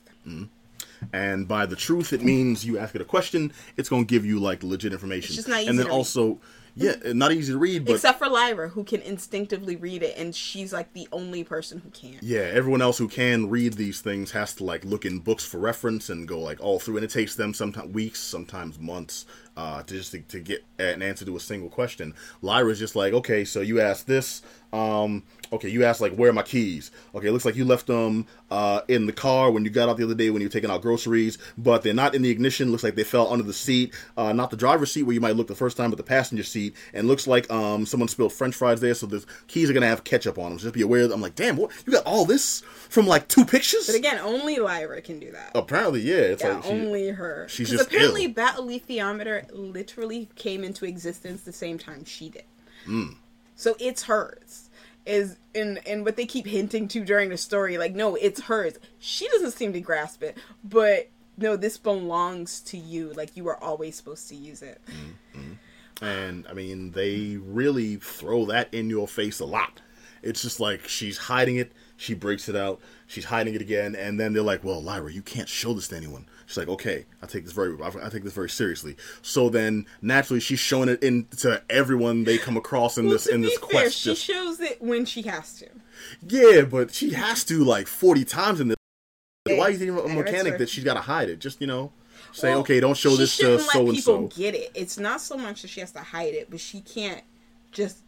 And 1.12 1.48
by 1.48 1.66
the 1.66 1.74
truth, 1.74 2.12
it 2.12 2.22
means 2.22 2.64
you 2.64 2.78
ask 2.78 2.94
it 2.94 3.00
a 3.00 3.04
question, 3.04 3.52
it's 3.76 3.88
going 3.88 4.04
to 4.04 4.08
give 4.08 4.24
you 4.24 4.38
like 4.38 4.62
legit 4.62 4.92
information. 4.92 5.34
just 5.34 5.48
not 5.48 5.60
easy 5.60 5.68
and 5.68 5.78
then 5.78 5.90
also, 5.90 6.38
yeah, 6.74 6.94
not 7.12 7.32
easy 7.32 7.52
to 7.52 7.58
read, 7.58 7.84
but 7.84 7.94
Except 7.94 8.18
for 8.18 8.28
Lyra, 8.28 8.68
who 8.70 8.84
can 8.84 9.02
instinctively 9.02 9.76
read 9.76 10.02
it, 10.02 10.16
and 10.16 10.34
she's 10.34 10.72
like 10.72 10.92
the 10.92 11.06
only 11.12 11.44
person 11.44 11.78
who 11.78 11.90
can't. 11.90 12.22
Yeah, 12.22 12.40
everyone 12.40 12.80
else 12.80 12.98
who 12.98 13.08
can 13.08 13.50
read 13.50 13.74
these 13.74 14.00
things 14.00 14.30
has 14.32 14.54
to 14.54 14.64
like 14.64 14.84
look 14.84 15.04
in 15.04 15.18
books 15.18 15.44
for 15.44 15.58
reference 15.58 16.08
and 16.08 16.26
go 16.26 16.40
like 16.40 16.60
all 16.60 16.78
through, 16.78 16.96
and 16.96 17.04
it 17.04 17.10
takes 17.10 17.34
them 17.34 17.52
sometimes 17.52 17.92
weeks, 17.92 18.20
sometimes 18.20 18.78
months, 18.78 19.26
uh, 19.56 19.82
to 19.82 19.94
just 19.94 20.12
to, 20.12 20.20
to 20.20 20.40
get 20.40 20.64
an 20.78 21.02
answer 21.02 21.24
to 21.24 21.36
a 21.36 21.40
single 21.40 21.68
question. 21.68 22.14
Lyra's 22.40 22.78
just 22.78 22.96
like, 22.96 23.12
okay, 23.12 23.44
so 23.44 23.60
you 23.60 23.80
asked 23.80 24.06
this, 24.06 24.42
um, 24.72 25.24
okay, 25.52 25.68
you 25.68 25.84
asked 25.84 26.00
like, 26.00 26.14
where 26.14 26.30
are 26.30 26.32
my 26.32 26.42
keys? 26.42 26.90
Okay, 27.14 27.28
it 27.28 27.32
looks 27.32 27.44
like 27.44 27.54
you 27.56 27.64
left 27.64 27.86
them 27.86 28.26
uh, 28.50 28.80
in 28.88 29.06
the 29.06 29.12
car 29.12 29.50
when 29.50 29.64
you 29.64 29.70
got 29.70 29.88
out 29.88 29.98
the 29.98 30.04
other 30.04 30.14
day 30.14 30.30
when 30.30 30.40
you 30.40 30.48
were 30.48 30.52
taking 30.52 30.70
out 30.70 30.80
groceries, 30.82 31.38
but 31.58 31.82
they're 31.82 31.94
not 31.94 32.14
in 32.14 32.22
the 32.22 32.30
ignition. 32.30 32.70
Looks 32.70 32.82
like 32.82 32.94
they 32.94 33.04
fell 33.04 33.30
under 33.32 33.44
the 33.44 33.52
seat, 33.52 33.94
uh, 34.16 34.32
not 34.32 34.50
the 34.50 34.56
driver's 34.56 34.90
seat 34.90 35.02
where 35.02 35.14
you 35.14 35.20
might 35.20 35.36
look 35.36 35.46
the 35.46 35.54
first 35.54 35.76
time, 35.76 35.90
but 35.90 35.96
the 35.96 36.02
passenger 36.02 36.42
seat. 36.42 36.74
And 36.94 37.06
looks 37.06 37.26
like 37.26 37.50
um, 37.50 37.86
someone 37.86 38.08
spilled 38.08 38.32
French 38.32 38.54
fries 38.54 38.80
there, 38.80 38.94
so 38.94 39.06
the 39.06 39.24
keys 39.46 39.68
are 39.68 39.72
gonna 39.72 39.86
have 39.86 40.04
ketchup 40.04 40.38
on 40.38 40.50
them. 40.50 40.58
So 40.58 40.64
just 40.64 40.74
be 40.74 40.82
aware. 40.82 41.04
I'm 41.12 41.20
like, 41.20 41.34
damn, 41.34 41.56
what? 41.56 41.70
You 41.86 41.92
got 41.92 42.04
all 42.06 42.24
this 42.24 42.62
from 42.88 43.06
like 43.06 43.28
two 43.28 43.44
pictures? 43.44 43.86
But 43.86 43.96
again, 43.96 44.18
only 44.18 44.56
Lyra 44.58 45.02
can 45.02 45.18
do 45.18 45.30
that. 45.32 45.52
Apparently, 45.54 46.00
yeah. 46.00 46.14
It's 46.14 46.42
yeah, 46.42 46.54
like 46.54 46.64
she- 46.64 46.70
only 46.70 47.08
her. 47.10 47.46
she's 47.48 47.70
just 47.70 47.86
apparently, 47.86 48.24
ill. 48.24 48.32
that 48.34 48.56
alethiometer 48.56 49.46
literally 49.52 50.28
came 50.34 50.64
into 50.64 50.86
existence 50.86 51.42
the 51.42 51.52
same 51.52 51.78
time 51.78 52.04
she 52.04 52.30
did. 52.30 52.44
Hmm. 52.84 53.08
So 53.54 53.76
it's 53.78 54.04
hers. 54.04 54.70
Is 55.04 55.38
and 55.54 55.80
and 55.86 56.04
what 56.04 56.16
they 56.16 56.26
keep 56.26 56.46
hinting 56.46 56.86
to 56.88 57.04
during 57.04 57.30
the 57.30 57.36
story, 57.36 57.76
like 57.76 57.94
no, 57.94 58.14
it's 58.14 58.42
hers. 58.42 58.78
She 58.98 59.26
doesn't 59.28 59.50
seem 59.52 59.72
to 59.72 59.80
grasp 59.80 60.22
it, 60.22 60.38
but 60.62 61.08
no, 61.36 61.56
this 61.56 61.76
belongs 61.76 62.60
to 62.60 62.76
you. 62.76 63.12
Like 63.12 63.36
you 63.36 63.48
are 63.48 63.62
always 63.62 63.96
supposed 63.96 64.28
to 64.28 64.36
use 64.36 64.62
it. 64.62 64.80
Mm-hmm. 64.86 66.04
And 66.04 66.46
I 66.48 66.52
mean, 66.52 66.92
they 66.92 67.36
really 67.36 67.96
throw 67.96 68.44
that 68.46 68.72
in 68.72 68.90
your 68.90 69.08
face 69.08 69.40
a 69.40 69.44
lot. 69.44 69.80
It's 70.22 70.42
just 70.42 70.60
like 70.60 70.86
she's 70.88 71.18
hiding 71.18 71.56
it, 71.56 71.72
she 71.96 72.14
breaks 72.14 72.48
it 72.48 72.54
out, 72.54 72.80
she's 73.06 73.24
hiding 73.24 73.54
it 73.54 73.60
again, 73.60 73.96
and 73.96 74.20
then 74.20 74.32
they're 74.32 74.42
like, 74.42 74.62
"Well, 74.62 74.80
Lyra, 74.80 75.12
you 75.12 75.22
can't 75.22 75.48
show 75.48 75.74
this 75.74 75.88
to 75.88 75.96
anyone." 75.96 76.26
She's 76.52 76.58
like, 76.58 76.68
"Okay, 76.68 77.06
I 77.22 77.26
take 77.26 77.44
this 77.44 77.52
very, 77.54 77.74
I 77.82 78.10
take 78.10 78.24
this 78.24 78.34
very 78.34 78.50
seriously." 78.50 78.94
So 79.22 79.48
then, 79.48 79.86
naturally, 80.02 80.38
she's 80.40 80.58
showing 80.58 80.90
it 80.90 81.02
in 81.02 81.24
to 81.38 81.62
everyone 81.70 82.24
they 82.24 82.36
come 82.36 82.58
across 82.58 82.98
in 82.98 83.06
Well, 83.06 83.14
this 83.14 83.26
in 83.26 83.40
this 83.40 83.58
fair, 83.58 83.68
quest. 83.70 83.96
she 83.96 84.10
Just, 84.10 84.22
shows 84.24 84.60
it 84.60 84.82
when 84.82 85.06
she 85.06 85.22
has 85.22 85.54
to. 85.60 85.68
yeah, 86.28 86.62
but 86.62 86.92
she 86.92 87.14
has 87.14 87.42
to 87.44 87.64
like 87.64 87.86
forty 87.86 88.24
times 88.26 88.60
in 88.60 88.68
this. 88.68 88.76
Why 89.46 89.60
are 89.60 89.70
you 89.70 89.78
thinking 89.78 89.96
of 89.98 90.04
a 90.04 90.08
mechanic 90.10 90.58
that 90.58 90.68
she's 90.68 90.84
got 90.84 90.94
to 90.94 91.00
hide 91.00 91.30
it? 91.30 91.38
Just 91.38 91.58
you 91.62 91.66
know, 91.66 91.90
say, 92.32 92.50
Well, 92.50 92.58
"Okay, 92.60 92.80
don't 92.80 92.98
show 92.98 93.16
this 93.16 93.34
to 93.38 93.58
so 93.58 93.80
and 93.86 93.90
people 93.96 94.30
so." 94.30 94.36
get 94.36 94.54
it. 94.54 94.70
It's 94.74 94.98
not 94.98 95.22
so 95.22 95.38
much 95.38 95.62
that 95.62 95.68
she 95.68 95.80
has 95.80 95.92
to 95.92 96.00
hide 96.00 96.34
it, 96.34 96.50
but 96.50 96.60
she 96.60 96.82
can't 96.82 97.22
just 97.70 98.00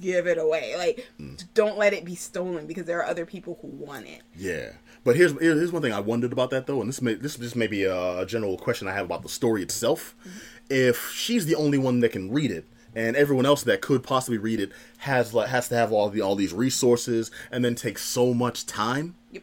give 0.00 0.26
it 0.26 0.38
away. 0.38 0.74
Like, 0.76 1.06
Mm. 1.20 1.42
don't 1.54 1.78
let 1.78 1.92
it 1.92 2.04
be 2.04 2.14
stolen 2.16 2.66
because 2.66 2.84
there 2.84 2.98
are 2.98 3.06
other 3.06 3.26
people 3.26 3.58
who 3.62 3.68
want 3.68 4.06
it. 4.06 4.22
Yeah, 4.36 4.72
but 5.04 5.16
here's 5.16 5.32
here's 5.40 5.72
one 5.72 5.82
thing 5.82 5.92
I 5.92 6.00
wondered 6.00 6.32
about 6.32 6.50
that 6.50 6.66
though, 6.66 6.80
and 6.80 6.88
this 6.88 7.02
may 7.02 7.14
this 7.14 7.36
this 7.36 7.56
may 7.56 7.66
be 7.66 7.84
a, 7.84 8.24
general 8.26 8.56
question 8.56 8.88
I 8.88 8.92
have 8.94 9.04
about 9.06 9.22
the 9.22 9.28
story 9.28 9.62
itself. 9.62 10.14
Mm-hmm. 10.20 10.38
If 10.70 11.10
she's 11.12 11.46
the 11.46 11.54
only 11.54 11.78
one 11.78 12.00
that 12.00 12.10
can 12.12 12.30
read 12.30 12.50
it, 12.50 12.66
and 12.94 13.16
everyone 13.16 13.46
else 13.46 13.62
that 13.64 13.80
could 13.82 14.02
possibly 14.02 14.38
read 14.38 14.60
it 14.60 14.72
has 14.98 15.34
like 15.34 15.48
has 15.48 15.68
to 15.68 15.74
have 15.74 15.92
all 15.92 16.08
the 16.08 16.20
all 16.20 16.36
these 16.36 16.52
resources, 16.52 17.30
and 17.50 17.64
then 17.64 17.74
takes 17.74 18.02
so 18.04 18.32
much 18.32 18.64
time. 18.66 19.16
Yep. 19.32 19.42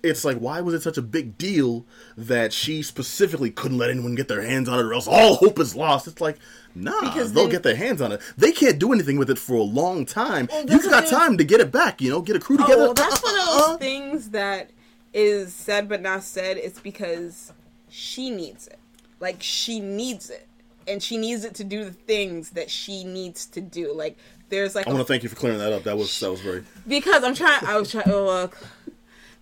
It's 0.00 0.24
like, 0.24 0.36
why 0.38 0.60
was 0.60 0.74
it 0.74 0.82
such 0.82 0.96
a 0.96 1.02
big 1.02 1.36
deal 1.38 1.84
that 2.16 2.52
she 2.52 2.82
specifically 2.84 3.50
couldn't 3.50 3.78
let 3.78 3.90
anyone 3.90 4.14
get 4.14 4.28
their 4.28 4.42
hands 4.42 4.68
on 4.68 4.78
it, 4.78 4.84
or 4.84 4.94
else 4.94 5.08
all 5.08 5.34
hope 5.34 5.58
is 5.58 5.74
lost? 5.74 6.06
It's 6.06 6.20
like, 6.20 6.38
nah, 6.72 7.00
Because 7.00 7.32
they'll 7.32 7.44
then- 7.44 7.50
get 7.52 7.62
their 7.64 7.74
hands 7.74 8.00
on 8.00 8.12
it. 8.12 8.20
They 8.36 8.52
can't 8.52 8.78
do 8.78 8.92
anything 8.92 9.18
with 9.18 9.28
it 9.28 9.38
for 9.38 9.54
a 9.54 9.62
long 9.62 10.06
time. 10.06 10.48
You've 10.68 10.84
got 10.84 11.08
time 11.08 11.36
to 11.38 11.42
get 11.42 11.60
it 11.60 11.72
back. 11.72 12.00
You 12.00 12.10
know, 12.10 12.22
get 12.22 12.36
a 12.36 12.38
crew 12.38 12.58
Oh, 12.60 12.62
together. 12.62 12.82
well, 12.84 12.94
that's 12.94 13.20
one 13.24 13.34
of 13.40 13.44
those 13.46 13.60
Uh-uh. 13.70 13.76
things 13.78 14.30
that 14.30 14.70
is 15.12 15.54
said 15.54 15.88
but 15.88 16.02
not 16.02 16.22
said. 16.22 16.56
It's 16.56 16.80
because 16.80 17.52
she 17.88 18.30
needs 18.30 18.66
it. 18.66 18.78
Like, 19.20 19.36
she 19.40 19.80
needs 19.80 20.30
it. 20.30 20.46
And 20.86 21.02
she 21.02 21.18
needs 21.18 21.44
it 21.44 21.54
to 21.56 21.64
do 21.64 21.84
the 21.84 21.92
things 21.92 22.50
that 22.50 22.70
she 22.70 23.04
needs 23.04 23.44
to 23.46 23.60
do. 23.60 23.92
Like, 23.92 24.16
there's 24.48 24.74
like 24.74 24.86
I 24.86 24.90
want 24.90 25.00
to 25.00 25.12
thank 25.12 25.22
you 25.22 25.28
for 25.28 25.36
clearing 25.36 25.58
that 25.58 25.72
up. 25.72 25.82
That 25.84 25.98
was 25.98 26.18
that 26.20 26.30
was 26.30 26.40
very. 26.40 26.64
because 26.86 27.22
I'm 27.22 27.34
trying. 27.34 27.64
I 27.66 27.76
was 27.76 27.90
trying. 27.90 28.04
Oh. 28.08 28.50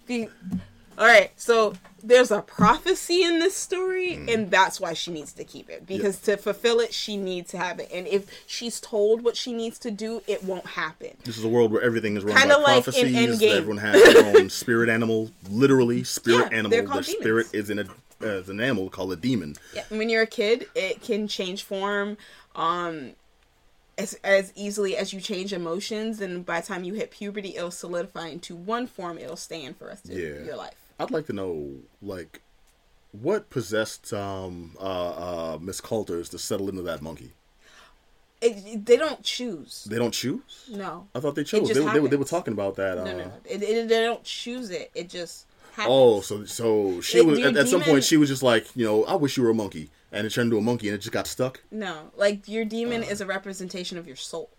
The, 0.06 0.28
all 0.98 1.06
right. 1.06 1.30
So 1.36 1.74
there's 2.08 2.30
a 2.30 2.40
prophecy 2.40 3.22
in 3.24 3.38
this 3.40 3.56
story 3.56 4.12
Mm. 4.16 4.32
and 4.32 4.50
that's 4.50 4.80
why 4.80 4.92
she 4.92 5.10
needs 5.10 5.32
to 5.32 5.44
keep 5.44 5.68
it 5.68 5.86
because 5.86 6.18
to 6.20 6.36
fulfill 6.36 6.78
it 6.80 6.94
she 6.94 7.16
needs 7.16 7.50
to 7.50 7.58
have 7.58 7.80
it 7.80 7.90
and 7.92 8.06
if 8.06 8.30
she's 8.46 8.80
told 8.80 9.22
what 9.24 9.36
she 9.36 9.52
needs 9.52 9.78
to 9.80 9.90
do 9.90 10.22
it 10.26 10.44
won't 10.44 10.66
happen 10.66 11.10
This 11.24 11.36
is 11.36 11.44
a 11.44 11.48
world 11.48 11.72
where 11.72 11.82
everything 11.82 12.16
is 12.16 12.24
run 12.24 12.36
Kinda 12.36 12.54
by 12.56 12.60
like 12.62 12.84
prophecies. 12.84 13.42
Everyone 13.42 13.78
has 13.78 14.00
their 14.14 14.36
own 14.36 14.48
spirit 14.62 14.88
animal, 14.88 15.30
literally 15.50 16.04
spirit 16.04 16.48
Yeah, 16.52 16.58
animal. 16.58 16.70
Their 16.70 16.84
called 16.84 17.04
spirit 17.04 17.46
is 17.52 17.70
in 17.70 17.78
a 17.80 17.86
as 18.20 18.48
an 18.48 18.60
animal 18.60 18.88
called 18.88 19.12
a 19.12 19.16
daemon. 19.16 19.56
yeah, 19.74 19.82
when 19.90 20.08
you're 20.08 20.22
a 20.22 20.26
kid 20.26 20.66
it 20.74 21.02
can 21.02 21.26
change 21.28 21.64
form 21.64 22.16
um 22.54 23.12
as, 23.98 24.14
as 24.22 24.52
easily 24.54 24.96
as 24.96 25.12
you 25.12 25.20
change 25.20 25.52
emotions 25.52 26.20
and 26.20 26.44
by 26.46 26.60
the 26.60 26.66
time 26.66 26.84
you 26.84 26.94
hit 26.94 27.10
puberty 27.10 27.56
it'll 27.56 27.70
solidify 27.70 28.28
into 28.28 28.54
one 28.54 28.86
form 28.86 29.18
it'll 29.18 29.36
stand 29.36 29.76
for 29.76 29.84
the 29.84 29.90
rest 29.90 30.04
of 30.06 30.12
Yeah. 30.12 30.42
your 30.44 30.56
life 30.56 30.74
I'd 30.98 31.10
like 31.10 31.26
to 31.26 31.32
know, 31.32 31.72
like, 32.02 32.42
what 33.12 33.48
possessed 33.50 34.12
um 34.12 34.76
uh 34.80 35.54
uh 35.54 35.58
Miss 35.60 35.80
Coulters 35.80 36.28
to 36.30 36.38
settle 36.38 36.68
into 36.68 36.82
that 36.82 37.02
monkey? 37.02 37.32
it, 38.42 38.84
they 38.84 38.96
don't 38.98 39.22
choose 39.22 39.84
They 39.90 39.96
don't 39.98 40.12
choose. 40.12 40.66
no 40.70 41.08
I 41.14 41.20
thought 41.20 41.34
they 41.34 41.44
chose. 41.44 41.68
They, 41.70 41.80
were- 41.80 41.90
they, 41.92 42.00
were, 42.00 42.08
they 42.08 42.16
were 42.16 42.24
talking 42.24 42.52
about 42.52 42.76
that. 42.76 42.98
Uh, 42.98 43.04
no 43.04 43.12
no, 43.12 43.18
no. 43.24 43.32
It, 43.46 43.62
it, 43.62 43.88
they 43.88 44.02
don't 44.02 44.22
choose 44.24 44.70
it 44.70 44.90
it 44.94 45.08
just 45.08 45.46
happens. 45.72 45.88
Oh, 45.90 46.20
so 46.20 46.44
so 46.44 47.00
she 47.00 47.18
It- 47.18 47.26
was 47.26 47.38
at, 47.40 47.56
at 47.56 47.68
some 47.68 47.80
point 47.82 48.04
she 48.04 48.16
was 48.16 48.28
just 48.28 48.42
like, 48.42 48.66
you 48.76 48.84
know, 48.84 49.04
I 49.04 49.14
wish 49.14 49.36
you 49.36 49.42
were 49.42 49.50
a 49.50 49.54
monkey, 49.54 49.90
and 50.12 50.26
it 50.26 50.30
turned 50.30 50.46
into 50.48 50.58
a 50.58 50.62
monkey, 50.62 50.88
and 50.88 50.94
it 50.94 50.98
just 50.98 51.12
got 51.12 51.26
stuck. 51.26 51.62
No, 51.70 52.10
like 52.16 52.46
your 52.48 52.64
daemon 52.64 53.02
Uh. 53.02 53.06
is 53.06 53.20
a 53.20 53.26
representation 53.26 53.96
of 53.98 54.06
your 54.06 54.16
soul. 54.16 54.50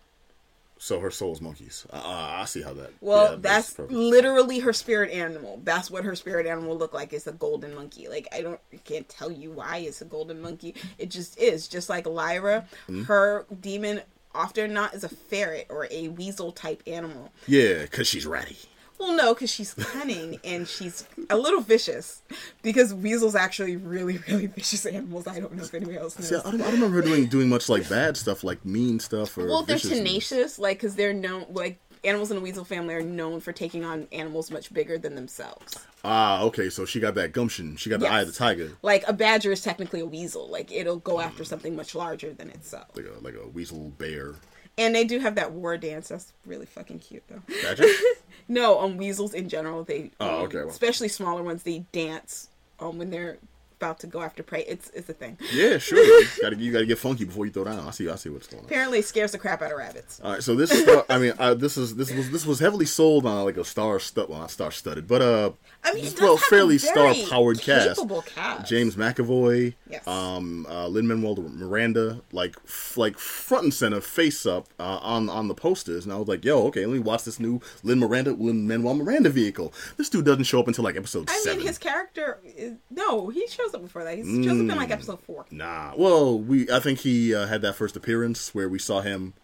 So 0.80 1.00
her 1.00 1.10
soul's 1.10 1.40
monkeys. 1.40 1.86
Uh, 1.92 2.00
I 2.04 2.44
see 2.44 2.62
how 2.62 2.72
that. 2.74 2.90
Well, 3.00 3.32
yeah, 3.32 3.36
that 3.40 3.42
makes 3.56 3.72
that's 3.74 3.90
literally 3.90 4.60
her 4.60 4.72
spirit 4.72 5.10
animal. 5.12 5.60
That's 5.64 5.90
what 5.90 6.04
her 6.04 6.14
spirit 6.14 6.46
animal 6.46 6.76
look 6.78 6.92
like. 6.94 7.12
It's 7.12 7.26
a 7.26 7.32
golden 7.32 7.74
monkey. 7.74 8.08
Like 8.08 8.28
I 8.32 8.42
don't, 8.42 8.60
I 8.72 8.76
can't 8.76 9.08
tell 9.08 9.30
you 9.30 9.50
why 9.50 9.78
it's 9.78 10.00
a 10.02 10.04
golden 10.04 10.40
monkey. 10.40 10.74
It 10.98 11.10
just 11.10 11.38
is. 11.38 11.66
Just 11.68 11.88
like 11.88 12.06
Lyra, 12.06 12.66
Mm-hmm. 12.88 13.02
her 13.04 13.44
daemon 13.60 14.02
often 14.34 14.72
not 14.72 14.94
is 14.94 15.02
a 15.04 15.08
ferret 15.08 15.66
or 15.68 15.88
a 15.90 16.08
weasel 16.08 16.52
type 16.52 16.82
animal. 16.86 17.32
yeah, 17.48 17.82
because 17.82 18.06
she's 18.06 18.24
ratty. 18.26 18.56
Well, 18.98 19.12
no, 19.12 19.32
because 19.34 19.50
she's 19.50 19.74
cunning 19.74 20.40
and 20.44 20.66
she's 20.66 21.06
a 21.30 21.36
little 21.36 21.60
vicious. 21.60 22.22
Because 22.62 22.92
weasels 22.92 23.34
actually 23.34 23.76
really, 23.76 24.18
really 24.28 24.46
vicious 24.46 24.84
animals. 24.86 25.26
I 25.26 25.38
don't 25.40 25.54
know 25.54 25.62
if 25.62 25.72
anybody 25.74 25.98
else 25.98 26.18
knows. 26.18 26.28
See, 26.28 26.34
I 26.36 26.42
don't, 26.50 26.60
I 26.60 26.64
don't 26.64 26.72
remember 26.74 26.96
her 26.96 27.02
doing 27.02 27.26
doing 27.26 27.48
much 27.48 27.68
like 27.68 27.88
bad 27.88 28.16
stuff, 28.16 28.42
like 28.44 28.64
mean 28.64 28.98
stuff 29.00 29.36
or. 29.38 29.46
Well, 29.46 29.62
they're 29.62 29.78
tenacious, 29.78 30.58
like 30.58 30.78
because 30.78 30.96
they're 30.96 31.14
known, 31.14 31.46
like 31.50 31.78
animals 32.04 32.30
in 32.30 32.36
the 32.36 32.40
weasel 32.42 32.64
family 32.64 32.94
are 32.94 33.02
known 33.02 33.40
for 33.40 33.52
taking 33.52 33.84
on 33.84 34.06
animals 34.12 34.50
much 34.50 34.72
bigger 34.72 34.98
than 34.98 35.14
themselves. 35.14 35.84
Ah, 36.04 36.42
okay, 36.42 36.70
so 36.70 36.84
she 36.84 37.00
got 37.00 37.14
that 37.16 37.32
gumption. 37.32 37.76
She 37.76 37.90
got 37.90 37.98
the 38.00 38.06
Yes. 38.06 38.12
eye 38.12 38.20
of 38.22 38.26
the 38.28 38.32
tiger, 38.32 38.70
Like 38.82 39.04
a 39.08 39.12
badger 39.12 39.50
is 39.52 39.62
technically 39.62 40.00
a 40.00 40.06
weasel. 40.06 40.48
Like 40.48 40.70
it'll 40.72 40.98
go 40.98 41.20
after 41.20 41.44
something 41.44 41.74
much 41.76 41.94
larger 41.94 42.32
than 42.32 42.50
itself. 42.50 42.86
like 42.96 43.06
a 43.06 43.22
like 43.24 43.34
a 43.34 43.46
weasel 43.48 43.90
bear. 43.98 44.34
And 44.76 44.94
they 44.94 45.02
do 45.04 45.18
have 45.18 45.34
that 45.34 45.50
war 45.50 45.76
dance. 45.76 46.06
That's 46.08 46.32
really 46.46 46.66
fucking 46.66 47.00
cute, 47.00 47.24
though. 47.28 47.42
Badger? 47.64 47.84
No, 48.48 48.78
on 48.78 48.96
weasels 48.96 49.34
in 49.34 49.48
general, 49.48 49.84
they 49.84 50.10
Oh, 50.20 50.38
um, 50.40 50.44
okay, 50.46 50.58
well. 50.58 50.68
especially 50.68 51.08
smaller 51.08 51.42
ones, 51.42 51.62
they 51.62 51.84
dance 51.92 52.48
um 52.80 52.98
when 52.98 53.10
they're 53.10 53.38
about 53.78 54.00
to 54.00 54.06
go 54.06 54.20
after 54.22 54.42
prey. 54.42 54.64
It's 54.66 54.90
it's 54.90 55.08
a 55.08 55.12
thing. 55.12 55.38
yeah, 55.52 55.78
sure. 55.78 55.98
You 55.98 56.26
gotta 56.42 56.56
you 56.56 56.72
gotta 56.72 56.86
get 56.86 56.98
funky 56.98 57.24
before 57.24 57.46
you 57.46 57.52
throw 57.52 57.64
down. 57.64 57.78
I 57.86 57.90
see 57.92 58.08
I 58.08 58.16
see 58.16 58.28
what's 58.28 58.46
going 58.48 58.60
on. 58.60 58.66
Apparently, 58.66 58.98
it 58.98 59.04
scares 59.04 59.32
the 59.32 59.38
crap 59.38 59.62
out 59.62 59.70
of 59.72 59.78
rabbits. 59.78 60.20
All 60.22 60.32
right, 60.32 60.42
so 60.42 60.54
this 60.54 60.70
is 60.70 60.88
I 61.08 61.18
mean 61.18 61.32
uh, 61.38 61.54
this 61.54 61.76
is 61.76 61.96
this 61.96 62.12
was 62.12 62.30
this 62.30 62.44
was 62.44 62.58
heavily 62.58 62.86
sold 62.86 63.24
on 63.26 63.44
like 63.44 63.56
a 63.56 63.64
star 63.64 63.98
stud 64.00 64.28
well 64.28 64.40
not 64.40 64.50
star 64.50 64.70
studded 64.70 65.06
but 65.06 65.22
uh 65.22 65.50
I 65.84 65.94
mean, 65.94 66.12
well 66.20 66.36
fairly 66.36 66.76
star 66.78 67.14
powered 67.30 67.60
cast. 67.60 68.00
cast. 68.34 68.68
James 68.68 68.96
McAvoy, 68.96 69.74
Yes. 69.88 70.06
um, 70.06 70.66
uh, 70.68 70.86
Lin 70.88 71.06
Manuel 71.06 71.36
Miranda, 71.36 72.20
like 72.32 72.56
f- 72.66 72.96
like 72.96 73.16
front 73.18 73.64
and 73.64 73.74
center, 73.74 74.00
face 74.00 74.44
up 74.44 74.66
uh, 74.78 74.98
on 75.00 75.30
on 75.30 75.48
the 75.48 75.54
posters, 75.54 76.04
and 76.04 76.12
I 76.12 76.16
was 76.16 76.28
like, 76.28 76.44
"Yo, 76.44 76.66
okay, 76.66 76.84
let 76.84 76.92
me 76.94 76.98
watch 76.98 77.24
this 77.24 77.38
new 77.40 77.60
Lin 77.84 78.00
Miranda 78.00 78.32
Lin 78.32 78.66
Manuel 78.66 78.94
Miranda 78.94 79.30
vehicle." 79.30 79.72
This 79.96 80.08
dude 80.10 80.24
doesn't 80.24 80.44
show 80.44 80.60
up 80.60 80.66
until 80.68 80.84
like 80.84 80.96
episode 80.96 81.30
I 81.30 81.38
seven. 81.38 81.58
mean, 81.58 81.66
his 81.68 81.78
character 81.78 82.38
is 82.44 82.74
no, 82.90 83.28
he 83.28 83.46
shows 83.46 83.67
up 83.74 83.82
before 83.82 84.04
that. 84.04 84.16
He 84.16 84.22
shows 84.24 84.46
up 84.46 84.52
in 84.58 84.66
Mm. 84.68 84.76
like 84.76 84.90
episode 84.90 85.20
four. 85.20 85.46
Nah, 85.50 85.92
well, 85.96 86.38
we 86.38 86.70
I 86.70 86.80
think 86.80 87.00
he 87.00 87.34
uh, 87.34 87.46
had 87.46 87.62
that 87.62 87.74
first 87.74 87.96
appearance 87.96 88.54
where 88.54 88.68
we 88.68 88.78
saw 88.78 89.00
him. 89.00 89.34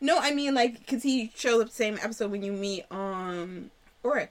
No, 0.00 0.18
I 0.18 0.32
mean 0.32 0.54
like 0.54 0.78
because 0.80 1.02
he 1.02 1.30
shows 1.36 1.60
up 1.62 1.68
the 1.68 1.74
same 1.74 1.98
episode 2.02 2.30
when 2.30 2.42
you 2.42 2.52
meet 2.52 2.84
um 2.90 3.70
Iorek. 4.04 4.28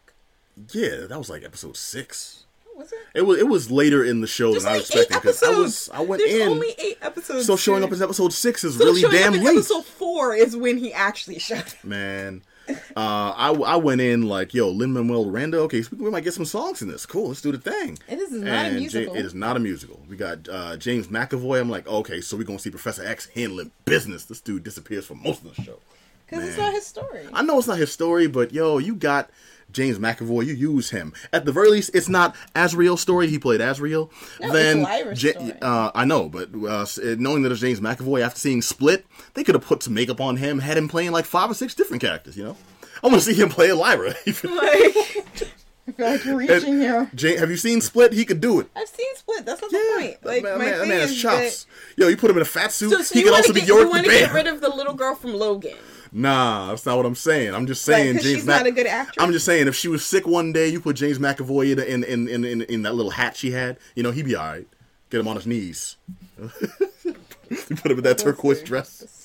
Yeah, 0.73 1.05
that 1.07 1.17
was 1.17 1.29
like 1.29 1.43
episode 1.43 1.77
six. 1.77 2.45
Was 2.75 2.91
it? 2.93 2.99
It 3.13 3.21
was 3.23 3.39
it 3.39 3.47
was 3.47 3.69
later 3.69 4.03
in 4.03 4.21
the 4.21 4.27
show 4.27 4.51
There's 4.51 4.63
than 4.63 4.71
I 4.71 4.75
only 4.75 4.81
was 4.81 4.89
expecting 4.89 5.17
because 5.19 5.43
I 5.43 5.49
was 5.49 5.89
I 5.93 6.01
went 6.01 6.21
There's 6.21 6.41
in. 6.41 6.47
only 6.49 6.73
eight 6.79 6.97
episodes. 7.01 7.45
so 7.45 7.55
showing 7.57 7.83
up 7.83 7.91
in 7.91 8.01
episode 8.01 8.31
six 8.33 8.63
is 8.63 8.77
So 8.77 8.85
really 8.85 9.01
damn 9.01 9.33
late. 9.33 9.47
Episode 9.47 9.85
four 9.85 10.33
is 10.33 10.55
when 10.55 10.77
he 10.77 10.93
actually 10.93 11.39
showed. 11.39 11.57
up. 11.59 11.83
man. 11.83 12.41
Uh, 12.69 13.33
I, 13.35 13.51
I 13.65 13.75
went 13.77 14.01
in 14.01 14.23
like, 14.27 14.53
yo, 14.53 14.69
Lin 14.69 14.93
Manuel 14.93 15.25
Miranda. 15.25 15.59
Okay, 15.61 15.83
we 15.97 16.09
might 16.09 16.23
get 16.23 16.33
some 16.33 16.45
songs 16.45 16.81
in 16.81 16.87
this. 16.87 17.05
Cool, 17.05 17.29
let's 17.29 17.41
do 17.41 17.51
the 17.51 17.57
thing. 17.57 17.97
And 18.07 18.19
this 18.19 18.31
is 18.31 18.41
not 18.41 18.49
a 18.49 18.51
And 18.57 18.73
Ja- 18.75 18.79
musical. 18.79 19.15
it 19.15 19.25
is 19.25 19.33
not 19.33 19.57
a 19.57 19.59
musical. 19.59 19.99
We 20.09 20.15
got 20.17 20.47
uh, 20.49 20.77
James 20.77 21.07
McAvoy. 21.07 21.59
I'm 21.61 21.69
like, 21.69 21.87
okay, 21.87 22.21
so 22.21 22.37
we're 22.37 22.43
gonna 22.43 22.59
see 22.59 22.69
Professor 22.71 23.05
X 23.05 23.27
handling 23.33 23.71
business. 23.85 24.25
This 24.25 24.41
dude 24.41 24.63
disappears 24.63 25.05
for 25.05 25.15
most 25.15 25.43
of 25.45 25.55
the 25.55 25.63
show. 25.63 25.79
Because 26.27 26.47
it's 26.47 26.57
not 26.57 26.73
his 26.73 26.85
story. 26.85 27.27
I 27.33 27.41
know 27.41 27.57
it's 27.57 27.67
not 27.67 27.79
his 27.79 27.91
story, 27.91 28.27
but 28.27 28.51
yo, 28.53 28.77
you 28.77 28.93
got 28.95 29.31
James 29.71 29.99
McAvoy. 29.99 30.45
You 30.45 30.53
use 30.53 30.89
him 30.89 31.13
at 31.33 31.45
the 31.45 31.51
very 31.51 31.69
least. 31.69 31.91
It's 31.93 32.09
not 32.09 32.35
Asriel's 32.55 33.01
story. 33.01 33.27
He 33.27 33.39
played 33.39 33.61
Asriel. 33.61 34.09
No, 34.39 34.51
then 34.51 34.79
it's 34.79 34.87
Lyra's 34.89 35.23
Ja- 35.23 35.31
story. 35.31 35.53
Uh, 35.61 35.91
I 35.95 36.05
know, 36.05 36.29
but 36.29 36.49
uh, 36.53 36.85
knowing 37.17 37.43
that 37.43 37.51
it's 37.51 37.61
James 37.61 37.79
McAvoy 37.79 38.21
after 38.21 38.39
seeing 38.39 38.61
Split, 38.61 39.05
they 39.33 39.43
could 39.43 39.55
have 39.55 39.65
put 39.65 39.83
some 39.83 39.93
makeup 39.93 40.19
on 40.21 40.37
him, 40.37 40.59
had 40.59 40.77
him 40.77 40.87
playing 40.87 41.11
like 41.11 41.25
five 41.25 41.49
or 41.51 41.53
six 41.53 41.73
different 41.75 42.01
characters. 42.01 42.35
You 42.37 42.43
know, 42.45 42.57
I 43.03 43.07
want 43.07 43.21
to 43.21 43.33
see 43.33 43.39
him 43.39 43.49
play 43.49 43.71
Lyra. 43.71 44.09
like, 44.25 44.45
I 44.45 45.91
feel 45.91 46.05
like 46.11 46.25
you're 46.25 46.35
reaching 46.37 46.79
here. 46.79 47.09
Jane, 47.15 47.37
have 47.39 47.49
you 47.49 47.57
seen 47.57 47.81
Split? 47.81 48.13
He 48.13 48.23
could 48.25 48.41
do 48.41 48.59
it. 48.59 48.69
I've 48.75 48.87
seen 48.87 49.15
Split. 49.15 49.45
That's 49.45 49.61
not 49.61 49.71
Yeah, 49.71 49.79
the 49.79 50.01
point. 50.03 50.25
Like 50.25 50.43
man, 50.43 50.57
my 50.59 50.65
man, 50.65 50.71
that 50.73 50.79
thing 50.81 50.89
man 50.89 50.99
has 51.01 51.11
is 51.11 51.21
chops. 51.21 51.63
that- 51.65 51.65
Yo, 52.03 52.07
you 52.09 52.17
put 52.17 52.29
him 52.29 52.37
in 52.37 52.41
a 52.41 52.45
fat 52.45 52.71
suit. 52.71 52.91
So, 52.91 53.01
so 53.01 53.13
he 53.15 53.23
could 53.23 53.33
also 53.33 53.47
to 53.47 53.53
be 53.53 53.61
get, 53.61 53.69
you 53.69 53.75
Yorick 53.75 53.89
want 53.91 54.05
to 54.05 54.11
get 54.11 54.33
rid 54.33 54.47
of 54.47 54.61
the 54.61 54.69
little 54.69 54.93
girl 54.93 55.15
from 55.15 55.33
Logan. 55.33 55.75
Nah, 56.11 56.69
that's 56.69 56.85
not 56.85 56.97
what 56.97 57.05
I'm 57.05 57.15
saying. 57.15 57.53
I'm 57.53 57.67
just 57.67 57.83
saying 57.83 58.15
James. 58.15 58.25
she's 58.25 58.45
not 58.45 58.65
a 58.65 58.71
good 58.71 58.87
actress? 58.87 59.23
I'm 59.23 59.31
just 59.31 59.45
saying 59.45 59.67
if 59.67 59.75
she 59.75 59.87
was 59.87 60.05
sick 60.05 60.25
one 60.27 60.51
day, 60.51 60.67
you 60.67 60.79
put 60.79 60.95
James 60.95 61.19
McAvoy 61.19 61.71
in 61.71 61.79
in 61.79 62.03
in 62.03 62.27
in, 62.27 62.45
in, 62.45 62.61
in 62.63 62.81
that 62.83 62.95
little 62.95 63.11
hat 63.11 63.37
she 63.37 63.51
had. 63.51 63.77
You 63.95 64.03
know, 64.03 64.11
he'd 64.11 64.25
be 64.25 64.35
all 64.35 64.45
right. 64.47 64.67
Get 65.09 65.19
him 65.19 65.27
on 65.27 65.35
his 65.35 65.47
knees. 65.47 65.97
you 66.39 66.49
put 67.49 67.91
him 67.91 67.97
in 67.97 68.03
that 68.03 68.17
turquoise 68.17 68.61
dress. 68.63 69.18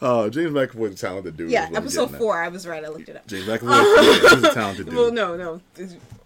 Uh, 0.00 0.28
James 0.30 0.52
McAvoy's 0.52 0.94
a 0.94 1.06
talented 1.06 1.36
dude. 1.36 1.50
Yeah, 1.50 1.64
is 1.64 1.70
what 1.70 1.76
I'm 1.76 1.82
episode 1.82 2.00
getting 2.02 2.14
at. 2.14 2.20
four. 2.20 2.38
I 2.42 2.48
was 2.48 2.66
right. 2.66 2.84
I 2.84 2.88
looked 2.88 3.08
it 3.08 3.16
up. 3.16 3.26
James 3.26 3.46
McAvoy 3.46 4.20
he's 4.30 4.42
a 4.44 4.54
talented 4.54 4.86
dude. 4.90 4.94
Well, 4.94 5.10
no, 5.12 5.36
no. 5.36 5.60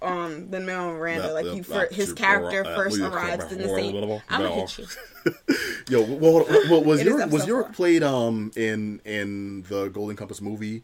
Um, 0.02 0.50
then 0.50 0.66
Manuel 0.66 0.92
Miranda, 0.92 1.28
The- 1.28 1.34
like 1.34 1.44
the- 1.44 1.54
he, 1.54 1.72
uh, 1.72 1.84
his 1.90 2.12
character 2.12 2.66
uh, 2.66 2.74
first 2.76 3.00
arrives 3.00 3.50
in 3.52 3.58
the 3.58 3.68
same. 3.68 3.96
uh, 4.10 4.18
I'm 4.28 4.42
gonna 4.42 4.54
hit 4.54 4.78
you. 4.78 4.86
Yo, 5.88 6.02
well, 6.02 6.44
well, 6.70 6.84
was 6.84 7.02
your 7.02 7.26
was 7.28 7.46
Iorek 7.46 7.72
played 7.74 8.02
um 8.02 8.50
in 8.56 9.00
in 9.04 9.62
the 9.68 9.88
Golden 9.88 10.16
Compass 10.16 10.40
movie? 10.40 10.82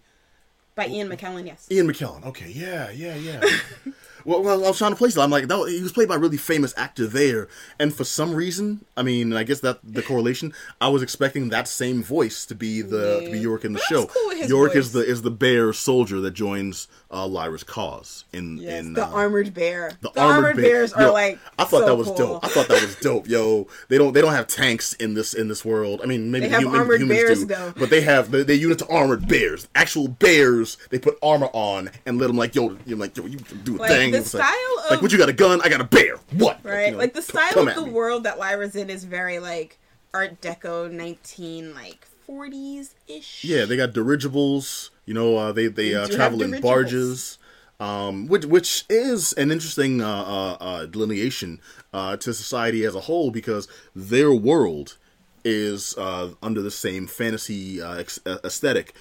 By 0.74 0.86
Ian 0.86 1.08
McKellen, 1.08 1.44
yes. 1.46 1.66
Ian 1.70 1.88
McKellen. 1.92 2.24
Okay, 2.26 2.50
yeah, 2.50 2.90
yeah, 2.90 3.16
yeah. 3.16 3.40
well, 4.28 4.42
well, 4.42 4.64
I 4.64 4.68
was 4.68 4.78
trying 4.78 4.92
to 4.92 4.96
place 4.96 5.16
it. 5.16 5.20
I'm 5.20 5.30
like, 5.30 5.48
that, 5.48 5.58
was- 5.58 5.72
he 5.72 5.82
was 5.82 5.92
played 5.92 6.08
by 6.08 6.16
a 6.16 6.18
really 6.18 6.36
famous 6.36 6.74
actor 6.76 7.06
there, 7.06 7.48
and 7.80 7.94
for 7.94 8.04
some 8.04 8.34
reason, 8.34 8.84
I 8.96 9.02
mean, 9.02 9.32
I 9.32 9.42
guess 9.42 9.60
that 9.60 9.78
the 9.82 10.02
correlation. 10.02 10.52
I 10.80 10.88
was 10.88 11.02
expecting 11.02 11.48
that 11.48 11.66
same 11.66 12.02
voice 12.02 12.44
to 12.46 12.54
be 12.54 12.82
the 12.82 13.20
to 13.24 13.30
be 13.30 13.42
Iorek 13.42 13.64
in 13.64 13.72
the 13.72 13.80
show. 13.80 14.06
cool 14.06 14.32
Iorek 14.32 14.68
voice. 14.68 14.76
is 14.76 14.92
the 14.92 15.00
is 15.00 15.22
the 15.22 15.30
bear 15.30 15.72
soldier 15.72 16.20
that 16.20 16.32
joins 16.32 16.88
uh, 17.10 17.26
Lyra's 17.26 17.62
cause 17.64 18.24
in 18.34 18.58
Yes, 18.58 18.84
in 18.84 18.92
the 18.92 19.02
uh, 19.06 19.10
armored 19.10 19.54
bear. 19.54 19.92
the, 20.02 20.10
The, 20.10 20.20
armored, 20.20 20.56
bear- 20.56 20.64
bears 20.64 20.92
are 20.92 21.04
Yo, 21.04 21.12
like. 21.14 21.38
I 21.58 21.64
thought 21.64 21.80
so 21.80 21.86
that 21.86 21.94
was 21.96 22.08
cool. 22.08 22.16
dope. 22.16 22.44
I 22.44 22.48
thought 22.48 22.68
that 22.68 22.82
was 22.82 22.96
dope. 22.96 23.26
Yo, 23.26 23.66
they 23.88 23.96
don't 23.96 24.12
they 24.12 24.20
don't 24.20 24.34
have 24.34 24.46
tanks 24.46 24.92
in 24.92 25.14
this 25.14 25.32
in 25.32 25.48
this 25.48 25.64
world. 25.64 26.00
I 26.02 26.06
mean, 26.06 26.30
maybe 26.30 26.48
human- 26.50 26.66
armored 26.78 27.00
humans 27.00 27.20
bears, 27.20 27.38
do, 27.40 27.46
though. 27.46 27.72
but 27.78 27.88
they 27.88 28.02
have 28.02 28.30
they, 28.30 28.42
they 28.42 28.54
unit 28.54 28.78
to 28.80 28.88
armored 28.88 29.26
bears, 29.26 29.68
actual 29.74 30.08
bears. 30.08 30.76
They 30.90 30.98
put 30.98 31.16
armor 31.22 31.48
on 31.54 31.90
and 32.04 32.18
let 32.18 32.26
them 32.26 32.36
like 32.36 32.54
yo, 32.54 32.76
you're 32.84 32.98
like 32.98 33.16
yo, 33.16 33.24
you 33.24 33.38
do 33.38 33.76
a 33.76 33.78
Like, 33.78 33.90
thing. 33.90 34.10
the 34.10 34.18
It's 34.18 34.34
like, 34.34 34.44
style 34.46 34.90
like 34.90 35.00
what 35.00 35.10
you 35.10 35.16
got 35.16 35.30
a 35.30 35.32
gun? 35.32 35.62
I 35.62 35.70
got 35.70 35.80
a 35.80 35.84
bear. 35.84 36.16
What? 36.34 36.60
Right? 36.62 36.86
You 36.86 36.92
know, 36.92 36.98
like 36.98 37.14
the 37.14 37.22
style 37.22 37.58
of 37.68 37.74
the 37.74 37.86
me. 37.86 37.90
world 37.90 38.24
that 38.24 38.38
Lyra's 38.38 38.76
in 38.76 38.90
is 38.90 39.04
very 39.04 39.38
like 39.38 39.78
Art 40.12 40.42
Deco, 40.42 40.90
nineteen 40.92 41.74
like 41.74 42.04
forties 42.26 42.94
ish. 43.06 43.44
Yeah, 43.44 43.64
they 43.64 43.78
got 43.78 43.94
dirigibles. 43.94 44.90
You 45.08 45.14
know, 45.14 45.38
uh, 45.38 45.52
they 45.52 45.68
they 45.68 45.94
uh, 45.94 46.06
travel 46.06 46.42
in 46.42 46.60
barges, 46.60 47.38
um, 47.80 48.28
which 48.28 48.44
which 48.44 48.84
is 48.90 49.32
an 49.32 49.50
interesting 49.50 50.02
uh, 50.02 50.06
uh, 50.06 50.56
uh, 50.60 50.84
delineation 50.84 51.62
uh, 51.94 52.18
to 52.18 52.34
society 52.34 52.84
as 52.84 52.94
a 52.94 53.00
whole 53.00 53.30
because 53.30 53.68
their 53.96 54.30
world 54.34 54.98
is 55.46 55.96
uh, 55.96 56.34
under 56.42 56.60
the 56.60 56.70
same 56.70 57.06
fantasy 57.06 57.80
ex- 57.80 58.20
aesthetic, 58.26 58.92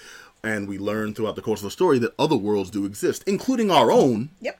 and 0.41 0.69
we 0.69 0.77
learn 0.77 1.13
throughout 1.13 1.35
the 1.35 1.41
course 1.41 1.59
of 1.59 1.65
the 1.65 1.71
story 1.71 1.99
that 1.99 2.13
other 2.17 2.37
worlds 2.37 2.69
do 2.71 2.85
exist, 2.85 3.21
including 3.27 3.69
our 3.69 3.91
own, 3.91 4.29
Yep. 4.39 4.57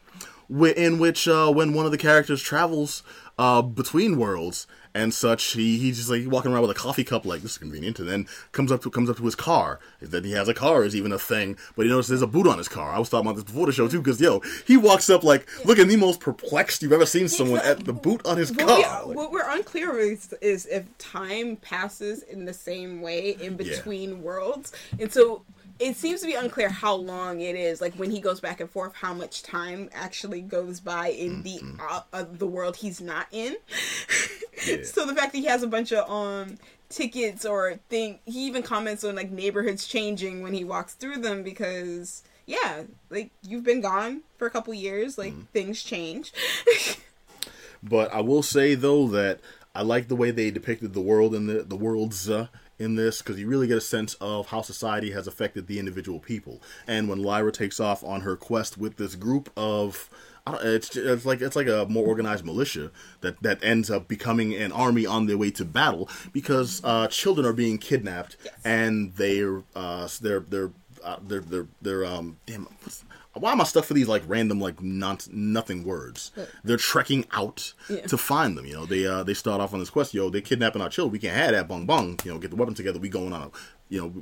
in 0.76 1.00
which 1.00 1.30
uh, 1.30 1.50
when 1.50 1.74
one 1.74 1.86
of 1.86 1.94
the 1.94 1.98
characters 1.98 2.42
travels 2.42 3.04
uh, 3.40 3.62
between 3.62 4.18
worlds 4.18 4.68
and 4.98 5.14
such, 5.14 5.44
he 5.54 5.78
he's 5.78 5.98
just 5.98 6.10
like 6.10 6.24
walking 6.28 6.52
around 6.52 6.62
with 6.64 6.72
a 6.72 6.80
coffee 6.80 7.04
cup, 7.04 7.26
like 7.26 7.42
this 7.42 7.52
is 7.52 7.58
convenient, 7.58 8.00
and 8.00 8.10
then 8.10 8.28
comes 8.52 8.72
up 8.72 8.82
to 8.82 8.90
comes 8.90 9.10
up 9.10 9.18
to 9.18 9.24
his 9.24 9.36
car. 9.36 9.80
That 10.02 10.26
he 10.26 10.32
has 10.32 10.48
a 10.48 10.54
car 10.54 10.84
is 10.84 10.96
even 10.96 11.12
a 11.12 11.20
thing, 11.20 11.58
but 11.76 11.86
he 11.86 11.92
notices 11.92 12.10
there's 12.10 12.22
a 12.22 12.28
boot 12.28 12.48
on 12.48 12.58
his 12.58 12.68
car. 12.68 12.92
I 12.92 13.00
was 13.00 13.10
talking 13.10 13.28
about 13.28 13.36
this 13.36 13.44
before 13.46 13.68
the 13.68 13.72
show 13.72 13.88
too, 13.88 14.00
because 14.00 14.20
yo, 14.20 14.42
he 14.66 14.76
walks 14.78 15.10
up 15.10 15.24
like 15.24 15.48
looking 15.66 15.88
the 15.88 15.96
most 15.98 16.20
perplexed 16.20 16.82
you've 16.82 16.92
ever 16.94 17.06
seen 17.06 17.28
someone 17.28 17.62
at 17.62 17.86
the 17.86 17.94
boot 17.94 18.26
on 18.26 18.38
his 18.38 18.52
What, 18.52 18.68
car. 18.68 19.04
we, 19.04 19.08
Like, 19.10 19.18
what 19.18 19.32
we're 19.32 19.50
unclear 19.50 19.94
with 19.96 20.34
is 20.42 20.66
if 20.66 20.86
time 20.98 21.56
passes 21.58 22.24
in 22.24 22.46
the 22.46 22.54
same 22.54 23.02
way 23.02 23.38
in 23.40 23.56
between 23.56 24.22
worlds, 24.24 24.72
and 25.00 25.12
so 25.12 25.44
it 25.80 25.96
seems 25.96 26.22
to 26.22 26.28
be 26.28 26.34
unclear 26.34 26.70
how 26.70 26.96
long 26.96 27.42
it 27.42 27.56
is. 27.56 27.82
Like 27.82 27.94
when 27.96 28.12
he 28.12 28.20
goes 28.20 28.40
back 28.40 28.60
and 28.60 28.70
forth, 28.70 28.96
how 28.96 29.14
much 29.14 29.44
time 29.44 29.90
actually 29.94 30.42
goes 30.42 30.80
by 30.80 31.10
in 31.10 31.44
the 31.44 31.60
uh, 31.80 32.02
uh, 32.14 32.26
the 32.32 32.48
world 32.48 32.78
he's 32.78 33.02
not 33.02 33.28
in. 33.32 33.56
Yeah. 34.66 34.78
So 34.84 35.06
the 35.06 35.14
fact 35.14 35.34
that 35.34 35.38
he 35.38 35.46
has 35.46 35.62
a 35.62 35.68
bunch 35.68 35.94
of 35.94 36.10
um 36.10 36.58
tickets 36.90 37.46
or 37.46 37.80
thing, 37.90 38.20
he 38.26 38.48
even 38.48 38.64
comments 38.64 39.04
on 39.04 39.16
like 39.16 39.30
neighborhoods 39.30 39.88
changing 39.88 40.42
when 40.42 40.54
he 40.54 40.64
walks 40.64 40.94
through 40.94 41.18
them 41.18 41.44
because. 41.44 42.24
Yeah, 42.50 42.84
like 43.10 43.32
you've 43.44 43.66
been 43.66 43.82
gone 43.82 44.22
for 44.38 44.48
a 44.48 44.50
couple 44.50 44.74
years, 44.74 45.18
like 45.18 45.34
things 45.52 45.84
change. 45.84 46.32
But 47.84 48.14
I 48.14 48.22
will 48.22 48.44
say 48.44 48.76
though 48.76 49.08
that 49.10 49.40
I 49.76 49.82
like 49.84 50.08
the 50.08 50.16
way 50.16 50.32
they 50.32 50.50
depicted 50.52 50.94
the 50.94 51.02
world 51.02 51.36
and 51.36 51.48
the 51.48 51.64
the 51.64 51.76
worlds 51.76 52.30
uh, 52.30 52.48
in 52.80 52.96
this 52.96 53.22
because 53.22 53.40
you 53.40 53.48
really 53.48 53.68
get 53.68 53.78
a 53.78 53.82
sense 53.82 54.14
of 54.16 54.48
how 54.48 54.62
society 54.62 55.12
has 55.12 55.28
affected 55.28 55.68
the 55.68 55.80
individual 55.80 56.20
people. 56.20 56.62
And 56.88 57.10
when 57.10 57.22
Lyra 57.22 57.52
takes 57.52 57.80
off 57.80 58.04
on 58.04 58.22
her 58.22 58.36
quest 58.36 58.78
with 58.78 58.98
this 58.98 59.16
group 59.16 59.52
of 59.58 60.10
I 60.46 60.52
don't, 60.52 60.66
it's, 60.66 60.96
it's 60.96 61.26
like 61.26 61.42
it's 61.42 61.56
like 61.58 61.68
a 61.68 61.86
more 61.90 62.08
organized 62.08 62.46
militia 62.46 62.92
that 63.22 63.42
that 63.44 63.62
ends 63.64 63.92
up 63.92 64.08
becoming 64.08 64.54
an 64.56 64.72
army 64.72 65.06
on 65.06 65.26
their 65.26 65.38
way 65.38 65.52
to 65.52 65.66
battle 65.66 66.10
because 66.32 66.82
uh, 66.86 67.08
children 67.08 67.46
are 67.46 67.54
being 67.54 67.78
kidnapped 67.78 68.38
and 68.64 69.14
they're 69.16 69.64
uh, 69.76 70.08
they're 70.22 70.40
they're 70.40 70.72
uh, 71.04 71.18
they're 71.28 71.42
they're 71.42 71.68
they're 71.82 72.06
um 72.06 72.38
damn 72.46 72.64
what's, 72.82 73.04
why 73.38 73.52
am 73.52 73.62
I 73.62 73.64
stuck 73.64 73.86
for 73.86 73.94
these 73.94 74.08
like 74.08 74.24
random 74.28 74.60
like 74.60 74.82
non 74.82 75.18
nothing 75.32 75.84
words? 75.84 76.32
They're 76.64 76.78
trekking 76.78 77.26
out 77.32 77.74
Yeah. 77.90 78.02
to 78.08 78.18
find 78.18 78.58
them. 78.58 78.66
You 78.66 78.74
know, 78.74 78.86
they 78.86 79.06
uh 79.06 79.24
they 79.24 79.34
start 79.34 79.62
off 79.62 79.74
on 79.74 79.80
this 79.80 79.90
quest. 79.90 80.14
Yo, 80.14 80.30
they're 80.30 80.42
kidnapping 80.42 80.82
our 80.82 80.90
children. 80.90 81.12
We 81.14 81.20
can't 81.20 81.36
have 81.38 81.52
that. 81.52 81.68
Bong 81.68 81.86
bong. 81.86 82.20
You 82.24 82.34
know, 82.34 82.40
get 82.40 82.50
the 82.52 82.58
weapon 82.58 82.74
together. 82.76 83.00
We 83.00 83.10
going 83.10 83.34
on 83.34 83.42
a. 83.44 83.52
You 83.90 84.02
know, 84.02 84.14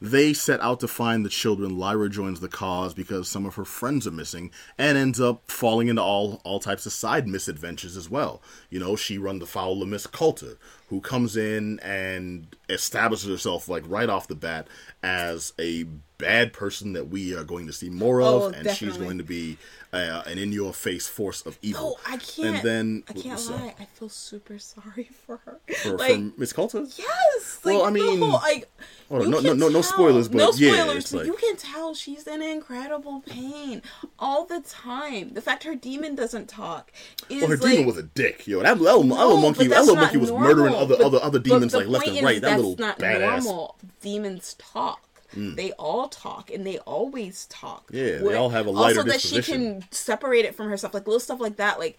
they 0.00 0.32
set 0.32 0.60
out 0.60 0.78
to 0.80 0.86
find 0.86 1.24
the 1.24 1.28
children. 1.30 1.76
Lyra 1.76 2.08
joins 2.08 2.38
the 2.38 2.48
cause 2.48 2.94
because 2.94 3.28
some 3.28 3.44
of 3.44 3.56
her 3.56 3.64
friends 3.64 4.06
are 4.06 4.12
missing, 4.12 4.52
and 4.78 4.96
ends 4.96 5.20
up 5.20 5.42
falling 5.50 5.88
into 5.88 6.00
all 6.00 6.40
all 6.44 6.60
types 6.60 6.86
of 6.86 6.92
side 6.92 7.26
misadventures 7.26 7.96
as 7.96 8.08
well. 8.08 8.40
You 8.70 8.78
know, 8.78 8.94
she 8.94 9.18
runs 9.18 9.42
afoul 9.42 9.82
of 9.82 9.88
Miss 9.88 10.06
Coulter, 10.06 10.58
who 10.90 11.00
comes 11.00 11.36
in 11.36 11.80
and 11.80 12.46
establishes 12.68 13.28
herself 13.30 13.68
like 13.68 13.84
right 13.86 14.08
off 14.10 14.28
the 14.28 14.34
bat 14.34 14.66
as 15.02 15.52
a 15.58 15.84
bad 16.18 16.52
person 16.52 16.92
that 16.92 17.08
we 17.08 17.34
are 17.34 17.44
going 17.44 17.66
to 17.66 17.72
see 17.72 17.88
more 17.88 18.20
of, 18.20 18.42
Oh, 18.42 18.48
and 18.48 18.68
she's 18.76 18.98
going 18.98 19.16
to 19.16 19.24
be 19.24 19.56
uh, 19.92 20.22
an 20.26 20.36
in 20.36 20.52
your 20.52 20.74
face 20.74 21.08
force 21.08 21.40
of 21.46 21.58
evil. 21.62 21.96
Oh, 21.98 22.00
I 22.12 22.18
can't. 22.18 22.56
And 22.56 22.62
then 22.62 23.02
I 23.08 23.14
can't 23.14 23.50
lie. 23.50 23.74
I 23.80 23.86
feel 23.86 24.10
super 24.10 24.58
sorry 24.58 25.08
for 25.26 25.38
her. 25.46 25.58
for, 25.82 25.96
like, 25.96 26.20
Miss 26.38 26.52
Coulter. 26.52 26.84
yes. 26.96 27.60
Like, 27.64 27.74
Well, 27.76 27.84
I 27.86 27.90
mean- 27.90 28.20
like, 28.20 28.68
Hold 29.08 29.28
no- 29.28 29.40
no- 29.40 29.54
no- 29.54 29.68
no 29.70 29.80
spoilers, 29.82 30.28
but 30.28 30.36
no 30.38 30.52
yeah, 30.54 30.74
spoilers, 30.84 31.10
but 31.10 31.18
like- 31.18 31.26
you 31.26 31.32
can 31.34 31.56
tell 31.56 31.94
she's 31.94 32.26
in 32.28 32.42
incredible 32.42 33.22
pain 33.26 33.80
all 34.18 34.44
the 34.44 34.60
time. 34.60 35.32
The 35.32 35.40
fact 35.40 35.64
her 35.64 35.74
daemon 35.74 36.14
doesn't 36.14 36.48
talk 36.48 36.92
is 37.30 37.40
Well, 37.40 37.50
her 37.50 37.56
daemon 37.56 37.86
was 37.86 37.96
a 37.96 38.02
dick, 38.04 38.46
yo. 38.46 38.60
That 38.62 38.78
little, 38.80 39.02
No, 39.02 39.36
monkey, 39.40 39.66
that 39.68 39.80
little 39.80 39.96
monkey 39.96 40.18
was 40.18 40.30
murdering 40.30 40.72
normal. 40.72 40.79
Other 40.80 40.96
But- 40.96 41.06
other 41.06 41.18
other 41.22 41.38
daemons 41.38 41.74
like 41.74 41.86
left 41.86 42.06
and 42.08 42.22
right. 42.22 42.40
That 42.40 42.48
that's 42.50 42.56
little 42.62 42.76
not 42.78 42.98
badass. 42.98 43.44
normal. 43.44 43.76
Daemons 44.02 44.54
talk. 44.58 45.02
They 45.32 45.70
all 45.72 46.08
talk, 46.08 46.50
and 46.50 46.66
they 46.66 46.78
always 46.80 47.46
talk. 47.46 47.92
Mm. 47.92 47.96
Yeah, 48.22 48.28
they 48.28 48.34
all 48.34 48.48
have 48.48 48.66
a 48.66 48.70
lighter 48.70 48.98
Also, 49.00 49.10
that 49.12 49.20
she 49.20 49.40
can 49.42 49.84
separate 49.92 50.44
it 50.44 50.56
from 50.56 50.68
herself, 50.68 50.92
like 50.92 51.06
little 51.06 51.20
stuff 51.20 51.38
like 51.38 51.54
that. 51.56 51.78
Like, 51.78 51.98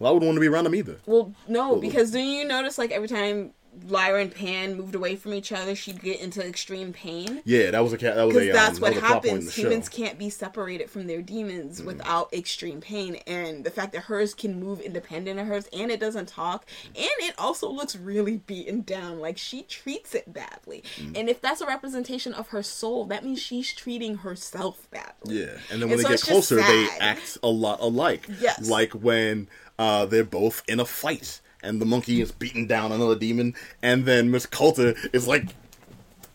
Well, 0.00 0.10
I 0.10 0.12
wouldn't 0.12 0.26
want 0.26 0.36
to 0.36 0.40
be 0.40 0.48
around 0.48 0.64
them 0.64 0.74
either. 0.74 0.96
well, 1.06 1.32
no, 1.46 1.76
because 1.76 2.10
do 2.10 2.18
you 2.18 2.44
notice 2.44 2.76
like 2.76 2.90
every 2.90 3.06
time 3.06 3.52
Lyra 3.86 4.22
and 4.22 4.34
Pan 4.34 4.76
moved 4.76 4.94
away 4.94 5.16
from 5.16 5.34
each 5.34 5.52
other, 5.52 5.74
she'd 5.74 6.02
get 6.02 6.20
into 6.20 6.44
extreme 6.44 6.92
pain. 6.92 7.42
Yeah, 7.44 7.70
that 7.70 7.80
was 7.80 7.92
a 7.92 7.98
cat. 7.98 8.16
That 8.16 8.26
was 8.26 8.36
a 8.36 8.40
Because 8.40 8.50
um, 8.50 8.56
that's 8.56 8.78
that 8.78 8.82
what 8.82 8.94
was 8.94 8.98
a 8.98 9.00
plot 9.00 9.12
point 9.12 9.24
in 9.24 9.30
happens. 9.32 9.54
Humans 9.54 9.84
show. 9.84 9.90
Mm. 9.90 9.94
can't 9.96 10.18
be 10.18 10.30
separated 10.30 10.90
from 10.90 11.06
their 11.06 11.22
daemons 11.22 11.82
without 11.82 12.32
extreme 12.32 12.80
pain. 12.80 13.16
And 13.26 13.64
the 13.64 13.70
fact 13.70 13.92
that 13.92 14.04
hers 14.04 14.34
can 14.34 14.58
move 14.58 14.80
independent 14.80 15.38
of 15.38 15.46
hers 15.46 15.68
and 15.72 15.90
it 15.90 16.00
doesn't 16.00 16.28
talk, 16.28 16.66
and 16.94 17.08
it 17.20 17.34
also 17.38 17.68
looks 17.70 17.94
really 17.96 18.38
beaten 18.38 18.82
down. 18.82 19.20
Like 19.20 19.38
she 19.38 19.62
treats 19.62 20.14
it 20.14 20.32
badly. 20.32 20.82
Mm. 20.96 21.18
And 21.18 21.28
if 21.28 21.40
that's 21.40 21.60
a 21.60 21.66
representation 21.66 22.32
of 22.34 22.48
her 22.48 22.62
soul, 22.62 23.04
that 23.06 23.24
means 23.24 23.40
she's 23.40 23.72
treating 23.72 24.16
herself 24.18 24.90
badly. 24.90 25.40
Yeah, 25.40 25.58
and 25.70 25.80
then 25.80 25.88
when 25.88 25.92
And 25.92 25.98
they 26.00 26.02
so 26.02 26.08
get 26.08 26.20
closer, 26.20 26.56
they 26.56 26.88
act 27.00 27.38
a 27.42 27.48
lot 27.48 27.80
alike. 27.80 28.26
Yes. 28.40 28.68
like 28.68 28.92
when 28.92 29.48
uh, 29.78 30.06
they're 30.06 30.24
both 30.24 30.62
in 30.68 30.80
a 30.80 30.84
fight, 30.84 31.40
and 31.62 31.80
the 31.80 31.86
monkey 31.86 32.20
is 32.20 32.32
beating 32.32 32.66
down 32.66 32.92
another 32.92 33.16
daemon, 33.16 33.54
and 33.82 34.04
then 34.04 34.30
Miss 34.30 34.46
Coulter 34.46 34.94
is 35.12 35.26
like 35.26 35.48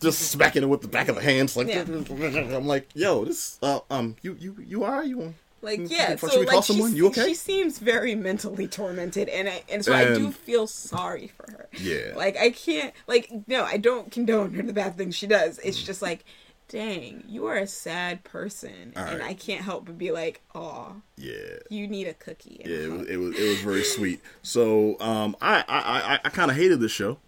just 0.00 0.30
smacking 0.30 0.62
it 0.62 0.66
with 0.66 0.82
the 0.82 0.88
back 0.88 1.08
of 1.08 1.16
the 1.16 1.22
hands, 1.22 1.56
like 1.56 1.68
Yeah. 1.68 1.80
I'm 1.88 2.66
like, 2.66 2.88
yo, 2.94 3.24
this, 3.24 3.58
uh, 3.62 3.80
um, 3.90 4.16
you, 4.22 4.36
you, 4.38 4.56
you 4.64 4.84
are 4.84 5.04
you? 5.04 5.34
Like 5.64 5.90
yeah, 5.90 6.14
should 6.16 6.30
so 6.30 6.40
we 6.40 6.44
like 6.44 6.52
call 6.52 6.62
she, 6.62 6.74
someone? 6.74 6.94
You 6.94 7.06
okay? 7.06 7.28
she 7.28 7.34
seems 7.34 7.78
very 7.78 8.14
mentally 8.14 8.68
tormented, 8.68 9.30
and 9.30 9.48
I, 9.48 9.62
and 9.70 9.82
so 9.82 9.94
I 9.94 10.12
do 10.14 10.30
feel 10.30 10.66
sorry 10.66 11.28
for 11.28 11.50
her. 11.50 11.68
Yeah. 11.80 12.12
like 12.14 12.36
I 12.36 12.50
can't 12.50 12.92
like 13.06 13.32
no, 13.46 13.64
I 13.64 13.78
don't 13.78 14.12
condone 14.12 14.52
her 14.52 14.62
the 14.62 14.74
bad 14.74 14.98
things 14.98 15.14
she 15.14 15.26
does. 15.26 15.58
It's 15.60 15.82
just 15.82 16.02
like, 16.02 16.26
dang, 16.74 17.22
you 17.28 17.46
are 17.46 17.56
a 17.56 17.66
sad 17.68 18.24
person, 18.24 18.92
and. 18.96 19.22
I 19.22 19.32
can't 19.34 19.62
help 19.62 19.84
but 19.86 19.96
be 19.96 20.10
like, 20.10 20.42
oh, 20.54 20.96
Yeah. 21.16 21.32
you 21.70 21.86
need 21.86 22.06
a 22.08 22.14
cookie. 22.14 22.60
Yeah, 22.64 22.76
it 22.76 22.90
was, 22.92 23.06
it 23.08 23.16
was 23.16 23.38
it 23.38 23.48
was 23.48 23.60
very 23.60 23.84
sweet. 23.84 24.20
So 24.42 24.98
um, 25.00 25.36
I 25.40 25.64
I 25.68 25.78
I, 25.78 26.20
I 26.24 26.28
kind 26.30 26.50
of 26.50 26.56
hated 26.56 26.80
this 26.80 26.90
show. 26.92 27.18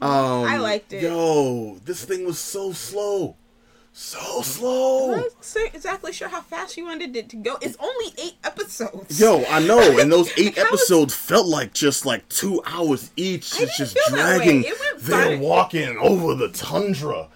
Um, 0.00 0.44
I 0.44 0.56
liked 0.58 0.92
it. 0.92 1.02
Yo, 1.02 1.78
this 1.84 2.04
thing 2.04 2.24
was 2.24 2.38
so 2.38 2.72
slow, 2.72 3.36
so 3.92 4.42
slow. 4.42 5.12
I'm 5.14 5.20
not 5.20 5.74
exactly 5.74 6.12
sure 6.12 6.28
how 6.28 6.40
fast 6.40 6.76
you 6.76 6.84
wanted 6.86 7.14
it 7.16 7.28
to 7.30 7.36
go. 7.36 7.58
It's 7.60 7.76
only 7.80 8.14
eight 8.22 8.36
episodes. 8.44 9.20
Yo, 9.20 9.44
I 9.50 9.58
know, 9.60 9.98
and 9.98 10.10
those 10.16 10.30
eight 10.38 10.56
episodes 10.56 11.14
felt 11.14 11.46
like 11.46 11.74
just 11.74 12.06
like 12.06 12.28
two 12.28 12.62
hours 12.64 13.10
each. 13.16 13.58
I 13.58 13.64
It's 13.64 13.76
didn't 13.76 13.90
just 13.90 13.98
feel 13.98 14.16
that 14.16 14.38
way. 14.38 14.44
dragging. 14.44 14.64
It 14.64 14.78
went 14.80 14.98
They're 15.00 15.38
walking 15.38 15.98
over 15.98 16.34
the 16.34 16.48
tundra. 16.48 17.28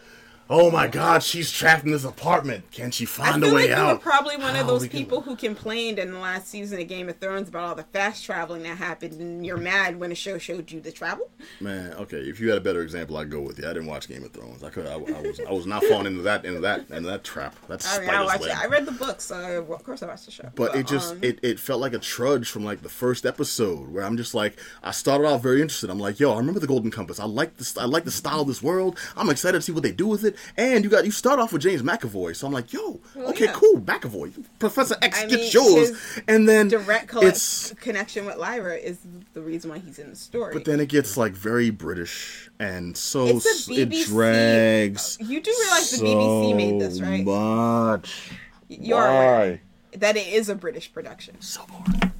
Oh 0.50 0.70
my 0.70 0.86
God, 0.86 1.22
she's 1.22 1.50
trapped 1.50 1.84
in 1.84 1.92
this 1.92 2.04
apartment. 2.04 2.70
Can 2.72 2.90
she 2.90 3.04
find 3.06 3.42
a 3.42 3.46
way 3.46 3.52
like 3.52 3.68
you 3.68 3.74
out? 3.74 3.92
were 3.94 4.02
probably 4.02 4.36
one 4.36 4.54
How 4.54 4.60
of 4.62 4.66
those 4.66 4.82
can- 4.82 4.90
people 4.90 5.22
who 5.22 5.34
complained 5.34 5.98
in 5.98 6.12
the 6.12 6.18
last 6.18 6.48
season 6.48 6.78
of 6.80 6.88
Game 6.88 7.08
of 7.08 7.18
Thrones 7.18 7.48
about 7.48 7.64
all 7.64 7.74
the 7.74 7.84
fast 7.84 8.24
traveling 8.24 8.62
that 8.64 8.76
happened, 8.76 9.18
and 9.20 9.46
you're 9.46 9.56
mad 9.56 9.98
when 9.98 10.12
a 10.12 10.14
show 10.14 10.36
showed 10.38 10.70
you 10.70 10.80
the 10.80 10.92
travel. 10.92 11.30
Man, 11.60 11.92
okay. 11.94 12.18
If 12.18 12.38
you 12.38 12.48
had 12.50 12.58
a 12.58 12.60
better 12.60 12.82
example, 12.82 13.16
I'd 13.16 13.30
go 13.30 13.40
with 13.40 13.58
you. 13.58 13.64
I 13.64 13.72
didn't 13.72 13.86
watch 13.88 14.08
Game 14.08 14.24
of 14.24 14.32
Thrones. 14.32 14.62
I 14.62 14.68
could. 14.70 14.86
I, 14.86 14.94
I 14.94 14.96
was. 15.22 15.40
I 15.48 15.52
was 15.52 15.66
not 15.66 15.84
falling 15.84 16.06
into 16.06 16.22
that. 16.22 16.44
Into 16.44 16.60
that. 16.60 16.80
Into 16.90 17.08
that 17.08 17.24
trap. 17.24 17.54
That's 17.68 17.96
I 17.96 18.00
mean, 18.00 18.10
I 18.10 18.24
watched. 18.24 18.44
I 18.44 18.66
read 18.66 18.84
the 18.84 18.92
books, 18.92 19.24
so 19.24 19.36
of 19.70 19.84
course 19.84 20.02
I 20.02 20.06
watched 20.06 20.26
the 20.26 20.32
show. 20.32 20.50
But 20.54 20.74
it 20.76 20.86
just 20.86 21.12
um, 21.14 21.18
it, 21.22 21.38
it 21.42 21.58
felt 21.60 21.80
like 21.80 21.94
a 21.94 21.98
trudge 21.98 22.50
from 22.50 22.64
like 22.64 22.82
the 22.82 22.88
first 22.90 23.24
episode 23.24 23.88
where 23.90 24.04
I'm 24.04 24.16
just 24.16 24.34
like 24.34 24.58
I 24.82 24.90
started 24.90 25.26
off 25.26 25.42
very 25.42 25.62
interested. 25.62 25.88
I'm 25.88 25.98
like, 26.00 26.20
yo, 26.20 26.32
I 26.34 26.36
remember 26.36 26.60
the 26.60 26.66
Golden 26.66 26.90
Compass. 26.90 27.18
I 27.18 27.24
like 27.24 27.56
this. 27.56 27.78
I 27.78 27.84
like 27.86 28.04
the 28.04 28.10
style 28.10 28.40
of 28.42 28.48
this 28.48 28.62
world. 28.62 28.98
I'm 29.16 29.30
excited 29.30 29.56
to 29.58 29.62
see 29.62 29.72
what 29.72 29.82
they 29.82 29.92
do 29.92 30.06
with 30.08 30.24
it. 30.24 30.31
And 30.56 30.84
you 30.84 30.90
got 30.90 31.04
you 31.04 31.10
start 31.10 31.38
off 31.38 31.52
with 31.52 31.62
James 31.62 31.82
McAvoy, 31.82 32.34
so 32.36 32.46
I'm 32.46 32.52
like, 32.52 32.72
yo, 32.72 33.00
okay, 33.16 33.46
yeah. 33.46 33.52
cool, 33.52 33.80
McAvoy, 33.80 34.44
Professor 34.58 34.96
X, 35.02 35.22
I 35.22 35.26
get 35.26 35.40
mean, 35.40 35.50
yours. 35.52 36.22
And 36.28 36.48
then 36.48 36.68
direct 36.68 37.08
collect- 37.08 37.76
connection 37.80 38.26
with 38.26 38.36
Lyra 38.36 38.76
is 38.76 38.98
the 39.34 39.40
reason 39.42 39.70
why 39.70 39.78
he's 39.78 39.98
in 39.98 40.10
the 40.10 40.16
story. 40.16 40.52
but 40.54 40.64
then 40.64 40.80
it 40.80 40.88
gets 40.88 41.16
like 41.16 41.32
very 41.32 41.70
British 41.70 42.50
and 42.58 42.96
so 42.96 43.26
It's 43.26 43.46
a 43.46 43.72
s- 43.72 43.78
it 43.78 44.06
drags. 44.06 45.18
you 45.20 45.40
do 45.40 45.54
realize 45.62 45.90
the 45.90 46.04
BBC 46.06 46.56
made 46.56 46.80
this, 46.80 47.00
right? 47.00 47.24
Much. 47.24 48.30
You're 48.68 48.98
aware 49.06 49.60
that 49.98 50.16
it 50.16 50.26
is 50.28 50.48
a 50.48 50.54
British 50.54 50.92
production. 50.92 51.40
So 51.40 51.60
boring. 51.66 52.12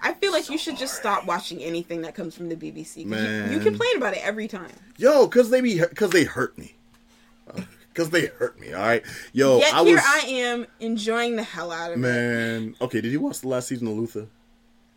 I 0.00 0.12
feel 0.14 0.30
like 0.30 0.48
you 0.48 0.58
should 0.58 0.76
just 0.76 0.94
stop 0.94 1.26
watching 1.26 1.60
anything 1.60 2.02
that 2.02 2.14
comes 2.14 2.36
from 2.36 2.48
the 2.48 2.54
BBC. 2.54 2.98
You, 2.98 3.52
you 3.52 3.58
complain 3.58 3.96
about 3.96 4.14
it 4.14 4.24
every 4.24 4.46
time. 4.46 4.70
Yo, 4.96 5.26
cause 5.26 5.50
they 5.50 5.60
be 5.60 5.80
cause 5.96 6.10
they 6.10 6.22
hurt 6.22 6.56
me. 6.56 6.76
Cause 7.94 8.10
they 8.10 8.26
hurt 8.26 8.60
me. 8.60 8.72
All 8.72 8.80
right. 8.82 9.02
Yo, 9.32 9.58
Yet 9.58 9.74
I 9.74 9.82
here 9.84 9.94
was 9.96 10.04
I 10.06 10.18
am 10.28 10.66
enjoying 10.78 11.34
the 11.36 11.42
hell 11.42 11.72
out 11.72 11.90
of 11.90 11.96
it. 11.96 12.00
man. 12.00 12.76
Okay, 12.80 13.00
did 13.00 13.10
you 13.10 13.20
watch 13.20 13.40
the 13.40 13.48
last 13.48 13.68
season 13.68 13.88
of 13.88 13.94
Luther? 13.94 14.26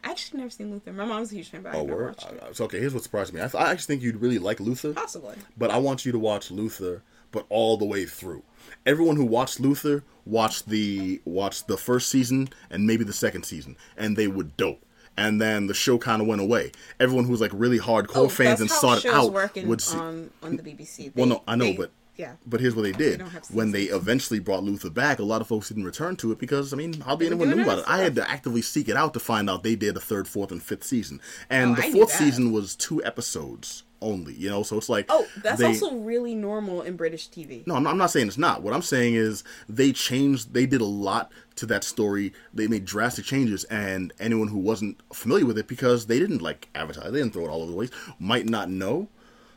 I 0.03 0.11
actually 0.11 0.39
never 0.39 0.49
seen 0.51 0.71
Luther. 0.71 0.93
My 0.93 1.05
mom's 1.05 1.31
a 1.31 1.35
huge 1.35 1.49
fan, 1.49 1.61
but 1.63 1.73
I 1.73 1.77
Oh, 1.79 1.85
never 1.85 2.05
watched 2.07 2.27
it. 2.31 2.41
Uh, 2.43 2.53
So 2.53 2.65
okay, 2.65 2.79
here's 2.79 2.93
what 2.93 3.01
surprised 3.03 3.33
me. 3.33 3.39
I, 3.41 3.47
th- 3.47 3.55
I 3.55 3.71
actually 3.71 3.95
think 3.95 4.03
you'd 4.03 4.17
really 4.21 4.39
like 4.39 4.59
Luther, 4.59 4.93
Possibly. 4.93 5.35
but 5.57 5.71
I 5.71 5.77
want 5.77 6.05
you 6.05 6.11
to 6.11 6.19
watch 6.19 6.51
Luther 6.51 7.01
but 7.31 7.45
all 7.49 7.77
the 7.77 7.85
way 7.85 8.05
through. 8.05 8.43
Everyone 8.85 9.15
who 9.15 9.23
watched 9.25 9.59
Luther 9.59 10.03
watched 10.25 10.67
the 10.69 11.21
watched 11.25 11.67
the 11.67 11.77
first 11.77 12.09
season 12.09 12.49
and 12.69 12.85
maybe 12.85 13.03
the 13.03 13.13
second 13.13 13.43
season, 13.45 13.77
and 13.97 14.17
they 14.17 14.27
were 14.27 14.43
dope. 14.43 14.83
And 15.17 15.39
then 15.41 15.67
the 15.67 15.73
show 15.73 15.97
kind 15.97 16.21
of 16.21 16.27
went 16.27 16.41
away. 16.41 16.71
Everyone 16.99 17.25
who 17.25 17.31
was 17.31 17.41
like 17.41 17.51
really 17.53 17.79
hardcore 17.79 18.15
Oh, 18.15 18.27
fans 18.29 18.59
and 18.61 18.69
sought 18.69 19.05
it 19.05 19.11
out 19.13 19.31
would 19.65 19.81
see. 19.81 19.97
um, 19.97 20.29
on 20.43 20.57
the 20.57 20.63
BBC. 20.63 21.15
well, 21.15 21.25
no, 21.25 21.43
I 21.47 21.55
know, 21.55 21.65
they- 21.65 21.77
but 21.77 21.91
yeah. 22.21 22.33
but 22.45 22.59
here's 22.61 22.75
what 22.75 22.83
they 22.83 22.91
did. 22.91 23.19
don't 23.19 23.51
when 23.51 23.71
they 23.71 23.83
eventually 23.83 24.39
brought 24.39 24.63
Luther 24.63 24.89
back, 24.89 25.19
a 25.19 25.23
lot 25.23 25.41
of 25.41 25.47
folks 25.47 25.67
didn't 25.69 25.85
return 25.85 26.15
to 26.17 26.31
it 26.31 26.39
because 26.39 26.73
I 26.73 26.77
mean, 26.77 27.01
hardly 27.01 27.25
They 27.27 27.33
anyone 27.35 27.55
knew 27.55 27.63
about 27.63 27.79
it. 27.79 27.85
I 27.87 27.97
had 27.99 28.15
to 28.15 28.29
actively 28.29 28.61
seek 28.61 28.87
it 28.89 28.95
out 28.95 29.13
to 29.15 29.19
find 29.19 29.49
out 29.49 29.63
they 29.63 29.75
did 29.75 29.97
a 29.97 29.99
third, 29.99 30.27
fourth, 30.27 30.51
and 30.51 30.61
fifth 30.61 30.83
season, 30.83 31.19
and 31.49 31.71
Oh, 31.71 31.75
the 31.75 31.83
I 31.87 31.91
fourth 31.91 32.11
season 32.11 32.51
was 32.51 32.75
two 32.75 33.03
episodes 33.03 33.83
only. 34.01 34.33
You 34.33 34.49
know, 34.49 34.63
so 34.63 34.77
it's 34.77 34.89
like 34.89 35.05
Oh, 35.09 35.25
that's 35.43 35.59
they- 35.59 35.65
also 35.67 35.95
really 35.97 36.33
normal 36.35 36.81
in 36.81 36.95
British 36.95 37.29
TV. 37.29 37.65
no, 37.67 37.75
I'm 37.75 37.83
not, 37.83 37.91
I'm 37.91 37.97
not 37.97 38.11
saying 38.11 38.27
it's 38.27 38.37
not. 38.37 38.61
What 38.63 38.73
I'm 38.73 38.81
saying 38.81 39.13
is 39.15 39.43
they 39.69 39.91
changed. 39.91 40.53
They 40.53 40.65
did 40.65 40.81
a 40.81 40.85
lot 40.85 41.31
to 41.57 41.65
that 41.67 41.83
story. 41.83 42.33
They 42.53 42.67
made 42.67 42.85
drastic 42.85 43.25
changes, 43.25 43.63
and 43.65 44.13
anyone 44.19 44.47
who 44.47 44.57
wasn't 44.57 44.99
familiar 45.13 45.45
with 45.45 45.57
it 45.57 45.67
because 45.67 46.07
they 46.07 46.17
didn't 46.19 46.41
like 46.41 46.69
advertise, 46.75 47.11
they 47.11 47.19
didn't 47.19 47.33
throw 47.33 47.45
it 47.45 47.49
all 47.49 47.61
over 47.61 47.71
the 47.71 47.77
place, 47.77 47.91
might 48.19 48.47
not 48.47 48.69
know. 48.69 49.07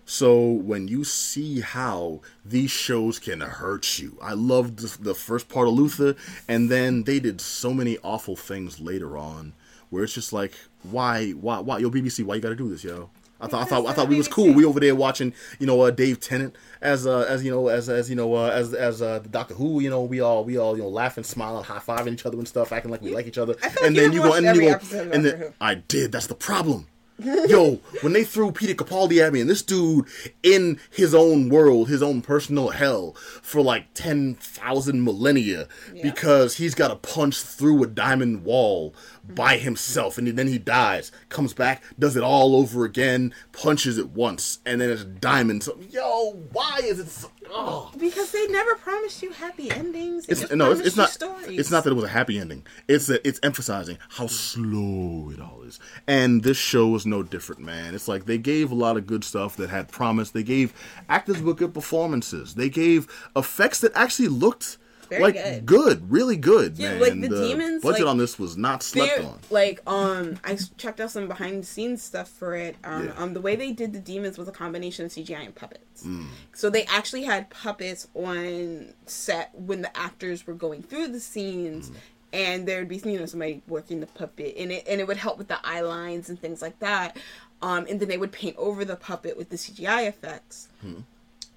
So 0.06 0.42
when 0.42 0.88
you 0.88 1.04
see 1.04 1.60
how 1.60 2.20
these 2.44 2.70
shows 2.70 3.18
can 3.18 3.40
hurt 3.40 3.98
you, 3.98 4.18
I 4.20 4.34
loved 4.34 5.02
the, 5.02 5.14
first 5.14 5.48
part 5.48 5.68
of 5.68 5.74
Luther, 5.74 6.14
and 6.48 6.70
then 6.70 7.04
they 7.04 7.20
did 7.20 7.40
so 7.40 7.72
many 7.72 7.96
awful 8.02 8.36
things 8.36 8.80
later 8.80 9.16
on, 9.16 9.54
where 9.90 10.04
it's 10.04 10.14
just 10.14 10.32
like, 10.32 10.52
why, 10.82 11.30
why, 11.30 11.60
why, 11.60 11.78
yo, 11.78 11.90
BBC, 11.90 12.24
why 12.24 12.34
you 12.34 12.40
got 12.40 12.50
to 12.50 12.56
do 12.56 12.68
this, 12.68 12.84
yo? 12.84 13.08
I 13.40 13.46
thought, 13.46 13.62
I 13.62 13.64
thought, 13.64 13.86
I 13.86 13.92
thought 13.92 14.08
we 14.08 14.16
was 14.16 14.28
cool. 14.28 14.54
We 14.54 14.64
over 14.64 14.80
there 14.80 14.94
watching, 14.94 15.34
you 15.58 15.66
know, 15.66 15.80
uh, 15.82 15.90
Dave 15.90 16.20
Tennant 16.20 16.54
as, 16.80 17.06
uh, 17.06 17.26
as 17.28 17.44
you 17.44 17.50
know, 17.50 17.68
as, 17.68 17.88
as 17.88 18.08
you 18.08 18.16
know, 18.16 18.34
uh, 18.34 18.48
as, 18.48 18.72
as 18.72 19.02
uh, 19.02 19.18
Doctor 19.30 19.54
Who. 19.54 19.80
You 19.80 19.90
know, 19.90 20.02
we 20.02 20.20
all, 20.20 20.44
we 20.44 20.56
all, 20.56 20.76
you 20.76 20.82
know, 20.82 20.88
laughing, 20.88 21.24
smiling, 21.24 21.64
high 21.64 21.78
fiving 21.78 22.12
each 22.12 22.24
other 22.24 22.38
and 22.38 22.48
stuff, 22.48 22.72
acting 22.72 22.90
like 22.90 23.02
we 23.02 23.14
like 23.14 23.26
each 23.26 23.36
other. 23.36 23.54
Feel 23.54 23.92
like 23.92 24.12
you 24.12 24.22
go, 24.22 24.34
and 24.34 24.56
you 24.56 24.70
go, 24.70 25.10
and 25.12 25.24
then 25.24 25.52
I 25.60 25.74
did. 25.74 26.12
That's 26.12 26.28
the 26.28 26.34
problem. 26.34 26.86
Yo, 27.46 27.76
when 28.00 28.12
they 28.12 28.24
threw 28.24 28.50
Peter 28.50 28.74
Capaldi 28.74 29.24
at 29.24 29.32
me, 29.32 29.40
and 29.40 29.48
this 29.48 29.62
dude 29.62 30.06
in 30.42 30.80
his 30.90 31.14
own 31.14 31.48
world, 31.48 31.88
his 31.88 32.02
own 32.02 32.20
personal 32.20 32.70
hell 32.70 33.12
for 33.40 33.62
like 33.62 33.94
ten 33.94 34.34
thousand 34.34 35.04
millennia, 35.04 35.68
because 36.02 36.56
he's 36.56 36.74
got 36.74 36.88
to 36.88 36.96
punch 36.96 37.40
through 37.40 37.84
a 37.84 37.86
diamond 37.86 38.44
wall 38.44 38.94
by 39.28 39.56
himself, 39.56 40.18
and 40.18 40.28
then 40.28 40.48
he 40.48 40.58
dies, 40.58 41.10
comes 41.28 41.54
back, 41.54 41.82
does 41.98 42.16
it 42.16 42.22
all 42.22 42.56
over 42.56 42.84
again, 42.84 43.34
punches 43.52 43.98
it 43.98 44.10
once, 44.10 44.58
and 44.66 44.80
then 44.80 44.90
it's 44.90 45.04
diamond. 45.04 45.62
So, 45.62 45.78
yo, 45.90 46.32
why 46.52 46.80
is 46.84 47.00
it? 47.00 47.08
So, 47.08 47.30
oh. 47.50 47.90
Because 47.98 48.32
they 48.32 48.46
never 48.48 48.74
promised 48.76 49.22
you 49.22 49.32
happy 49.32 49.70
endings. 49.70 50.26
It's, 50.28 50.50
no, 50.52 50.70
it's, 50.70 50.80
it's 50.80 50.96
not. 50.96 51.10
Stories. 51.10 51.58
It's 51.58 51.70
not 51.70 51.84
that 51.84 51.90
it 51.90 51.94
was 51.94 52.04
a 52.04 52.08
happy 52.08 52.38
ending. 52.38 52.66
It's 52.88 53.06
that 53.06 53.26
it's 53.26 53.40
emphasizing 53.42 53.98
how 54.10 54.26
slow 54.26 55.30
it 55.30 55.40
all 55.40 55.62
is. 55.62 55.80
And 56.06 56.42
this 56.42 56.56
show 56.56 56.88
was 56.88 57.06
no 57.06 57.22
different, 57.22 57.62
man. 57.62 57.94
It's 57.94 58.08
like 58.08 58.26
they 58.26 58.38
gave 58.38 58.70
a 58.70 58.74
lot 58.74 58.96
of 58.96 59.06
good 59.06 59.24
stuff 59.24 59.56
that 59.56 59.70
had 59.70 59.88
promise. 59.88 60.30
They 60.30 60.42
gave 60.42 60.74
actors 61.08 61.40
with 61.40 61.56
good 61.56 61.72
performances. 61.72 62.54
They 62.54 62.68
gave 62.68 63.08
effects 63.34 63.80
that 63.80 63.92
actually 63.94 64.28
looked 64.28 64.78
Very 65.08 65.22
like 65.22 65.66
good. 65.66 66.10
really 66.10 66.36
good, 66.36 66.78
Yeah, 66.78 66.90
man. 66.92 67.00
like 67.00 67.20
the 67.20 67.28
daemons, 67.28 67.82
budget 67.82 68.02
like, 68.02 68.10
on 68.10 68.18
this 68.18 68.38
was 68.38 68.56
not 68.56 68.82
slept 68.82 69.20
on. 69.24 69.38
Like, 69.50 69.80
um, 69.86 70.38
I 70.44 70.56
checked 70.76 71.00
out 71.00 71.10
some 71.10 71.28
behind 71.28 71.62
the 71.62 71.66
scenes 71.66 72.02
stuff 72.02 72.28
for 72.28 72.54
it. 72.54 72.76
Um, 72.84 73.06
Yeah. 73.06 73.12
um, 73.16 73.34
the 73.34 73.40
way 73.40 73.56
they 73.56 73.72
did 73.72 73.92
the 73.92 73.98
daemons 74.00 74.38
was 74.38 74.48
a 74.48 74.52
combination 74.52 75.04
of 75.04 75.12
CGI 75.12 75.44
and 75.44 75.54
puppets. 75.54 76.04
Mm. 76.04 76.26
So 76.52 76.70
they 76.70 76.84
actually 76.84 77.24
had 77.24 77.50
puppets 77.50 78.08
on 78.14 78.94
set 79.06 79.50
when 79.54 79.82
the 79.82 79.96
actors 79.96 80.46
were 80.46 80.54
going 80.54 80.82
through 80.82 81.08
the 81.08 81.20
scenes. 81.20 81.90
Mm. 81.90 81.94
And 82.32 82.66
there'd 82.66 82.88
be, 82.88 82.96
you 82.96 83.18
know, 83.20 83.26
somebody 83.26 83.62
working 83.68 84.00
the 84.00 84.06
puppet, 84.08 84.56
and 84.58 84.72
it 84.72 84.84
and 84.88 85.00
it 85.00 85.06
would 85.06 85.18
help 85.18 85.38
with 85.38 85.46
the 85.46 85.58
eye 85.64 85.82
lines 85.82 86.28
and 86.28 86.40
things 86.40 86.60
like 86.60 86.76
that. 86.80 87.16
Um, 87.62 87.86
and 87.88 88.00
then 88.00 88.08
they 88.08 88.18
would 88.18 88.32
paint 88.32 88.56
over 88.58 88.84
the 88.84 88.96
puppet 88.96 89.36
with 89.36 89.50
the 89.50 89.56
CGI 89.56 90.08
effects. 90.08 90.68
Hmm. 90.80 91.02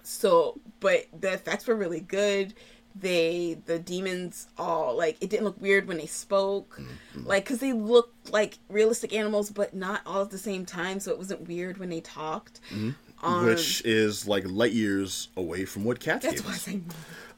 So, 0.03 0.59
but 0.79 1.07
the 1.19 1.33
effects 1.33 1.65
were 1.67 1.75
really 1.75 1.99
good. 1.99 2.53
They, 2.99 3.57
the 3.65 3.79
daemons, 3.79 4.47
all 4.57 4.95
like 4.97 5.17
it 5.21 5.29
didn't 5.29 5.45
look 5.45 5.61
weird 5.61 5.87
when 5.87 5.97
they 5.97 6.05
spoke, 6.07 6.79
Mm-hmm. 6.79 7.27
like 7.27 7.43
because 7.45 7.59
they 7.59 7.73
looked 7.73 8.31
like 8.31 8.57
realistic 8.69 9.13
animals, 9.13 9.49
but 9.49 9.73
not 9.73 10.01
all 10.05 10.21
at 10.23 10.29
the 10.31 10.37
same 10.37 10.65
time. 10.65 10.99
So 10.99 11.11
it 11.11 11.17
wasn't 11.17 11.47
weird 11.47 11.77
when 11.77 11.89
they 11.89 12.01
talked. 12.01 12.59
Um, 12.71 12.95
Mm-hmm. 13.23 13.45
which 13.47 13.81
is 13.83 14.27
like 14.27 14.43
light 14.47 14.73
years 14.73 15.29
away 15.35 15.65
from 15.65 15.83
what 15.83 15.99
cats 15.99 16.23
that's 16.25 16.45
us. 16.45 16.67
I. 16.69 16.79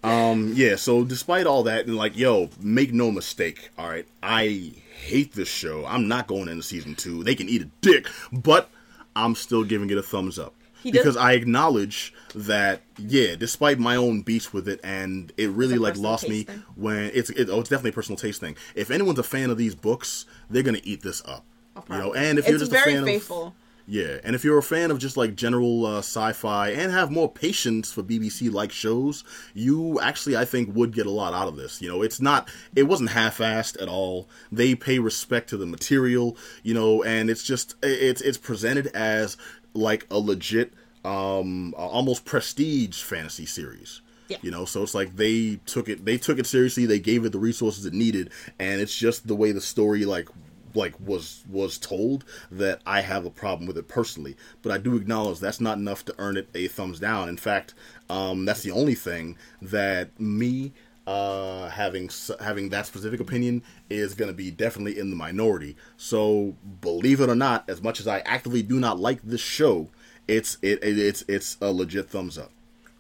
Um, 0.04 0.52
yeah, 0.56 0.76
so 0.78 1.04
despite 1.04 1.46
all 1.46 1.64
that, 1.64 1.86
and 1.86 1.96
like, 1.98 2.18
yo, 2.18 2.50
make 2.60 2.94
no 2.94 3.12
mistake, 3.12 3.70
all 3.78 3.90
right, 3.90 4.06
I 4.24 4.74
hate 5.02 5.34
this 5.34 5.48
show. 5.50 5.86
I'm 5.86 6.08
not 6.08 6.28
going 6.28 6.48
into 6.50 6.64
season 6.64 6.96
two. 6.96 7.24
They 7.24 7.36
can 7.36 7.50
eat 7.50 7.62
a 7.62 7.70
dick, 7.82 8.08
but 8.32 8.70
I'm 9.16 9.36
still 9.36 9.64
giving 9.64 9.90
it 9.90 9.98
a 9.98 10.04
thumbs 10.04 10.38
up. 10.40 10.54
Because 10.84 11.18
I 11.18 11.34
acknowledge 11.34 12.14
that, 12.36 12.82
yeah, 12.98 13.36
despite 13.36 13.80
my 13.80 13.96
own 13.96 14.22
beats 14.22 14.54
with 14.54 14.68
it, 14.68 14.80
and 14.84 15.32
it 15.38 15.50
really 15.50 15.78
like 15.78 15.98
lost 15.98 16.28
me 16.28 16.44
thing? 16.44 16.64
when 16.76 17.12
it's 17.14 17.30
it, 17.32 17.50
oh, 17.50 17.60
it's 17.60 17.70
definitely 17.70 17.92
a 17.92 17.94
personal 17.94 18.18
taste 18.18 18.40
thing. 18.40 18.56
If 18.76 18.92
anyone's 18.92 19.20
a 19.20 19.24
fan 19.24 19.50
of 19.50 19.58
these 19.58 19.76
books, 19.76 20.26
they're 20.50 20.64
gonna 20.64 20.82
eat 20.84 21.02
this 21.02 21.22
up, 21.26 21.46
you 21.90 21.98
know. 21.98 22.14
And 22.14 22.40
if 22.40 22.48
you're 22.48 22.60
just 22.60 22.72
very 22.72 22.94
a 22.94 22.96
fan 22.98 23.06
faithful. 23.06 23.48
of 23.48 23.54
yeah, 23.92 24.20
and 24.24 24.36
if 24.36 24.44
you're 24.44 24.60
a 24.60 24.64
fan 24.64 24.92
of 24.92 25.00
just 25.00 25.18
like 25.18 25.36
general 25.36 25.84
uh, 25.84 25.98
sci-fi 25.98 26.70
and 26.70 26.92
have 26.92 27.10
more 27.10 27.28
patience 27.28 27.92
for 27.92 28.04
BBC-like 28.04 28.72
shows, 28.72 29.24
you 29.56 30.00
actually 30.00 30.38
I 30.38 30.46
think 30.46 30.76
would 30.76 30.94
get 30.94 31.08
a 31.08 31.10
lot 31.10 31.34
out 31.34 31.48
of 31.48 31.56
this. 31.56 31.82
You 31.82 31.90
know, 31.90 32.04
it's 32.04 32.22
not 32.22 32.52
it 32.76 32.84
wasn't 32.84 33.10
half-assed 33.10 33.82
at 33.82 33.90
all. 33.90 34.30
They 34.52 34.76
pay 34.76 35.00
respect 35.00 35.50
to 35.50 35.58
the 35.58 35.66
material, 35.66 36.38
you 36.62 36.76
know, 36.76 37.02
and 37.02 37.32
it's 37.32 37.44
just 37.44 37.78
it's 37.82 38.22
it's 38.22 38.38
presented 38.38 38.88
as 38.94 39.38
like 39.74 40.06
a 40.10 40.18
legit 40.18 40.74
um 41.06 41.74
almost 41.78 42.26
prestige 42.26 43.02
fantasy 43.02 43.46
series. 43.46 44.02
Yeah. 44.28 44.38
You 44.42 44.52
know, 44.52 44.66
so 44.66 44.84
it's 44.84 44.94
like 44.94 45.16
they 45.16 45.60
took 45.66 45.90
it 45.90 46.06
they 46.06 46.18
took 46.18 46.38
it 46.38 46.46
seriously, 46.46 46.86
they 46.86 47.00
gave 47.00 47.26
it 47.26 47.32
the 47.32 47.40
resources 47.40 47.86
it 47.86 47.94
needed, 47.94 48.30
and 48.60 48.80
it's 48.80 48.96
just 48.96 49.28
the 49.28 49.36
way 49.36 49.52
the 49.52 49.62
story 49.62 50.06
like 50.06 50.30
like 50.76 50.94
was 51.00 51.44
was 51.50 51.78
told 51.78 52.26
that 52.52 52.82
I 52.86 53.02
have 53.02 53.26
a 53.26 53.32
problem 53.32 53.68
with 53.68 53.78
it 53.78 53.88
personally. 53.88 54.36
But 54.62 54.72
I 54.72 54.78
do 54.78 54.96
acknowledge 54.96 55.40
that's 55.40 55.62
not 55.62 55.78
enough 55.78 56.06
to 56.06 56.16
earn 56.18 56.38
it 56.38 56.50
a 56.54 56.68
thumbs 56.68 57.00
down. 57.00 57.30
In 57.30 57.38
fact, 57.38 57.74
um, 58.10 58.46
that's 58.46 58.62
the 58.62 58.72
only 58.72 58.96
thing 58.96 59.38
that 59.62 60.20
me 60.20 60.74
uh, 61.10 61.70
having 61.70 62.08
having 62.40 62.70
that 62.70 62.86
specific 62.86 63.20
opinion 63.20 63.64
is 63.90 64.14
going 64.14 64.30
to 64.30 64.34
be 64.34 64.52
definitely 64.52 65.00
in 65.00 65.10
the 65.10 65.16
minority. 65.16 65.76
So 65.98 66.56
believe 66.82 67.20
it 67.20 67.30
or 67.30 67.36
not, 67.36 67.68
as 67.68 67.82
much 67.82 68.00
as 68.00 68.08
I 68.08 68.20
actively 68.20 68.62
do 68.62 68.80
not 68.80 69.00
like 69.00 69.24
this 69.24 69.42
show, 69.42 69.90
it's 70.28 70.60
it, 70.62 70.84
it 70.84 71.00
it's 71.00 71.24
it's 71.28 71.58
a 71.62 71.72
legit 71.72 72.12
thumbs 72.12 72.38
up. 72.38 72.52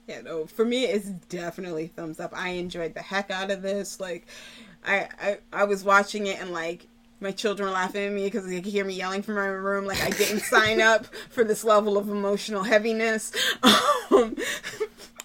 Yeah, 0.07 0.21
no, 0.21 0.47
for 0.47 0.65
me 0.65 0.85
it's 0.85 1.07
definitely 1.07 1.85
thumbs 1.85 2.19
up. 2.19 2.33
I 2.35 2.49
enjoyed 2.49 2.95
the 2.95 3.03
heck 3.03 3.29
out 3.29 3.51
of 3.51 3.61
this. 3.61 3.99
Like, 3.99 4.25
I 4.83 5.07
I, 5.21 5.37
I 5.53 5.63
was 5.65 5.83
watching 5.83 6.25
it 6.25 6.41
and 6.41 6.51
like 6.51 6.87
my 7.21 7.31
children 7.31 7.67
were 7.67 7.73
laughing 7.73 8.05
at 8.05 8.11
me 8.11 8.25
because 8.25 8.47
they 8.47 8.61
could 8.61 8.71
hear 8.71 8.85
me 8.85 8.93
yelling 8.93 9.21
from 9.21 9.35
my 9.35 9.45
room. 9.45 9.85
Like 9.85 10.01
I 10.01 10.09
didn't 10.09 10.41
sign 10.41 10.81
up 10.81 11.05
for 11.29 11.43
this 11.43 11.63
level 11.63 11.97
of 11.97 12.09
emotional 12.09 12.63
heaviness. 12.63 13.31
Um, 14.11 14.35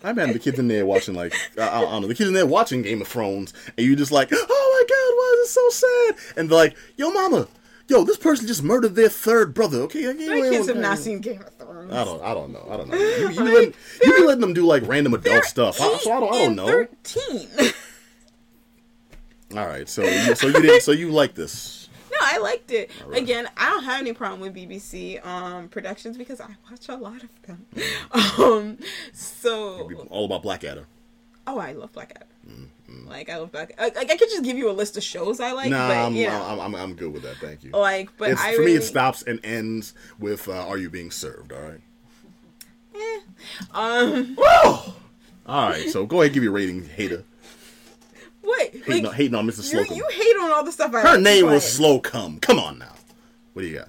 I 0.04 0.10
imagine 0.10 0.34
the 0.34 0.38
kids 0.38 0.58
in 0.58 0.68
there 0.68 0.84
watching 0.84 1.14
like 1.14 1.32
I, 1.58 1.80
don't 1.80 2.02
know 2.02 2.06
the 2.06 2.14
kids 2.14 2.28
in 2.28 2.34
there 2.34 2.44
watching 2.44 2.82
Game 2.82 3.00
of 3.00 3.08
Thrones, 3.08 3.54
and 3.78 3.86
you 3.86 3.96
just 3.96 4.12
like, 4.12 4.28
oh 4.30 4.36
my 4.36 4.84
god, 4.86 5.14
why 5.16 5.40
is 5.40 5.48
it 5.48 5.52
so 5.52 5.68
sad? 5.70 6.38
And 6.38 6.50
they're 6.50 6.58
like, 6.58 6.76
yo, 6.98 7.10
mama, 7.10 7.48
yo, 7.88 8.04
this 8.04 8.18
person 8.18 8.46
just 8.46 8.62
murdered 8.62 8.94
their 8.94 9.08
third 9.08 9.54
brother. 9.54 9.78
Okay, 9.82 10.06
my 10.06 10.50
kids 10.50 10.68
have 10.68 10.76
not 10.76 10.98
seen 10.98 11.20
Game 11.20 11.40
of 11.40 11.54
Thrones. 11.54 11.90
I 11.90 12.04
don't, 12.04 12.22
I 12.22 12.34
don't 12.34 12.52
know, 12.52 12.68
I 12.70 12.76
don't 12.76 12.90
know. 12.90 12.96
You, 13.18 13.30
you, 13.30 13.44
be, 13.44 13.54
letting, 13.54 13.74
you 14.02 14.16
be 14.16 14.22
letting 14.24 14.42
them 14.42 14.52
do 14.52 14.66
like 14.66 14.86
random 14.86 15.14
adult 15.14 15.44
stuff. 15.44 15.80
I, 15.80 15.96
so 15.96 16.12
I 16.12 16.20
don't, 16.20 16.34
I 16.34 16.38
don't 16.38 16.56
know. 16.56 16.66
Thirteen. 16.66 17.48
All 19.56 19.66
right, 19.66 19.88
so 19.88 20.02
so 20.34 20.48
you 20.48 20.60
didn't, 20.60 20.82
so 20.82 20.92
you 20.92 21.10
like 21.10 21.34
this? 21.34 21.83
No, 22.14 22.26
I 22.26 22.38
liked 22.38 22.70
it. 22.70 22.90
right. 23.06 23.20
Again, 23.22 23.48
I 23.56 23.70
don't 23.70 23.84
have 23.84 24.00
any 24.00 24.12
problem 24.12 24.40
with 24.40 24.54
BBC 24.54 25.24
um, 25.26 25.68
productions 25.68 26.16
because 26.16 26.40
I 26.40 26.48
watch 26.70 26.88
a 26.88 26.96
lot 26.96 27.22
of 27.22 27.42
them. 27.42 27.66
Mm. 27.74 28.38
Um, 28.38 28.78
so, 29.12 29.90
All 30.10 30.24
about 30.26 30.42
Blackadder. 30.42 30.86
oh, 31.46 31.58
I 31.58 31.72
love 31.72 31.92
Blackadder. 31.92 32.26
Mm, 32.48 32.68
Like 33.08 33.30
I 33.30 33.38
love 33.38 33.50
Black. 33.52 33.72
Like 33.80 33.96
I 33.96 34.04
could 34.16 34.28
just 34.28 34.44
give 34.44 34.56
you 34.58 34.70
a 34.70 34.72
list 34.72 34.96
of 34.96 35.02
shows 35.02 35.40
I 35.40 35.52
like, 35.52 35.70
Nah, 35.70 35.88
but 35.88 35.96
I'm, 35.96 36.14
you 36.14 36.26
know, 36.26 36.42
I'm, 36.44 36.60
I'm, 36.60 36.74
I'm 36.74 36.94
good 36.94 37.12
with 37.12 37.22
that. 37.22 37.36
Thank 37.38 37.64
you. 37.64 37.70
like, 37.72 38.10
but 38.18 38.30
It's, 38.32 38.40
I 38.40 38.52
for 38.54 38.60
really, 38.60 38.72
me, 38.72 38.78
it 38.78 38.82
stops 38.82 39.22
and 39.22 39.40
ends 39.44 39.94
with 40.18 40.46
uh, 40.48 40.52
"Are 40.68 40.76
you 40.78 40.90
being 40.90 41.10
served?" 41.10 41.52
All 41.52 41.60
right. 41.62 41.80
eh. 42.94 43.20
Um, 43.72 44.36
All 45.46 45.68
right, 45.70 45.88
so 45.90 46.06
go 46.06 46.20
ahead, 46.22 46.32
give 46.34 46.42
your 46.42 46.52
rating, 46.52 46.84
hater. 46.88 47.24
Wait, 48.44 48.84
Hating, 48.84 49.04
like, 49.04 49.12
on, 49.12 49.14
hating 49.14 49.34
on 49.34 49.46
Mr. 49.46 49.60
Slocombe. 49.74 49.96
you 49.96 50.06
hate 50.12 50.36
on 50.42 50.50
all 50.52 50.64
the 50.64 50.72
stuff 50.72 50.94
I. 50.94 51.00
Her 51.00 51.12
like. 51.12 51.20
name 51.20 51.46
was 51.46 51.64
Slocombe. 51.64 52.02
Come. 52.02 52.38
Come 52.40 52.58
on 52.58 52.78
now. 52.78 52.92
What 53.54 53.62
do 53.62 53.68
you 53.68 53.78
got? 53.78 53.88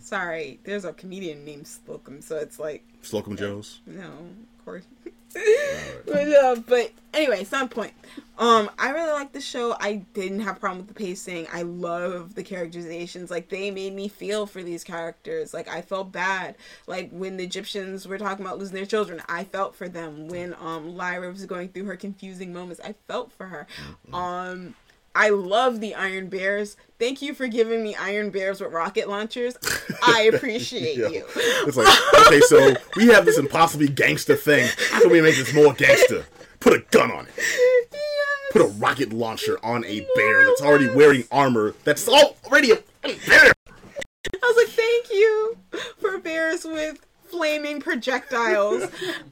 Sorry, 0.00 0.60
there's 0.64 0.84
a 0.84 0.92
comedian 0.92 1.44
named 1.44 1.66
Slocum, 1.66 2.20
so 2.22 2.36
it's 2.36 2.58
like 2.60 2.84
Slocum 3.02 3.36
Joes. 3.36 3.80
no, 3.86 4.04
of 4.04 4.64
course. 4.64 4.84
but, 6.06 6.28
uh, 6.28 6.56
but 6.66 6.92
anyway, 7.14 7.40
it's 7.40 7.52
not 7.52 7.70
point. 7.70 7.92
Um, 8.38 8.70
I 8.78 8.90
really 8.90 9.12
like 9.12 9.32
the 9.32 9.40
show. 9.40 9.74
I 9.80 10.04
didn't 10.12 10.40
have 10.40 10.58
a 10.58 10.60
problem 10.60 10.78
with 10.78 10.88
the 10.88 10.94
pacing. 10.94 11.46
I 11.52 11.62
love 11.62 12.34
the 12.34 12.42
characterizations. 12.42 13.30
Like 13.30 13.48
they 13.48 13.70
made 13.70 13.94
me 13.94 14.08
feel 14.08 14.46
for 14.46 14.62
these 14.62 14.84
characters. 14.84 15.54
Like 15.54 15.68
I 15.68 15.80
felt 15.80 16.12
bad. 16.12 16.56
Like 16.86 17.10
when 17.10 17.38
the 17.38 17.48
Gyptians 17.48 18.06
were 18.06 18.18
talking 18.18 18.44
about 18.44 18.58
losing 18.58 18.74
their 18.74 18.84
children, 18.84 19.22
I 19.26 19.44
felt 19.44 19.74
for 19.74 19.88
them. 19.88 20.28
When 20.28 20.54
um 20.60 20.96
Lyra 20.96 21.30
was 21.30 21.46
going 21.46 21.70
through 21.70 21.86
her 21.86 21.96
confusing 21.96 22.52
moments, 22.52 22.80
I 22.84 22.94
felt 23.08 23.32
for 23.32 23.46
her. 23.46 23.66
Mm-hmm. 24.08 24.14
Um 24.14 24.74
I 25.16 25.30
love 25.30 25.80
the 25.80 25.94
Iron 25.94 26.28
Bears. 26.28 26.76
Thank 26.98 27.22
you 27.22 27.32
for 27.32 27.48
giving 27.48 27.82
me 27.82 27.94
Iron 27.94 28.28
Bears 28.28 28.60
with 28.60 28.70
rocket 28.70 29.08
launchers. 29.08 29.56
I 30.06 30.30
appreciate 30.32 30.96
you. 30.96 31.24
It's 31.66 31.76
like, 31.76 31.88
okay, 32.26 32.40
so 32.40 32.74
we 32.96 33.06
have 33.06 33.24
this 33.24 33.38
impossibly 33.38 33.88
gangster 33.88 34.36
thing. 34.36 34.68
How 34.90 35.00
can 35.00 35.10
we 35.10 35.22
make 35.22 35.36
this 35.36 35.54
more 35.54 35.72
gangster? 35.72 36.26
Put 36.60 36.74
a 36.74 36.84
gun 36.90 37.10
on 37.10 37.26
it. 37.26 37.32
Yes. 37.36 37.98
Put 38.52 38.60
a 38.60 38.66
rocket 38.66 39.14
launcher 39.14 39.58
on 39.64 39.86
a 39.86 40.06
bear 40.16 40.44
that's 40.44 40.60
already 40.60 40.90
wearing 40.90 41.24
armor 41.32 41.74
that's 41.84 42.06
already 42.08 42.72
a 42.72 42.76
bear. 43.02 43.52
I 43.66 44.38
was 44.42 44.56
like, 44.56 44.68
thank 44.68 45.10
you 45.10 45.56
for 45.98 46.18
bears 46.18 46.64
with 46.64 47.05
flaming 47.28 47.80
projectiles. 47.80 48.88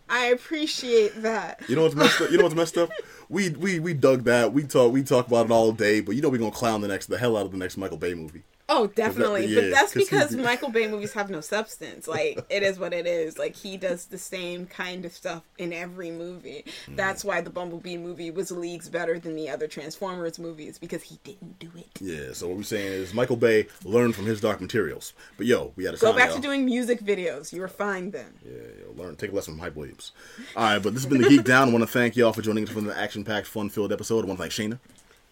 I 0.08 0.26
appreciate 0.26 1.22
that. 1.22 1.62
You 1.68 1.76
know 1.76 1.82
what's 1.82 1.94
messed 1.94 2.20
up? 2.20 2.30
You 2.30 2.38
know 2.38 2.44
what's 2.44 2.54
messed 2.54 2.78
up? 2.78 2.90
we 3.28 3.50
we 3.50 3.80
we 3.80 3.94
dug 3.94 4.24
that. 4.24 4.52
We 4.52 4.64
talk 4.64 4.92
we 4.92 5.02
talk 5.02 5.26
about 5.26 5.46
it 5.46 5.52
all 5.52 5.72
day, 5.72 6.00
but 6.00 6.14
you 6.14 6.22
know 6.22 6.28
we're 6.28 6.38
gonna 6.38 6.50
clown 6.50 6.80
the 6.80 6.88
next 6.88 7.06
the 7.06 7.18
hell 7.18 7.36
out 7.36 7.46
of 7.46 7.52
the 7.52 7.58
next 7.58 7.76
Michael 7.76 7.96
Bay 7.98 8.14
movie. 8.14 8.42
Oh, 8.68 8.86
definitely. 8.86 9.46
That, 9.46 9.52
yeah, 9.52 9.60
but 9.60 9.70
that's 9.72 9.92
because 9.92 10.34
Michael 10.36 10.70
Bay 10.70 10.88
movies 10.88 11.12
have 11.12 11.28
no 11.28 11.42
substance. 11.42 12.08
Like 12.08 12.44
it 12.48 12.62
is 12.62 12.78
what 12.78 12.94
it 12.94 13.06
is. 13.06 13.38
Like 13.38 13.54
he 13.54 13.76
does 13.76 14.06
the 14.06 14.16
same 14.16 14.66
kind 14.66 15.04
of 15.04 15.12
stuff 15.12 15.42
in 15.58 15.72
every 15.72 16.10
movie. 16.10 16.64
Mm. 16.86 16.96
That's 16.96 17.24
why 17.24 17.42
the 17.42 17.50
Bumblebee 17.50 17.98
movie 17.98 18.30
was 18.30 18.50
leagues 18.50 18.88
better 18.88 19.18
than 19.18 19.36
the 19.36 19.50
other 19.50 19.66
Transformers 19.66 20.38
movies 20.38 20.78
because 20.78 21.02
he 21.02 21.18
didn't 21.24 21.58
do 21.58 21.70
it. 21.76 21.88
Yeah. 22.00 22.32
So 22.32 22.48
what 22.48 22.56
we're 22.56 22.62
saying 22.62 22.90
is 22.90 23.12
Michael 23.12 23.36
Bay 23.36 23.66
learned 23.84 24.14
from 24.14 24.24
his 24.24 24.40
Dark 24.40 24.62
Materials. 24.62 25.12
But 25.36 25.46
yo, 25.46 25.72
we 25.76 25.84
had 25.84 25.94
to 25.94 26.00
go 26.00 26.14
back 26.14 26.28
y'all. 26.28 26.36
to 26.36 26.42
doing 26.42 26.64
music 26.64 27.00
videos. 27.00 27.52
You 27.52 27.60
were 27.60 27.68
fine 27.68 28.12
then. 28.12 28.32
Yeah. 28.42 28.52
Yo, 28.52 29.02
learn. 29.02 29.16
Take 29.16 29.32
a 29.32 29.34
lesson 29.34 29.54
from 29.54 29.60
Hype 29.60 29.76
Williams. 29.76 30.12
All 30.56 30.64
right. 30.64 30.78
But 30.82 30.94
this 30.94 31.04
has 31.04 31.12
been 31.12 31.20
the 31.20 31.28
Geek 31.28 31.44
Down. 31.44 31.68
I 31.68 31.72
want 31.72 31.82
to 31.82 31.90
thank 31.90 32.16
y'all 32.16 32.32
for 32.32 32.40
joining 32.40 32.64
us 32.64 32.70
for 32.70 32.80
the 32.80 32.98
action-packed, 32.98 33.46
fun-filled 33.46 33.92
episode. 33.92 34.24
I 34.24 34.28
want 34.28 34.40
to 34.40 34.48
thank 34.48 34.72
Shayna. 34.72 34.78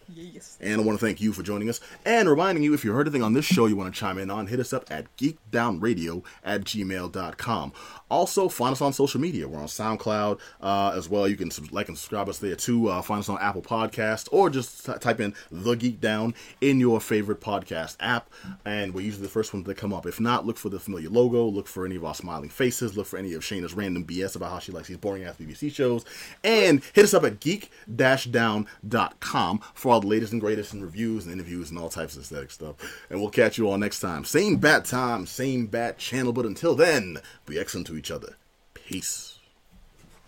Yes. 0.09 0.59
And 0.61 0.81
I 0.81 0.85
want 0.85 0.99
to 0.99 1.05
thank 1.05 1.21
you 1.21 1.33
for 1.33 1.43
joining 1.43 1.69
us 1.69 1.81
and 2.05 2.29
reminding 2.29 2.65
you 2.65 2.75
if 2.75 2.85
you 2.85 2.93
heard 2.93 3.07
anything 3.07 3.23
on 3.23 3.33
this 3.33 3.45
show 3.45 3.67
you 3.67 3.77
want 3.77 3.93
to 3.93 3.99
chime 3.99 4.19
in 4.19 4.31
on, 4.31 4.47
hit 4.47 4.61
us 4.61 4.73
up 4.73 4.85
at 4.91 5.15
geekdownradio 5.17 6.25
at 6.45 6.63
gmail.com. 6.63 7.73
Also, 8.11 8.49
find 8.49 8.73
us 8.73 8.81
on 8.83 8.93
social 8.93 9.21
media. 9.21 9.49
We're 9.49 9.61
on 9.61 9.67
SoundCloud 9.67 10.39
uh, 10.61 10.93
as 10.95 11.09
well. 11.09 11.27
You 11.27 11.37
can 11.37 11.51
like 11.71 11.89
and 11.89 11.97
subscribe 11.97 12.29
us 12.29 12.39
there 12.39 12.57
too. 12.57 12.89
Uh, 12.89 13.01
find 13.03 13.21
us 13.21 13.29
on 13.29 13.39
Apple 13.41 13.63
Podcast 13.63 14.29
or 14.33 14.51
just 14.51 14.85
t- 14.85 14.93
type 15.01 15.21
in 15.21 15.35
The 15.51 15.75
Geek 15.75 16.01
Down 16.01 16.35
in 16.61 16.79
your 16.79 17.01
favorite 17.01 17.41
podcast 17.41 17.97
app, 18.01 18.29
and 18.65 18.93
we're 18.93 19.01
usually 19.03 19.23
the 19.23 19.29
first 19.31 19.55
ones 19.55 19.67
that 19.67 19.77
come 19.77 19.93
up. 19.93 20.07
If 20.07 20.21
not, 20.21 20.45
look 20.47 20.59
for 20.59 20.69
the 20.69 20.79
familiar 20.79 21.09
logo, 21.09 21.45
look 21.47 21.67
for 21.69 21.87
any 21.87 21.97
of 21.97 22.05
our 22.05 22.15
smiling 22.15 22.51
faces, 22.51 22.97
look 22.97 23.07
for 23.07 23.19
any 23.19 23.33
of 23.35 23.43
Shayna's 23.43 23.75
random 23.75 24.05
BS 24.05 24.37
about 24.37 24.51
how 24.51 24.59
she 24.59 24.73
likes 24.73 24.89
these 24.89 24.99
boring 24.99 25.25
ass 25.25 25.37
BBC 25.37 25.73
shows, 25.73 26.05
and 26.45 26.83
hit 26.93 27.05
us 27.05 27.15
up 27.15 27.25
at 27.25 27.41
geek-down.com 27.41 28.67
for 29.75 29.93
all 29.93 30.02
the 30.03 30.09
latest 30.09 30.33
and 30.33 30.41
greatest 30.41 30.75
in 30.75 30.83
reviews 30.83 31.25
and 31.25 31.33
interviews 31.33 31.71
and 31.71 31.79
all 31.79 31.89
types 31.89 32.17
of 32.17 32.23
aesthetic 32.23 32.51
stuff. 32.51 32.77
And 33.09 33.21
we'll 33.21 33.31
catch 33.31 33.57
you 33.57 33.69
all 33.69 33.79
next 33.79 34.01
time. 34.01 34.25
Same 34.25 34.57
bat 34.57 34.85
time, 34.85 35.27
same 35.27 35.67
bat 35.67 35.99
channel, 35.99 36.33
but 36.33 36.47
until 36.47 36.75
then, 36.75 37.19
be 37.47 37.59
excellent 37.59 37.87
to 37.87 37.97
each 37.97 38.11
other. 38.11 38.37
Peace. 38.75 39.32